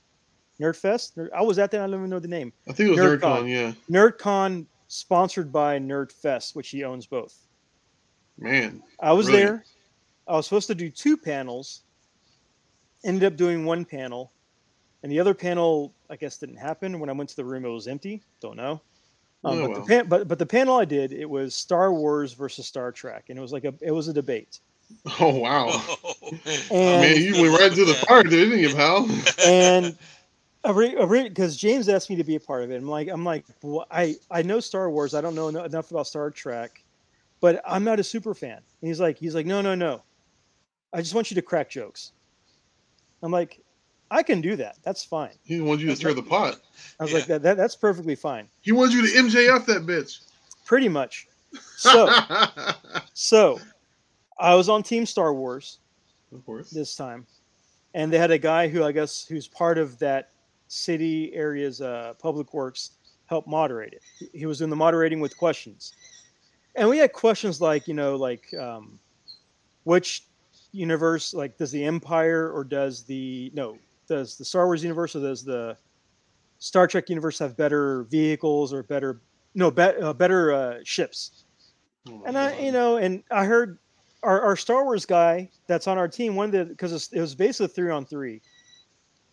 Nerdfest? 0.61 1.15
Nerd, 1.17 1.29
I 1.35 1.41
was 1.41 1.59
at 1.59 1.71
that. 1.71 1.81
I 1.81 1.87
don't 1.87 1.95
even 1.95 2.09
know 2.09 2.19
the 2.19 2.27
name. 2.27 2.53
I 2.69 2.73
think 2.73 2.87
it 2.89 2.91
was 2.91 2.99
NerdCon. 2.99 3.43
NerdCon. 3.43 3.49
Yeah, 3.49 3.71
NerdCon, 3.89 4.65
sponsored 4.87 5.51
by 5.51 5.79
Nerdfest, 5.79 6.55
which 6.55 6.69
he 6.69 6.83
owns 6.83 7.05
both. 7.07 7.35
man. 8.37 8.81
I 8.99 9.11
was 9.11 9.25
Brilliant. 9.25 9.49
there. 9.51 9.65
I 10.27 10.33
was 10.37 10.45
supposed 10.45 10.67
to 10.67 10.75
do 10.75 10.89
two 10.89 11.17
panels. 11.17 11.81
Ended 13.03 13.23
up 13.25 13.35
doing 13.37 13.65
one 13.65 13.83
panel, 13.85 14.31
and 15.03 15.11
the 15.11 15.19
other 15.19 15.33
panel, 15.33 15.93
I 16.09 16.15
guess, 16.15 16.37
didn't 16.37 16.57
happen. 16.57 16.99
When 16.99 17.09
I 17.09 17.13
went 17.13 17.29
to 17.31 17.35
the 17.35 17.43
room, 17.45 17.65
it 17.65 17.69
was 17.69 17.87
empty. 17.87 18.21
Don't 18.39 18.55
know. 18.57 18.81
Um, 19.43 19.59
Oh, 19.59 19.61
but 19.61 19.69
well. 19.71 19.81
the 19.81 19.87
pan- 19.87 20.07
but 20.07 20.27
but 20.29 20.39
the 20.39 20.45
panel 20.45 20.77
I 20.77 20.85
did, 20.85 21.11
it 21.11 21.29
was 21.29 21.53
Star 21.53 21.93
Wars 21.93 22.33
versus 22.33 22.65
Star 22.65 22.91
Trek, 22.93 23.25
and 23.29 23.37
it 23.37 23.41
was 23.41 23.51
like 23.51 23.65
a 23.65 23.73
it 23.81 23.91
was 23.91 24.07
a 24.07 24.13
debate. 24.13 24.59
Oh 25.19 25.35
wow. 25.37 25.69
And 26.71 27.01
man, 27.01 27.17
you 27.17 27.41
went 27.41 27.59
right 27.59 27.71
to 27.73 27.85
the 27.85 27.93
fire, 28.07 28.23
didn't 28.23 28.59
you, 28.59 28.73
pal? 28.73 29.07
and 29.45 29.97
because 30.63 31.57
James 31.57 31.89
asked 31.89 32.09
me 32.09 32.15
to 32.15 32.23
be 32.23 32.35
a 32.35 32.39
part 32.39 32.63
of 32.63 32.71
it, 32.71 32.77
I'm 32.77 32.87
like, 32.87 33.07
I'm 33.09 33.25
like, 33.25 33.45
well, 33.61 33.85
I 33.91 34.15
I 34.31 34.41
know 34.41 34.59
Star 34.59 34.89
Wars, 34.89 35.13
I 35.13 35.21
don't 35.21 35.35
know 35.35 35.49
enough 35.49 35.91
about 35.91 36.07
Star 36.07 36.31
Trek, 36.31 36.83
but 37.41 37.61
I'm 37.67 37.83
not 37.83 37.99
a 37.99 38.03
super 38.03 38.33
fan. 38.33 38.57
And 38.57 38.87
he's 38.87 38.99
like, 38.99 39.17
he's 39.17 39.35
like, 39.35 39.45
no, 39.45 39.61
no, 39.61 39.75
no, 39.75 40.03
I 40.93 41.01
just 41.01 41.13
want 41.13 41.29
you 41.31 41.35
to 41.35 41.41
crack 41.41 41.69
jokes. 41.69 42.11
I'm 43.23 43.31
like, 43.31 43.59
I 44.11 44.21
can 44.21 44.41
do 44.41 44.55
that. 44.57 44.77
That's 44.83 45.03
fine. 45.03 45.31
He 45.43 45.59
wanted 45.61 45.81
you 45.81 45.87
to 45.89 45.95
stir 45.95 46.13
the 46.13 46.21
pot. 46.21 46.59
I 46.99 47.03
was 47.03 47.11
Yeah. 47.11 47.17
like, 47.19 47.27
that, 47.27 47.41
that 47.43 47.57
that's 47.57 47.75
perfectly 47.75 48.15
fine. 48.15 48.47
He 48.61 48.71
wanted 48.71 48.93
you 48.93 49.01
to 49.07 49.13
MJF 49.13 49.65
that 49.65 49.85
bitch. 49.87 50.19
Pretty 50.65 50.87
much. 50.89 51.27
So 51.77 52.09
so, 53.13 53.59
I 54.39 54.53
was 54.55 54.69
on 54.69 54.83
Team 54.83 55.05
Star 55.05 55.33
Wars. 55.33 55.79
of 56.33 56.45
course. 56.45 56.69
this 56.69 56.95
time, 56.95 57.25
and 57.93 58.11
they 58.11 58.17
had 58.17 58.31
a 58.31 58.37
guy 58.37 58.67
who 58.67 58.83
I 58.83 58.91
guess 58.91 59.25
who's 59.27 59.47
part 59.47 59.77
of 59.77 59.97
that 59.99 60.29
city 60.67 61.31
area's 61.33 61.81
uh, 61.81 62.13
public 62.19 62.53
works 62.53 62.91
help 63.27 63.47
moderate 63.47 63.93
it. 63.93 64.01
He- 64.19 64.39
He 64.39 64.45
was 64.45 64.57
doing 64.59 64.69
the 64.69 64.75
moderating 64.75 65.19
with 65.19 65.37
questions, 65.37 65.93
and 66.75 66.89
we 66.89 66.97
had 66.97 67.13
questions 67.13 67.61
like 67.61 67.87
you 67.87 67.93
know 67.93 68.15
like 68.15 68.51
um, 68.59 68.99
which 69.83 70.23
universe 70.73 71.33
like 71.33 71.57
does 71.57 71.71
the 71.71 71.85
Empire 71.85 72.51
or 72.51 72.63
does 72.63 73.03
the 73.03 73.51
no 73.53 73.77
does 74.07 74.37
the 74.37 74.43
Star 74.43 74.65
Wars 74.65 74.83
universe 74.83 75.15
or 75.15 75.21
does 75.21 75.43
the 75.43 75.77
Star 76.59 76.87
Trek 76.87 77.09
universe 77.09 77.39
have 77.39 77.55
better 77.55 78.03
vehicles 78.03 78.73
or 78.73 78.83
better 78.83 79.21
no 79.55 79.71
be, 79.71 79.83
uh, 79.83 80.13
better 80.13 80.51
uh, 80.51 80.79
ships? 80.83 81.45
Oh 82.09 82.23
And 82.25 82.37
I, 82.37 82.59
you 82.59 82.71
know, 82.71 82.97
and 82.97 83.23
I 83.31 83.45
heard 83.45 83.77
our, 84.23 84.41
our 84.41 84.55
Star 84.55 84.83
Wars 84.83 85.05
guy 85.05 85.49
that's 85.67 85.87
on 85.87 85.97
our 85.97 86.07
team 86.07 86.35
one 86.35 86.47
of 86.47 86.51
the 86.51 86.65
because 86.65 87.09
it 87.13 87.21
was 87.21 87.35
basically 87.35 87.67
three 87.67 87.91
on 87.91 88.05
three. 88.05 88.41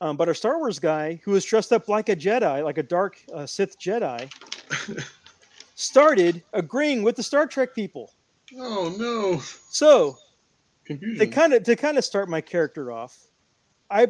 Um, 0.02 0.16
but 0.16 0.28
our 0.28 0.34
Star 0.34 0.58
Wars 0.58 0.78
guy, 0.78 1.20
who 1.24 1.32
was 1.32 1.44
dressed 1.44 1.72
up 1.72 1.88
like 1.88 2.08
a 2.08 2.16
Jedi, 2.16 2.64
like 2.64 2.78
a 2.78 2.82
dark 2.82 3.20
uh, 3.34 3.44
Sith 3.44 3.78
Jedi, 3.78 4.30
started 5.74 6.42
agreeing 6.52 7.02
with 7.02 7.16
the 7.16 7.22
Star 7.22 7.46
Trek 7.46 7.74
people. 7.74 8.12
Oh 8.56 8.94
no. 8.98 9.42
So 9.68 10.16
Confusion. 10.86 11.18
to 11.18 11.26
kind 11.32 11.52
of 11.52 11.62
to 11.64 11.76
kind 11.76 11.98
of 11.98 12.04
start 12.04 12.28
my 12.28 12.40
character 12.40 12.90
off, 12.92 13.16
I 13.90 14.08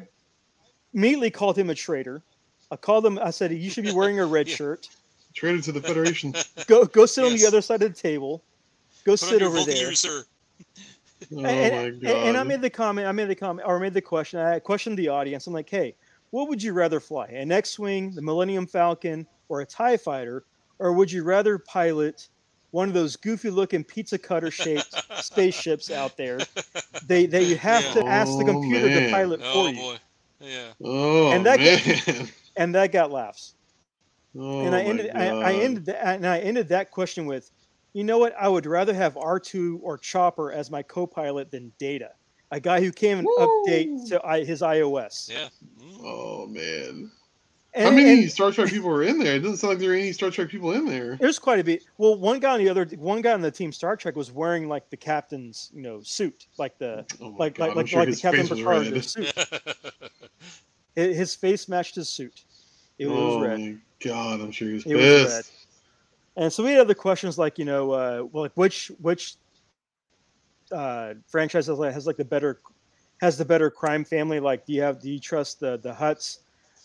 immediately 0.94 1.30
called 1.30 1.56
him 1.58 1.70
a 1.70 1.74
traitor. 1.74 2.22
I 2.70 2.76
called 2.76 3.04
him. 3.04 3.18
I 3.18 3.30
said, 3.30 3.52
"You 3.52 3.70
should 3.70 3.84
be 3.84 3.92
wearing 3.92 4.18
a 4.20 4.26
red 4.26 4.48
Yeah. 4.48 4.56
shirt. 4.56 4.88
Traded 5.34 5.62
to 5.64 5.72
the 5.72 5.80
Federation. 5.80 6.34
Go 6.66 6.84
go 6.86 7.06
sit 7.06 7.24
on 7.24 7.36
the 7.36 7.46
other 7.46 7.60
side 7.62 7.82
of 7.82 7.94
the 7.94 8.00
table. 8.00 8.42
Go 9.04 9.12
Put 9.12 9.20
sit 9.20 9.42
over 9.42 9.56
Vulcan 9.56 9.74
there." 9.74 9.90
user. 9.90 10.22
Oh 11.32 11.36
and, 11.36 11.42
my 11.44 11.48
and- 11.50 12.00
god. 12.02 12.10
and 12.28 12.36
I 12.38 12.42
made 12.44 12.62
the 12.62 12.70
comment, 12.70 13.06
I 13.06 13.12
made 13.12 13.28
the 13.28 13.34
comment, 13.34 13.68
or 13.68 13.76
I 13.76 13.78
made 13.80 13.92
the 13.92 14.00
question. 14.00 14.40
I 14.40 14.58
questioned 14.58 14.96
the 14.98 15.08
audience. 15.08 15.46
I'm 15.46 15.52
like, 15.52 15.68
hey, 15.68 15.94
what 16.30 16.48
would 16.48 16.62
you 16.62 16.72
rather 16.72 16.98
fly? 16.98 17.26
An 17.26 17.52
X-wing, 17.52 18.12
the 18.14 18.22
Millennium 18.22 18.66
Falcon, 18.66 19.26
or 19.50 19.60
a 19.60 19.66
Tie 19.66 19.98
Fighter, 19.98 20.44
or 20.78 20.94
would 20.94 21.12
you 21.12 21.22
rather 21.22 21.58
pilot 21.58 22.28
one 22.70 22.88
of 22.88 22.94
those 22.94 23.16
goofy-looking 23.16 23.84
pizza 23.84 24.18
cutter-shaped 24.18 24.98
spaceships 25.18 25.90
out 25.90 26.16
there? 26.16 26.50
They 27.02 27.26
they 27.26 27.44
you 27.44 27.56
have 27.58 27.84
Yeah. 27.84 27.92
to 27.92 28.08
ask 28.08 28.36
the 28.36 28.44
Oh, 28.44 28.44
computer 28.44 28.90
to 28.90 29.00
man. 29.00 29.10
pilot 29.10 29.40
for 29.52 29.68
Oh 29.68 29.70
you, 29.70 29.76
boy. 29.76 29.96
Yeah. 30.40 30.72
oh 30.82 31.32
and 31.34 31.46
that 31.46 31.58
man. 31.58 32.28
and 32.56 32.74
that 32.74 32.92
got 32.92 33.10
laughs. 33.10 33.54
oh 34.36 34.60
and 34.64 34.74
I 34.74 34.82
ended 34.82 35.10
I, 35.14 35.30
I 35.42 35.54
ended 35.54 35.86
that, 35.86 36.04
and 36.16 36.26
I 36.26 36.38
ended 36.40 36.68
that 36.68 36.90
question 36.90 37.26
with, 37.26 37.50
you 37.92 38.04
know 38.04 38.18
what? 38.18 38.34
I 38.38 38.48
would 38.48 38.66
rather 38.66 38.94
have 38.94 39.16
R2 39.16 39.78
or 39.82 39.98
Chopper 39.98 40.52
as 40.52 40.70
my 40.70 40.82
co-pilot 40.82 41.50
than 41.50 41.72
Data, 41.78 42.10
a 42.50 42.60
guy 42.60 42.80
who 42.80 42.92
came 42.92 43.18
and 43.18 43.28
update 43.38 44.06
to 44.08 44.24
I, 44.24 44.44
his 44.44 44.62
iOS. 44.62 45.28
Yeah. 45.28 45.48
Mm. 45.78 46.00
Oh 46.04 46.46
man. 46.46 47.10
And, 47.72 47.84
How 47.84 47.90
many 47.92 48.22
and 48.22 48.30
Star 48.32 48.50
Trek 48.50 48.68
people 48.68 48.88
were 48.90 49.04
in 49.04 49.18
there? 49.20 49.36
It 49.36 49.40
doesn't 49.40 49.58
sound 49.58 49.70
like 49.74 49.78
there 49.78 49.90
were 49.90 49.94
any 49.94 50.10
Star 50.12 50.30
Trek 50.30 50.48
people 50.48 50.72
in 50.72 50.86
there. 50.86 51.16
there's 51.20 51.38
quite 51.38 51.60
a 51.60 51.64
bit. 51.64 51.84
Well, 51.98 52.16
one 52.16 52.40
guy 52.40 52.54
on 52.54 52.58
the 52.58 52.68
other, 52.68 52.84
one 52.96 53.20
guy 53.22 53.32
on 53.32 53.40
the 53.42 53.50
team 53.50 53.70
Star 53.72 53.96
Trek 53.96 54.16
was 54.16 54.32
wearing 54.32 54.68
like 54.68 54.90
the 54.90 54.96
captain's, 54.96 55.70
you 55.72 55.80
know, 55.82 56.00
suit, 56.02 56.46
like 56.58 56.76
the 56.78 57.06
Oh 57.20 57.28
like 57.38 57.54
God, 57.54 57.68
like 57.68 57.76
like, 57.76 57.86
sure 57.86 58.00
like 58.00 58.06
the 58.08 58.10
his 58.12 58.20
Captain 58.20 58.46
face 58.46 58.58
Picard 58.58 59.04
suit. 59.04 59.32
Hi- 60.96 61.02
His 61.02 61.34
face 61.36 61.68
matched 61.68 61.94
his 61.94 62.08
suit. 62.08 62.42
It 62.98 63.06
was 63.06 63.16
oh 63.18 63.40
red. 63.40 63.60
my 63.60 63.76
god, 64.04 64.40
I'm 64.40 64.50
sure 64.50 64.66
he 64.68 64.74
was 64.74 64.86
It 64.86 64.94
was 64.96 65.04
pissed. 65.04 65.52
red. 66.36 66.42
And 66.44 66.52
so 66.52 66.64
we 66.64 66.72
had 66.72 66.80
other 66.80 66.94
questions 66.94 67.38
like, 67.38 67.58
you 67.58 67.64
know, 67.64 67.92
uh, 67.92 68.24
well, 68.32 68.42
like 68.44 68.52
which 68.56 68.90
which 69.00 69.34
uh, 70.72 71.14
franchise 71.28 71.66
has 71.68 71.78
like, 71.78 71.92
has 71.92 72.06
like 72.06 72.16
the 72.16 72.24
better 72.24 72.60
has 73.20 73.38
the 73.38 73.44
better 73.44 73.70
crime 73.70 74.04
family? 74.04 74.40
Like, 74.40 74.66
do 74.66 74.72
you 74.72 74.82
have 74.82 75.00
do 75.00 75.10
you 75.10 75.20
trust 75.20 75.60
the 75.60 75.78
the 75.78 75.92
Hutts 75.92 76.38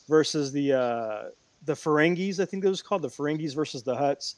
versus 0.08 0.52
the 0.52 0.74
uh, 0.74 1.24
the 1.64 1.74
Ferengis, 1.74 2.40
I 2.40 2.46
think 2.46 2.64
it 2.66 2.70
was 2.70 2.82
called 2.82 3.02
the 3.02 3.10
Ferengis 3.10 3.56
versus 3.56 3.84
the 3.84 3.96
Hutts. 3.96 4.36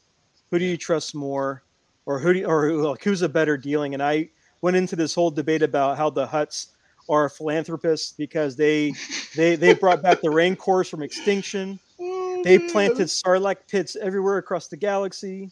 Who 0.52 0.60
do 0.60 0.66
you 0.66 0.78
trust 0.78 1.14
more, 1.16 1.64
or 2.06 2.20
who 2.20 2.34
do 2.34 2.40
you, 2.40 2.46
or 2.46 2.72
like, 2.74 3.04
who's 3.04 3.22
a 3.22 3.30
better 3.30 3.58
dealing? 3.58 3.94
And 3.94 4.02
I 4.04 4.30
went 4.62 4.78
into 4.78 4.96
this 4.96 5.14
whole 5.14 5.32
debate 5.32 5.62
about 5.64 5.98
how 5.98 6.10
the 6.10 6.26
Hutts 6.28 6.68
are 7.10 7.30
philanthropists 7.30 8.14
because 8.14 8.56
they 8.56 9.00
they 9.36 9.56
they 9.56 9.74
brought 9.74 10.02
back 10.02 10.22
the 10.22 10.32
rancors 10.32 10.90
from 10.90 11.04
extinction. 11.04 11.80
Oh, 12.00 12.42
They 12.44 12.60
planted 12.60 13.08
sarlacc 13.08 13.68
pits 13.68 13.96
everywhere 13.96 14.38
across 14.38 14.68
the 14.68 14.78
galaxy. 14.78 15.52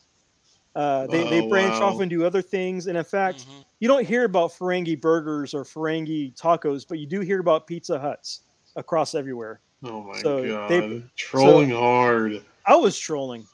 Uh, 0.75 1.07
they 1.07 1.23
they 1.23 1.41
Oh, 1.41 1.49
branch 1.49 1.81
off 1.81 1.99
and 1.99 2.09
do 2.09 2.25
other 2.25 2.41
things. 2.41 2.87
And 2.87 2.97
in 2.97 3.03
fact, 3.03 3.47
Mhm. 3.47 3.65
you 3.79 3.87
don't 3.87 4.05
hear 4.07 4.25
about 4.25 4.51
Ferengi 4.51 4.99
burgers 4.99 5.53
or 5.53 5.63
Ferengi 5.63 6.35
tacos, 6.35 6.85
but 6.87 6.99
you 6.99 7.07
do 7.07 7.21
hear 7.21 7.39
about 7.39 7.67
Pizza 7.67 7.99
Huts 7.99 8.41
across 8.75 9.15
everywhere. 9.15 9.61
Oh 9.83 10.01
my 10.03 10.17
So 10.21 10.47
god, 10.47 10.69
they- 10.69 11.03
trolling 11.15 11.69
hard. 11.71 12.43
I 12.65 12.75
was 12.75 12.97
trolling. 12.97 13.45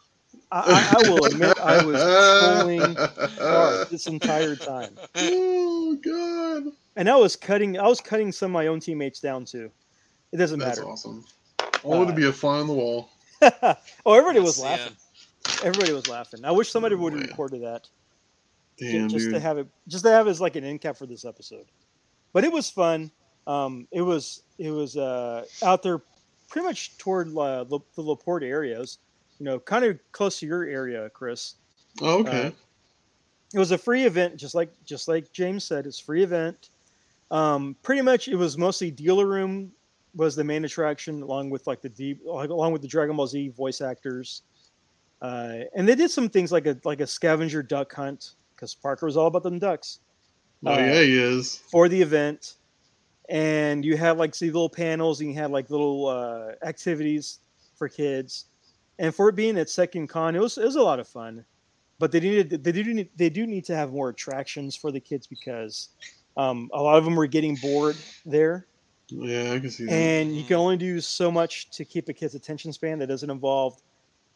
I, 0.54 0.92
I, 0.94 1.06
I 1.06 1.10
will 1.10 1.26
admit 1.26 1.58
I 1.60 1.84
was 1.86 2.02
trolling 2.02 2.96
hard 3.40 3.90
this 3.90 4.08
entire 4.08 4.56
time, 4.56 4.98
oh 5.16 5.98
god, 6.04 6.74
and 6.98 7.10
I 7.10 7.16
was 7.16 7.36
cutting. 7.38 7.78
I 7.80 7.88
was 7.88 8.02
cutting 8.02 8.32
some 8.32 8.52
of 8.52 8.54
my 8.54 8.68
own 8.68 8.80
teammates 8.82 9.20
down 9.22 9.46
too. 9.46 9.72
It 10.34 10.38
doesn't 10.38 10.60
that's 10.60 10.78
matter. 10.80 10.90
awesome. 10.90 11.26
I 11.60 11.70
wanted 11.84 12.08
to 12.08 12.14
be 12.16 12.28
a 12.28 12.34
fly 12.34 12.60
on 12.60 12.68
the 12.68 12.74
wall. 12.74 13.10
oh, 13.42 14.14
everybody 14.14 14.40
was 14.40 14.60
Yes, 14.60 14.64
yeah. 14.66 14.70
laughing. 14.70 14.98
Everybody 15.68 15.94
was 15.94 16.08
laughing. 16.08 16.46
I 16.46 16.52
wish 16.52 16.70
somebody 16.70 16.96
would 16.96 17.14
have 17.14 17.22
recorded 17.22 17.64
that. 17.64 17.88
Damn, 18.78 19.10
just 19.10 19.26
dude. 19.26 19.34
to 19.36 19.40
have 19.40 19.58
it 19.58 19.68
just 19.88 20.04
to 20.06 20.12
have 20.12 20.28
it 20.28 20.32
as 20.32 20.42
like 20.42 20.56
an 20.56 20.64
end 20.64 20.82
cap 20.82 20.98
for 20.98 21.06
this 21.06 21.24
episode 21.24 21.66
but 22.34 22.44
it 22.44 22.52
was 22.52 22.68
fun 22.70 23.12
um 23.46 23.88
it 23.92 24.02
was 24.02 24.42
it 24.58 24.72
was 24.72 24.98
uh 24.98 25.46
out 25.62 25.84
there 25.84 26.02
pretty 26.52 26.68
much 26.68 26.98
toward 26.98 27.30
uh, 27.38 27.64
the, 27.64 27.80
the 27.96 28.02
La 28.02 28.14
Porte 28.14 28.44
areas 28.44 29.00
you 29.40 29.46
know 29.46 29.58
kind 29.60 29.86
of 29.86 29.98
close 30.12 30.40
to 30.40 30.46
your 30.46 30.66
area 30.66 31.10
chris 31.10 31.56
oh, 32.02 32.20
okay. 32.20 32.48
uh, 32.48 32.52
it 33.54 33.58
was 33.58 33.72
a 33.72 33.78
free 33.78 34.04
event 34.04 34.36
just 34.36 34.54
like 34.54 34.70
just 34.86 35.08
like 35.08 35.32
james 35.32 35.64
said 35.64 35.88
it's 35.88 36.00
a 36.00 36.04
free 36.04 36.24
event 36.24 36.70
um 37.32 37.76
pretty 37.82 38.02
much 38.02 38.28
it 38.28 38.36
was 38.36 38.58
mostly 38.58 38.92
dealer 38.92 39.26
room 39.26 39.72
was 40.14 40.36
the 40.36 40.44
main 40.44 40.66
attraction 40.66 41.24
along 41.24 41.50
with 41.50 41.66
like 41.68 41.82
the 41.82 41.90
deep 41.90 42.24
along 42.26 42.74
with 42.74 42.82
the 42.82 42.88
dragon 42.88 43.16
ball 43.16 43.26
z 43.26 43.48
voice 43.50 43.82
actors 43.82 44.44
uh, 45.22 45.60
and 45.76 45.88
they 45.88 45.94
did 45.94 46.10
some 46.10 46.28
things 46.28 46.52
like 46.52 46.66
a 46.66 46.76
like 46.84 47.00
a 47.00 47.08
scavenger 47.08 47.62
duck 47.64 47.94
hunt 47.94 48.32
because 48.56 48.74
Parker 48.74 49.06
was 49.06 49.16
all 49.16 49.28
about 49.28 49.44
them 49.44 49.60
ducks 49.60 50.00
oh 50.66 50.74
uh, 50.74 50.78
yeah, 50.78 51.02
he 51.02 51.18
is. 51.18 51.58
for 51.58 51.88
the 51.88 52.02
event. 52.02 52.56
And 53.32 53.84
you 53.84 53.98
have 53.98 54.20
like 54.20 54.36
see 54.36 54.48
little 54.48 54.70
panels 54.70 55.22
and 55.22 55.30
you 55.32 55.36
have 55.38 55.52
like 55.52 55.70
little 55.70 56.08
uh, 56.08 56.52
activities 56.64 57.40
for 57.76 57.90
kids. 57.90 58.46
And 59.00 59.16
for 59.16 59.30
it 59.30 59.36
being 59.36 59.58
at 59.58 59.70
Second 59.70 60.08
Con, 60.08 60.36
it 60.36 60.42
was 60.42 60.58
it 60.58 60.66
was 60.66 60.76
a 60.76 60.84
lot 60.84 61.00
of 61.00 61.08
fun. 61.08 61.44
But 61.98 62.12
they 62.12 62.20
needed 62.20 62.64
they 62.64 62.72
do 62.72 62.84
need 62.84 63.10
they 63.16 63.30
do 63.30 63.48
need 63.48 63.66
to 63.66 63.76
have 63.76 63.92
more 63.92 64.10
attractions 64.10 64.76
for 64.76 64.92
the 64.92 65.00
kids 65.00 65.26
because 65.26 65.90
um, 66.38 66.70
a 66.74 66.82
lot 66.82 66.98
of 66.98 67.06
them 67.06 67.16
were 67.16 67.28
getting 67.28 67.56
bored 67.56 67.98
there, 68.26 68.66
Yeah, 69.10 69.54
I 69.54 69.60
can 69.60 69.70
see 69.70 69.86
that. 69.86 69.92
and 69.92 70.36
you 70.36 70.44
can 70.44 70.56
only 70.58 70.78
do 70.78 71.02
so 71.02 71.32
much 71.32 71.70
to 71.72 71.86
keep 71.86 72.08
a 72.10 72.14
kid's 72.14 72.36
attention 72.36 72.72
span 72.72 73.00
that 73.00 73.08
doesn't 73.08 73.30
involve 73.30 73.82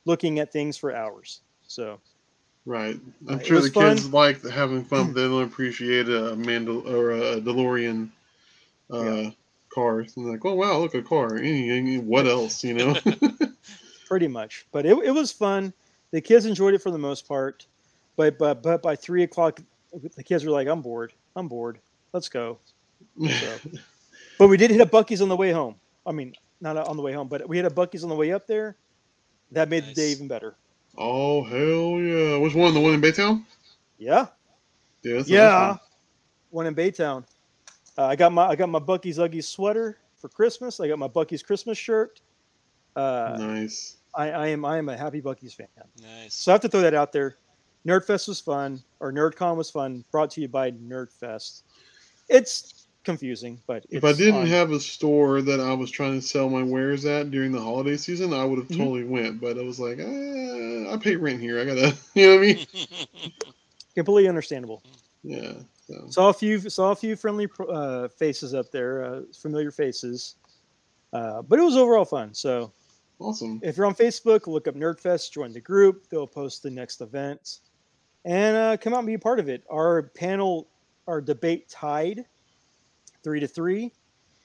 looking 0.06 0.40
at 0.40 0.52
things 0.52 0.78
for 0.78 0.94
hours. 0.94 1.42
So 1.68 2.00
right. 2.66 3.00
I'm 3.28 3.40
uh, 3.40 3.44
sure 3.44 3.58
was 3.58 3.72
the 3.72 3.80
kids 3.80 4.04
fun. 4.04 4.12
like 4.12 4.44
having 4.44 4.84
fun, 4.84 5.08
but 5.08 5.16
they 5.16 5.28
don't 5.28 5.44
appreciate 5.44 6.08
a 6.08 6.36
Mandal 6.36 6.86
or 6.86 7.12
a 7.12 7.42
DeLorean 7.42 8.10
uh, 8.94 9.04
Yeah. 9.04 9.30
car. 9.74 10.00
And 10.00 10.16
like, 10.18 10.46
oh 10.46 10.54
wow, 10.56 10.78
look 10.80 10.96
a 10.96 11.02
car. 11.02 11.38
What 12.02 12.28
else? 12.28 12.64
You 12.64 12.74
know? 12.76 12.96
pretty 14.08 14.28
much. 14.28 14.66
But 14.72 14.86
it, 14.86 14.98
it 15.04 15.12
was 15.12 15.32
fun. 15.32 15.74
The 16.12 16.22
kids 16.22 16.46
enjoyed 16.46 16.74
it 16.74 16.82
for 16.82 16.92
the 16.92 16.98
most 16.98 17.28
part. 17.28 17.66
But 18.16 18.38
but 18.38 18.64
but 18.64 18.82
by 18.82 18.96
three 18.96 19.24
o'clock, 19.24 19.60
the 20.16 20.24
kids 20.24 20.46
were 20.46 20.52
like, 20.52 20.68
"I'm 20.68 20.82
bored. 20.82 21.12
I'm 21.36 21.48
bored. 21.50 21.80
Let's 22.14 22.30
go." 22.30 22.60
So, 23.22 23.60
but 24.40 24.48
we 24.48 24.56
did 24.58 24.72
hit 24.72 24.80
a 24.82 24.86
Buc-ee's 24.86 25.22
on 25.22 25.28
the 25.28 25.36
way 25.36 25.52
home. 25.52 25.76
I 26.06 26.14
mean, 26.14 26.34
not 26.62 26.78
on 26.78 26.96
the 26.96 27.04
way 27.04 27.12
home, 27.12 27.28
but 27.28 27.48
we 27.50 27.58
had 27.58 27.66
a 27.66 27.70
Buc-ee's 27.70 28.04
on 28.04 28.10
the 28.10 28.16
way 28.16 28.32
up 28.32 28.48
there. 28.48 28.78
That 29.52 29.70
made 29.70 29.86
the 29.86 29.94
day 29.94 30.12
even 30.12 30.28
better. 30.30 30.56
oh 30.98 31.44
hell 31.44 32.00
yeah! 32.02 32.38
Which 32.38 32.56
one? 32.56 32.74
The 32.74 32.80
one 32.80 32.94
in 32.94 33.02
Baytown? 33.02 33.44
Yeah, 33.98 34.28
Yeah. 35.04 35.16
that's 35.16 35.28
yeah. 35.30 35.68
nice 35.74 35.78
One 36.52 36.68
in 36.68 36.76
Baytown. 36.76 37.26
Uh, 37.98 38.06
I 38.06 38.16
got 38.16 38.32
my 38.32 38.48
I 38.48 38.56
got 38.56 38.70
my 38.70 38.80
Buc-ee's 38.80 39.18
Uggies 39.18 39.46
sweater 39.46 39.98
for 40.18 40.30
Christmas. 40.30 40.80
I 40.80 40.88
got 40.88 41.00
my 41.00 41.08
Buc-ee's 41.08 41.44
Christmas 41.44 41.78
shirt. 41.78 42.22
Uh. 42.96 43.36
Nice. 43.40 43.98
I, 44.14 44.32
I 44.32 44.48
am 44.48 44.64
I 44.64 44.78
am 44.78 44.88
a 44.90 44.96
happy 44.98 45.22
Buc-ee's 45.22 45.54
fan. 45.54 45.68
Nice. 46.02 46.34
So 46.34 46.52
I 46.52 46.54
have 46.54 46.62
to 46.62 46.70
throw 46.70 46.82
that 46.82 46.94
out 46.94 47.12
there. 47.12 47.38
Nerdfest 47.86 48.28
was 48.28 48.40
fun, 48.40 48.82
or 49.00 49.12
NerdCon 49.12 49.58
was 49.58 49.70
fun. 49.70 50.04
Brought 50.12 50.32
to 50.32 50.42
you 50.42 50.48
by 50.48 50.72
Nerdfest. 50.72 51.64
It's 52.30 52.88
confusing, 53.04 53.60
but 53.68 53.86
If 53.92 54.04
I 54.04 54.14
didn't 54.14 54.34
fun. 54.34 54.48
have 54.48 54.72
a 54.72 54.80
store 54.80 55.42
that 55.44 55.60
I 55.60 55.74
was 55.74 55.92
trying 55.92 56.20
to 56.20 56.26
sell 56.26 56.50
my 56.50 56.64
wares 56.64 57.06
at 57.06 57.30
during 57.30 57.52
the 57.52 57.62
holiday 57.62 57.98
season, 57.98 58.34
I 58.34 58.44
would 58.44 58.58
have 58.58 58.68
Mhm. 58.70 58.78
totally 58.78 59.04
went. 59.04 59.40
But 59.40 59.60
I 59.60 59.62
was 59.62 59.80
like, 59.80 60.00
eh, 60.00 60.92
I 60.92 60.98
pay 60.98 61.16
rent 61.16 61.40
here. 61.40 61.60
I 61.60 61.66
gotta, 61.66 61.96
you 62.16 62.26
know 62.28 62.36
what 62.38 62.44
I 62.44 62.48
mean? 62.48 62.68
completely 63.96 64.28
understandable. 64.28 64.82
Yeah. 65.24 65.54
So. 65.88 66.08
Saw 66.10 66.30
a 66.30 66.34
few 66.34 66.60
saw 66.70 66.92
a 66.92 66.96
few 66.96 67.16
friendly 67.16 67.48
uh, 67.70 68.08
faces 68.08 68.54
up 68.56 68.72
there, 68.72 69.04
uh, 69.06 69.22
familiar 69.40 69.70
faces, 69.72 70.36
uh, 71.14 71.42
but 71.44 71.60
it 71.60 71.62
was 71.62 71.78
overall 71.78 72.06
fun. 72.06 72.34
So 72.34 72.72
Awesome. 73.20 73.60
if 73.64 73.78
you're 73.78 73.86
on 73.86 73.94
Facebook, 73.94 74.48
look 74.48 74.68
up 74.68 74.76
Nerdfest, 74.76 75.32
join 75.32 75.54
the 75.54 75.62
group. 75.62 76.10
They'll 76.10 76.26
post 76.28 76.64
the 76.64 76.72
next 76.72 77.02
event, 77.02 77.60
and 78.26 78.58
uh, 78.58 78.78
come 78.78 78.94
out 78.94 79.00
and 79.00 79.08
be 79.08 79.14
a 79.14 79.20
part 79.20 79.40
of 79.40 79.48
it. 79.48 79.64
Our 79.72 80.04
panel, 80.16 80.68
our 81.08 81.22
debate 81.22 81.70
tied 81.70 82.26
three 83.24 83.40
to 83.40 83.48
three. 83.48 83.92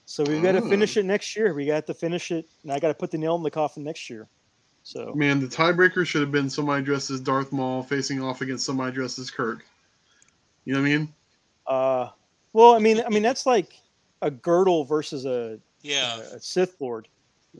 So 0.05 0.25
we've 0.25 0.43
got 0.43 0.53
to 0.53 0.63
Ah. 0.63 0.69
finish 0.69 0.97
it 0.99 1.05
next 1.05 1.37
year. 1.37 1.55
We 1.55 1.65
got 1.67 1.87
to 1.87 1.95
finish 1.95 2.31
it, 2.33 2.49
and 2.65 2.73
I 2.73 2.79
got 2.81 2.89
to 2.89 2.95
put 2.95 3.11
the 3.11 3.19
nail 3.19 3.37
in 3.37 3.43
the 3.43 3.51
coffin 3.51 3.83
next 3.85 4.11
year. 4.11 4.29
So 4.83 5.15
Man, 5.15 5.41
the 5.41 5.47
tiebreaker 5.47 6.05
should 6.07 6.21
have 6.21 6.33
been 6.33 6.51
somebody 6.51 6.85
dressed 6.85 7.11
as 7.11 7.21
Darth 7.21 7.51
Maul 7.53 7.83
facing 7.83 8.21
off 8.23 8.41
against 8.43 8.67
somebody 8.67 8.93
dressed 8.95 9.19
as 9.19 9.31
Kirk. 9.31 9.65
You 10.65 10.75
know 10.75 10.81
what 10.81 10.87
I 10.89 10.97
mean? 10.99 11.15
Uh, 11.67 12.09
well, 12.53 12.75
I 12.75 12.79
mean, 12.79 13.03
I 13.05 13.09
mean 13.09 13.23
that's 13.23 13.47
like 13.47 13.79
a 14.23 14.31
girdle 14.31 14.85
versus 14.85 15.25
a, 15.25 15.59
yeah. 15.83 16.19
a 16.19 16.41
Sith 16.41 16.77
Lord. 16.81 17.09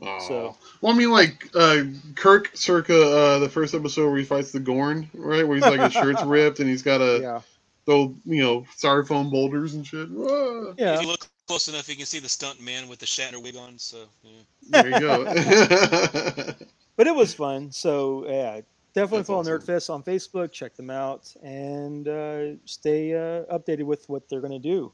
Oh. 0.01 0.19
So- 0.27 0.57
well, 0.81 0.93
I 0.93 0.97
mean, 0.97 1.11
like 1.11 1.49
uh, 1.55 1.83
Kirk, 2.15 2.51
circa 2.53 2.95
uh, 2.95 3.39
the 3.39 3.49
first 3.49 3.73
episode 3.73 4.09
where 4.09 4.17
he 4.17 4.25
fights 4.25 4.51
the 4.51 4.59
Gorn, 4.59 5.09
right? 5.13 5.47
Where 5.47 5.55
he's 5.55 5.65
like 5.65 5.79
his 5.79 5.93
shirt's 5.93 6.23
ripped 6.25 6.59
and 6.59 6.69
he's 6.69 6.81
got 6.81 6.99
to 6.99 7.19
Yeah, 7.21 7.41
throw, 7.85 8.15
you 8.25 8.41
know, 8.41 8.65
styrofoam 8.77 9.29
boulders 9.31 9.73
and 9.73 9.85
shit. 9.85 10.07
Ah, 10.17 10.73
yeah. 10.77 10.95
If 10.95 11.01
you 11.01 11.07
look 11.07 11.27
close 11.47 11.67
enough, 11.67 11.89
you 11.89 11.95
can 11.95 12.05
see 12.05 12.19
the 12.19 12.29
stunt 12.29 12.61
man 12.61 12.87
with 12.87 12.99
the 12.99 13.05
Shatner 13.05 13.41
wig 13.41 13.55
on. 13.57 13.77
So 13.77 14.05
yeah. 14.23 14.81
there 14.81 14.89
you 14.89 14.99
go. 14.99 16.53
But 16.97 17.07
it 17.07 17.15
was 17.15 17.33
fun. 17.33 17.71
So 17.71 18.25
yeah, 18.27 18.61
definitely 18.93 19.19
That's 19.19 19.27
follow 19.27 19.39
awesome. 19.41 19.59
Nerdfest 19.59 19.89
on 19.89 20.03
Facebook. 20.03 20.51
Check 20.51 20.75
them 20.75 20.89
out 20.89 21.33
and 21.43 22.07
uh, 22.07 22.57
stay 22.65 23.13
uh, 23.13 23.43
updated 23.55 23.83
with 23.83 24.07
what 24.09 24.27
they're 24.29 24.41
going 24.41 24.53
to 24.53 24.59
do. 24.59 24.91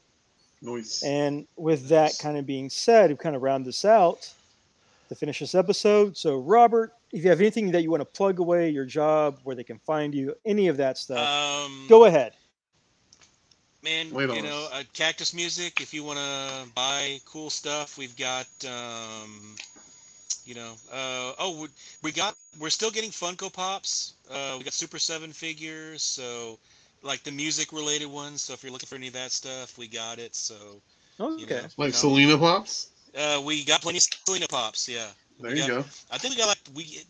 nice. 0.62 1.02
And 1.02 1.46
with 1.56 1.88
that 1.88 2.16
kind 2.20 2.36
of 2.38 2.46
being 2.46 2.68
said, 2.70 3.10
we 3.10 3.16
kind 3.16 3.36
of 3.36 3.42
round 3.42 3.64
this 3.66 3.84
out 3.84 4.32
to 5.08 5.14
finish 5.14 5.38
this 5.40 5.54
episode. 5.54 6.16
So 6.16 6.38
Robert, 6.38 6.92
if 7.12 7.24
you 7.24 7.30
have 7.30 7.40
anything 7.40 7.70
that 7.72 7.82
you 7.82 7.90
want 7.90 8.00
to 8.02 8.04
plug 8.04 8.38
away, 8.40 8.68
your 8.68 8.84
job, 8.84 9.38
where 9.44 9.56
they 9.56 9.64
can 9.64 9.78
find 9.78 10.14
you, 10.14 10.34
any 10.44 10.68
of 10.68 10.76
that 10.76 10.98
stuff, 10.98 11.18
Um, 11.26 11.86
go 11.88 12.04
ahead. 12.04 12.34
man. 13.82 14.10
Wait 14.10 14.28
on 14.28 14.36
you 14.36 14.42
know, 14.42 14.68
uh, 14.72 14.82
Cactus 14.92 15.32
Music. 15.32 15.80
If 15.80 15.94
you 15.94 16.04
want 16.04 16.18
to 16.18 16.68
buy 16.74 17.18
cool 17.24 17.48
stuff, 17.50 17.96
we've 17.96 18.16
got. 18.16 18.46
Um, 18.66 19.54
you 20.48 20.54
know, 20.54 20.72
uh, 20.90 21.32
oh, 21.38 21.60
we, 21.62 21.68
we 22.02 22.10
got. 22.10 22.34
We're 22.58 22.70
still 22.70 22.90
getting 22.90 23.10
Funko 23.10 23.52
Pops. 23.52 24.14
Uh, 24.30 24.54
we 24.56 24.64
got 24.64 24.72
Super 24.72 24.98
Seven 24.98 25.30
figures. 25.32 26.02
So, 26.02 26.58
like 27.02 27.22
the 27.22 27.30
music 27.30 27.70
related 27.72 28.06
ones. 28.06 28.40
So 28.40 28.54
if 28.54 28.62
you're 28.62 28.72
looking 28.72 28.86
for 28.86 28.94
any 28.96 29.08
of 29.08 29.12
that 29.12 29.30
stuff, 29.30 29.76
we 29.76 29.86
got 29.88 30.18
it. 30.18 30.34
So, 30.34 30.54
Okay. 31.20 31.40
you 31.42 31.46
know, 31.46 31.62
like 31.76 31.90
no. 31.92 31.98
Selena 31.98 32.38
Pops. 32.38 32.88
Uh, 33.16 33.42
we 33.44 33.62
got 33.64 33.82
plenty 33.82 33.98
of 33.98 34.04
Selena 34.24 34.46
Pops. 34.48 34.88
Yeah. 34.88 35.06
There 35.40 35.52
We 35.52 35.60
you 35.60 35.68
got- 35.68 35.82
go. 35.82 35.88
I 36.10 36.16
think 36.18 36.32
we 36.34 36.38
got 36.38 36.48
like 36.48 36.58
we. 36.74 37.02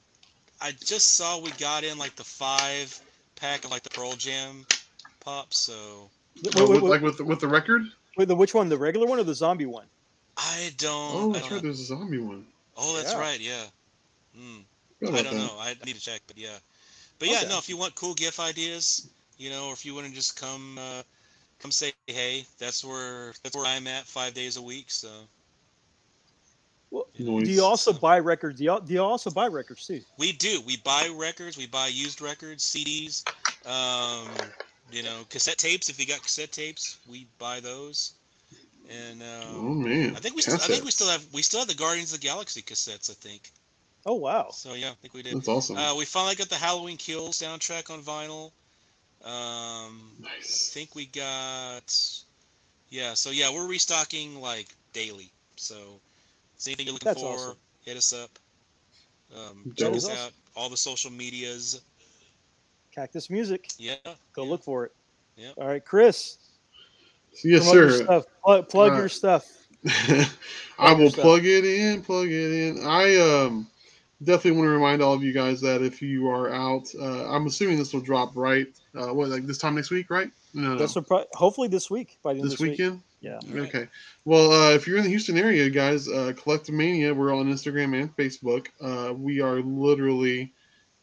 I 0.60 0.72
just 0.72 1.14
saw 1.14 1.38
we 1.40 1.52
got 1.52 1.84
in 1.84 1.96
like 1.96 2.16
the 2.16 2.24
five 2.24 3.00
pack 3.36 3.64
of 3.64 3.70
like 3.70 3.84
the 3.84 3.90
Pearl 3.90 4.14
Jam 4.14 4.66
pops. 5.20 5.58
So 5.60 6.10
Wait, 6.42 6.54
Oh, 6.56 6.68
wait, 6.70 6.82
wait, 6.82 6.90
like 6.90 7.00
with 7.02 7.16
the, 7.18 7.24
with 7.24 7.38
the 7.40 7.46
record. 7.48 7.82
wait, 8.16 8.26
the 8.26 8.34
which 8.34 8.52
one? 8.54 8.68
The 8.68 8.76
regular 8.76 9.06
one 9.06 9.20
or 9.20 9.24
the 9.24 9.34
zombie 9.34 9.66
one? 9.66 9.86
I 10.36 10.70
don't. 10.76 10.90
Oh, 10.92 11.30
I 11.30 11.32
that's 11.34 11.44
don't 11.44 11.52
right. 11.52 11.62
know. 11.62 11.68
There's 11.68 11.80
a 11.80 11.84
zombie 11.84 12.18
one. 12.18 12.44
Oh, 12.78 12.96
that's 12.96 13.14
Yeah. 13.14 13.20
right. 13.20 13.40
Yeah. 13.40 13.64
Mm, 14.38 14.64
I 15.02 15.22
don't 15.22 15.24
that. 15.24 15.34
know. 15.34 15.56
I 15.58 15.74
need 15.84 15.96
to 15.96 16.00
check, 16.00 16.22
but 16.26 16.38
yeah. 16.38 16.58
But 17.18 17.28
yeah, 17.28 17.42
Okay. 17.42 17.48
no. 17.48 17.58
If 17.58 17.68
you 17.68 17.76
want 17.76 17.94
cool 17.94 18.14
gift 18.14 18.38
ideas, 18.38 19.10
you 19.36 19.50
know, 19.50 19.68
or 19.68 19.72
if 19.72 19.84
you 19.84 19.94
want 19.94 20.06
to 20.06 20.12
just 20.12 20.36
come, 20.36 20.78
uh, 20.78 21.02
come 21.58 21.72
say 21.72 21.92
hey. 22.06 22.46
That's 22.58 22.84
where 22.84 23.32
that's 23.42 23.56
where 23.56 23.66
I'm 23.66 23.86
at 23.86 24.06
five 24.06 24.34
days 24.34 24.56
a 24.56 24.62
week. 24.62 24.90
So 24.90 25.08
Well, 26.90 27.06
Noise. 27.18 27.46
Do 27.46 27.52
you 27.52 27.64
also 27.64 27.92
buy 27.92 28.18
records? 28.18 28.58
Do 28.58 28.64
you, 28.64 28.80
do 28.84 28.92
you 28.94 29.02
also 29.02 29.30
buy 29.30 29.46
records 29.48 29.86
too? 29.86 30.00
We 30.16 30.32
do. 30.32 30.60
We 30.66 30.76
buy 30.78 31.08
records. 31.14 31.56
We 31.56 31.66
buy 31.66 31.88
used 31.88 32.20
records, 32.20 32.64
CDs, 32.64 33.24
um, 33.66 34.52
you 34.90 35.02
know, 35.02 35.24
cassette 35.28 35.58
tapes. 35.58 35.88
If 35.88 36.00
you 36.00 36.06
got 36.06 36.22
cassette 36.22 36.52
tapes, 36.52 36.98
we 37.08 37.26
buy 37.38 37.60
those. 37.60 38.17
And 38.88 39.22
Oh 39.22 39.58
um, 39.58 39.82
man. 39.82 40.16
I 40.16 40.20
think 40.20 40.34
we, 40.34 40.42
still, 40.42 40.54
I 40.54 40.58
think 40.58 40.84
we 40.84 40.90
still 40.90 41.08
have 41.08 41.24
we 41.32 41.42
still 41.42 41.60
have 41.60 41.68
the 41.68 41.74
Guardians 41.74 42.12
of 42.12 42.20
the 42.20 42.26
Galaxy 42.26 42.62
cassettes. 42.62 43.10
I 43.10 43.14
think. 43.14 43.50
Oh 44.06 44.14
wow! 44.14 44.48
So 44.50 44.74
yeah, 44.74 44.90
I 44.90 44.94
think 44.94 45.14
we 45.14 45.22
did. 45.22 45.36
That's 45.36 45.48
awesome. 45.48 45.76
Uh, 45.76 45.94
we 45.96 46.04
finally 46.04 46.34
got 46.34 46.48
the 46.48 46.54
Halloween 46.54 46.96
Kills 46.96 47.38
soundtrack 47.38 47.90
on 47.90 48.02
vinyl. 48.02 48.52
Um, 49.24 50.12
I 50.24 50.40
think 50.42 50.94
we 50.94 51.06
got. 51.06 51.94
Yeah. 52.88 53.14
So 53.14 53.30
yeah, 53.30 53.52
we're 53.52 53.66
restocking 53.66 54.40
like 54.40 54.68
daily. 54.92 55.30
So, 55.56 56.00
if 56.56 56.66
anything 56.66 56.86
you're 56.86 56.92
looking 56.94 57.06
That's 57.06 57.20
for, 57.20 57.34
awesome. 57.34 57.56
hit 57.84 57.96
us 57.96 58.12
up. 58.12 58.30
Um, 59.36 59.74
check 59.76 59.92
us 59.92 60.06
awesome. 60.06 60.16
out. 60.18 60.32
All 60.56 60.70
the 60.70 60.76
social 60.76 61.10
medias. 61.10 61.82
Cactus 62.94 63.28
Music. 63.28 63.68
Yeah. 63.78 63.94
Go 64.32 64.44
yeah. 64.44 64.50
look 64.50 64.62
for 64.62 64.86
it. 64.86 64.92
Yep. 65.36 65.54
All 65.56 65.68
right, 65.68 65.84
Chris. 65.84 66.38
Yes, 67.44 67.60
promote 67.68 67.74
your 67.74 67.90
sir. 67.90 68.04
Stuff. 68.04 68.24
Plug, 68.44 68.68
plug 68.68 68.92
Uh, 68.92 68.96
your 68.96 69.08
stuff. 69.08 69.46
I 70.78 70.92
will 70.92 71.10
plug 71.10 71.44
it 71.44 71.64
in, 71.64 72.02
plug 72.02 72.28
it 72.28 72.52
in. 72.52 72.84
I 72.86 73.16
um 73.16 73.68
definitely 74.24 74.52
want 74.52 74.66
to 74.66 74.70
remind 74.70 75.02
all 75.02 75.14
of 75.14 75.22
you 75.22 75.32
guys 75.32 75.60
that 75.60 75.82
if 75.82 76.02
you 76.02 76.28
are 76.28 76.52
out, 76.52 76.88
uh, 77.00 77.30
I'm 77.30 77.46
assuming 77.46 77.78
this 77.78 77.92
will 77.92 78.00
drop 78.00 78.32
right. 78.36 78.66
Uh, 78.94 79.12
what 79.14 79.28
like 79.28 79.46
this 79.46 79.58
time 79.58 79.76
next 79.76 79.90
week, 79.90 80.10
right? 80.10 80.30
No, 80.54 80.70
no, 80.72 80.78
That's 80.78 80.96
what 80.96 81.06
pro- 81.06 81.24
hopefully 81.34 81.68
this 81.68 81.90
week 81.90 82.18
by 82.22 82.32
the 82.32 82.40
end 82.40 82.46
this 82.46 82.54
this 82.54 82.60
week. 82.60 82.70
weekend. 82.72 83.02
Yeah. 83.20 83.34
All 83.34 83.40
right. 83.50 83.68
Okay. 83.68 83.88
Well, 84.24 84.52
uh, 84.52 84.70
if 84.74 84.86
you're 84.86 84.96
in 84.96 85.02
the 85.04 85.08
Houston 85.10 85.36
area, 85.38 85.68
guys, 85.70 86.08
uh, 86.08 86.32
Collectomania, 86.36 87.14
we're 87.14 87.34
on 87.34 87.46
Instagram 87.52 88.00
and 88.00 88.16
Facebook. 88.16 88.68
Uh, 88.80 89.12
we 89.14 89.40
are 89.40 89.60
literally 89.60 90.52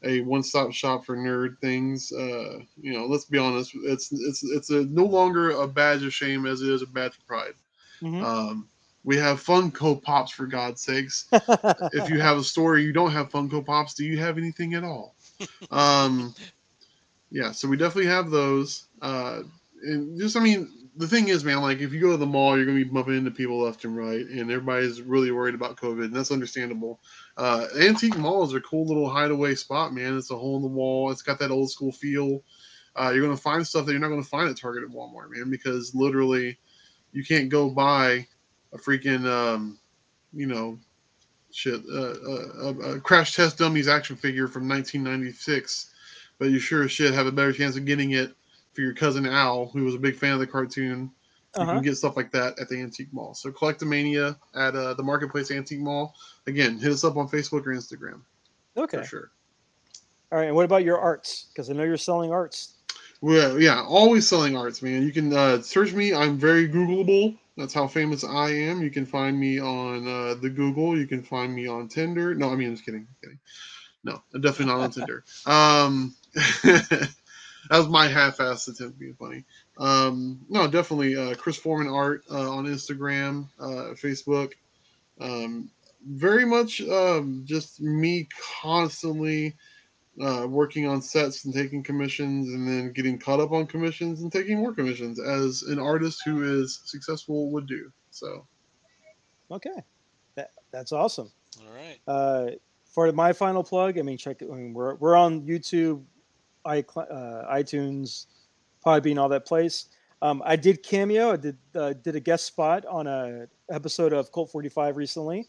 a 0.05 0.21
one-stop 0.21 0.71
shop 0.71 1.05
for 1.05 1.17
nerd 1.17 1.59
things. 1.59 2.11
Uh, 2.11 2.59
you 2.79 2.93
know, 2.93 3.05
let's 3.05 3.25
be 3.25 3.37
honest, 3.37 3.71
it's 3.83 4.11
it's 4.11 4.43
it's 4.43 4.69
a, 4.69 4.85
no 4.85 5.05
longer 5.05 5.51
a 5.51 5.67
badge 5.67 6.03
of 6.03 6.13
shame 6.13 6.45
as 6.45 6.61
it 6.61 6.69
is 6.69 6.81
a 6.81 6.87
badge 6.87 7.17
of 7.17 7.27
pride. 7.27 7.53
Mhm. 8.01 8.23
Um, 8.23 8.69
we 9.03 9.17
have 9.17 9.43
Funko 9.43 10.01
Pops 10.01 10.31
for 10.31 10.47
God's 10.47 10.81
sakes. 10.81 11.27
if 11.31 12.09
you 12.09 12.19
have 12.19 12.37
a 12.37 12.43
store 12.43 12.77
you 12.77 12.93
don't 12.93 13.11
have 13.11 13.29
Funko 13.29 13.65
Pops, 13.65 13.93
do 13.93 14.03
you 14.03 14.17
have 14.17 14.37
anything 14.37 14.73
at 14.73 14.83
all? 14.83 15.15
um, 15.71 16.33
yeah, 17.31 17.51
so 17.51 17.67
we 17.67 17.77
definitely 17.77 18.09
have 18.09 18.31
those. 18.31 18.85
Uh, 19.01 19.41
and 19.83 20.19
just, 20.19 20.37
I 20.37 20.39
mean, 20.39 20.84
the 20.97 21.07
thing 21.07 21.27
is, 21.27 21.43
man, 21.43 21.61
like 21.61 21.79
if 21.79 21.91
you 21.93 21.99
go 21.99 22.11
to 22.11 22.17
the 22.17 22.25
mall, 22.25 22.55
you're 22.55 22.65
gonna 22.65 22.77
be 22.77 22.83
bumping 22.83 23.17
into 23.17 23.31
people 23.31 23.61
left 23.61 23.83
and 23.83 23.97
right, 23.97 24.25
and 24.25 24.51
everybody's 24.51 25.01
really 25.01 25.31
worried 25.31 25.55
about 25.55 25.75
COVID, 25.75 26.05
and 26.05 26.13
that's 26.13 26.31
understandable. 26.31 26.99
Uh, 27.37 27.67
Antique 27.79 28.17
Mall 28.17 28.43
is 28.43 28.53
a 28.53 28.61
cool 28.61 28.85
little 28.85 29.09
hideaway 29.09 29.55
spot, 29.55 29.93
man. 29.93 30.17
It's 30.17 30.31
a 30.31 30.37
hole 30.37 30.55
in 30.55 30.61
the 30.61 30.67
wall. 30.67 31.11
It's 31.11 31.21
got 31.21 31.39
that 31.39 31.51
old 31.51 31.69
school 31.69 31.91
feel. 31.91 32.41
Uh, 32.95 33.11
you're 33.13 33.23
gonna 33.23 33.35
find 33.35 33.67
stuff 33.67 33.85
that 33.85 33.91
you're 33.91 34.01
not 34.01 34.09
gonna 34.09 34.23
find 34.23 34.49
at 34.49 34.57
Target 34.57 34.83
and 34.83 34.93
Walmart, 34.93 35.31
man, 35.31 35.49
because 35.49 35.93
literally, 35.93 36.57
you 37.11 37.25
can't 37.25 37.49
go 37.49 37.69
buy 37.69 38.25
a 38.73 38.77
freaking, 38.77 39.25
um, 39.25 39.77
you 40.33 40.45
know, 40.45 40.79
shit, 41.51 41.81
uh, 41.91 41.97
uh, 41.97 42.47
a, 42.61 42.95
a 42.95 42.99
Crash 43.01 43.35
Test 43.35 43.57
Dummies 43.57 43.89
action 43.89 44.15
figure 44.15 44.47
from 44.47 44.67
1996, 44.67 45.93
but 46.39 46.49
you 46.49 46.59
sure 46.59 46.83
as 46.83 46.91
shit 46.91 47.13
have 47.13 47.27
a 47.27 47.31
better 47.31 47.51
chance 47.51 47.75
of 47.75 47.85
getting 47.85 48.11
it 48.11 48.33
for 48.75 48.81
your 48.81 48.93
cousin 48.93 49.25
Al, 49.25 49.67
who 49.67 49.83
was 49.85 49.95
a 49.95 49.99
big 49.99 50.15
fan 50.15 50.33
of 50.33 50.39
the 50.39 50.47
cartoon. 50.47 51.11
You 51.57 51.61
Uh-huh. 51.61 51.71
can 51.75 51.81
get 51.83 51.95
stuff 51.95 52.17
like 52.17 52.31
that 52.31 52.59
at 52.59 52.67
the 52.67 52.81
Antique 52.81 53.13
Mall. 53.13 53.33
So 53.33 53.49
Collectomania 53.49 54.37
at 54.55 54.75
uh, 54.75 54.93
the 54.93 55.03
Marketplace 55.03 55.51
Antique 55.51 55.79
Mall. 55.79 56.13
Again, 56.47 56.77
hit 56.77 56.91
us 56.91 57.05
up 57.05 57.15
on 57.15 57.29
Facebook 57.29 57.65
or 57.65 57.71
Instagram 57.73 58.21
Okay. 58.75 58.97
for 58.97 59.03
sure. 59.05 59.31
All 60.31 60.39
right. 60.39 60.47
And 60.47 60.55
what 60.55 60.65
about 60.65 60.83
your 60.83 60.99
arts? 60.99 61.45
Because 61.53 61.69
I 61.69 61.73
know 61.73 61.83
you're 61.83 61.95
selling 61.95 62.31
arts. 62.33 62.73
Well, 63.21 63.59
yeah, 63.59 63.81
always 63.81 64.27
selling 64.27 64.57
arts, 64.57 64.81
man. 64.81 65.01
You 65.03 65.13
can 65.13 65.31
uh, 65.31 65.61
search 65.61 65.93
me. 65.93 66.13
I'm 66.13 66.37
very 66.37 66.67
Googleable. 66.67 67.37
That's 67.55 67.73
how 67.73 67.87
famous 67.87 68.25
I 68.25 68.49
am. 68.49 68.81
You 68.81 68.91
can 68.91 69.05
find 69.05 69.39
me 69.39 69.57
on 69.61 70.05
uh, 70.05 70.33
the 70.41 70.49
Google. 70.49 70.97
You 70.97 71.07
can 71.07 71.23
find 71.23 71.55
me 71.55 71.67
on 71.67 71.87
Tinder. 71.87 72.35
No, 72.35 72.49
I 72.49 72.55
mean, 72.55 72.67
I'm 72.67 72.73
just 72.73 72.85
kidding. 72.85 73.07
I'm 73.07 73.15
kidding. 73.23 73.39
No, 74.03 74.21
I'm 74.33 74.41
definitely 74.41 74.73
not 74.73 74.81
on 74.81 74.91
Tinder. 74.91 75.23
Um, 75.45 76.13
that 77.69 77.77
was 77.77 77.87
my 77.87 78.07
half-assed 78.07 78.67
attempt 78.67 78.93
at 78.93 78.99
being 78.99 79.15
funny. 79.15 79.43
Um, 79.77 80.39
no, 80.49 80.67
definitely 80.67 81.15
uh, 81.15 81.35
Chris 81.35 81.57
Foreman 81.57 81.87
Art 81.87 82.23
uh, 82.31 82.49
on 82.51 82.65
Instagram, 82.65 83.47
uh, 83.59 83.93
Facebook. 83.95 84.53
Um, 85.19 85.69
very 86.07 86.45
much 86.45 86.81
um, 86.81 87.43
just 87.45 87.81
me 87.81 88.27
constantly 88.61 89.55
uh, 90.21 90.45
working 90.47 90.87
on 90.87 91.01
sets 91.01 91.45
and 91.45 91.53
taking 91.53 91.83
commissions 91.83 92.53
and 92.53 92.67
then 92.67 92.93
getting 92.93 93.17
caught 93.17 93.39
up 93.39 93.51
on 93.51 93.65
commissions 93.65 94.21
and 94.21 94.31
taking 94.31 94.59
more 94.59 94.73
commissions 94.73 95.19
as 95.19 95.63
an 95.63 95.79
artist 95.79 96.21
who 96.25 96.61
is 96.61 96.81
successful 96.85 97.49
would 97.51 97.67
do. 97.67 97.91
So, 98.11 98.45
Okay. 99.51 99.83
That, 100.35 100.51
that's 100.71 100.91
awesome. 100.91 101.31
All 101.61 101.73
right. 101.73 101.99
Uh, 102.07 102.51
for 102.85 103.11
my 103.11 103.33
final 103.33 103.63
plug, 103.63 103.99
I 103.99 104.01
mean, 104.01 104.17
check. 104.17 104.41
I 104.41 104.45
mean, 104.45 104.73
we're 104.73 104.95
we're 104.95 105.15
on 105.15 105.41
YouTube, 105.41 106.01
i 106.01 106.14
iTunes, 106.65 108.25
Podbean, 108.85 109.17
all 109.19 109.29
that 109.29 109.45
place. 109.45 109.85
Um, 110.21 110.41
I 110.45 110.55
did 110.55 110.81
cameo. 110.83 111.31
I 111.33 111.35
did 111.37 111.57
uh, 111.75 111.93
did 111.93 112.15
a 112.15 112.19
guest 112.19 112.45
spot 112.45 112.85
on 112.85 113.05
a 113.07 113.47
episode 113.69 114.13
of 114.13 114.31
Colt 114.31 114.51
Forty 114.51 114.69
Five 114.69 114.97
recently 114.97 115.47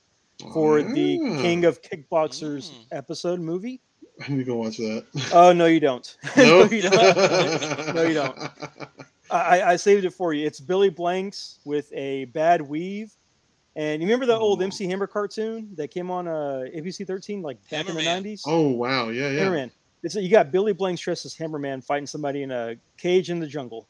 for 0.52 0.82
the 0.82 1.18
Ah, 1.22 1.40
King 1.42 1.64
of 1.64 1.80
Kickboxers 1.82 2.70
Mm. 2.70 2.86
episode 2.92 3.40
movie. 3.40 3.80
I 4.26 4.28
need 4.30 4.38
to 4.38 4.44
go 4.44 4.56
watch 4.56 4.78
that. 4.78 5.04
Oh 5.32 5.52
no, 5.52 5.66
you 5.66 5.80
don't. 5.80 6.16
No, 6.36 6.64
you 6.64 6.82
don't. 6.82 7.94
No, 7.94 8.02
you 8.02 8.14
don't. 8.14 8.38
I, 9.30 9.62
I 9.72 9.76
saved 9.76 10.04
it 10.04 10.10
for 10.12 10.32
you. 10.32 10.46
It's 10.46 10.60
Billy 10.60 10.88
Blanks 10.90 11.58
with 11.64 11.92
a 11.92 12.26
bad 12.26 12.62
weave. 12.62 13.12
And 13.74 14.00
you 14.00 14.08
remember 14.08 14.24
the 14.24 14.36
old 14.36 14.60
Oh. 14.60 14.64
MC 14.64 14.86
Hammer 14.86 15.06
cartoon 15.06 15.68
that 15.76 15.88
came 15.88 16.10
on 16.10 16.26
uh, 16.28 16.64
ABC 16.74 17.06
13, 17.06 17.42
like 17.42 17.58
back 17.68 17.88
in 17.88 17.94
the 17.94 18.00
Hammerman. 18.00 18.22
90s? 18.24 18.42
Oh 18.46 18.68
wow, 18.70 19.08
yeah, 19.10 19.30
yeah. 19.30 19.40
Hammerman. 19.40 19.70
It's, 20.02 20.14
you 20.14 20.28
got 20.30 20.52
Billy 20.52 20.72
Blanks 20.72 21.00
dressed 21.02 21.24
as 21.24 21.34
Hammerman 21.34 21.82
fighting 21.82 22.06
somebody 22.06 22.42
in 22.42 22.50
a 22.50 22.76
cage 22.98 23.30
in 23.30 23.40
the 23.40 23.46
jungle. 23.46 23.88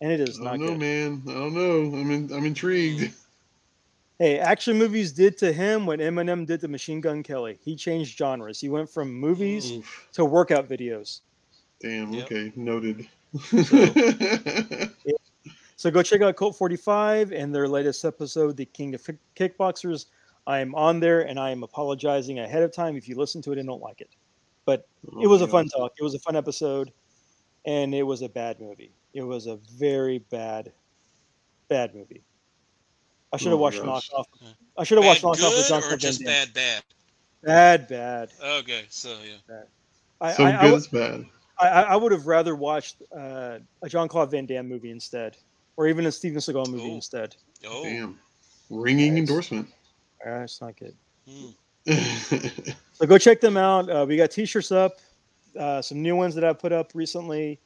And 0.00 0.12
it 0.12 0.20
is 0.20 0.38
I 0.40 0.44
not 0.44 0.50
don't 0.52 0.60
know, 0.60 0.68
good. 0.68 0.78
man. 0.78 1.22
I 1.28 1.32
don't 1.32 1.54
know. 1.54 1.98
I'm 1.98 2.10
in, 2.10 2.32
I'm 2.32 2.44
intrigued. 2.46 3.00
Mm. 3.02 3.12
Hey, 4.18 4.38
action 4.38 4.78
movies 4.78 5.12
did 5.12 5.36
to 5.38 5.52
him 5.52 5.84
what 5.84 5.98
Eminem 5.98 6.46
did 6.46 6.62
to 6.62 6.68
Machine 6.68 7.02
Gun 7.02 7.22
Kelly. 7.22 7.58
He 7.62 7.76
changed 7.76 8.16
genres. 8.16 8.58
He 8.58 8.70
went 8.70 8.88
from 8.88 9.12
movies 9.12 9.70
Oof, 9.72 10.08
to 10.14 10.24
workout 10.24 10.66
videos. 10.70 11.20
damn. 11.82 12.10
Yep. 12.14 12.24
Okay, 12.24 12.50
noted. 12.56 13.06
So 15.76 15.90
go 15.90 16.02
check 16.02 16.22
out 16.22 16.34
Colt 16.36 16.56
45 16.56 17.32
and 17.32 17.54
their 17.54 17.68
latest 17.68 18.06
episode, 18.06 18.56
The 18.56 18.64
King 18.64 18.94
of 18.94 19.06
Kickboxers. 19.36 20.06
I 20.46 20.60
am 20.60 20.74
on 20.74 20.98
there 20.98 21.20
and 21.28 21.38
I 21.38 21.50
am 21.50 21.62
apologizing 21.62 22.38
ahead 22.38 22.62
of 22.62 22.72
time 22.72 22.96
if 22.96 23.10
you 23.10 23.16
listen 23.16 23.42
to 23.42 23.52
it 23.52 23.58
and 23.58 23.68
don't 23.68 23.82
like 23.82 24.00
it. 24.00 24.08
But 24.66 24.86
it 25.22 25.26
was 25.28 25.40
a 25.40 25.46
fun 25.48 25.68
talk. 25.68 25.92
It 25.98 26.02
was 26.02 26.14
a 26.14 26.18
fun 26.18 26.36
episode 26.36 26.92
and 27.64 27.94
it 27.94 28.02
was 28.02 28.20
a 28.22 28.28
bad 28.28 28.60
movie. 28.60 28.92
It 29.14 29.22
was 29.22 29.46
a 29.46 29.56
very 29.78 30.18
bad, 30.18 30.72
bad 31.68 31.94
movie. 31.94 32.22
I 33.32 33.38
should 33.38 33.46
have 33.52 33.54
Oh 33.54 33.62
watched 33.62 33.82
gosh. 33.82 34.10
Knockoff. 34.10 34.24
I 34.76 34.84
should 34.84 34.98
have 34.98 35.06
watched 35.06 35.22
Bad 35.22 35.28
Knockoff 35.32 35.56
with 35.56 35.68
John 35.68 35.82
or 35.92 35.96
just 35.96 36.24
bad 36.24 36.52
bad? 36.52 36.82
Bad, 37.42 37.88
bad. 37.88 38.30
Okay, 38.42 38.84
so 38.88 39.16
yeah. 39.48 39.62
I, 40.20 40.32
So 40.32 40.44
I, 40.44 40.50
good 40.52 40.72
I, 40.72 40.74
is 40.74 40.86
bad. 40.88 41.26
I, 41.58 41.68
I 41.68 41.96
would 41.96 42.12
have 42.12 42.26
rather 42.26 42.54
watched 42.54 43.02
uh, 43.16 43.58
a 43.82 43.88
John 43.88 44.08
Claude 44.08 44.30
Van 44.30 44.46
Damme 44.46 44.68
movie 44.68 44.90
instead, 44.90 45.36
or 45.76 45.86
even 45.88 46.06
a 46.06 46.12
Steven 46.12 46.38
Seagal 46.38 46.68
movie 46.70 46.88
Ooh. 46.90 46.94
instead. 46.94 47.34
Oh. 47.66 47.84
Damn. 47.84 48.18
Ringing 48.68 49.16
Yes. 49.16 49.28
endorsement. 49.28 49.68
Uh, 50.26 50.40
it's 50.40 50.60
not 50.60 50.76
good. 50.76 50.94
Hmm. 51.28 51.48
So 51.86 53.06
go 53.06 53.18
check 53.18 53.42
them 53.42 53.58
out. 53.58 53.90
Uh, 53.90 54.06
we 54.08 54.16
got 54.16 54.30
t-shirts 54.30 54.72
up, 54.72 55.00
uh, 55.58 55.82
some 55.82 56.00
new 56.00 56.16
ones 56.16 56.34
that 56.34 56.44
I 56.44 56.54
put 56.54 56.72
up 56.72 56.92
recently. 56.94 57.60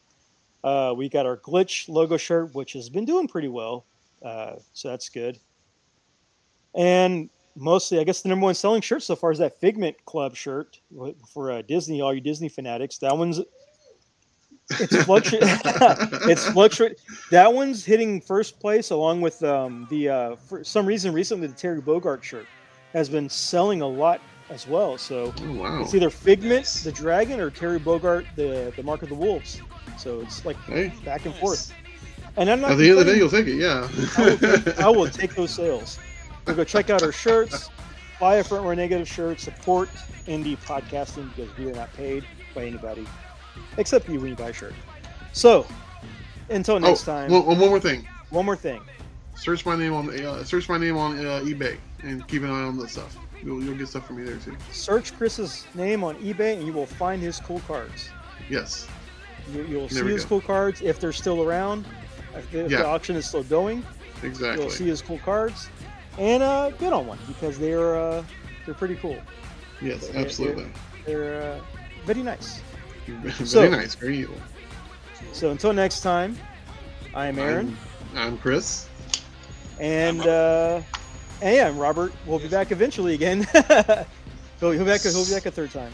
Uh, 0.65 0.93
we 0.97 1.09
got 1.09 1.25
our 1.25 1.37
glitch 1.37 1.89
logo 1.89 2.17
shirt, 2.17 2.53
which 2.53 2.73
has 2.73 2.89
been 2.89 3.05
doing 3.05 3.29
pretty 3.29 3.47
well, 3.47 3.87
uh, 4.25 4.57
so 4.73 4.89
that's 4.89 5.09
good. 5.09 5.39
And 6.75 7.31
mostly, 7.55 8.01
I 8.01 8.05
guess 8.05 8.23
the 8.23 8.29
number 8.29 8.45
one 8.45 8.55
selling 8.55 8.83
shirt 8.83 9.05
so 9.05 9.15
far 9.15 9.31
is 9.31 9.39
that 9.39 9.61
Figment 9.61 9.97
Club 10.05 10.35
shirt 10.35 10.81
for 11.33 11.53
uh, 11.53 11.63
Disney, 11.63 12.01
all 12.01 12.13
you 12.13 12.21
Disney 12.21 12.49
fanatics. 12.49 12.99
That 12.99 13.17
one's 13.17 13.41
it's 14.71 15.05
fluctuate. 15.05 15.45
it's 16.29 16.45
fluctuate. 16.51 17.01
That 17.31 17.53
one's 17.55 17.85
hitting 17.85 18.21
first 18.21 18.59
place 18.59 18.91
along 18.91 19.21
with 19.21 19.43
um, 19.45 19.87
the 19.91 20.09
uh, 20.09 20.37
for 20.37 20.65
some 20.65 20.87
reason 20.87 21.13
recently 21.13 21.47
the 21.47 21.55
Terry 21.55 21.81
Bogard 21.81 22.25
shirt 22.25 22.47
has 22.93 23.09
been 23.09 23.29
selling 23.29 23.81
a 23.83 23.87
lot 23.87 24.21
as 24.51 24.67
well. 24.67 24.99
So 24.99 25.33
oh 25.41 25.53
wow. 25.53 25.83
it's 25.83 25.95
either 25.95 26.11
Figment 26.11 26.61
Nice. 26.63 26.83
the 26.83 26.93
Dragon 26.93 27.41
or 27.41 27.51
Terry 27.51 27.79
Bogard 27.81 28.27
the 28.37 28.73
the 28.77 28.83
Mark 28.83 29.03
of 29.03 29.09
the 29.09 29.15
Wolves. 29.15 29.61
So 29.99 30.21
it's 30.21 30.45
like 30.45 30.57
Hey, 30.65 30.93
back 31.05 31.25
and 31.25 31.33
Nice. 31.35 31.41
forth. 31.41 31.73
And 32.37 32.51
I'm 32.51 32.61
not 32.61 32.73
at 32.73 32.79
the 32.79 32.91
end 32.91 32.99
of 32.99 33.07
the 33.07 33.13
day, 33.13 33.19
you'll 33.19 33.29
take 33.31 33.47
it. 33.47 33.63
I 33.65 33.81
will, 34.21 34.31
Yeah. 34.31 34.37
take, 34.37 34.79
I 34.81 34.89
will 34.89 35.09
take 35.09 35.35
those 35.35 35.51
sales. 35.53 35.99
So 36.47 36.55
go 36.55 36.65
check 36.65 36.91
out 36.91 37.03
our 37.03 37.13
shirts. 37.13 37.71
buy 38.19 38.37
a 38.37 38.45
front 38.45 38.65
row 38.65 38.75
negative 38.75 39.09
shirt. 39.09 39.41
Support 39.41 39.89
indie 40.27 40.57
podcasting 40.59 41.35
because 41.35 41.57
we 41.57 41.71
are 41.71 41.75
not 41.75 41.93
paid 41.95 42.25
by 42.55 42.65
anybody 42.67 43.07
except 43.77 44.09
you 44.09 44.21
when 44.21 44.31
you 44.31 44.37
buy 44.37 44.49
a 44.51 44.53
shirt. 44.53 44.75
So 45.33 45.67
until 46.49 46.81
next 46.81 47.07
oh, 47.09 47.13
time, 47.13 47.31
One, 47.31 47.47
one 47.47 47.59
more 47.59 47.81
thing. 47.81 48.07
one 48.31 48.45
more 48.47 48.57
thing. 48.57 48.81
Search 49.37 49.65
my 49.65 49.77
name 49.77 49.93
on 49.93 50.11
uh, 50.25 50.43
search 50.45 50.69
my 50.69 50.77
name 50.79 50.97
on 50.97 51.19
uh, 51.19 51.41
eBay 51.45 51.79
and 52.03 52.27
keep 52.29 52.43
an 52.43 52.51
eye 52.51 52.63
on 52.63 52.77
that 52.79 52.91
stuff. 52.91 53.17
You'll, 53.43 53.63
you'll 53.63 53.77
get 53.77 53.89
stuff 53.89 54.07
from 54.07 54.17
me 54.19 54.25
there 54.25 54.37
too. 54.37 54.57
Search 54.71 55.17
Chris's 55.17 55.67
name 55.75 56.05
on 56.05 56.17
eBay 56.17 56.57
and 56.59 56.67
you 56.67 56.73
will 56.73 56.87
find 56.87 57.23
his 57.23 57.41
cool 57.41 57.61
cards. 57.61 58.11
Yes. 58.51 58.87
You, 59.53 59.65
you'll 59.65 59.89
There 59.89 60.05
see 60.05 60.13
his 60.13 60.23
go. 60.25 60.29
cool 60.29 60.41
cards 60.43 60.83
if 60.83 61.01
they're 61.01 61.13
still 61.13 61.43
around. 61.43 61.87
If, 62.37 62.51
the, 62.53 62.65
if 62.67 62.71
Yeah. 62.71 62.79
the 62.79 62.87
auction 62.87 63.17
is 63.17 63.27
still 63.27 63.43
going, 63.45 63.85
Exactly. 64.23 64.63
you'll 64.63 64.71
see 64.71 64.87
his 64.87 65.01
cool 65.03 65.19
cards 65.19 65.69
and 66.19 66.43
uh, 66.43 66.71
bid 66.79 66.93
on 66.93 67.07
one 67.07 67.19
because 67.27 67.59
they're 67.59 67.97
uh, 67.97 68.23
they're 68.67 68.75
pretty 68.75 68.97
cool. 68.97 69.17
yes, 69.81 70.09
they're- 70.09 70.21
absolutely. 70.23 70.67
They're 71.07 71.43
uh, 71.55 71.61
very 72.05 72.23
nice. 72.23 72.61
Very 73.07 73.47
So- 73.47 73.69
nice. 73.71 73.95
Very 73.95 74.19
evil. 74.19 74.37
So 75.33 75.51
until 75.51 75.73
next 75.73 76.01
time, 76.03 76.37
I 77.15 77.27
am 77.27 77.39
Aaron, 77.39 77.77
I'm, 78.15 78.19
I'm 78.35 78.39
Chris. 78.39 78.87
and 79.81 80.21
I'm 80.23 80.29
uh, 80.29 80.83
and 81.43 81.55
yeah, 81.55 81.69
and 81.69 81.79
Robert 81.81 82.13
will 82.27 82.39
be 82.39 82.49
back 82.49 82.71
eventually 82.73 83.15
again. 83.15 83.43
he'll, 84.61 84.71
he'll 84.73 84.79
be 84.79 84.85
back. 84.85 85.01
He'll 85.03 85.25
be 85.25 85.31
back 85.33 85.47
a 85.47 85.51
third 85.51 85.71
time. 85.71 85.93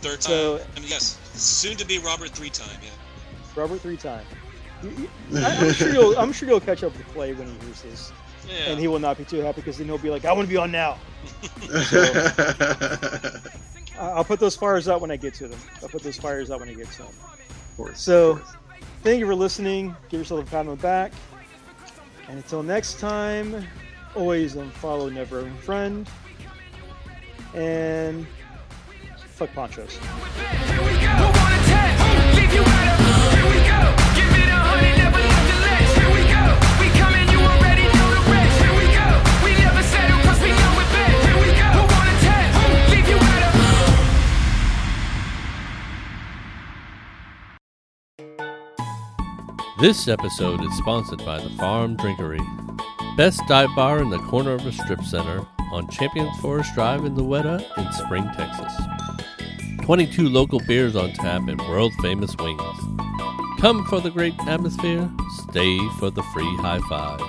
Third 0.00 0.20
time. 0.20 0.32
So- 0.32 0.60
I 0.76 0.80
mean, 0.80 0.88
yes, 0.88 1.18
soon 1.34 1.76
to 1.76 1.86
be 1.86 1.98
Robert 1.98 2.30
three 2.30 2.50
time. 2.50 2.78
Yeah. 2.82 2.90
Robert 3.54 3.80
three 3.80 3.96
time. 3.96 4.24
You- 4.82 5.08
you- 5.30 5.38
I- 5.38 5.56
I'm 5.56 5.72
sure 5.72 5.92
you'll. 5.92 6.18
I'm 6.18 6.32
sure 6.32 6.48
you'll 6.48 6.60
catch 6.60 6.82
up 6.82 6.96
with 6.96 7.06
Clay 7.14 7.32
when 7.34 7.46
he 7.48 7.54
hears 7.66 7.82
this, 7.82 8.12
Yeah. 8.48 8.70
and 8.72 8.80
he 8.80 8.88
will 8.88 8.98
not 8.98 9.16
be 9.18 9.24
too 9.24 9.38
happy 9.40 9.60
because 9.60 9.78
then 9.78 9.86
he'll 9.86 9.98
be 9.98 10.10
like, 10.10 10.24
"I 10.24 10.32
want 10.32 10.46
to 10.46 10.50
be 10.50 10.56
on 10.56 10.70
now." 10.72 10.98
I- 11.72 13.40
I'll 13.98 14.24
put 14.24 14.40
those 14.40 14.56
fires 14.56 14.88
out 14.88 15.00
when 15.00 15.10
I 15.10 15.16
get 15.16 15.34
to 15.34 15.48
them. 15.48 15.58
I'll 15.82 15.88
put 15.88 16.02
those 16.02 16.16
fires 16.16 16.50
out 16.50 16.60
when 16.60 16.68
I 16.68 16.74
get 16.74 16.90
to 16.92 16.98
them. 16.98 17.06
Of 17.08 17.76
course, 17.76 18.00
So- 18.00 18.30
of 18.30 18.42
course. 18.42 18.56
Thank 19.02 19.18
you 19.18 19.26
for 19.26 19.34
listening. 19.34 19.96
Give 20.10 20.20
yourself 20.20 20.46
a 20.46 20.50
pat 20.50 20.60
on 20.60 20.66
the 20.66 20.76
back. 20.76 21.10
And 22.28 22.36
until 22.36 22.62
next 22.62 23.00
time, 23.00 23.66
always 24.14 24.54
unfollow, 24.54 25.12
never 25.12 25.42
unfriend. 25.42 26.06
And 27.54 28.26
fuck 29.16 29.52
ponchos. 29.52 29.98
This 49.82 50.06
episode 50.06 50.62
is 50.62 50.72
sponsored 50.78 51.24
by 51.24 51.40
the 51.40 51.50
Farm 51.58 51.96
Drinkery, 51.96 52.38
best 53.16 53.40
dive 53.46 53.68
bar 53.76 54.00
in 54.00 54.10
the 54.10 54.18
corner 54.18 54.52
of 54.52 54.66
a 54.66 54.72
strip 54.72 55.02
center 55.02 55.46
on 55.72 55.88
Champions 55.88 56.36
Forest 56.40 56.74
Drive 56.74 57.04
in 57.04 57.14
Weta 57.14 57.60
in 57.78 57.92
Spring, 57.92 58.24
Texas. 58.34 58.72
22 59.82 60.28
local 60.28 60.60
beers 60.60 60.96
on 60.96 61.12
tap 61.12 61.46
and 61.48 61.60
world 61.62 61.92
famous 62.00 62.34
wings. 62.36 62.60
Come 63.60 63.84
for 63.86 64.00
the 64.00 64.10
great 64.10 64.34
atmosphere, 64.46 65.10
stay 65.48 65.78
for 65.98 66.10
the 66.10 66.22
free 66.34 66.56
high 66.56 66.80
fives. 66.88 67.22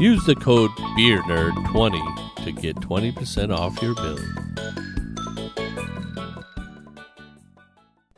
Use 0.00 0.24
the 0.24 0.34
code 0.34 0.70
BeerNerd20 0.96 2.44
to 2.44 2.52
get 2.52 2.76
20% 2.76 3.56
off 3.56 3.80
your 3.82 3.94
bill. 3.94 4.18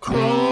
Cross 0.01 0.52